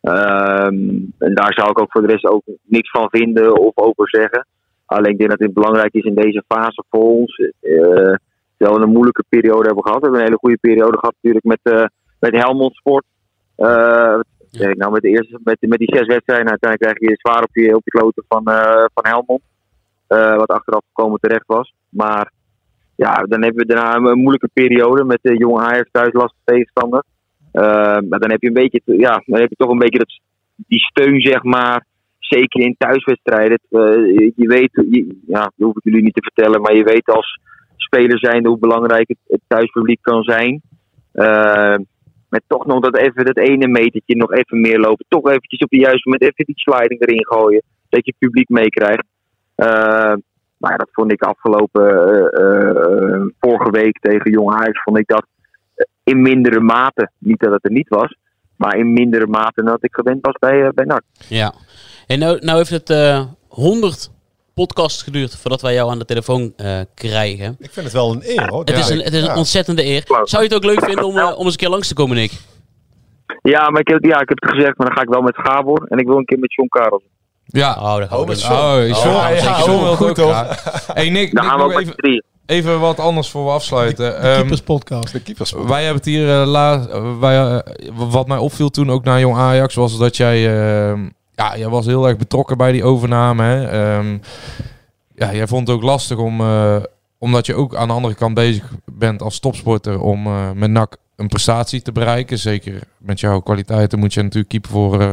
Ehm, 0.00 0.74
en 1.18 1.34
daar 1.34 1.52
zou 1.54 1.70
ik 1.70 1.80
ook 1.80 1.92
voor 1.92 2.00
de 2.00 2.12
rest 2.12 2.24
ook 2.26 2.42
niks 2.62 2.90
van 2.90 3.08
vinden 3.10 3.58
of 3.58 3.72
over 3.74 4.08
zeggen. 4.08 4.46
Alleen 4.86 5.12
ik 5.12 5.18
denk 5.18 5.30
dat 5.30 5.38
het 5.38 5.54
belangrijk 5.54 5.94
is 5.94 6.04
in 6.04 6.14
deze 6.14 6.44
fase 6.48 6.84
voor 6.90 7.08
ons. 7.08 7.36
eh 7.60 8.14
terwijl 8.56 8.80
we 8.80 8.86
een 8.86 8.96
moeilijke 8.96 9.24
periode 9.28 9.66
hebben 9.66 9.84
gehad. 9.84 9.98
We 9.98 10.04
hebben 10.04 10.20
een 10.20 10.26
hele 10.26 10.38
goede 10.38 10.58
periode 10.60 10.98
gehad 10.98 11.14
natuurlijk 11.14 11.44
met, 11.44 11.60
eh 11.62 11.86
met 12.20 12.42
Helmond 12.42 12.74
Sport. 12.74 13.04
Eh, 13.56 14.20
ik 14.60 14.76
nou, 14.76 14.92
met, 14.92 15.02
de 15.02 15.08
eerste, 15.08 15.38
met, 15.44 15.56
met 15.60 15.78
die 15.78 15.96
zes 15.96 16.06
wedstrijden. 16.06 16.48
Uiteindelijk 16.48 16.98
krijg 16.98 17.12
je 17.12 17.18
zwaar 17.20 17.42
op 17.42 17.56
je, 17.56 17.76
op 17.76 17.84
je 17.84 17.90
kloten 17.90 18.24
van, 18.28 18.44
eh, 18.46 18.84
van 18.94 19.06
Helmond. 19.06 19.42
Eh, 20.06 20.36
wat 20.36 20.48
achteraf 20.48 20.82
gekomen 20.86 21.20
terecht 21.20 21.46
was. 21.46 21.74
Maar 21.88 22.32
ja, 22.96 23.12
dan 23.14 23.42
hebben 23.42 23.66
we 23.66 23.74
daarna 23.74 23.94
een 23.94 24.18
moeilijke 24.18 24.50
periode 24.52 25.04
met 25.04 25.18
de 25.22 25.36
jonge 25.36 25.60
Ajax 25.60 25.88
thuis 25.90 26.12
lastige 26.12 26.42
tegenstander. 26.44 27.04
Eh, 27.52 27.98
maar 28.08 28.18
dan 28.18 28.30
heb 28.30 28.42
je 28.42 28.46
een 28.46 28.62
beetje, 28.62 28.80
ja, 28.84 29.22
dan 29.26 29.40
heb 29.40 29.48
je 29.48 29.56
toch 29.56 29.70
een 29.70 29.78
beetje 29.78 29.98
dat, 29.98 30.20
die 30.66 30.80
steun, 30.80 31.20
zeg 31.20 31.42
maar. 31.42 31.84
Zeker 32.18 32.60
in 32.60 32.74
thuiswedstrijden. 32.78 33.58
Eh, 33.70 34.30
je, 34.36 34.48
weet, 34.48 34.84
ja, 35.26 35.40
dat 35.40 35.52
hoef 35.56 35.76
ik 35.76 35.84
jullie 35.84 36.02
niet 36.02 36.14
te 36.14 36.22
vertellen, 36.22 36.60
maar 36.60 36.76
je 36.76 36.84
weet 36.84 37.06
als 37.06 37.38
speler 37.76 38.18
zijnde 38.18 38.48
hoe 38.48 38.58
belangrijk 38.58 39.08
het, 39.26 39.40
thuispubliek 39.46 39.98
kan 40.02 40.22
zijn. 40.22 40.62
Eh, 41.12 41.76
met 42.32 42.42
toch 42.46 42.66
nog 42.66 42.80
dat 42.80 42.96
even 42.96 43.24
dat 43.24 43.38
ene 43.38 43.68
metertje 43.68 44.16
nog 44.16 44.32
even 44.32 44.60
meer 44.60 44.78
lopen. 44.78 45.04
Toch 45.08 45.28
eventjes 45.28 45.60
op 45.60 45.70
de 45.70 45.78
juiste 45.78 46.08
moment 46.08 46.22
even 46.22 46.44
die 46.44 46.58
sliding 46.58 47.00
erin 47.00 47.26
gooien. 47.26 47.62
Dat 47.88 48.04
je 48.04 48.10
het 48.10 48.18
publiek 48.18 48.48
meekrijgt. 48.48 49.04
Eh, 49.54 50.14
maar 50.56 50.78
dat 50.78 50.88
vond 50.92 51.12
ik 51.12 51.22
afgelopen 51.22 51.88
eh, 51.88 53.14
eh, 53.14 53.22
vorige 53.40 53.70
week 53.70 53.98
tegen 54.00 54.30
Jong 54.30 54.80
vond 54.84 54.98
ik 54.98 55.06
dat 55.06 55.26
in 56.04 56.22
mindere 56.22 56.60
mate. 56.60 57.10
Niet 57.18 57.40
dat 57.40 57.52
het 57.52 57.64
er 57.64 57.70
niet 57.70 57.88
was, 57.88 58.16
maar 58.56 58.76
in 58.76 58.92
mindere 58.92 59.26
mate 59.26 59.62
dan 59.62 59.64
dat 59.64 59.84
ik 59.84 59.94
gewend 59.94 60.26
was 60.26 60.34
bij, 60.38 60.70
bij 60.74 60.84
NAC. 60.84 61.02
Ja. 61.28 61.54
En 62.06 62.18
nou, 62.18 62.38
nou 62.40 62.58
heeft 62.58 62.70
het 62.70 62.90
eh 62.90 63.24
100 63.48 64.10
podcasts 64.54 65.02
geduurd 65.02 65.36
voordat 65.36 65.60
wij 65.62 65.74
jou 65.74 65.90
aan 65.90 65.98
de 65.98 66.04
telefoon 66.04 66.52
eh, 66.56 66.80
krijgen. 66.94 67.56
Ik 67.58 67.70
vind 67.72 67.84
het 67.86 67.94
wel 67.94 68.12
een 68.12 68.22
eer 68.24 68.48
hoor. 68.48 68.64
Het 68.64 68.78
is 68.78 68.88
een, 68.88 68.98
het 69.00 69.12
is 69.12 69.20
een 69.20 69.26
Ja. 69.28 69.36
ontzettende 69.36 69.84
eer. 69.84 70.02
Zou 70.06 70.42
je 70.42 70.48
het 70.48 70.54
ook 70.54 70.64
leuk 70.64 70.84
vinden 70.84 71.04
om, 71.04 71.18
eh, 71.18 71.32
om 71.38 71.44
eens 71.44 71.52
een 71.52 71.58
keer 71.58 71.68
langs 71.68 71.88
te 71.88 71.94
komen, 71.94 72.16
Nick? 72.16 72.32
Ja, 73.42 73.70
maar 73.70 73.80
ik 73.80 73.88
heb, 73.88 74.04
ja, 74.04 74.20
ik 74.20 74.28
heb 74.28 74.40
het 74.42 74.50
gezegd, 74.50 74.78
maar 74.78 74.86
dan 74.86 74.96
ga 74.96 75.02
ik 75.02 75.08
wel 75.08 75.20
met 75.22 75.36
Gabor 75.36 75.86
en 75.88 75.98
ik 75.98 76.06
wil 76.06 76.16
een 76.16 76.24
keer 76.24 76.38
met 76.38 76.54
John 76.54 76.68
Karels. 76.68 77.02
Ja. 77.46 77.74
Oh, 77.80 77.96
met 77.96 78.10
doen. 78.10 78.36
John. 78.36 78.52
Oh, 78.52 78.86
John, 78.88 79.08
ja, 79.08 79.28
John, 79.34 79.38
zeker. 79.40 79.58
John 79.66 79.82
wil 79.82 79.90
het 80.08 80.18
Goed. 80.20 80.86
Hey 80.94 81.10
Nick, 81.10 81.34
Dan 81.34 81.44
Nick, 81.44 81.52
gaan 81.52 81.58
we 81.58 81.64
ook 81.64 81.72
even, 81.80 81.86
z'n 81.86 82.00
drieën. 82.00 82.22
even 82.46 82.80
wat 82.80 82.98
anders 83.00 83.28
voor 83.30 83.44
we 83.44 83.50
afsluiten. 83.50 84.10
De 84.10 84.16
Ehm, 84.16 84.36
keeperspodcast. 84.40 85.12
De 85.12 85.20
keepers. 85.22 85.52
wij 85.52 85.78
hebben 85.84 85.96
het 85.96 86.04
hier 86.04 86.40
eh, 86.40 86.46
la, 86.46 86.86
eh, 86.90 87.18
wij, 87.20 87.62
wat 87.94 88.26
mij 88.26 88.38
opviel 88.38 88.70
toen 88.70 88.90
ook 88.90 89.04
naar 89.04 89.20
Jong 89.20 89.36
Ajax 89.36 89.74
was 89.74 89.98
dat 89.98 90.16
jij, 90.16 90.46
ehm, 90.90 91.08
ja, 91.34 91.56
jij 91.58 91.68
was 91.68 91.86
heel 91.86 92.08
erg 92.08 92.16
betrokken 92.16 92.56
bij 92.56 92.72
die 92.72 92.84
overname. 92.84 93.42
Hè? 93.42 93.64
Ehm, 93.68 94.18
ja, 95.14 95.34
jij 95.34 95.46
vond 95.46 95.66
het 95.66 95.76
ook 95.76 95.82
lastig 95.82 96.18
om, 96.18 96.40
eh, 96.40 96.76
omdat 97.18 97.46
je 97.46 97.54
ook 97.54 97.74
aan 97.76 97.88
de 97.88 97.94
andere 97.94 98.14
kant 98.14 98.34
bezig 98.34 98.72
bent 98.92 99.22
als 99.22 99.38
topsporter 99.38 100.00
om 100.00 100.26
eh, 100.26 100.50
met 100.54 100.70
NAC 100.70 100.96
een 101.16 101.28
prestatie 101.28 101.82
te 101.82 101.92
bereiken. 101.92 102.38
Zeker 102.38 102.80
met 102.98 103.20
jouw 103.20 103.40
kwaliteiten 103.40 103.98
moet 103.98 104.14
je 104.14 104.22
natuurlijk 104.22 104.48
keeper 104.50 104.70
voor 104.70 105.00
eh, 105.00 105.12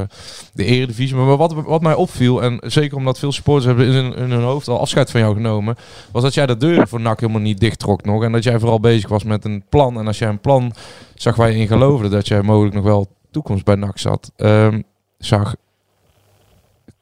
de 0.53 0.65
eredivisie. 0.65 1.15
Maar 1.15 1.37
wat, 1.37 1.53
wat 1.53 1.81
mij 1.81 1.93
opviel, 1.93 2.43
en 2.43 2.59
zeker 2.65 2.97
omdat 2.97 3.19
veel 3.19 3.31
supporters 3.31 3.65
hebben 3.65 3.85
in, 3.85 3.93
hun- 3.93 4.29
hun 4.31 4.41
hoofd 4.41 4.67
al 4.67 4.79
afscheid 4.79 5.11
van 5.11 5.19
jou 5.19 5.35
genomen, 5.35 5.75
was 6.11 6.23
dat 6.23 6.33
jij 6.33 6.45
de 6.45 6.57
deuren 6.57 6.87
voor 6.87 7.01
NAC 7.01 7.19
helemaal 7.19 7.41
niet 7.41 7.59
dicht 7.59 7.79
trok 7.79 8.05
nog. 8.05 8.23
En 8.23 8.31
dat 8.31 8.43
jij 8.43 8.59
vooral 8.59 8.79
bezig 8.79 9.09
was 9.09 9.23
met 9.23 9.45
een 9.45 9.63
plan. 9.69 9.99
En 9.99 10.07
als 10.07 10.17
jij 10.19 10.29
een 10.29 10.39
plan 10.39 10.73
zag 11.15 11.35
waar 11.35 11.51
je 11.51 11.57
in 11.57 11.67
geloofde, 11.67 12.07
dat 12.09 12.27
jij 12.27 12.41
mogelijk 12.41 12.75
nog 12.75 12.83
wel 12.83 13.07
toekomst 13.31 13.65
bij 13.65 13.75
NAC 13.75 13.97
zat. 13.97 14.31
Ehm, 14.35 14.81
zag. 15.17 15.55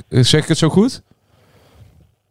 Zeg 0.09 0.41
ik 0.41 0.47
het 0.47 0.57
zo 0.57 0.69
goed? 0.69 1.03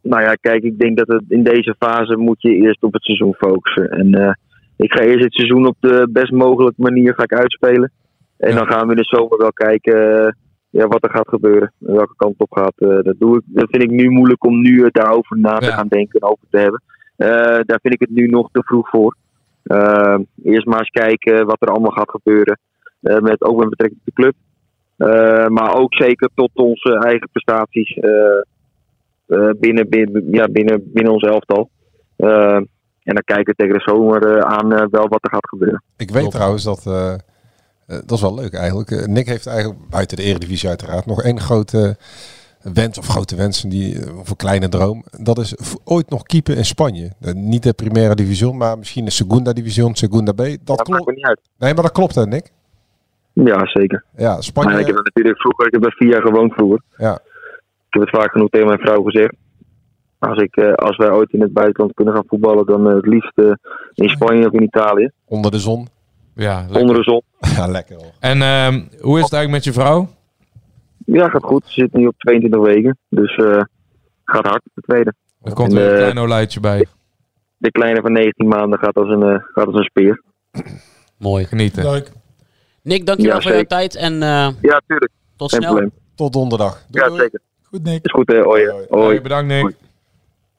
Nou 0.01 0.21
ja, 0.21 0.33
kijk, 0.33 0.63
ik 0.63 0.79
denk 0.79 0.97
dat 0.97 1.07
het 1.07 1.23
in 1.27 1.43
deze 1.43 1.75
fase 1.79 2.17
moet 2.17 2.41
je 2.41 2.55
eerst 2.55 2.83
op 2.83 2.93
het 2.93 3.03
seizoen 3.03 3.33
focussen. 3.33 3.89
En 3.89 4.13
eh, 4.13 4.33
ik 4.75 4.91
ga 4.91 5.03
eerst 5.03 5.23
het 5.23 5.33
seizoen 5.33 5.67
op 5.67 5.75
de 5.79 6.07
best 6.11 6.31
mogelijke 6.31 6.81
manier 6.81 7.13
ga 7.13 7.23
ik 7.23 7.33
uitspelen. 7.33 7.91
En 8.37 8.55
dan 8.55 8.67
gaan 8.67 8.85
we 8.87 8.95
in 8.95 9.01
de 9.01 9.17
zomer 9.17 9.37
wel 9.37 9.53
kijken 9.53 10.25
eh, 10.25 10.31
ja, 10.69 10.87
wat 10.87 11.03
er 11.03 11.09
gaat 11.09 11.27
gebeuren. 11.27 11.73
En 11.85 11.93
welke 11.93 12.15
kant 12.15 12.35
op 12.37 12.51
gaat. 12.51 12.73
Eh, 12.75 12.99
dat, 13.01 13.15
doe 13.19 13.37
ik, 13.37 13.41
dat 13.45 13.69
vind 13.69 13.83
ik 13.83 13.91
nu 13.91 14.09
moeilijk 14.09 14.45
om 14.45 14.61
nu 14.61 14.83
eh, 14.83 14.89
daarover 14.91 15.37
na 15.37 15.57
te 15.57 15.71
gaan 15.71 15.87
denken 15.87 16.19
en 16.19 16.29
over 16.29 16.45
te 16.49 16.57
hebben. 16.57 16.81
Eh, 17.17 17.59
daar 17.65 17.79
vind 17.81 17.93
ik 17.93 17.99
het 17.99 18.09
nu 18.09 18.27
nog 18.27 18.49
te 18.51 18.63
vroeg 18.63 18.89
voor. 18.89 19.15
Eh, 19.63 20.17
eerst 20.43 20.65
maar 20.65 20.79
eens 20.79 20.89
kijken 20.89 21.45
wat 21.45 21.61
er 21.61 21.67
allemaal 21.67 21.91
gaat 21.91 22.09
gebeuren. 22.09 22.59
Eh, 23.01 23.19
met, 23.19 23.41
ook 23.41 23.57
met 23.59 23.69
betrekking 23.69 24.01
tot 24.03 24.15
de 24.15 24.21
club. 24.21 24.35
Eh, 24.97 25.47
maar 25.47 25.75
ook 25.75 25.93
zeker 25.93 26.29
tot 26.35 26.49
onze 26.53 26.99
eigen 27.03 27.29
prestaties. 27.31 27.93
eh, 27.93 28.11
eh, 29.27 29.49
binnen, 29.59 29.89
binnen, 29.89 30.27
ja, 30.31 30.47
binnen, 30.47 30.91
binnen 30.93 31.13
ons 31.13 31.23
elftal. 31.23 31.69
En 32.17 33.13
dan 33.13 33.23
kijken 33.23 33.45
we 33.45 33.53
tegen 33.55 33.73
de 33.73 33.91
zomer 33.91 34.43
aan 34.43 34.67
wel 34.69 35.07
wat 35.07 35.23
er 35.23 35.29
gaat 35.29 35.49
gebeuren. 35.49 35.83
Ik 35.97 36.09
weet 36.09 36.31
trouwens 36.31 36.63
dat, 36.63 36.83
dat 37.85 38.11
is 38.11 38.21
wel 38.21 38.35
leuk 38.35 38.53
eigenlijk. 38.53 39.07
Nick 39.07 39.27
heeft 39.27 39.47
eigenlijk, 39.47 39.79
buiten 39.89 40.17
de 40.17 40.23
Eredivisie 40.23 40.69
uiteraard, 40.69 41.05
nog 41.05 41.23
één 41.23 41.39
grote 41.39 41.97
wens, 42.73 42.97
of 42.97 43.07
grote 43.07 43.35
wens, 43.35 43.61
die, 43.61 44.17
of 44.19 44.29
een 44.29 44.35
kleine 44.35 44.69
droom. 44.69 45.03
Dat 45.19 45.37
is 45.37 45.55
ooit 45.83 46.09
nog 46.09 46.23
keeper 46.23 46.57
in 46.57 46.65
Spanje. 46.65 47.11
Niet 47.33 47.63
de 47.63 47.73
Primera 47.73 48.13
Division, 48.13 48.57
maar 48.57 48.77
misschien 48.77 49.05
de 49.05 49.11
Segunda 49.11 49.53
Division, 49.53 49.95
Segunda 49.95 50.31
B. 50.31 50.37
Dat 50.63 50.81
klopt. 50.81 51.15
niet 51.15 51.25
uit. 51.25 51.39
Nee, 51.57 51.73
maar 51.73 51.83
dat 51.83 51.91
klopt 51.91 52.15
hè, 52.15 52.25
Nick? 52.25 52.51
Ja, 53.45 53.65
zeker. 53.65 54.03
Ja, 54.17 54.41
Spanje. 54.41 54.69
Maar 54.69 54.79
ik 54.79 54.85
heb 54.85 54.95
er 54.95 55.03
natuurlijk 55.03 55.39
vroeger, 55.41 55.65
ik 55.67 55.73
heb 55.73 55.85
er 55.85 55.95
vier 55.97 56.09
jaar 56.09 56.21
gewoond 56.21 56.53
vroeger. 56.53 56.81
Ja. 56.97 57.13
Ik 57.13 57.93
heb 57.93 58.01
het 58.01 58.21
vaak 58.21 58.31
genoeg 58.31 58.49
tegen 58.49 58.67
mijn 58.67 58.79
vrouw 58.79 59.03
gezegd. 59.03 59.35
Als, 60.19 60.37
ik, 60.37 60.55
eh, 60.55 60.73
als 60.73 60.97
wij 60.97 61.11
ooit 61.11 61.33
in 61.33 61.41
het 61.41 61.53
buitenland 61.53 61.93
kunnen 61.93 62.13
gaan 62.13 62.23
voetballen, 62.27 62.65
dan 62.65 62.87
eh, 62.89 62.95
het 62.95 63.05
liefst 63.05 63.37
eh, 63.37 63.51
in 63.93 64.09
Spanje 64.09 64.47
of 64.47 64.53
in 64.53 64.63
Italië. 64.63 65.11
Onder 65.25 65.51
de 65.51 65.59
zon. 65.59 65.87
Ja, 66.33 66.65
Onder 66.71 66.95
de 66.95 67.03
zon. 67.03 67.21
Ja, 67.57 67.67
lekker 67.67 67.95
hoor. 67.95 68.11
En 68.19 68.41
ehm, 68.41 68.73
hoe 69.01 69.17
is 69.17 69.23
het 69.23 69.33
eigenlijk 69.33 69.49
met 69.49 69.63
je 69.63 69.73
vrouw? 69.73 70.07
Ja, 71.05 71.29
gaat 71.29 71.43
goed. 71.43 71.63
Ze 71.65 71.81
zit 71.81 71.93
nu 71.93 72.07
op 72.07 72.17
22 72.17 72.61
weken. 72.61 72.97
Dus 73.09 73.35
eh 73.35 73.61
gaat 74.27 74.45
hard, 74.45 74.61
de 74.73 74.81
tweede. 74.81 75.13
Er 75.43 75.53
komt 75.53 75.71
En, 75.71 75.75
weer 75.75 75.85
een 75.85 75.93
eh, 75.93 75.97
klein 75.97 76.17
olijtje 76.17 76.59
bij. 76.59 76.85
De 77.57 77.71
kleine 77.71 78.01
van 78.01 78.11
19 78.11 78.47
maanden 78.47 78.79
gaat 78.79 78.95
als 78.95 79.09
een, 79.09 79.23
eh, 79.23 79.43
gaat 79.53 79.65
als 79.65 79.75
een 79.75 79.83
speer. 79.83 80.23
Mooi. 81.17 81.45
Genieten. 81.45 81.83
Leuk. 81.83 82.11
Nick, 82.87 83.05
dankjewel 83.05 83.35
Ja, 83.35 83.41
voor 83.41 83.51
jouw 83.51 83.63
tijd 83.63 83.95
en 83.95 84.13
eh, 84.23 84.47
Ja, 84.61 84.81
tuurlijk. 84.87 85.11
tot 85.37 85.49
Geen 85.51 85.59
snel. 85.61 85.71
probleem. 85.73 85.91
Tot 86.15 86.33
donderdag. 86.33 86.83
ja, 86.91 87.09
zeker. 87.15 87.39
Goed, 87.63 87.83
Nick. 87.83 88.05
Is 88.05 88.11
goed, 88.11 88.27
hè. 88.27 88.41
Hoi. 88.41 88.71
Hoi. 88.89 89.05
Hey, 89.07 89.21
bedankt 89.21 89.47
Nick. 89.47 89.75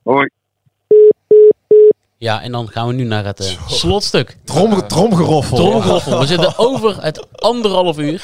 Hoi. 0.03 0.29
Ja, 2.19 2.43
en 2.43 2.53
dan 2.53 2.69
gaan 2.69 2.87
we 2.87 2.93
nu 2.93 3.05
naar 3.05 3.25
het 3.25 3.41
eh, 3.41 3.69
slotstuk. 3.69 4.37
Trom, 4.45 4.87
tromgeroffel. 4.87 5.57
Tromgeroffel. 5.57 6.19
We 6.21 6.27
zitten 6.37 6.59
over 6.59 7.03
het 7.03 7.27
anderhalf 7.41 7.99
uur. 7.99 8.23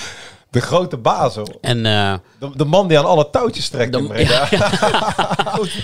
De 0.50 0.60
grote 0.60 0.96
baas 0.96 1.34
hoor. 1.34 1.56
En 1.60 1.86
eh, 1.86 2.14
De, 2.38 2.50
de 2.56 2.64
man 2.64 2.88
die 2.88 2.98
aan 2.98 3.04
alle 3.04 3.30
touwtjes 3.30 3.68
trekt 3.68 4.06
Breda. 4.08 4.48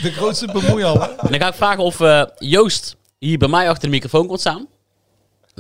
De 0.03 0.11
grootste 0.13 0.47
bemoei 0.53 0.85
al. 0.85 1.01
hè? 1.01 1.07
en 1.07 1.31
dan 1.31 1.41
ga 1.41 1.49
ik 1.49 1.55
vragen 1.55 1.85
of 1.85 2.01
eh, 2.01 2.23
Joost 2.39 2.97
hier 3.19 3.39
bij 3.39 3.49
mij 3.49 3.69
achter 3.69 3.83
de 3.83 3.95
microfoon 3.95 4.27
komt 4.27 4.41
staan. 4.41 4.67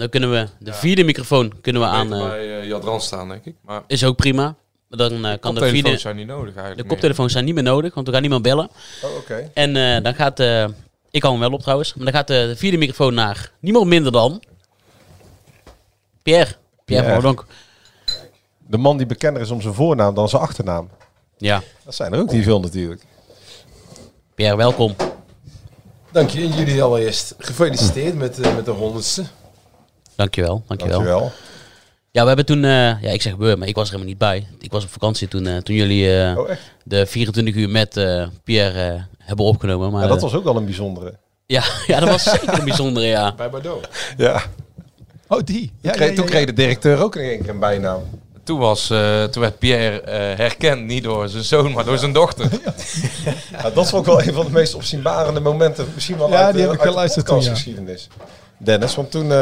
Dan 0.01 0.09
kunnen 0.09 0.31
we 0.31 0.49
de 0.59 0.73
vierde 0.73 1.05
microfoon 1.05 1.53
kunnen 1.61 1.83
we 1.83 1.89
aan. 1.89 2.13
eh, 2.15 2.29
bij 2.29 2.47
uh, 2.61 2.67
Jadran 2.69 3.01
staan, 3.01 3.29
denk 3.29 3.45
ik. 3.45 3.55
Maar 3.65 3.83
is 3.87 4.05
ook 4.05 4.17
prima. 4.17 4.55
Dan 4.89 5.13
eh, 5.13 5.21
kan 5.23 5.31
de 5.33 5.39
koptelefoons 5.39 5.71
vierde. 5.73 5.99
zijn 5.99 6.17
niet 6.17 6.27
nodig 6.27 6.45
eigenlijk 6.47 6.77
De 6.77 6.83
meer. 6.83 6.93
koptelefoons 6.93 7.33
zijn 7.33 7.45
niet 7.45 7.55
meer 7.55 7.63
nodig, 7.63 7.95
want 7.95 8.07
we 8.07 8.13
gaan 8.13 8.21
niemand 8.23 8.43
bellen. 8.43 8.71
Oh, 9.05 9.17
oké. 9.17 9.51
En 9.55 9.77
eh, 9.77 10.03
dan 10.03 10.15
gaat. 10.15 10.41
eh, 10.41 10.65
ik 11.11 11.23
hou 11.23 11.35
hem 11.35 11.43
wel 11.43 11.53
op 11.53 11.61
trouwens. 11.61 11.95
Maar 11.95 12.05
dan 12.05 12.15
gaat 12.15 12.31
eh, 12.31 12.37
de 12.37 12.57
vierde 12.57 12.77
microfoon 12.77 13.15
naar 13.15 13.53
niemand 13.61 13.87
minder 13.87 14.13
dan. 14.13 14.43
Pierre. 16.23 16.51
Pierre, 16.85 17.07
Pierre. 17.07 17.21
van. 17.21 17.45
De 18.67 18.79
man 18.79 18.97
die 18.97 19.07
bekender 19.07 19.43
is 19.43 19.51
om 19.51 19.61
zijn 19.61 19.75
voornaam 19.75 20.15
dan 20.15 20.29
zijn 20.29 20.43
achternaam. 20.43 20.89
Ja. 21.39 21.63
Dat 21.85 21.95
zijn 21.95 22.13
er 22.13 22.21
ook 22.21 22.33
niet 22.33 22.45
veel 22.45 22.61
natuurlijk. 22.61 23.03
Pierre, 24.35 24.57
welkom. 24.57 24.95
Dank 26.13 26.31
je. 26.31 26.41
En 26.41 26.49
jullie 26.49 26.83
allereerst 26.83 27.35
gefeliciteerd 27.39 28.15
met, 28.15 28.39
eh, 28.41 28.55
met 28.57 28.65
de 28.65 28.71
honderdste. 28.71 29.25
Dankjewel, 30.25 30.63
dankjewel. 30.67 30.97
Dankjewel. 30.99 31.33
Ja, 32.11 32.21
we 32.23 32.27
hebben 32.27 32.47
toen, 32.47 32.65
eh, 32.65 32.71
ja, 33.03 33.11
ik 33.11 33.23
zeg 33.23 33.35
we, 33.37 33.55
maar 33.59 33.69
ik 33.69 33.75
was 33.75 33.85
er 33.85 33.91
helemaal 33.93 34.09
niet 34.13 34.19
bij. 34.19 34.47
Ik 34.61 34.73
was 34.73 34.85
op 34.85 34.91
vakantie 34.91 35.29
toen, 35.29 35.47
eh, 35.47 35.57
toen 35.57 35.75
jullie 35.75 36.23
eh, 36.23 36.39
Oh, 36.39 36.51
de 36.85 37.07
24 37.07 37.55
uur 37.55 37.69
met 37.71 37.97
eh, 37.97 38.27
Pierre 38.45 38.93
eh, 38.95 39.03
hebben 39.19 39.45
opgenomen. 39.45 39.91
Maar, 39.93 40.03
Ja, 40.03 40.09
dat 40.09 40.21
was 40.21 40.35
ook 40.35 40.45
wel 40.45 40.57
een 40.57 40.65
bijzondere. 40.65 41.15
ja, 41.47 41.63
ja, 41.87 42.01
dat 42.01 42.09
was 42.09 42.23
zeker 42.41 42.59
een 42.59 42.65
bijzondere, 42.65 43.07
ja. 43.07 43.35
Bij 43.35 43.51
Bordeaux. 43.51 43.89
Ja. 44.17 44.43
Oh, 45.29 45.41
die. 45.45 45.73
Ja, 45.81 45.91
Kreeg- 45.91 46.09
ja, 46.09 46.15
toen 46.15 46.25
kreeg 46.27 46.47
de 46.47 46.53
directeur 46.53 47.03
ook 47.03 47.17
in 47.17 47.23
één 47.23 47.41
keer 47.41 47.51
een 47.51 47.59
bijnaam. 47.59 48.03
Toen, 48.45 48.59
was, 48.59 48.91
eh, 48.91 49.25
toen 49.25 49.43
werd 49.43 49.59
Pierre 49.59 50.01
eh, 50.01 50.37
herkend, 50.39 50.85
niet 50.87 51.03
door 51.05 51.29
zijn 51.29 51.45
zoon, 51.45 51.73
maar 51.73 51.85
door 51.85 51.99
zijn 51.99 52.13
dochter. 52.13 52.49
Ja, 53.53 53.71
dat 53.71 53.85
is 53.87 53.93
ook 53.95 54.07
wel 54.07 54.23
een 54.23 54.33
van 54.33 54.45
de 54.47 54.53
meest 54.53 54.75
opzienbarende 54.75 55.41
momenten. 55.41 55.87
Misschien 55.95 56.19
wel 56.19 56.29
Ja, 56.31 56.45
uit, 56.45 56.55
die 56.55 56.63
de- 56.63 56.69
heb 56.69 56.71
ik 56.73 56.79
uit 56.79 56.83
de 56.89 56.93
geluisterd 56.93 57.27
toen, 57.27 57.35
ja. 57.35 57.41
podcastgeschiedenis. 57.43 58.09
Dennis, 58.59 58.95
want 58.95 59.11
toen... 59.11 59.33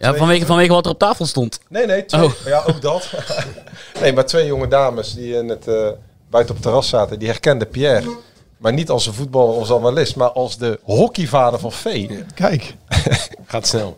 Ja, 0.00 0.14
vanwege, 0.14 0.46
vanwege 0.46 0.72
wat 0.72 0.84
er 0.84 0.90
op 0.90 0.98
tafel 0.98 1.26
stond. 1.26 1.60
Nee, 1.68 1.86
nee, 1.86 2.04
twee, 2.04 2.24
Oh. 2.24 2.32
ja, 2.44 2.62
ook 2.66 2.80
dat. 2.82 3.10
nee, 4.00 4.12
maar 4.12 4.26
twee 4.26 4.46
jonge 4.46 4.68
dames 4.68 5.14
die 5.14 5.34
in 5.34 5.48
het, 5.48 5.68
eh, 5.68 5.88
buiten 6.30 6.54
op 6.54 6.60
het 6.60 6.62
terras 6.62 6.88
zaten, 6.88 7.18
die 7.18 7.28
herkenden 7.28 7.68
Pierre. 7.68 8.16
Maar 8.56 8.72
niet 8.72 8.90
als 8.90 9.06
een 9.06 9.12
voetballer 9.14 9.54
of 9.54 9.58
als 9.70 9.72
analist, 9.78 10.16
maar 10.16 10.30
als 10.30 10.58
de 10.58 10.78
hockeyvader 10.82 11.60
van 11.60 11.72
Vee. 11.72 12.24
Kijk. 12.34 12.74
Gaat 13.46 13.66
snel. 13.66 13.96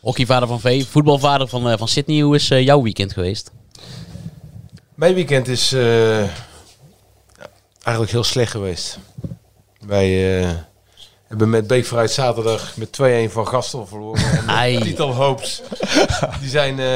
Hockeyvader 0.00 0.48
van 0.48 0.60
V, 0.60 0.84
voetbalvader 0.86 1.48
van, 1.48 1.68
eh, 1.70 1.78
van 1.78 1.88
Sydney. 1.88 2.20
Hoe 2.20 2.34
is 2.34 2.50
eh, 2.50 2.64
jouw 2.64 2.82
weekend 2.82 3.12
geweest? 3.12 3.50
Mijn 4.94 5.14
weekend 5.14 5.48
is 5.48 5.72
eh, 5.72 6.18
eigenlijk 7.82 8.10
heel 8.10 8.24
slecht 8.24 8.50
geweest. 8.50 8.98
Wij 9.86 10.40
eh, 10.42 10.50
hebben 11.30 11.50
met 11.50 11.66
Beek 11.66 11.84
vooruit 11.86 12.10
zaterdag 12.10 12.76
met 12.76 12.98
2-1 13.28 13.32
van 13.32 13.48
Gastel 13.48 13.86
verloren. 13.86 14.22
En 14.22 14.48
Ai. 14.48 14.78
de 14.78 14.84
titel 14.84 15.14
Hoops. 15.14 15.62
Die 16.40 16.48
zijn 16.48 16.78
eh, 16.78 16.86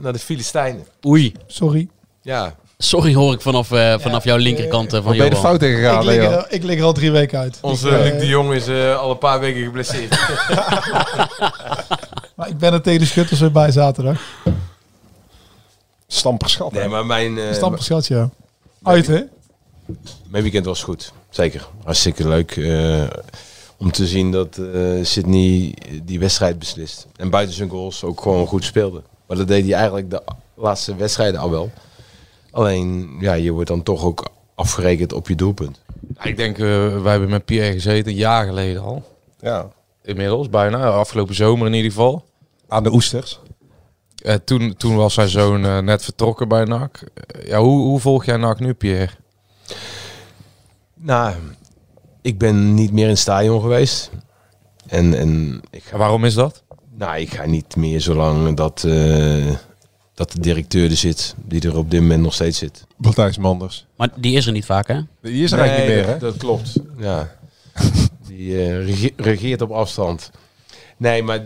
naar 0.00 0.12
de 0.12 0.18
Filistijnen. 0.18 0.86
Oei. 1.06 1.32
Sorry. 1.46 1.88
Ja. 2.22 2.54
Sorry 2.78 3.14
hoor 3.14 3.32
ik 3.32 3.40
vanaf, 3.40 3.70
eh, 3.72 3.98
vanaf 3.98 4.24
jouw 4.24 4.36
linkerkant 4.36 4.86
eh, 4.92 4.92
van 4.92 5.02
Waar 5.04 5.16
ben 5.16 5.24
je 5.24 5.30
de 5.30 5.36
fout 5.36 5.62
in 5.62 5.74
gegaan, 5.76 5.98
Ik 5.98 6.04
lig, 6.04 6.16
er, 6.24 6.46
ik 6.48 6.62
lig 6.62 6.78
er 6.78 6.84
al 6.84 6.92
drie 6.92 7.10
weken 7.10 7.38
uit. 7.38 7.58
Onze 7.60 7.88
eh, 7.90 8.02
Luc 8.02 8.20
de 8.20 8.26
Jong 8.26 8.52
is 8.52 8.66
eh, 8.66 8.98
al 8.98 9.10
een 9.10 9.18
paar 9.18 9.40
weken 9.40 9.62
geblesseerd. 9.62 10.18
Maar 12.34 12.48
ik 12.48 12.58
ben 12.58 12.72
er 12.72 12.82
tegen 12.82 13.00
de 13.00 13.06
schutters 13.06 13.40
weer 13.40 13.52
bij 13.52 13.70
zaterdag. 13.70 14.20
Stamperschat. 16.06 16.72
nee, 16.72 16.88
maar 16.88 17.06
mijn, 17.06 17.38
eh, 17.38 17.52
Stamperschat, 17.52 18.06
ja. 18.06 18.30
Uit, 18.82 19.06
hè? 19.06 19.22
Mijn 20.28 20.42
weekend 20.42 20.64
was 20.64 20.82
goed, 20.82 21.12
zeker. 21.30 21.68
Hartstikke 21.84 22.28
leuk 22.28 22.56
eh, 22.56 23.02
om 23.78 23.90
te 23.92 24.06
zien 24.06 24.30
dat 24.30 24.58
eh, 24.58 24.82
Sydney 25.02 25.74
die 26.02 26.18
wedstrijd 26.18 26.58
beslist. 26.58 27.06
En 27.16 27.30
buiten 27.30 27.54
zijn 27.54 27.68
goals 27.68 28.04
ook 28.04 28.20
gewoon 28.20 28.46
goed 28.46 28.64
speelde. 28.64 29.02
Maar 29.26 29.36
dat 29.36 29.48
deed 29.48 29.64
hij 29.64 29.74
eigenlijk 29.74 30.10
de 30.10 30.22
laatste 30.54 30.96
wedstrijden 30.96 31.40
al 31.40 31.50
wel. 31.50 31.70
Alleen, 32.50 33.16
ja, 33.20 33.32
je 33.32 33.52
wordt 33.52 33.68
dan 33.68 33.82
toch 33.82 34.04
ook 34.04 34.28
afgerekend 34.54 35.12
op 35.12 35.28
je 35.28 35.34
doelpunt. 35.34 35.80
ik 36.22 36.36
denk, 36.36 36.58
eh, 36.58 37.02
wij 37.02 37.10
hebben 37.10 37.28
met 37.28 37.44
Pierre 37.44 37.72
gezeten, 37.72 38.12
een 38.12 38.18
jaar 38.18 38.46
geleden 38.46 38.82
al. 38.82 39.02
Ja. 39.40 39.68
Inmiddels, 40.02 40.48
bijna. 40.48 40.88
Afgelopen 40.90 41.34
zomer 41.34 41.66
in 41.66 41.74
ieder 41.74 41.90
geval. 41.90 42.24
Aan 42.68 42.82
de 42.82 42.92
oesters. 42.92 43.40
Eh, 44.22 44.34
toen, 44.34 44.74
toen 44.76 44.96
was 44.96 45.14
zijn 45.14 45.28
zoon 45.28 45.84
net 45.84 46.04
vertrokken 46.04 46.48
bij 46.48 46.64
NAC. 46.64 47.02
Ja, 47.44 47.58
hoe, 47.58 47.80
hoe 47.80 48.00
volg 48.00 48.24
jij 48.24 48.36
NAC 48.36 48.60
nu, 48.60 48.74
Pierre? 48.74 49.12
Nou, 50.94 51.34
ik 52.22 52.38
ben 52.38 52.74
niet 52.74 52.92
meer 52.92 53.04
in 53.04 53.10
het 53.10 53.18
stadion 53.18 53.60
geweest. 53.60 54.10
En, 54.86 55.18
en 55.18 55.60
ik 55.70 55.82
ga, 55.82 55.96
waarom 55.96 56.24
is 56.24 56.34
dat? 56.34 56.62
Nou, 56.96 57.18
ik 57.18 57.34
ga 57.34 57.46
niet 57.46 57.76
meer 57.76 58.00
zolang 58.00 58.56
dat, 58.56 58.84
eh, 58.84 59.46
dat 60.14 60.32
de 60.32 60.40
directeur 60.40 60.90
er 60.90 60.96
zit, 60.96 61.34
die 61.44 61.60
er 61.60 61.76
op 61.76 61.90
dit 61.90 62.00
moment 62.00 62.22
nog 62.22 62.34
steeds 62.34 62.58
zit. 62.58 62.86
Matthijs 62.96 63.38
Manders. 63.38 63.86
Maar 63.96 64.08
die 64.16 64.36
is 64.36 64.46
er 64.46 64.52
niet 64.52 64.64
vaak, 64.64 64.88
hè? 64.88 65.00
Die 65.22 65.42
is 65.42 65.52
er 65.52 65.58
eigenlijk 65.58 65.88
niet 65.88 65.98
meer, 65.98 66.14
hè? 66.14 66.18
Dat, 66.20 66.36
klopt, 66.36 66.72
ja. 66.98 67.36
Die 68.28 68.56
eh, 68.58 68.84
rege- 68.84 69.12
regeert 69.16 69.62
op 69.62 69.70
afstand. 69.70 70.30
Nee, 70.96 71.22
maar 71.22 71.44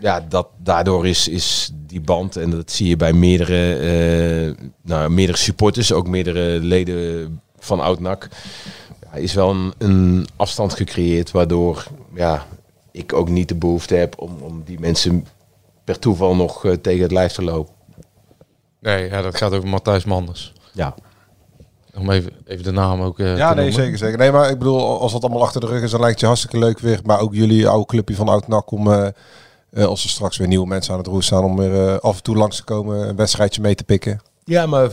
ja, 0.00 0.20
dat, 0.28 0.48
daardoor 0.62 1.06
is, 1.06 1.28
is 1.28 1.70
die 1.86 2.00
band, 2.00 2.36
en 2.36 2.50
dat 2.50 2.70
zie 2.70 2.88
je 2.88 2.96
bij 2.96 3.12
meerdere, 3.12 3.74
eh, 3.76 4.66
nou, 4.82 5.10
meerdere 5.10 5.38
supporters, 5.38 5.92
ook 5.92 6.06
meerdere 6.08 6.58
leden 6.60 7.40
van 7.58 7.80
Oud-NAC, 7.80 8.28
is 9.16 9.34
wel 9.34 9.50
een, 9.50 9.72
een 9.78 10.26
afstand 10.36 10.74
gecreëerd 10.74 11.30
waardoor 11.30 11.86
ja, 12.14 12.46
ik 12.90 13.12
ook 13.12 13.28
niet 13.28 13.48
de 13.48 13.54
behoefte 13.54 13.94
heb 13.94 14.20
om, 14.20 14.36
om 14.40 14.62
die 14.64 14.80
mensen 14.80 15.26
per 15.84 15.98
toeval 15.98 16.36
nog 16.36 16.64
eh, 16.64 16.72
tegen 16.72 17.02
het 17.02 17.12
lijf 17.12 17.32
te 17.32 17.42
lopen. 17.42 17.74
Nee, 18.80 19.08
ja, 19.10 19.22
dat 19.22 19.36
gaat 19.36 19.52
over 19.52 19.68
Matthijs 19.68 20.04
Manders. 20.04 20.52
Ja. 20.72 20.94
Om 21.94 22.10
even, 22.10 22.32
even 22.44 22.64
de 22.64 22.70
naam 22.70 23.00
ook 23.00 23.18
eh, 23.18 23.36
Ja, 23.36 23.48
te 23.48 23.54
nee, 23.54 23.64
noemen. 23.64 23.82
zeker, 23.84 23.98
zeker. 23.98 24.18
Nee, 24.18 24.32
maar 24.32 24.50
ik 24.50 24.58
bedoel, 24.58 25.00
als 25.00 25.12
dat 25.12 25.22
allemaal 25.22 25.42
achter 25.42 25.60
de 25.60 25.66
rug 25.66 25.82
is, 25.82 25.90
dan 25.90 26.00
lijkt 26.00 26.12
het 26.12 26.20
je 26.20 26.26
hartstikke 26.26 26.58
leuk 26.58 26.78
weer. 26.78 27.00
Maar 27.04 27.20
ook 27.20 27.34
jullie 27.34 27.68
oude 27.68 27.86
clubje 27.86 28.14
van 28.14 28.28
Oud-NAC 28.28 28.70
om, 28.70 28.92
eh, 28.92 29.84
als 29.84 30.04
er 30.04 30.10
straks 30.10 30.36
weer 30.36 30.48
nieuwe 30.48 30.66
mensen 30.66 30.92
aan 30.92 30.98
het 30.98 31.08
roer 31.08 31.22
staan, 31.22 31.44
om 31.44 31.56
weer 31.56 32.00
af 32.00 32.16
en 32.16 32.22
toe 32.22 32.36
langs 32.36 32.56
te 32.56 32.64
komen, 32.64 33.08
een 33.08 33.16
wedstrijdje 33.16 33.60
mee 33.60 33.74
te 33.74 33.84
pikken. 33.84 34.20
Ja, 34.44 34.66
maar 34.66 34.90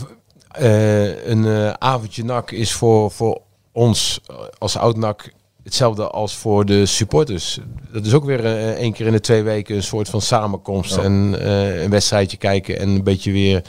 eh, 0.52 1.26
een 1.28 1.46
eh, 1.46 1.70
avondje 1.70 2.24
NAC 2.24 2.52
is 2.52 2.74
voor, 2.74 3.12
voor 3.12 3.42
ons 3.74 4.20
eh, 4.28 4.36
als 4.58 4.78
oud-NAC 4.78 5.32
hetzelfde 5.64 6.08
als 6.08 6.36
voor 6.36 6.66
de 6.66 6.86
supporters. 6.86 7.60
Dat 7.92 8.06
is 8.06 8.14
ook 8.14 8.26
weer 8.26 8.46
eh, 8.46 8.70
één 8.72 8.94
keer 8.94 9.06
in 9.06 9.12
de 9.12 9.20
twee 9.20 9.44
weken 9.44 9.76
een 9.76 9.84
soort 9.84 10.10
van 10.10 10.22
samenkomst. 10.22 10.96
Ja. 10.96 11.02
En 11.02 11.36
eh, 11.40 11.82
een 11.84 11.90
wedstrijdje 11.90 12.38
kijken 12.38 12.80
en 12.80 12.90
een 12.90 13.04
beetje 13.04 13.32
weer... 13.32 13.62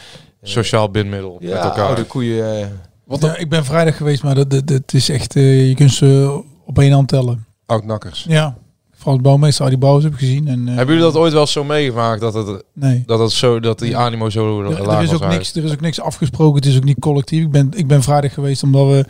Sociaal 0.47 0.91
bindmiddel 0.91 1.37
Ja, 1.41 1.55
met 1.55 1.65
elkaar. 1.65 1.87
oude 1.87 2.05
koeien... 2.05 2.61
eh, 3.09 3.19
Ja, 3.21 3.37
ik 3.37 3.49
ben 3.49 3.65
vrijdag 3.65 3.97
geweest, 3.97 4.23
maar 4.23 4.35
dat, 4.35 4.51
dat, 4.51 4.67
dat 4.67 4.93
is 4.93 5.09
echt, 5.09 5.37
eh, 5.37 5.69
je 5.69 5.75
kunt 5.75 5.93
ze 5.93 6.43
op 6.67 6.79
één 6.79 6.93
hand 6.93 7.09
tellen. 7.09 7.47
Oud-nakkers. 7.67 8.25
Ja. 8.29 8.57
Frans 9.05 9.21
Bouwmeester, 9.21 9.67
Adi 9.67 9.79
Bouwers 9.79 10.05
heb 10.05 10.15
gezien. 10.15 10.49
En, 10.49 10.69
eh, 10.69 10.75
Hebben 10.75 10.95
jullie 10.95 11.13
dat 11.13 11.21
ooit 11.23 11.33
wel 11.33 11.47
zo 11.47 11.65
meegemaakt 11.65 12.21
dat 12.21 12.35
het 12.35 12.63
Nee. 12.73 13.03
dat 13.07 13.19
het 13.19 13.31
zo 13.31 13.61
dat 13.61 13.79
die 13.79 13.97
animo 13.97 14.31
zo 14.31 14.63
er, 14.63 14.69
laag 14.71 14.79
er 14.79 14.85
was? 14.87 15.03
is 15.05 15.13
ook 15.13 15.27
niks, 15.29 15.55
er 15.55 15.65
is 15.65 15.73
ook 15.73 15.81
niks 15.81 16.01
afgesproken. 16.01 16.55
Het 16.57 16.67
is 16.67 16.77
ook 16.77 16.85
niet 16.85 16.99
collectief. 16.99 17.43
Ik 17.43 17.51
ben, 17.51 17.71
ik 17.77 17.87
ben 17.87 18.03
vrijdag 18.03 18.35
geweest 18.35 18.63
omdat 18.63 18.87
we. 18.87 19.05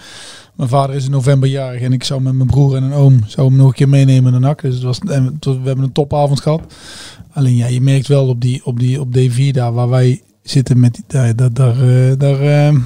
Mijn 0.54 0.68
vader 0.68 0.96
is 0.96 1.04
in 1.04 1.10
november 1.10 1.48
jarig 1.48 1.80
en 1.80 1.92
ik 1.92 2.04
zou 2.04 2.20
met 2.20 2.34
mijn 2.34 2.46
broer 2.48 2.76
en 2.76 2.82
een 2.82 2.92
oom 2.92 3.20
zou 3.26 3.48
hem 3.48 3.56
nog 3.56 3.66
een 3.66 3.72
keer 3.72 3.88
meenemen 3.88 4.32
naar 4.32 4.40
NAC. 4.40 4.62
Dus 4.62 4.74
het 4.74 4.82
was, 4.82 4.98
en 4.98 5.24
het 5.24 5.44
was- 5.44 5.56
we 5.56 5.66
hebben 5.66 5.84
een 5.84 5.92
topavond 5.92 6.40
gehad. 6.40 6.60
Alleen 7.32 7.56
ja, 7.56 7.66
je 7.66 7.80
merkt 7.80 8.06
wel 8.08 8.28
op 8.28 8.40
die 8.40 8.64
op 8.66 8.78
die 8.78 9.00
op 9.00 9.08
D4 9.18 9.50
daar 9.52 9.72
waar 9.72 9.88
wij 9.88 10.22
zitten 10.42 10.80
met 10.80 10.94
die, 10.94 11.04
daar, 11.06 11.36
daar, 11.36 11.52
daar, 11.52 11.80
eh, 11.88 12.12
daar, 12.18 12.40
eh, 12.40 12.76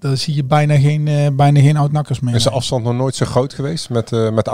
daar 0.00 0.16
zie 0.16 0.34
je 0.34 0.44
bijna 0.44 0.78
geen, 0.78 1.08
eh, 1.08 1.26
bijna 1.32 1.60
geen 1.60 1.76
oud-nakkers 1.76 2.20
meer. 2.20 2.34
Is 2.34 2.42
de 2.42 2.50
afstand 2.50 2.84
nog 2.84 2.94
nooit 2.94 3.14
zo 3.14 3.26
groot 3.26 3.54
geweest 3.54 3.90
met, 3.90 4.12
eh 4.12 4.30
met 4.30 4.48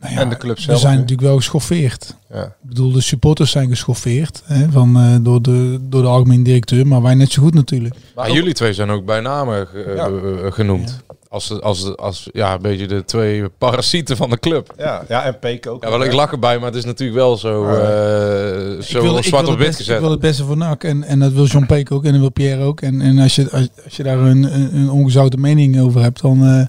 Oud-NAC 0.00 0.22
en 0.22 0.28
de 0.28 0.36
club 0.36 0.56
We 0.56 0.62
zelf? 0.62 0.80
zijn 0.80 0.92
nu? 0.94 0.98
natuurlijk 1.00 1.28
wel 1.28 1.36
geschoffeerd. 1.36 2.14
Ja. 2.32 2.42
Ik 2.44 2.50
bedoel, 2.60 2.92
de 2.92 3.00
supporters 3.00 3.50
zijn 3.50 3.68
geschoffeerd 3.68 4.42
hè, 4.44 4.70
van, 4.70 4.96
eh, 4.96 5.16
door, 5.20 5.42
de, 5.42 5.78
door 5.82 6.02
de 6.02 6.08
algemeen 6.08 6.42
directeur, 6.42 6.86
maar 6.86 7.02
wij 7.02 7.14
net 7.14 7.32
zo 7.32 7.42
goed 7.42 7.54
natuurlijk. 7.54 7.94
Maar 8.14 8.30
jullie 8.32 8.52
twee 8.54 8.72
zijn 8.72 8.90
ook 8.90 9.04
bij 9.04 9.20
name 9.20 9.66
ge- 9.70 9.82
eh, 9.82 10.46
eh, 10.46 10.52
genoemd. 10.52 10.98
Als, 11.28 11.60
als, 11.60 11.96
als 11.96 12.28
ja, 12.32 12.54
een 12.54 12.62
beetje 12.62 12.86
de 12.86 13.04
twee 13.04 13.48
parasieten 13.48 14.16
van 14.16 14.30
de 14.30 14.38
club. 14.38 14.74
Ja, 14.78 15.02
ja 15.08 15.24
en 15.24 15.38
Peek 15.38 15.66
ook. 15.66 15.82
Ja, 15.84 15.90
wel, 15.90 16.04
ik 16.04 16.12
lach 16.12 16.32
erbij, 16.32 16.56
maar 16.58 16.66
het 16.66 16.74
is 16.76 16.84
natuurlijk 16.84 17.18
wel 17.18 17.36
zo, 17.36 17.64
eh, 17.66 18.72
Ik 18.78 18.82
zo 18.82 19.02
wil- 19.02 19.22
zwart 19.22 19.44
op 19.44 19.50
het 19.50 19.58
wit 19.66 19.76
gezet. 19.76 19.94
Ik 19.94 20.00
wil 20.00 20.10
het 20.10 20.20
beste 20.20 20.44
voor 20.44 20.56
NAC 20.56 20.84
en, 20.84 21.02
en 21.02 21.18
dat 21.18 21.32
wil 21.32 21.44
Jean 21.44 21.66
Peek 21.66 21.92
ook 21.92 22.04
en 22.04 22.10
dat 22.10 22.20
wil 22.20 22.30
Pierre 22.30 22.62
ook. 22.62 22.80
En, 22.80 23.00
en 23.00 23.18
als, 23.18 23.34
je, 23.34 23.50
als, 23.50 23.68
als 23.84 23.96
je 23.96 24.02
daar 24.02 24.18
een, 24.18 24.74
een, 24.76 24.90
ongezouten 24.90 25.40
mening 25.40 25.80
over 25.80 26.02
hebt, 26.02 26.20
dan 26.22 26.44
eh, 26.46 26.66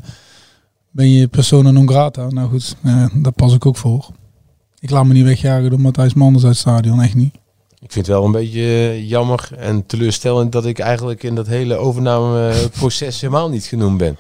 ben 0.92 1.10
je 1.10 1.28
persona 1.28 1.72
non 1.72 1.90
grata. 1.90 2.28
Nou 2.30 2.50
goed, 2.50 2.76
eh, 2.84 3.06
daar 3.14 3.32
pas 3.32 3.54
ik 3.54 3.66
ook 3.66 3.78
voor. 3.78 4.10
Ik 4.80 4.90
laat 4.90 5.06
me 5.06 5.14
niet 5.14 5.24
wegjagen 5.24 5.70
door 5.70 5.80
Matthijs 5.80 6.14
Manders 6.14 6.44
uit 6.44 6.54
het 6.54 6.62
stadion, 6.62 7.02
echt 7.02 7.16
niet. 7.16 7.34
Ik 7.80 7.92
vind 7.92 8.06
het 8.06 8.16
wel 8.16 8.26
een 8.26 8.32
beetje 8.32 8.62
eh, 8.62 9.10
jammer 9.10 9.50
en 9.58 9.86
teleurstellend 9.86 10.52
dat 10.52 10.66
ik 10.66 10.80
eigenlijk 10.80 11.24
in 11.24 11.36
dat 11.36 11.48
hele 11.48 11.76
overnameproces 11.76 13.22
helemaal 13.22 13.50
niet 13.50 13.66
genoemd 13.66 13.98
ben. 13.98 14.18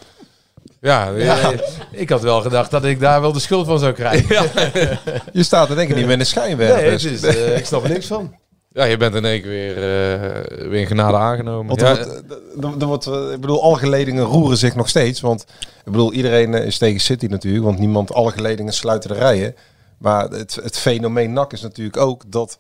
Ja, 0.81 1.09
Ja, 1.09 1.51
ik 1.91 2.09
had 2.09 2.21
wel 2.21 2.41
gedacht 2.41 2.71
dat 2.71 2.85
ik 2.85 2.99
daar 2.99 3.21
wel 3.21 3.31
de 3.31 3.39
schuld 3.39 3.65
van 3.65 3.79
zou 3.79 3.93
krijgen. 3.93 4.49
Je 5.33 5.43
staat 5.43 5.69
er 5.69 5.75
denk 5.75 5.89
ik 5.89 5.95
niet 5.95 6.03
meer 6.03 6.13
in 6.13 6.19
de 6.19 6.25
schijnwerpers. 6.25 7.03
Nee, 7.03 7.13
het 7.13 7.23
is, 7.23 7.35
eh, 7.35 7.57
ik 7.57 7.65
snap 7.65 7.83
er 7.83 7.89
niks 7.89 8.07
van. 8.07 8.35
Ja, 8.73 8.83
je 8.83 8.97
bent 8.97 9.15
in 9.15 9.25
één 9.25 9.41
keer 9.41 9.49
weer, 9.49 9.75
eh, 9.75 10.67
weer 10.69 10.79
in 10.79 10.87
genade 10.87 11.17
aangenomen. 11.17 11.67
Want 11.67 11.81
Ja, 11.81 11.87
er 11.97 12.05
wordt, 12.05 12.31
er- 12.31 12.69
er- 12.73 12.79
er 12.81 12.85
wordt, 12.85 13.05
eh, 13.07 13.31
ik 13.31 13.41
bedoel, 13.41 13.63
alle 13.63 13.77
geledingen 13.77 14.23
roeren 14.23 14.57
zich 14.57 14.75
nog 14.75 14.89
steeds. 14.89 15.21
Want 15.21 15.41
ik 15.85 15.91
bedoel, 15.91 16.13
iedereen 16.13 16.53
eh, 16.53 16.65
is 16.65 16.77
tegen 16.77 16.99
City 16.99 17.25
natuurlijk. 17.25 17.63
Want 17.63 17.79
niemand, 17.79 18.13
alle 18.13 18.31
geledingen 18.31 18.73
sluiten 18.73 19.09
de 19.09 19.15
rijen. 19.15 19.55
Maar 19.97 20.29
het, 20.29 20.55
het 20.63 20.77
fenomeen 20.77 21.33
NAC 21.33 21.53
is 21.53 21.61
natuurlijk 21.61 21.97
ook 21.97 22.23
dat 22.27 22.57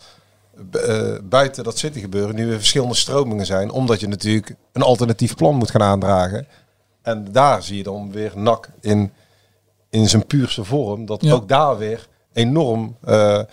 eh, 0.71 1.13
buiten 1.23 1.63
dat 1.63 1.77
City 1.77 1.99
gebeuren 1.99 2.35
nu 2.35 2.47
weer 2.47 2.57
verschillende 2.57 2.95
stromingen 2.95 3.45
zijn. 3.45 3.71
Omdat 3.71 3.99
je 3.99 4.07
natuurlijk 4.07 4.55
een 4.73 4.81
alternatief 4.81 5.35
plan 5.35 5.55
moet 5.55 5.71
gaan 5.71 5.81
aandragen. 5.83 6.47
En 7.01 7.27
daar 7.31 7.63
zie 7.63 7.77
je 7.77 7.83
dan 7.83 8.11
weer 8.11 8.31
NAC 8.35 8.69
in, 8.81 9.11
in 9.89 10.09
zijn 10.09 10.25
puurste 10.25 10.63
vorm. 10.63 11.05
Dat 11.05 11.21
Ja. 11.23 11.33
ook 11.33 11.47
daar 11.47 11.77
weer 11.77 12.07
enorm 12.33 12.95
eh, 13.03 13.39
eh, 13.39 13.43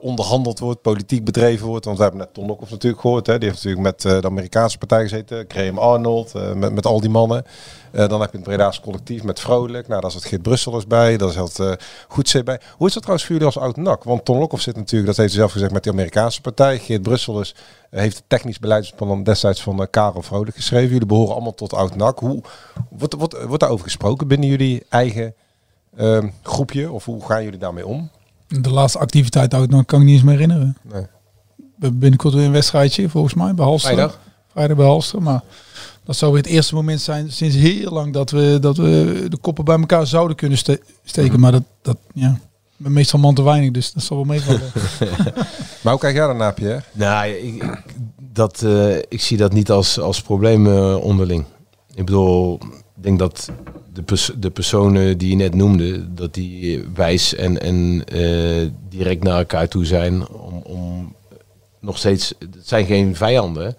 onderhandeld 0.00 0.58
wordt, 0.58 0.82
politiek 0.82 1.24
bedreven 1.24 1.66
wordt. 1.66 1.84
Want 1.84 1.96
we 1.96 2.02
hebben 2.02 2.20
net 2.20 2.34
Ton 2.34 2.46
Lokhoff 2.46 2.70
natuurlijk 2.70 3.02
gehoord. 3.02 3.26
Hè. 3.26 3.38
Die 3.38 3.48
heeft 3.48 3.64
natuurlijk 3.64 3.94
met 3.94 4.04
eh, 4.04 4.20
de 4.20 4.26
Amerikaanse 4.26 4.78
partij 4.78 5.02
gezeten. 5.02 5.44
Graham 5.48 5.78
Arnold, 5.78 6.32
met, 6.54 6.72
met 6.72 6.86
al 6.86 7.00
die 7.00 7.10
mannen. 7.10 7.44
Dan 7.92 8.20
heb 8.20 8.30
je 8.30 8.36
het 8.36 8.46
Breda's 8.46 8.80
collectief 8.80 9.22
met 9.22 9.40
Vrolijk. 9.40 9.88
Nou, 9.88 10.00
daar 10.00 10.10
zit 10.10 10.24
Geert 10.24 10.42
Brusselers 10.42 10.86
bij. 10.86 11.16
Daar 11.16 11.30
zit 11.30 11.58
eh 11.58 11.72
Goedzee 12.08 12.42
bij. 12.42 12.60
Hoe 12.76 12.86
is 12.86 12.92
dat 12.92 13.02
trouwens 13.02 13.26
voor 13.26 13.36
jullie 13.36 13.54
als 13.54 13.64
oud-NAC? 13.64 14.04
Want 14.04 14.24
Ton 14.24 14.38
Lokhoff 14.38 14.62
zit 14.62 14.76
natuurlijk, 14.76 15.06
dat 15.06 15.16
heeft 15.16 15.30
hij 15.30 15.40
zelf 15.40 15.52
gezegd, 15.52 15.72
met 15.72 15.84
de 15.84 15.90
Amerikaanse 15.90 16.40
partij. 16.40 16.78
Geert 16.78 17.02
Brusselers 17.02 17.54
heeft 17.90 18.16
het 18.16 18.24
technisch 18.28 18.58
beleidsplan 18.58 19.22
destijds 19.22 19.62
van 19.62 19.86
Karel 19.90 20.22
Vrolijk 20.22 20.56
geschreven. 20.56 20.90
Jullie 20.90 21.06
behoren 21.06 21.34
allemaal 21.34 21.54
tot 21.54 21.72
oud-NAC. 21.72 22.18
Hoe 22.18 22.42
wordt, 22.90 23.14
wordt, 23.14 23.42
wordt 23.44 23.60
daarover 23.60 23.84
gesproken 23.84 24.28
binnen 24.28 24.48
jullie 24.48 24.82
eigen 24.88 25.34
ehm, 25.96 26.28
groepje? 26.42 26.90
Of 26.92 27.04
hoe 27.04 27.24
gaan 27.26 27.44
jullie 27.44 27.58
daarmee 27.58 27.86
om? 27.86 28.10
De 28.48 28.70
laatste 28.70 28.98
activiteit 28.98 29.54
uit 29.54 29.70
NAC 29.70 29.86
kan 29.86 30.00
ik 30.00 30.06
niet 30.06 30.14
eens 30.14 30.24
meer 30.24 30.32
herinneren. 30.34 30.76
Nee. 30.82 31.02
We 31.56 31.80
hebben 31.80 31.98
binnenkort 31.98 32.34
weer 32.34 32.44
een 32.44 32.52
wedstrijdje, 32.52 33.08
volgens 33.08 33.34
mij, 33.34 33.54
bij 33.54 33.64
Halster. 33.64 33.92
Vrijdag? 33.92 34.18
Vrijdag 34.52 34.76
bij 34.76 34.86
Halster, 34.86 35.22
maar 35.22 35.42
dat 36.04 36.16
zou 36.16 36.32
weer 36.32 36.42
het 36.42 36.50
eerste 36.50 36.74
moment 36.74 37.00
zijn 37.00 37.32
sinds 37.32 37.54
heel 37.56 37.90
lang 37.90 38.12
dat 38.12 38.30
we, 38.30 38.58
dat 38.60 38.76
we 38.76 39.26
de 39.28 39.36
koppen 39.36 39.64
bij 39.64 39.78
elkaar 39.78 40.06
zouden 40.06 40.36
kunnen 40.36 40.58
ste- 40.58 40.80
steken. 41.04 41.40
Maar 41.40 41.52
dat, 41.52 41.62
dat 41.82 41.96
ja, 42.14 42.38
meestal 42.76 43.18
man 43.18 43.34
te 43.34 43.42
weinig, 43.42 43.70
dus 43.70 43.92
dat 43.92 44.02
zal 44.02 44.16
wel 44.16 44.26
meevallen. 44.26 44.60
Maar 45.82 45.92
hoe 45.92 45.98
kijk 46.02 46.14
jij 46.16 46.26
daarnaar, 46.26 46.54
Pierre? 46.54 46.82
Nou, 46.92 47.26
ik, 47.28 47.54
ik- 47.62 47.82
dat, 48.32 48.62
eh, 48.62 48.96
ik 48.96 49.20
zie 49.20 49.36
dat 49.36 49.52
niet 49.52 49.70
als, 49.70 50.00
als 50.00 50.22
probleem 50.22 50.66
eh, 50.66 50.96
onderling. 50.96 51.44
Ik 51.94 52.04
bedoel, 52.04 52.58
denk 53.04 53.18
dat 53.18 53.50
de, 53.92 54.02
pers- 54.02 54.32
de 54.38 54.50
personen 54.50 55.18
die 55.18 55.30
je 55.30 55.36
net 55.36 55.54
noemde, 55.54 56.14
dat 56.14 56.34
die 56.34 56.84
wijs 56.94 57.34
en, 57.34 57.60
en 57.60 58.04
eh, 58.06 58.70
direct 58.88 59.22
naar 59.22 59.38
elkaar 59.38 59.68
toe 59.68 59.84
zijn 59.84 60.28
om, 60.28 60.62
om 60.64 61.14
nog 61.80 61.98
steeds, 61.98 62.34
het 62.38 62.68
zijn 62.68 62.86
geen 62.86 63.16
vijanden. 63.16 63.76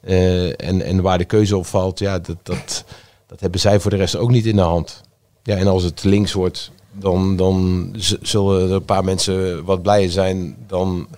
Eh, 0.00 0.46
en, 0.46 0.82
en 0.82 1.02
waar 1.02 1.18
de 1.18 1.24
keuze 1.24 1.56
op 1.56 1.66
valt, 1.66 1.98
ja, 1.98 2.18
dat, 2.18 2.36
dat, 2.42 2.84
dat 3.26 3.40
hebben 3.40 3.60
zij 3.60 3.80
voor 3.80 3.90
de 3.90 3.96
rest 3.96 4.16
ook 4.16 4.30
niet 4.30 4.46
in 4.46 4.56
de 4.56 4.62
hand. 4.62 5.00
Ja, 5.42 5.56
en 5.56 5.66
als 5.66 5.82
het 5.82 6.04
links 6.04 6.32
wordt, 6.32 6.70
dan, 6.92 7.36
dan 7.36 7.88
zullen 8.22 8.68
er 8.68 8.72
een 8.72 8.84
paar 8.84 9.04
mensen 9.04 9.64
wat 9.64 9.82
blijer 9.82 10.10
zijn 10.10 10.56
dan, 10.66 11.08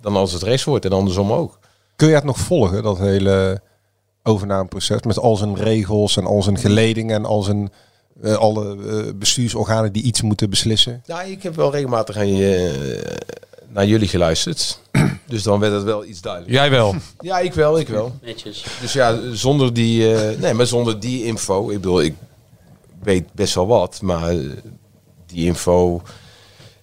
dan 0.00 0.16
als 0.16 0.32
het 0.32 0.42
rechts 0.42 0.64
wordt 0.64 0.84
en 0.84 0.92
andersom 0.92 1.32
ook. 1.32 1.58
Kun 1.96 2.08
je 2.08 2.14
het 2.14 2.24
nog 2.24 2.38
volgen, 2.38 2.82
dat 2.82 2.98
hele 2.98 3.60
overnameproces? 4.22 5.02
Met 5.02 5.18
al 5.18 5.36
zijn 5.36 5.54
regels 5.56 6.16
en 6.16 6.26
al 6.26 6.42
zijn 6.42 6.58
geledingen 6.58 7.16
en 7.16 7.24
al 7.24 7.42
zijn 7.42 7.72
eh, 8.22 8.34
alle 8.34 8.76
eh, 8.76 9.14
bestuursorganen 9.14 9.92
die 9.92 10.02
iets 10.02 10.22
moeten 10.22 10.50
beslissen? 10.50 11.02
Ja, 11.06 11.22
ik 11.22 11.42
heb 11.42 11.54
wel 11.56 11.70
regelmatig 11.72 12.16
aan 12.16 12.36
je, 12.36 12.56
eh, 13.04 13.36
naar 13.72 13.86
jullie 13.86 14.08
geluisterd. 14.08 14.78
Dus 15.26 15.42
dan 15.42 15.60
werd 15.60 15.72
het 15.72 15.82
wel 15.82 16.04
iets 16.04 16.20
duidelijker. 16.20 16.60
Jij 16.60 16.70
wel. 16.70 16.94
Ja, 17.20 17.38
ik 17.38 17.52
wel, 17.54 17.78
ik 17.78 17.88
wel. 17.88 18.12
Netjes. 18.22 18.64
Dus 18.80 18.92
ja, 18.92 19.18
zonder 19.32 19.72
die, 19.74 20.14
eh, 20.14 20.40
nee, 20.40 20.54
maar 20.54 20.66
zonder 20.66 21.00
die 21.00 21.24
info, 21.24 21.68
ik 21.70 21.76
bedoel, 21.80 22.02
ik 22.02 22.14
weet 23.02 23.32
best 23.32 23.54
wel 23.54 23.66
wat, 23.66 24.02
maar 24.02 24.34
die 25.26 25.44
info, 25.44 26.02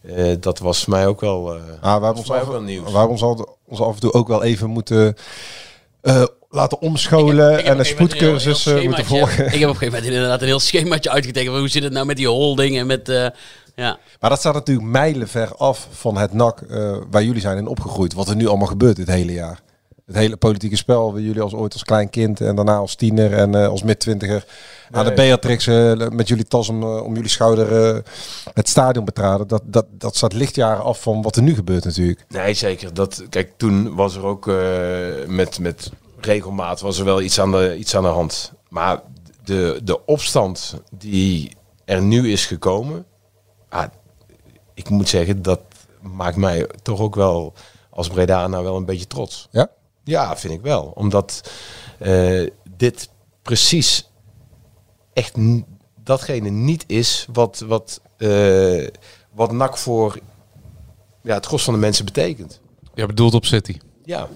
eh, 0.02 0.36
dat 0.40 0.60
was 0.60 0.84
voor 0.84 0.94
mij 0.94 1.08
ook 1.08 1.22
wel, 1.22 1.56
eh 1.56 1.62
Ah, 1.62 1.82
we 1.82 1.88
hebben 1.88 2.02
was 2.02 2.18
ons, 2.18 2.32
af, 2.32 2.42
ook 2.42 2.52
wel 2.52 2.62
nieuws. 2.62 2.92
we 2.92 2.98
hebben 2.98 3.10
ons, 3.10 3.22
al, 3.22 3.58
ons 3.66 3.80
af 3.80 3.94
en 3.94 4.00
toe 4.00 4.14
ook 4.14 4.28
wel 4.28 4.44
even 4.44 4.70
moeten 4.70 5.16
eh, 6.02 6.24
laten 6.56 6.82
omscholen 6.82 7.66
en 7.66 7.80
een 7.80 7.86
spoedcursus 7.86 8.66
eh, 8.66 8.84
moeten 8.84 9.06
volgen. 9.06 9.46
Ik 9.46 9.52
heb 9.60 9.70
op 9.70 9.70
een 9.70 9.76
gegeven 9.76 9.86
moment 9.86 10.06
inderdaad 10.06 10.42
een 10.42 10.48
heel 10.48 10.60
schemaatje 10.60 11.10
uitgetekend. 11.10 11.52
van 11.52 11.60
Hoe 11.60 11.70
zit 11.70 11.84
het 11.84 11.94
nou 11.94 12.06
met 12.06 12.18
die 12.18 12.28
holding 12.28 12.78
en 12.78 12.88
met... 12.88 13.10
eh, 13.10 13.28
ja. 13.76 13.98
Maar 14.20 14.30
dat 14.30 14.40
staat 14.40 14.54
natuurlijk 14.54 14.88
mijlenver 14.88 15.56
af 15.56 15.88
van 15.92 16.18
het 16.18 16.34
NAC 16.34 16.62
eh, 16.62 16.98
waar 17.12 17.24
jullie 17.24 17.42
zijn 17.42 17.58
in 17.58 17.68
opgegroeid. 17.68 18.14
Wat 18.14 18.28
er 18.28 18.36
nu 18.36 18.48
allemaal 18.48 18.68
gebeurt 18.68 18.96
dit 18.96 19.08
hele 19.08 19.34
jaar. 19.34 19.60
het 20.06 20.16
hele 20.16 20.38
politieke 20.38 20.76
spel, 20.76 21.12
waar 21.12 21.22
jullie 21.22 21.42
als 21.42 21.54
ooit 21.54 21.74
als 21.74 21.84
klein 21.84 22.10
kind 22.10 22.42
en 22.42 22.56
daarna 22.56 22.76
als 22.78 22.96
tiener 22.96 23.34
en 23.34 23.56
eh, 23.56 23.68
als 23.68 23.84
mid-twintiger 23.84 24.46
aan 24.92 25.04
de 25.06 25.12
Nee. 25.12 25.28
Beatrix 25.28 25.68
eh, 25.68 26.10
met 26.10 26.28
jullie 26.28 26.46
tas 26.46 26.70
om, 26.70 26.84
om 26.84 27.14
jullie 27.16 27.30
schouder 27.30 27.96
eh, 27.96 28.02
het 28.54 28.70
stadion 28.70 29.06
betraden. 29.06 29.48
Dat, 29.48 29.62
dat, 29.66 29.86
dat 29.92 30.16
staat 30.16 30.34
lichtjaren 30.34 30.84
af 30.84 31.02
van 31.02 31.22
wat 31.22 31.36
er 31.36 31.42
nu 31.42 31.56
gebeurt 31.56 31.84
natuurlijk. 31.86 32.26
Nee, 32.30 32.54
zeker. 32.54 32.94
Dat, 32.94 33.24
kijk, 33.30 33.52
toen 33.58 33.96
was 33.96 34.16
er 34.16 34.24
ook 34.24 34.48
eh, 34.48 34.56
met, 35.28 35.60
met 35.60 35.92
regelmaat 36.26 36.82
was 36.82 37.00
er 37.00 37.06
wel 37.06 37.22
iets 37.22 37.40
aan 37.40 37.52
de, 37.52 37.78
iets 37.78 37.96
aan 37.96 38.04
de 38.04 38.10
hand. 38.10 38.54
Maar 38.70 39.02
de, 39.44 39.80
de 39.84 40.06
opstand 40.06 40.82
die 40.98 41.56
er 41.86 42.02
nu 42.02 42.32
is 42.32 42.46
gekomen, 42.46 43.06
ah, 43.70 43.86
ik 44.74 44.90
moet 44.90 45.10
zeggen, 45.10 45.42
dat 45.42 45.62
maakt 46.02 46.38
mij 46.38 46.70
toch 46.82 47.00
ook 47.00 47.16
wel 47.16 47.54
als 47.90 48.08
Breda 48.08 48.48
nou 48.48 48.64
wel 48.64 48.76
een 48.76 48.86
beetje 48.86 49.08
trots. 49.08 49.48
Ja? 49.52 49.70
Ja, 50.04 50.38
vind 50.38 50.54
ik 50.54 50.62
wel. 50.62 50.92
Omdat 50.96 51.52
eh, 52.00 52.48
dit 52.78 53.10
precies 53.42 54.10
echt 55.14 55.34
datgene 56.04 56.50
niet 56.50 56.84
is 56.88 57.28
wat, 57.34 57.64
wat, 57.68 58.02
eh, 58.18 58.88
wat 59.32 59.52
NAC 59.52 59.78
voor 59.78 60.20
ja, 61.22 61.34
het 61.34 61.46
gros 61.46 61.64
van 61.64 61.74
de 61.74 61.80
mensen 61.80 62.06
betekent. 62.06 62.60
Je 62.94 63.06
bedoelt 63.06 63.34
op 63.34 63.46
City. 63.46 63.78
Ja. 64.04 64.28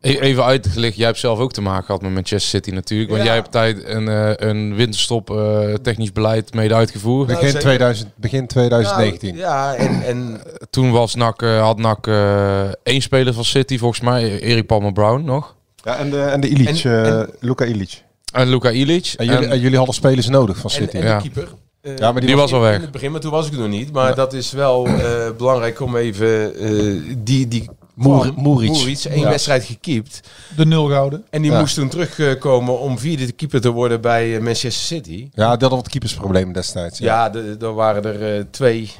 E- 0.00 0.18
Even 0.18 0.44
uitgelegd, 0.44 0.96
jij 0.96 1.06
hebt 1.06 1.18
zelf 1.18 1.38
ook 1.38 1.52
te 1.52 1.60
maken 1.60 1.84
gehad 1.84 2.02
met 2.02 2.10
Manchester 2.12 2.40
City 2.50 2.70
natuurlijk. 2.70 3.10
Want 3.10 3.22
Ja. 3.22 3.26
jij 3.28 3.36
hebt 3.36 3.50
tijd 3.52 3.84
een, 3.84 4.08
eh, 4.08 4.48
een 4.48 4.74
winterstop 4.74 5.30
eh, 5.30 5.74
technisch 5.82 6.12
beleid 6.12 6.54
mede 6.54 6.74
uitgevoerd. 6.74 7.26
Begin, 7.26 7.44
zeker. 7.46 7.60
2000, 7.60 8.10
begin 8.16 8.46
2019. 8.46 9.28
Nou, 9.34 9.40
ja, 9.46 9.74
en, 9.74 10.02
en 10.02 10.40
Toen 10.70 10.90
was 10.90 11.14
NAC, 11.14 11.42
eh, 11.42 11.60
had 11.62 11.78
NAC 11.78 12.06
eh, 12.06 12.60
één 12.82 13.00
speler 13.02 13.34
van 13.34 13.44
City 13.44 13.78
volgens 13.78 14.00
mij, 14.00 14.40
Erik 14.40 14.66
Palmer 14.66 14.92
Brown 14.92 15.24
nog. 15.24 15.54
Ja, 15.84 15.96
en 15.96 16.10
de, 16.10 16.20
en 16.22 16.40
de 16.40 16.48
Ilic, 16.48 16.68
En- 16.84 16.92
eh, 17.04 17.18
en- 17.18 17.28
Luka 17.40 17.64
Ilic. 17.64 18.02
En 18.32 18.48
Luka 18.48 18.70
Ilic. 18.70 19.14
En 19.16 19.26
jullie, 19.26 19.48
en 19.48 19.60
jullie 19.60 19.76
hadden 19.76 19.94
spelers 19.94 20.28
nodig 20.28 20.56
van 20.56 20.70
City. 20.70 20.94
en 20.96 21.00
de 21.00 21.06
Ja. 21.06 21.18
keeper. 21.20 21.48
eh, 21.82 21.96
Ja, 21.96 22.12
maar 22.12 22.20
die 22.20 22.36
was 22.36 22.52
al 22.52 22.60
weg. 22.60 22.74
In 22.74 22.80
het 22.80 22.90
begin, 22.90 23.10
maar 23.10 23.20
toen 23.20 23.30
was 23.30 23.46
ik 23.46 23.52
er 23.52 23.58
nog 23.58 23.68
niet. 23.68 23.92
Maar 23.92 24.14
dat 24.14 24.32
is 24.32 24.52
wel 24.52 24.86
eh, 24.86 25.30
belangrijk 25.36 25.80
om 25.80 25.96
even 25.96 26.54
eh, 26.58 27.14
die, 27.18 27.48
die 27.48 27.68
Moer-. 27.94 28.32
Moeric, 28.36 29.04
één 29.04 29.20
Ja. 29.20 29.28
wedstrijd 29.28 29.64
gekiept. 29.64 30.20
De 30.56 30.66
nul 30.66 30.86
gehouden. 30.86 31.24
En 31.30 31.42
die 31.42 31.50
Ja. 31.50 31.60
moest 31.60 31.74
toen 31.74 31.88
terugkomen 31.88 32.78
om 32.78 32.98
vierde 32.98 33.32
keeper 33.32 33.60
te 33.60 33.70
worden 33.70 34.00
bij 34.00 34.34
eh, 34.36 34.42
Manchester 34.42 34.72
City. 34.96 35.16
Ja, 35.18 35.28
die 35.34 35.44
hadden 35.44 35.70
wat 35.70 35.88
keepersproblemen 35.88 36.52
destijds. 36.54 36.98
Ja. 36.98 37.30
Ja, 37.34 37.40
er 37.60 37.74
waren 37.74 38.04
er 38.04 38.36
eh, 38.38 38.44
twee. 38.50 38.90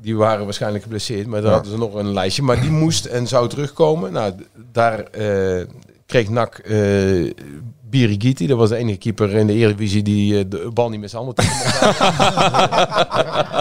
Die 0.00 0.16
waren 0.16 0.44
waarschijnlijk 0.44 0.82
geblesseerd, 0.82 1.26
maar 1.26 1.40
daar 1.40 1.48
Ja. 1.50 1.54
hadden 1.56 1.72
ze 1.72 1.78
nog 1.78 1.94
een 1.94 2.12
lijstje. 2.12 2.42
Maar 2.42 2.60
die 2.60 2.70
moest 2.70 3.04
en 3.04 3.26
zou 3.26 3.48
terugkomen. 3.48 4.12
Nou, 4.12 4.32
daar 4.72 4.98
eh, 5.02 5.64
kreeg 6.06 6.28
NAC 6.28 6.58
eh 6.58 7.30
Birigiti. 7.92 8.46
Dat 8.46 8.58
was 8.58 8.68
de 8.68 8.76
enige 8.76 8.98
keeper 8.98 9.30
in 9.34 9.46
de 9.46 9.52
Eredivisie 9.52 10.02
die 10.02 10.38
eh, 10.38 10.44
de 10.48 10.70
bal 10.74 10.88
niet 10.90 11.00
met 11.00 11.10
zijn 11.10 11.22
handen 11.24 11.44
tegen 11.44 11.56
mocht 11.58 11.78
houden. 11.78 13.54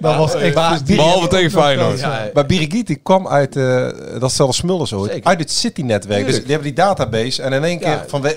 Dat 0.00 0.16
was 0.16 0.34
echt... 0.34 0.54
Maar- 0.54 0.80
Behalve 0.86 1.28
tegen 1.28 1.50
Feyenoord. 1.50 2.00
Ja, 2.00 2.30
Maar 2.34 2.46
Birigiti 2.46 3.02
kwam 3.02 3.28
uit, 3.28 3.56
eh 3.56 3.88
dat 4.18 4.32
stelde 4.32 4.52
Smulders 4.52 4.92
ooit, 4.92 5.10
Zeker. 5.12 5.26
uit 5.28 5.40
het 5.40 5.50
City-netwerk. 5.50 6.26
Dus 6.26 6.34
die 6.36 6.46
hebben 6.46 6.62
die 6.66 6.72
database 6.84 7.42
en 7.42 7.52
in 7.52 7.64
één 7.64 7.78
keer 7.78 7.88
Ja. 7.88 8.04
van 8.06 8.20
we, 8.22 8.34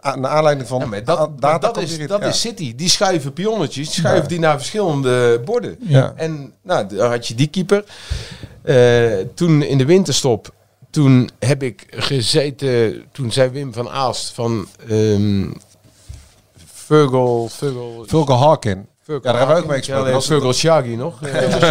eh, 0.00 0.14
naar 0.14 0.30
aanleiding 0.30 0.68
van 0.68 0.88
maar 0.88 1.04
dat, 1.04 1.40
maar 1.40 1.60
dat, 1.60 1.78
is, 1.78 2.06
dat 2.06 2.20
ja. 2.20 2.26
is 2.26 2.40
City. 2.40 2.74
Die 2.76 2.88
schuiven 2.88 3.32
pionnetjes, 3.32 3.94
schuiven 3.94 4.28
die 4.28 4.38
naar 4.38 4.56
verschillende 4.58 5.40
borden. 5.44 5.76
Ja. 5.80 6.12
En 6.16 6.52
nou, 6.62 6.86
dan 6.96 7.10
had 7.10 7.28
je 7.28 7.34
die 7.34 7.46
keeper. 7.48 7.84
Eh, 8.62 9.04
toen 9.34 9.62
in 9.62 9.78
de 9.78 9.84
winterstop, 9.84 10.52
toen 10.92 11.30
heb 11.38 11.62
ik 11.62 11.86
gezeten, 11.90 13.02
toen 13.12 13.32
zei 13.32 13.50
Wim 13.50 13.72
van 13.72 13.88
Aalst 13.90 14.32
van 14.34 14.66
ehm 14.88 15.50
Virgil, 16.74 17.48
Virgil, 18.06 18.32
Harkin. 18.36 18.86
Virgil 19.04 19.30
Ja, 19.30 19.30
daar 19.32 19.38
hebben 19.38 19.56
we 19.56 19.62
ook 19.62 19.68
mee 19.68 19.78
gesproken. 19.78 20.12
was- 20.12 20.26
Virgil 20.26 20.52
Shaggy 20.52 20.94
nog. 20.94 21.18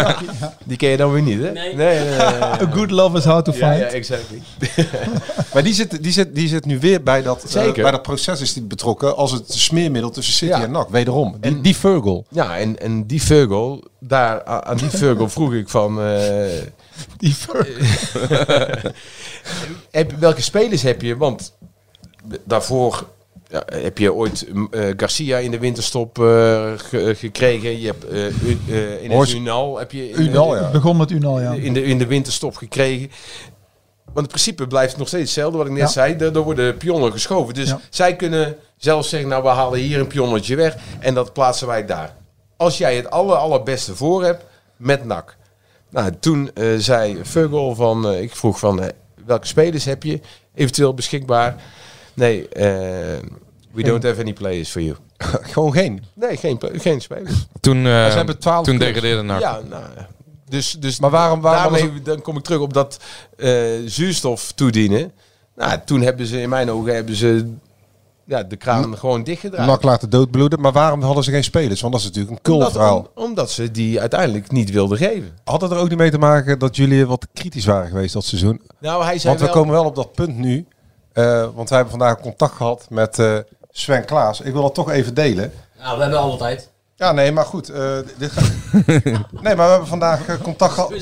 Die 0.64 0.76
ken 0.76 0.88
je 0.90 0.96
dan 0.96 1.12
weer 1.12 1.22
niet, 1.22 1.40
hè? 1.42 1.50
Nee. 1.52 1.74
nee, 1.74 1.98
nee, 1.98 2.08
nee, 2.08 2.16
nee. 2.18 2.42
A 2.42 2.70
good 2.72 2.90
love 2.90 3.18
is 3.18 3.24
hard 3.24 3.44
to 3.44 3.52
find. 3.52 3.62
ja, 3.78 3.84
exactly. 3.86 4.42
Maar 5.54 5.62
die 5.62 5.74
zit, 5.74 6.02
die, 6.02 6.12
zit, 6.12 6.34
die 6.34 6.48
zit 6.48 6.64
nu 6.66 6.78
weer 6.78 7.02
bij 7.02 7.22
dat, 7.22 7.42
eh, 7.44 7.50
Zeker. 7.50 7.82
bij 7.82 7.90
dat 7.90 8.02
proces 8.02 8.40
is 8.40 8.52
die 8.52 8.62
betrokken 8.62 9.16
als 9.16 9.32
het 9.32 9.52
smeermiddel 9.52 10.10
tussen 10.10 10.34
City 10.34 10.52
Ja. 10.52 10.62
en 10.62 10.70
NAC. 10.70 10.88
Wederom, 10.88 11.36
die, 11.40 11.50
En- 11.52 11.62
die 11.62 11.76
Virgil. 11.76 12.24
Ja, 12.28 12.58
en, 12.58 12.78
en 12.80 13.06
die 13.06 13.22
Virgil, 13.22 13.84
daar, 14.00 14.44
aan 14.44 14.76
die 14.76 14.90
Virgil 14.90 15.28
vroeg 15.28 15.52
ik 15.52 15.68
van... 15.68 16.00
eh, 16.02 16.44
Die 17.16 17.34
heb, 19.90 20.12
welke 20.18 20.42
spelers 20.42 20.82
heb 20.82 21.02
je? 21.02 21.16
Want 21.16 21.54
daarvoor 22.44 23.06
ja, 23.48 23.62
heb 23.66 23.98
je 23.98 24.14
ooit 24.14 24.46
eh, 24.70 24.84
Garcia 24.96 25.38
in 25.38 25.50
de 25.50 25.58
winterstop 25.58 26.18
eh, 26.18 26.24
ge- 26.76 27.14
gekregen. 27.18 27.80
Je 27.80 27.86
hebt 27.86 28.04
eh, 28.08 28.26
eh, 28.26 29.02
in 29.02 29.10
het 29.10 29.30
Unal 29.32 29.78
heb 29.78 29.92
je 29.92 30.10
in, 30.10 30.20
Unal, 30.22 30.56
ja. 30.56 30.62
Het 30.62 30.72
begon 30.72 30.96
met 30.96 31.10
Unal, 31.10 31.40
ja. 31.40 31.52
in, 31.52 31.72
de, 31.72 31.84
in 31.84 31.98
de 31.98 32.06
winterstop 32.06 32.56
gekregen. 32.56 33.10
Want 34.04 34.26
in 34.26 34.32
principe 34.32 34.66
blijft 34.66 34.90
het 34.90 34.98
nog 34.98 35.08
steeds 35.08 35.22
hetzelfde 35.24 35.56
wat 35.58 35.66
ik 35.66 35.72
net 35.72 35.80
Ja. 35.80 35.86
zei. 35.88 36.14
Er, 36.14 36.38
worden 36.42 36.76
pionnen 36.76 37.12
geschoven. 37.12 37.54
Dus 37.54 37.68
Ja. 37.68 37.80
zij 37.90 38.16
kunnen 38.16 38.56
zelfs 38.76 39.08
zeggen, 39.08 39.28
nou 39.28 39.42
we 39.42 39.48
halen 39.48 39.78
hier 39.80 39.98
een 40.00 40.06
pionnetje 40.06 40.56
weg 40.56 40.76
en 41.00 41.14
dat 41.14 41.32
plaatsen 41.32 41.66
wij 41.66 41.86
daar. 41.86 42.14
Als 42.56 42.78
jij 42.78 42.96
het 42.96 43.10
aller, 43.10 43.36
allerbeste 43.36 43.96
voor 43.96 44.24
hebt 44.24 44.44
met 44.76 45.04
NAC. 45.04 45.36
Nou, 45.92 46.12
toen 46.20 46.50
eh, 46.54 46.66
zei 46.76 47.18
Vugel 47.22 47.74
van, 47.74 48.08
eh, 48.08 48.20
ik 48.22 48.36
vroeg 48.36 48.58
van, 48.58 48.82
eh, 48.82 48.88
welke 49.26 49.46
spelers 49.46 49.84
heb 49.84 50.02
je 50.02 50.20
eventueel 50.54 50.94
beschikbaar? 50.94 51.56
Nee, 52.14 52.48
we 53.72 53.82
don't 53.82 54.02
have 54.02 54.20
any 54.20 54.32
players 54.32 54.70
for 54.70 54.80
you. 54.82 54.96
Gewoon 55.52 55.72
geen. 55.72 56.04
Nee, 56.14 56.36
geen, 56.36 56.60
geen 56.72 57.00
spelers. 57.00 57.46
Toen, 57.60 57.76
eh, 57.76 58.10
ze 58.10 58.16
hebben 58.16 58.38
12 58.38 58.64
toen 58.64 58.78
degradeerde 58.78 59.22
NAC. 59.22 59.40
Ja, 59.40 59.60
nou, 59.68 59.84
ja. 59.96 60.08
dus, 60.48 60.76
dus 60.78 61.00
Maar 61.00 61.10
waarom- 61.10 61.40
waarom 61.40 61.72
daarmee, 61.72 61.92
was 61.92 62.02
dan 62.02 62.22
kom 62.22 62.36
ik 62.36 62.42
terug 62.42 62.60
op 62.60 62.72
dat 62.72 62.98
eh, 63.36 63.52
zuurstof 63.86 64.52
toedienen. 64.52 65.12
Nou, 65.56 65.78
toen 65.84 66.00
hebben 66.00 66.26
ze 66.26 66.40
in 66.40 66.48
mijn 66.48 66.70
ogen 66.70 66.94
hebben 66.94 67.14
ze 67.14 67.52
ja, 68.24 68.42
de 68.42 68.56
kraan 68.56 68.98
gewoon 68.98 69.22
dichtgedraaid. 69.24 69.68
NAC 69.68 69.82
laten 69.82 70.10
doodbloeden. 70.10 70.60
Maar 70.60 70.72
waarom 70.72 71.02
hadden 71.02 71.24
ze 71.24 71.30
geen 71.30 71.44
spelers? 71.44 71.80
Want 71.80 71.92
dat 71.92 72.02
is 72.02 72.08
natuurlijk 72.08 72.46
een 72.46 72.52
omdat, 72.52 72.66
kulverhaal. 72.72 73.10
om- 73.14 73.22
omdat 73.24 73.50
ze 73.50 73.70
die 73.70 74.00
uiteindelijk 74.00 74.50
niet 74.52 74.70
wilden 74.70 74.98
geven. 74.98 75.38
Had 75.44 75.60
het 75.60 75.70
er 75.70 75.76
ook 75.78 75.88
niet 75.88 75.98
mee 75.98 76.10
te 76.10 76.18
maken 76.18 76.58
dat 76.58 76.76
jullie 76.76 77.06
wat 77.06 77.26
kritisch 77.32 77.64
waren 77.64 77.88
geweest 77.88 78.12
dat 78.14 78.24
seizoen? 78.24 78.60
Nou, 78.78 79.04
hij 79.04 79.18
zei 79.18 79.28
Want 79.28 79.38
we 79.38 79.44
wel, 79.44 79.54
komen 79.54 79.72
wel 79.72 79.84
op 79.84 79.94
dat 79.96 80.12
punt 80.12 80.36
nu. 80.36 80.66
eh, 81.12 81.48
want 81.54 81.68
wij 81.68 81.78
hebben 81.78 81.98
vandaag 81.98 82.20
contact 82.20 82.54
gehad 82.54 82.86
met 82.90 83.18
eh, 83.18 83.36
Sven 83.70 84.04
Klaas. 84.04 84.40
Ik 84.40 84.52
wil 84.52 84.62
dat 84.62 84.74
toch 84.74 84.90
even 84.90 85.14
delen. 85.14 85.52
Nou, 85.78 85.96
we 85.96 86.02
hebben 86.02 86.20
alle 86.20 86.36
tijd. 86.36 86.70
Ja, 86.96 87.12
nee, 87.12 87.32
maar 87.32 87.44
goed. 87.44 87.68
eh, 87.68 87.96
dit 88.18 88.30
gaat... 88.32 88.50
nee, 89.42 89.54
maar 89.54 89.56
we 89.56 89.62
hebben 89.70 89.86
vandaag 89.88 90.38
contact 90.42 90.72
gehad. 90.72 90.90
Nee, 90.90 91.00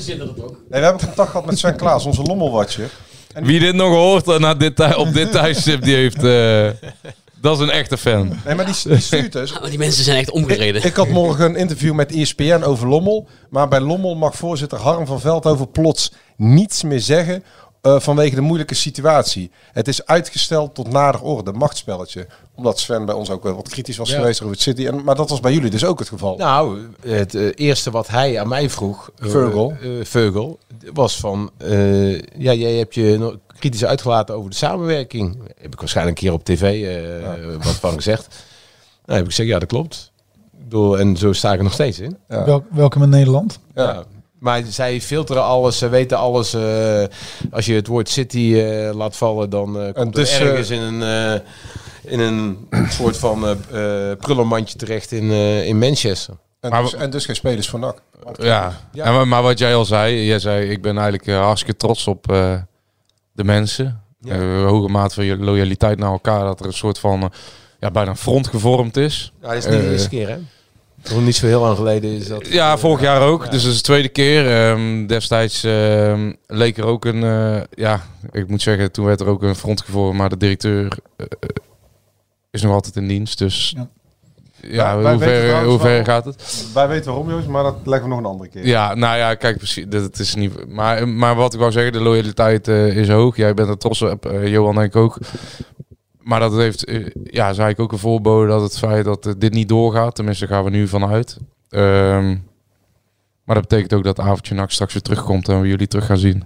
we 0.69 0.77
hebben 0.77 1.05
contact 1.05 1.29
gehad 1.29 1.45
met 1.45 1.59
Sven 1.59 1.75
Klaas, 1.75 2.05
onze 2.05 2.21
lommelwatcher. 2.23 2.91
Wie 3.39 3.59
dit 3.59 3.75
nog 3.75 3.89
hoort 3.93 4.27
eh, 4.27 4.53
dit 4.57 4.75
tij- 4.75 4.95
op 4.95 5.13
dit 5.13 5.31
tijdstip, 5.41 5.81
die 5.83 5.95
heeft... 5.95 6.23
eh, 6.23 6.67
dat 7.41 7.55
is 7.57 7.63
een 7.63 7.69
echte 7.71 7.97
fan. 7.97 8.27
Nee, 8.45 8.55
maar 8.55 8.65
die, 8.65 8.75
die 8.83 8.99
stuurt 9.09 9.31
dus. 9.31 9.53
Die 9.69 9.77
mensen 9.77 10.03
zijn 10.03 10.17
echt 10.17 10.31
omgereden. 10.31 10.85
Ik 10.85 10.95
had 10.95 11.07
morgen 11.09 11.45
een 11.45 11.55
interview 11.55 11.93
met 11.93 12.11
ESPN 12.15 12.61
over 12.63 12.87
Lommel. 12.87 13.27
Maar 13.49 13.67
bij 13.67 13.79
Lommel 13.79 14.15
mag 14.15 14.35
voorzitter 14.35 14.79
Harm 14.79 15.05
van 15.05 15.19
Veldhoven 15.19 15.71
plots 15.71 16.11
niets 16.37 16.83
meer 16.83 16.99
zeggen. 16.99 17.43
Eh, 17.81 17.99
vanwege 17.99 18.35
de 18.35 18.41
moeilijke 18.41 18.75
situatie. 18.75 19.51
Het 19.71 19.87
is 19.87 20.05
uitgesteld 20.05 20.75
tot 20.75 20.91
nader 20.91 21.21
orde, 21.21 21.51
machtsspelletje. 21.51 22.27
Omdat 22.55 22.79
Sven 22.79 23.05
bij 23.05 23.15
ons 23.15 23.29
ook 23.29 23.43
wel 23.43 23.55
wat 23.55 23.69
kritisch 23.69 23.97
was 23.97 24.09
Ja. 24.09 24.15
geweest 24.17 24.39
over 24.41 24.53
het 24.53 24.61
City. 24.63 24.85
En, 24.87 25.03
maar 25.03 25.15
dat 25.15 25.29
was 25.29 25.39
bij 25.39 25.53
jullie 25.53 25.69
dus 25.69 25.85
ook 25.85 25.99
het 25.99 26.07
geval. 26.07 26.37
Nou, 26.37 26.79
het 27.07 27.35
eh, 27.35 27.49
eerste 27.55 27.91
wat 27.91 28.07
hij 28.07 28.39
aan 28.39 28.47
mij 28.47 28.69
vroeg, 28.69 29.11
eh, 29.19 29.29
Vogel. 29.29 29.73
Vogel, 30.03 30.59
was 30.93 31.17
van, 31.17 31.51
eh, 31.57 32.19
ja, 32.19 32.53
jij 32.53 32.73
hebt 32.73 32.95
je 32.95 33.17
nog 33.19 33.37
kritisch 33.59 33.85
uitgelaten 33.85 34.35
over 34.35 34.49
de 34.49 34.55
samenwerking. 34.55 35.37
Heb 35.61 35.73
ik 35.73 35.79
waarschijnlijk 35.79 36.17
een 36.17 36.23
keer 36.23 36.33
op 36.33 36.43
tv 36.43 36.83
eh, 37.23 37.55
wat 37.63 37.75
van 37.75 37.93
gezegd. 37.93 38.27
Nou, 39.05 39.17
heb 39.17 39.19
ik 39.19 39.25
gezegd, 39.35 39.49
ja, 39.49 39.59
dat 39.59 39.67
klopt. 39.67 40.11
Ik 40.57 40.63
bedoel, 40.63 40.99
en 40.99 41.17
zo 41.17 41.33
sta 41.33 41.51
ik 41.51 41.57
er 41.57 41.63
nog 41.63 41.73
steeds 41.73 41.99
in. 41.99 42.17
Ja. 42.29 42.45
Wel, 42.45 42.63
welkom 42.71 43.03
in 43.03 43.09
Nederland. 43.09 43.59
Ja. 43.75 44.03
Maar 44.41 44.61
zij 44.69 45.01
filteren 45.01 45.43
alles, 45.43 45.77
ze 45.77 45.89
weten 45.89 46.17
alles. 46.17 46.53
eh, 46.53 47.03
als 47.51 47.65
je 47.65 47.73
het 47.73 47.87
woord 47.87 48.09
City 48.09 48.53
eh, 48.55 48.93
laat 48.95 49.17
vallen, 49.17 49.49
dan 49.49 49.79
eh 49.81 49.93
komt 49.93 50.15
dus, 50.15 50.35
er 50.35 50.41
eh, 50.41 50.47
ergens 50.47 50.69
in 50.69 50.81
een, 50.81 51.01
eh, 51.33 51.39
in 52.11 52.19
een 52.19 52.67
soort 52.97 53.17
van 53.17 53.57
prullenmandje 54.19 54.77
terecht 54.77 55.11
in, 55.11 55.31
eh, 55.31 55.65
in 55.67 55.79
Manchester. 55.79 56.33
En, 56.59 56.69
Maar 56.69 56.81
dus, 56.81 56.93
en 56.93 57.09
dus 57.09 57.25
geen 57.25 57.35
spelers 57.35 57.69
voor 57.69 57.79
NAC. 57.79 58.01
Ja, 58.33 58.73
Ja. 58.91 59.03
En, 59.21 59.27
maar- 59.27 59.41
wat 59.43 59.59
jij 59.59 59.75
al 59.75 59.85
zei, 59.85 60.25
jij 60.25 60.39
zei, 60.39 60.69
ik 60.69 60.81
ben 60.81 60.97
eigenlijk 60.97 61.37
hartstikke 61.37 61.77
trots 61.77 62.07
op 62.07 62.31
eh, 62.31 62.53
de 63.31 63.43
mensen. 63.43 64.01
Ja. 64.21 64.39
Hoge 64.63 64.87
mate 64.89 65.13
van 65.15 65.25
je 65.25 65.37
loyaliteit 65.37 65.99
naar 65.99 66.11
elkaar, 66.11 66.43
dat 66.43 66.59
er 66.59 66.65
een 66.65 66.73
soort 66.73 66.99
van, 66.99 67.31
ja, 67.79 67.91
bijna 67.91 68.09
een 68.09 68.17
front 68.17 68.47
gevormd 68.47 68.97
is. 68.97 69.31
Ja, 69.41 69.47
dat 69.47 69.57
is 69.57 69.65
niet 69.65 69.79
de 69.81 69.91
eerste 69.91 70.09
keer, 70.09 70.29
hè? 70.29 70.37
Nog 71.09 71.21
niet 71.21 71.35
zo 71.35 71.45
heel 71.45 71.61
lang 71.61 71.77
geleden 71.77 72.11
is 72.11 72.27
dat. 72.27 72.47
Ja, 72.47 72.77
vorig 72.77 73.01
jaar 73.01 73.21
ook. 73.21 73.51
Dus 73.51 73.61
dat 73.63 73.71
is 73.71 73.77
de 73.77 73.83
tweede 73.83 74.09
keer. 74.09 74.51
Ehm, 74.69 75.05
destijds 75.07 75.63
ehm, 75.63 76.31
leek 76.47 76.77
er 76.77 76.85
ook 76.85 77.05
een... 77.05 77.23
eh, 77.23 77.61
ja, 77.71 78.01
ik 78.31 78.47
moet 78.47 78.61
zeggen, 78.61 78.91
toen 78.91 79.05
werd 79.05 79.19
er 79.21 79.27
ook 79.27 79.43
een 79.43 79.55
front 79.55 79.81
gevoerd. 79.81 80.15
Maar 80.15 80.29
de 80.29 80.37
directeur 80.37 80.97
eh, 81.17 81.25
is 82.51 82.61
nog 82.61 82.73
altijd 82.73 82.95
in 82.95 83.07
dienst. 83.07 83.37
Dus 83.37 83.75
ja, 84.61 84.93
Wij- 84.93 85.03
wij 85.03 85.11
hoe, 85.13 85.21
ver, 85.21 85.63
hoe 85.63 85.79
ver 85.79 86.05
gaat 86.05 86.25
het? 86.25 86.65
Wij 86.73 86.87
weten 86.87 87.05
waarom, 87.11 87.29
Joost, 87.29 87.47
maar 87.47 87.63
dat 87.63 87.75
leggen 87.83 88.03
we 88.09 88.15
nog 88.15 88.23
een 88.23 88.29
andere 88.31 88.49
keer. 88.49 88.65
Ja, 88.67 88.93
nou 88.95 89.17
ja, 89.17 89.35
kijk, 89.35 89.57
precies. 89.57 89.85
Dat 89.87 90.01
het 90.03 90.19
is 90.19 90.35
niet. 90.35 90.67
Maar, 90.67 91.07
maar 91.07 91.35
wat 91.35 91.53
ik 91.53 91.59
wou 91.59 91.71
zeggen, 91.71 91.91
de 91.91 91.99
loyaliteit 92.01 92.67
eh, 92.67 92.97
is 92.97 93.09
hoog. 93.09 93.35
Jij 93.35 93.53
bent 93.53 93.69
er 93.69 93.77
trots 93.77 94.01
op, 94.01 94.25
eh, 94.25 94.47
Johan 94.47 94.75
denk 94.75 94.87
ik 94.87 94.95
ook. 94.95 95.17
Maar 96.21 96.39
dat 96.39 96.53
heeft, 96.53 96.85
eh, 96.85 97.05
ja, 97.13 97.49
is 97.49 97.57
eigenlijk 97.57 97.79
ook 97.79 97.91
een 97.91 97.97
voorbode 97.97 98.47
dat 98.47 98.61
het 98.61 98.77
feit 98.77 99.05
dat 99.05 99.25
eh, 99.25 99.33
dit 99.37 99.53
niet 99.53 99.69
doorgaat. 99.69 100.15
Tenminste, 100.15 100.47
gaan 100.47 100.63
we 100.63 100.69
nu 100.69 100.87
vanuit. 100.87 101.37
Ehm, 101.69 102.37
maar 103.43 103.55
dat 103.55 103.67
betekent 103.67 103.93
ook 103.93 104.03
dat 104.03 104.19
avondje 104.19 104.55
nacht 104.55 104.73
straks 104.73 104.93
weer 104.93 105.01
terugkomt 105.01 105.49
en 105.49 105.61
we 105.61 105.67
jullie 105.67 105.87
terug 105.87 106.05
gaan 106.05 106.17
zien. 106.17 106.43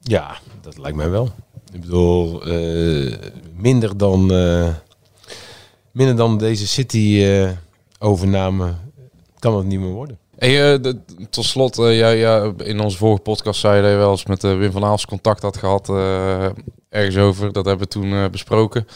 Ja, 0.00 0.36
dat 0.60 0.78
lijkt 0.78 0.96
mij 0.96 1.10
wel. 1.10 1.30
Ik 1.72 1.80
bedoel, 1.80 2.44
eh, 2.44 3.18
minder 3.56 3.96
dan 3.96 4.30
minder 5.92 6.16
dan 6.16 6.38
deze 6.38 6.66
City 6.66 7.22
eh, 7.22 7.50
overname 7.98 8.74
kan 9.38 9.56
het 9.56 9.66
niet 9.66 9.80
meer 9.80 9.90
worden. 9.90 10.18
Hey, 10.40 10.72
eh, 10.74 10.82
de- 10.82 11.00
tot 11.30 11.44
slot, 11.44 11.78
eh, 11.78 11.96
jij, 11.98 12.16
ja, 12.18 12.52
in 12.56 12.80
onze 12.80 12.96
vorige 12.96 13.22
podcast 13.22 13.60
zei 13.60 13.76
je 13.76 13.82
dat 13.82 13.90
je 13.90 13.96
wel 13.96 14.10
eens 14.10 14.26
met 14.26 14.44
eh, 14.44 14.58
Wim 14.58 14.72
van 14.72 14.84
Aals 14.84 15.06
contact 15.06 15.42
had 15.42 15.56
gehad 15.56 15.88
eh, 15.88 16.44
ergens 16.88 17.16
over. 17.16 17.52
Dat 17.52 17.64
hebben 17.64 17.84
we 17.86 17.92
toen 17.92 18.12
eh, 18.12 18.28
besproken. 18.30 18.86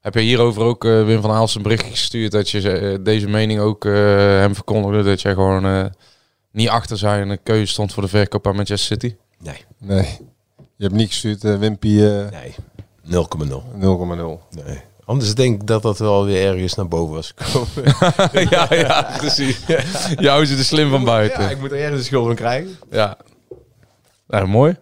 Heb 0.00 0.14
je 0.14 0.20
hierover 0.20 0.62
ook 0.62 0.84
eh, 0.84 1.04
Wim 1.04 1.20
van 1.20 1.30
Aals 1.30 1.54
een 1.54 1.62
bericht 1.62 1.84
gestuurd 1.86 2.32
dat 2.32 2.50
je 2.50 3.00
deze 3.02 3.28
mening 3.28 3.60
ook 3.60 3.84
eh, 3.84 3.92
hem 4.38 4.54
verkondigde? 4.54 5.02
Dat 5.02 5.22
jij 5.22 5.32
gewoon 5.34 5.64
eh, 5.64 5.84
niet 6.52 6.68
achter 6.68 6.98
zijn 6.98 7.42
keuze 7.42 7.72
stond 7.72 7.92
voor 7.92 8.02
de 8.02 8.08
verkoop 8.08 8.46
aan 8.46 8.56
Manchester 8.56 8.96
City? 8.98 9.16
Nee. 9.38 9.64
Nee. 9.78 10.18
Je 10.56 10.84
hebt 10.84 10.94
niet 10.94 11.08
gestuurd, 11.08 11.42
Wimpy. 11.42 11.88
Nee, 11.88 12.54
0,0. 13.04 13.62
0,0. 13.78 14.40
Nee. 14.64 14.80
Anders 15.12 15.34
denk 15.34 15.60
ik 15.60 15.66
dat 15.66 15.82
dat 15.82 15.98
wel 15.98 16.24
weer 16.24 16.46
ergens 16.52 16.74
naar 16.74 16.88
boven 16.88 17.14
was 17.14 17.32
gekomen. 17.36 17.94
ja, 18.50 18.66
ja, 18.74 19.14
precies. 19.18 19.58
Jou 20.18 20.42
is 20.42 20.50
er 20.50 20.64
slim 20.64 20.90
van 20.90 21.04
buiten. 21.04 21.42
Ja, 21.42 21.50
ik 21.50 21.60
moet 21.60 21.70
er 21.72 21.78
ergens 21.78 21.98
de 21.98 22.04
schuld 22.06 22.26
van 22.26 22.34
krijgen. 22.34 22.76
Ja. 22.90 23.16
Nou, 24.28 24.46
mooi. 24.46 24.76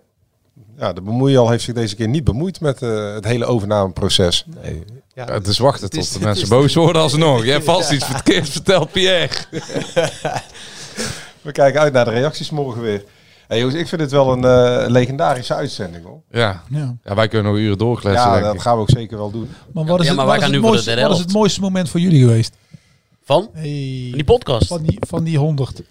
Ja, 0.78 0.92
de 0.92 1.00
bemoeial 1.00 1.50
heeft 1.50 1.64
zich 1.64 1.74
deze 1.74 1.96
keer 1.96 2.08
niet 2.08 2.24
bemoeid 2.24 2.60
met 2.60 2.82
eh, 2.82 3.14
het 3.14 3.24
hele 3.24 3.44
overnameproces. 3.44 4.44
Nee. 4.62 4.84
Ja, 5.14 5.24
het 5.24 5.46
is 5.46 5.58
wachten 5.58 5.82
het 5.84 5.90
tot 5.92 6.02
is- 6.02 6.10
de 6.12 6.20
mensen 6.20 6.42
is- 6.42 6.48
boos 6.48 6.74
worden 6.74 7.02
alsnog. 7.02 7.44
Jij 7.44 7.52
hebt 7.52 7.64
vast 7.64 7.90
iets 7.92 8.04
verkeerd 8.04 8.48
verteld, 8.48 8.92
Pierre. 8.92 9.28
We 11.42 11.52
kijken 11.52 11.80
uit 11.80 11.92
naar 11.92 12.04
de 12.04 12.10
reacties 12.10 12.50
morgen 12.50 12.82
weer. 12.82 13.04
Hey, 13.50 13.58
jongens, 13.58 13.76
ik 13.78 13.88
vind 13.88 14.00
het 14.00 14.10
wel 14.10 14.32
een 14.32 14.44
eh, 14.44 14.88
legendarische 14.90 15.54
uitzending 15.54 16.04
hoor. 16.04 16.20
Ja. 16.30 16.62
Ja. 16.68 16.96
ja, 17.04 17.14
wij 17.14 17.28
kunnen 17.28 17.52
nog 17.52 17.60
uren 17.60 17.78
doorkletsen. 17.78 18.22
Ja, 18.26 18.32
denk 18.32 18.44
dat 18.44 18.54
ik. 18.54 18.60
gaan 18.60 18.74
we 18.76 18.80
ook 18.82 18.90
zeker 18.90 19.16
wel 19.16 19.30
doen. 19.30 19.48
Maar 19.72 19.84
wat 19.84 20.00
is, 20.00 20.06
Ja, 20.06 20.12
het, 20.16 20.24
wat 20.26 20.42
is 20.42 20.50
de 20.50 20.58
mooiste, 20.58 20.84
derde 20.84 21.02
wat 21.02 21.10
is 21.10 21.16
het 21.16 21.24
helft. 21.26 21.32
mooiste 21.32 21.60
moment 21.60 21.88
voor 21.88 22.00
jullie 22.00 22.20
geweest? 22.20 22.54
Van? 23.24 23.48
Hey, 23.52 23.62
Die 24.12 24.24
podcast. 24.24 24.66
Van 24.66 24.82
die, 24.82 24.98
van 25.00 25.24
die 25.24 25.38
100. 25.38 25.82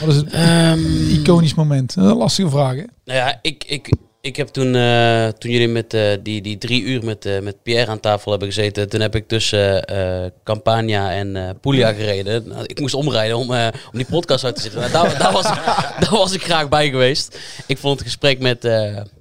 Wat 0.00 0.08
is 0.08 0.16
het 0.16 0.32
Ehm, 0.32 1.10
iconisch 1.10 1.54
moment? 1.54 1.94
Dat 1.94 2.04
is 2.04 2.10
een 2.10 2.16
lastige 2.16 2.48
vraag, 2.50 2.74
hè? 2.74 2.84
Nou 3.04 3.18
ja, 3.18 3.38
ik, 3.42 3.64
ik, 3.64 3.92
ik 4.20 4.36
heb 4.36 4.48
toen, 4.48 4.74
eh, 4.74 5.28
toen 5.28 5.50
jullie 5.50 5.68
met 5.68 5.94
eh, 5.94 6.16
die, 6.22 6.42
die 6.42 6.58
drie 6.58 6.82
uur 6.82 7.04
met, 7.04 7.26
eh, 7.26 7.40
met 7.40 7.62
Pierre 7.62 7.90
aan 7.90 8.00
tafel 8.00 8.30
hebben 8.30 8.48
gezeten, 8.48 8.88
toen 8.88 9.00
heb 9.00 9.14
ik 9.14 9.28
tussen 9.28 9.84
Campania 10.44 11.12
en 11.12 11.58
Puglia 11.60 11.92
gereden. 11.92 12.48
Nou, 12.48 12.64
ik 12.64 12.80
moest 12.80 12.94
omrijden 12.94 13.36
om, 13.36 13.50
om 13.50 13.70
die 13.92 14.06
podcast 14.06 14.44
uit 14.44 14.54
te 14.54 14.60
zitten. 14.60 14.80
Nou, 14.80 14.92
daar, 14.92 15.18
daar, 15.18 15.32
was, 15.32 15.42
daar 16.02 16.10
was 16.10 16.32
ik 16.32 16.42
graag 16.42 16.68
bij 16.68 16.90
geweest. 16.90 17.38
Ik 17.66 17.78
vond 17.78 17.98
het 17.98 18.06
gesprek 18.06 18.38
met, 18.38 18.62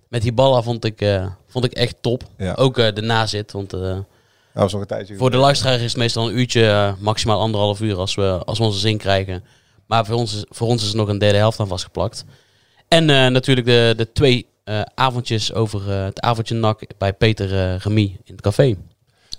met 0.10 0.24
Hiballa 0.24 0.62
vond 0.62 0.86
ik, 0.86 1.22
vond 1.48 1.66
ik 1.66 1.74
echt 1.74 1.96
top. 2.02 2.24
Ja. 2.38 2.54
Ook 2.54 2.76
de 2.76 3.02
nazit, 3.02 3.52
want... 3.52 3.70
Dat 3.70 4.66
was 4.66 4.72
nog 4.72 4.82
een 4.82 4.88
tijdje. 4.88 5.16
voor 5.16 5.32
de 5.32 5.38
luisteraar 5.38 5.76
is 5.76 5.82
het 5.82 5.98
meestal 5.98 6.28
een 6.28 6.38
uurtje, 6.38 6.96
maximaal 7.00 7.40
anderhalf 7.40 7.82
uur 7.82 7.98
als 7.98 8.16
we, 8.16 8.42
als 8.46 8.58
we 8.58 8.64
onze 8.64 8.80
zin 8.80 8.98
krijgen. 8.98 9.44
Maar 9.88 10.06
voor 10.06 10.16
ons, 10.16 10.36
is, 10.36 10.46
voor 10.50 10.68
ons 10.68 10.84
is 10.84 10.90
er 10.90 10.96
nog 10.96 11.08
een 11.08 11.18
derde 11.18 11.38
helft 11.38 11.60
aan 11.60 11.68
vastgeplakt. 11.68 12.26
En 12.88 13.06
natuurlijk 13.06 13.68
de, 13.68 13.94
de 13.98 14.12
twee 14.12 14.48
avondjes 14.96 15.54
over 15.54 15.92
eh, 15.92 16.04
het 16.06 16.22
avondje 16.22 16.56
nak 16.56 16.82
bij 16.98 17.14
Peter 17.14 17.54
eh 17.74 17.80
Remy 17.80 18.02
in 18.24 18.34
het 18.34 18.42
café. 18.42 18.76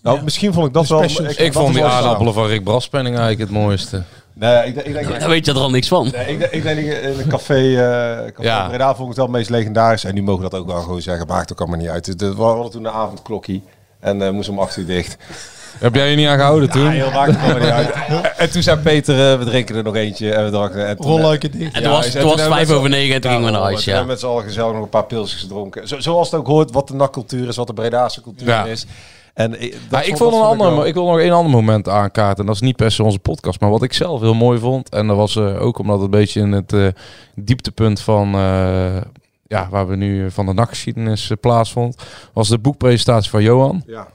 Nou, 0.02 0.22
misschien 0.22 0.52
vond 0.52 0.66
ik 0.66 0.72
dat 0.72 0.88
wel... 0.88 1.02
Ik 1.36 1.52
vond 1.52 1.74
die 1.74 1.84
aardappelen 1.84 2.34
van 2.34 2.46
Rick 2.46 2.64
Braspenning 2.64 3.16
eigenlijk 3.18 3.50
het 3.50 3.60
mooiste. 3.60 4.02
Nee, 4.32 4.66
ik, 4.66 4.74
denk- 4.74 4.86
ik 4.86 4.92
denk... 5.08 5.22
Weet 5.26 5.46
je 5.46 5.52
er 5.52 5.58
al 5.58 5.70
niks 5.70 5.88
van. 5.88 6.08
Nee, 6.12 6.26
ik, 6.26 6.38
denk- 6.38 6.52
ik 6.52 6.62
denk 6.62 6.78
in 6.78 7.20
een 7.20 7.28
café, 7.28 7.54
eh 7.54 8.32
café 8.32 8.42
Ja. 8.42 8.68
Breda 8.68 8.86
vond 8.86 9.00
ik 9.00 9.06
het 9.06 9.16
wel 9.16 9.24
het 9.26 9.34
meest 9.34 9.50
legendarisch. 9.50 10.04
En 10.04 10.14
nu 10.14 10.22
mogen 10.22 10.44
we 10.44 10.50
dat 10.50 10.60
ook 10.60 10.66
wel 10.66 10.80
gewoon 10.82 11.00
zeggen. 11.02 11.26
Maakt 11.26 11.52
ook 11.52 11.58
allemaal 11.60 11.78
niet 11.78 11.88
uit. 11.88 12.06
Het- 12.06 12.20
We 12.20 12.42
hadden 12.42 12.70
toen 12.70 12.84
een 12.84 12.92
avondklokkie. 12.92 13.62
En 14.00 14.22
eh 14.22 14.30
moest 14.30 14.48
om 14.48 14.58
acht 14.58 14.76
uur 14.76 14.86
dicht. 14.86 15.16
Heb 15.78 15.94
jij 15.94 16.10
je 16.10 16.16
niet 16.16 16.26
aan 16.26 16.36
gehouden 16.38 16.70
toen? 16.70 16.82
Ja, 16.82 16.90
heel 16.90 17.10
maakt 17.10 17.30
het 17.30 17.40
allemaal 17.40 17.60
niet 17.62 17.70
uit. 17.70 17.94
En 18.36 18.50
toen 18.50 18.62
zei 18.62 18.76
Peter, 18.78 19.32
eh, 19.32 19.38
we 19.38 19.44
drinken 19.44 19.76
er 19.76 19.82
nog 19.82 19.94
eentje. 19.96 20.32
En 20.32 20.44
we 20.44 20.50
dronken... 20.50 20.86
En 20.88 20.96
toen, 20.96 21.20
dicht. 21.40 21.74
En 21.74 21.82
toen 21.82 21.92
was, 21.92 22.10
zei, 22.10 22.12
toen 22.22 22.30
was 22.30 22.40
hebben 22.40 22.56
het 22.58 22.66
vijf 22.66 22.70
over 22.70 22.90
negen 22.90 23.14
en 23.14 23.20
toen 23.20 23.30
gingen 23.30 23.46
we 23.46 23.50
naar 23.52 23.60
huis. 23.62 23.84
Ja. 23.84 24.00
we 24.00 24.06
met 24.06 24.20
z'n 24.20 24.26
allen 24.26 24.42
gezellig 24.44 24.72
nog 24.72 24.82
een 24.82 24.88
paar 24.88 25.04
pilsjes 25.06 25.40
gedronken. 25.40 25.88
Zo, 25.88 25.98
zoals 26.00 26.30
het 26.30 26.40
ook 26.40 26.46
hoort, 26.46 26.72
wat 26.72 26.88
de 26.88 26.94
nakcultuur 26.94 27.48
is, 27.48 27.56
wat 27.56 27.66
de 27.66 27.72
Bredaanse 27.74 28.20
cultuur 28.22 28.48
Ja. 28.48 28.64
is. 28.64 28.86
En 29.34 29.62
ik, 29.62 29.72
dat 29.72 29.80
Maar 29.90 30.06
ik, 30.06 30.16
vond- 30.16 30.34
een 30.34 30.40
ander, 30.40 30.70
wel- 30.70 30.86
ik 30.86 30.94
wil 30.94 31.06
nog 31.06 31.18
één 31.18 31.32
ander 31.32 31.52
moment 31.52 31.88
aankaarten. 31.88 32.38
En 32.40 32.46
dat 32.46 32.54
is 32.54 32.60
niet 32.60 32.76
per 32.76 32.90
se 32.90 33.02
onze 33.02 33.18
podcast. 33.18 33.60
Maar 33.60 33.70
wat 33.70 33.82
ik 33.82 33.92
zelf 33.92 34.20
heel 34.20 34.34
mooi 34.34 34.58
vond. 34.58 34.88
En 34.88 35.06
dat 35.06 35.16
was 35.16 35.36
eh, 35.36 35.62
ook 35.62 35.78
omdat 35.78 35.94
het 35.94 36.04
een 36.04 36.10
beetje 36.20 36.40
in 36.40 36.52
het 36.52 36.72
eh, 36.72 36.86
dieptepunt 37.34 38.00
van... 38.00 38.34
eh, 38.34 38.96
ja, 39.46 39.68
waar 39.70 39.88
we 39.88 39.96
nu 39.96 40.30
van 40.30 40.46
de 40.46 40.52
nachtgeschiedenis 40.54 41.30
eh, 41.30 41.36
plaatsvond. 41.40 41.96
Was 42.32 42.48
de 42.48 42.58
boekpresentatie 42.58 43.30
van 43.30 43.42
Johan. 43.42 43.82
Ja. 43.86 44.06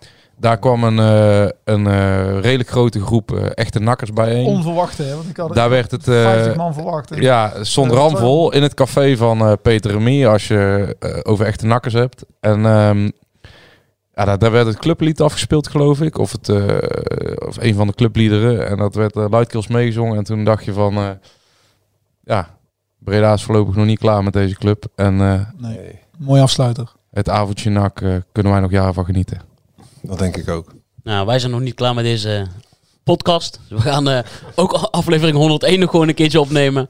Daar 0.43 0.57
kwam 0.59 0.83
een, 0.83 0.99
eh, 0.99 1.49
een 1.63 1.87
eh, 1.87 2.39
redelijk 2.39 2.69
grote 2.69 3.01
groep 3.01 3.31
eh, 3.31 3.45
echte 3.53 3.79
nakkers 3.79 4.13
bijeen. 4.13 4.45
Onverwacht, 4.45 4.97
hè? 4.97 5.15
Want 5.15 5.29
ik 5.29 5.37
had 5.37 5.53
Daar 5.55 5.69
werd 5.69 5.91
het... 5.91 6.07
eh, 6.07 6.13
50 6.21 6.55
man 6.55 6.73
verwacht. 6.73 7.09
hè? 7.09 7.15
Ja, 7.15 7.49
dat 7.53 7.75
ramvol 7.75 8.51
in 8.53 8.61
het 8.61 8.73
café 8.73 9.17
van 9.17 9.39
eh, 9.41 9.53
Peter 9.61 9.91
Remy 9.91 10.25
als 10.25 10.47
je 10.47 10.95
eh, 10.99 11.19
over 11.23 11.45
echte 11.45 11.65
nakkers 11.65 11.93
hebt. 11.93 12.25
En 12.39 12.65
ehm, 12.65 13.03
ja, 14.13 14.25
daar, 14.25 14.37
daar 14.37 14.51
werd 14.51 14.67
het 14.67 14.79
clublied 14.79 15.21
afgespeeld, 15.21 15.67
geloof 15.67 16.01
ik. 16.01 16.17
Of, 16.17 16.31
het, 16.31 16.49
eh, 16.49 17.47
of 17.47 17.57
een 17.59 17.75
van 17.75 17.87
de 17.87 17.93
clubliederen. 17.93 18.67
En 18.67 18.77
dat 18.77 18.95
werd 18.95 19.15
uh, 19.15 19.25
luidkeels 19.29 19.67
meegezongen. 19.67 20.17
En 20.17 20.23
toen 20.23 20.43
dacht 20.43 20.65
je 20.65 20.73
van... 20.73 20.97
eh, 20.97 21.09
ja, 22.23 22.47
Breda 22.99 23.33
is 23.33 23.43
voorlopig 23.43 23.75
nog 23.75 23.85
niet 23.85 23.99
klaar 23.99 24.23
met 24.23 24.33
deze 24.33 24.55
club. 24.55 24.85
En 24.95 25.21
eh, 25.21 25.39
Nee. 25.57 25.99
Mooi 26.17 26.41
afsluiter. 26.41 26.91
het 27.11 27.29
avondje 27.29 27.69
nak 27.69 27.95
kunnen 28.31 28.51
wij 28.51 28.61
nog 28.61 28.71
jaren 28.71 28.93
van 28.93 29.05
genieten. 29.05 29.51
Dat 30.03 30.19
denk 30.19 30.37
ik 30.37 30.49
ook. 30.49 30.71
Nou, 31.03 31.25
wij 31.25 31.39
zijn 31.39 31.51
nog 31.51 31.61
niet 31.61 31.73
klaar 31.73 31.93
met 31.93 32.03
deze 32.03 32.47
podcast. 33.03 33.59
We 33.69 33.81
gaan 33.81 34.09
eh, 34.09 34.19
ook 34.55 34.73
aflevering 34.73 35.37
101 35.37 35.79
nog 35.79 35.89
gewoon 35.89 36.07
een 36.07 36.13
keertje 36.13 36.39
opnemen. 36.39 36.89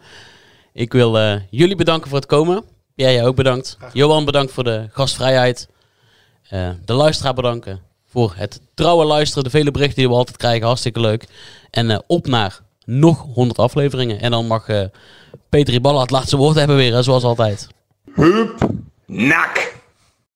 Ik 0.74 0.94
wil 0.94 1.18
eh, 1.18 1.36
jullie 1.50 1.76
bedanken 1.76 2.10
voor 2.10 2.18
het 2.18 2.28
komen. 2.28 2.64
Jij, 2.96 3.14
jij 3.14 3.26
ook 3.26 3.36
bedankt. 3.36 3.78
Johan 3.94 4.26
bedankt 4.26 4.52
voor 4.52 4.64
de 4.64 4.88
gastvrijheid. 4.92 5.68
Eh, 6.50 6.70
de 6.86 6.94
luisteraar 6.94 7.34
bedanken 7.34 7.82
voor 8.10 8.34
het 8.36 8.62
trouwe 8.74 9.06
luisteren. 9.06 9.44
De 9.44 9.50
vele 9.50 9.72
berichten 9.72 9.98
die 9.98 10.08
we 10.10 10.16
altijd 10.16 10.38
krijgen. 10.38 10.66
Hartstikke 10.66 11.00
leuk. 11.00 11.28
En 11.70 11.90
eh, 11.90 12.00
op 12.08 12.28
naar 12.28 12.62
nog 12.86 13.26
100 13.34 13.60
afleveringen. 13.60 14.20
En 14.20 14.32
dan 14.32 14.48
mag 14.48 14.68
eh 14.68 14.84
Peter 15.50 15.74
Iballa 15.74 16.02
het 16.02 16.12
laatste 16.12 16.38
woord 16.38 16.56
hebben 16.56 16.76
weer, 16.76 16.94
hè, 16.94 17.04
zoals 17.04 17.24
altijd. 17.24 17.68
Hup, 18.14 18.70
nak. 19.06 19.74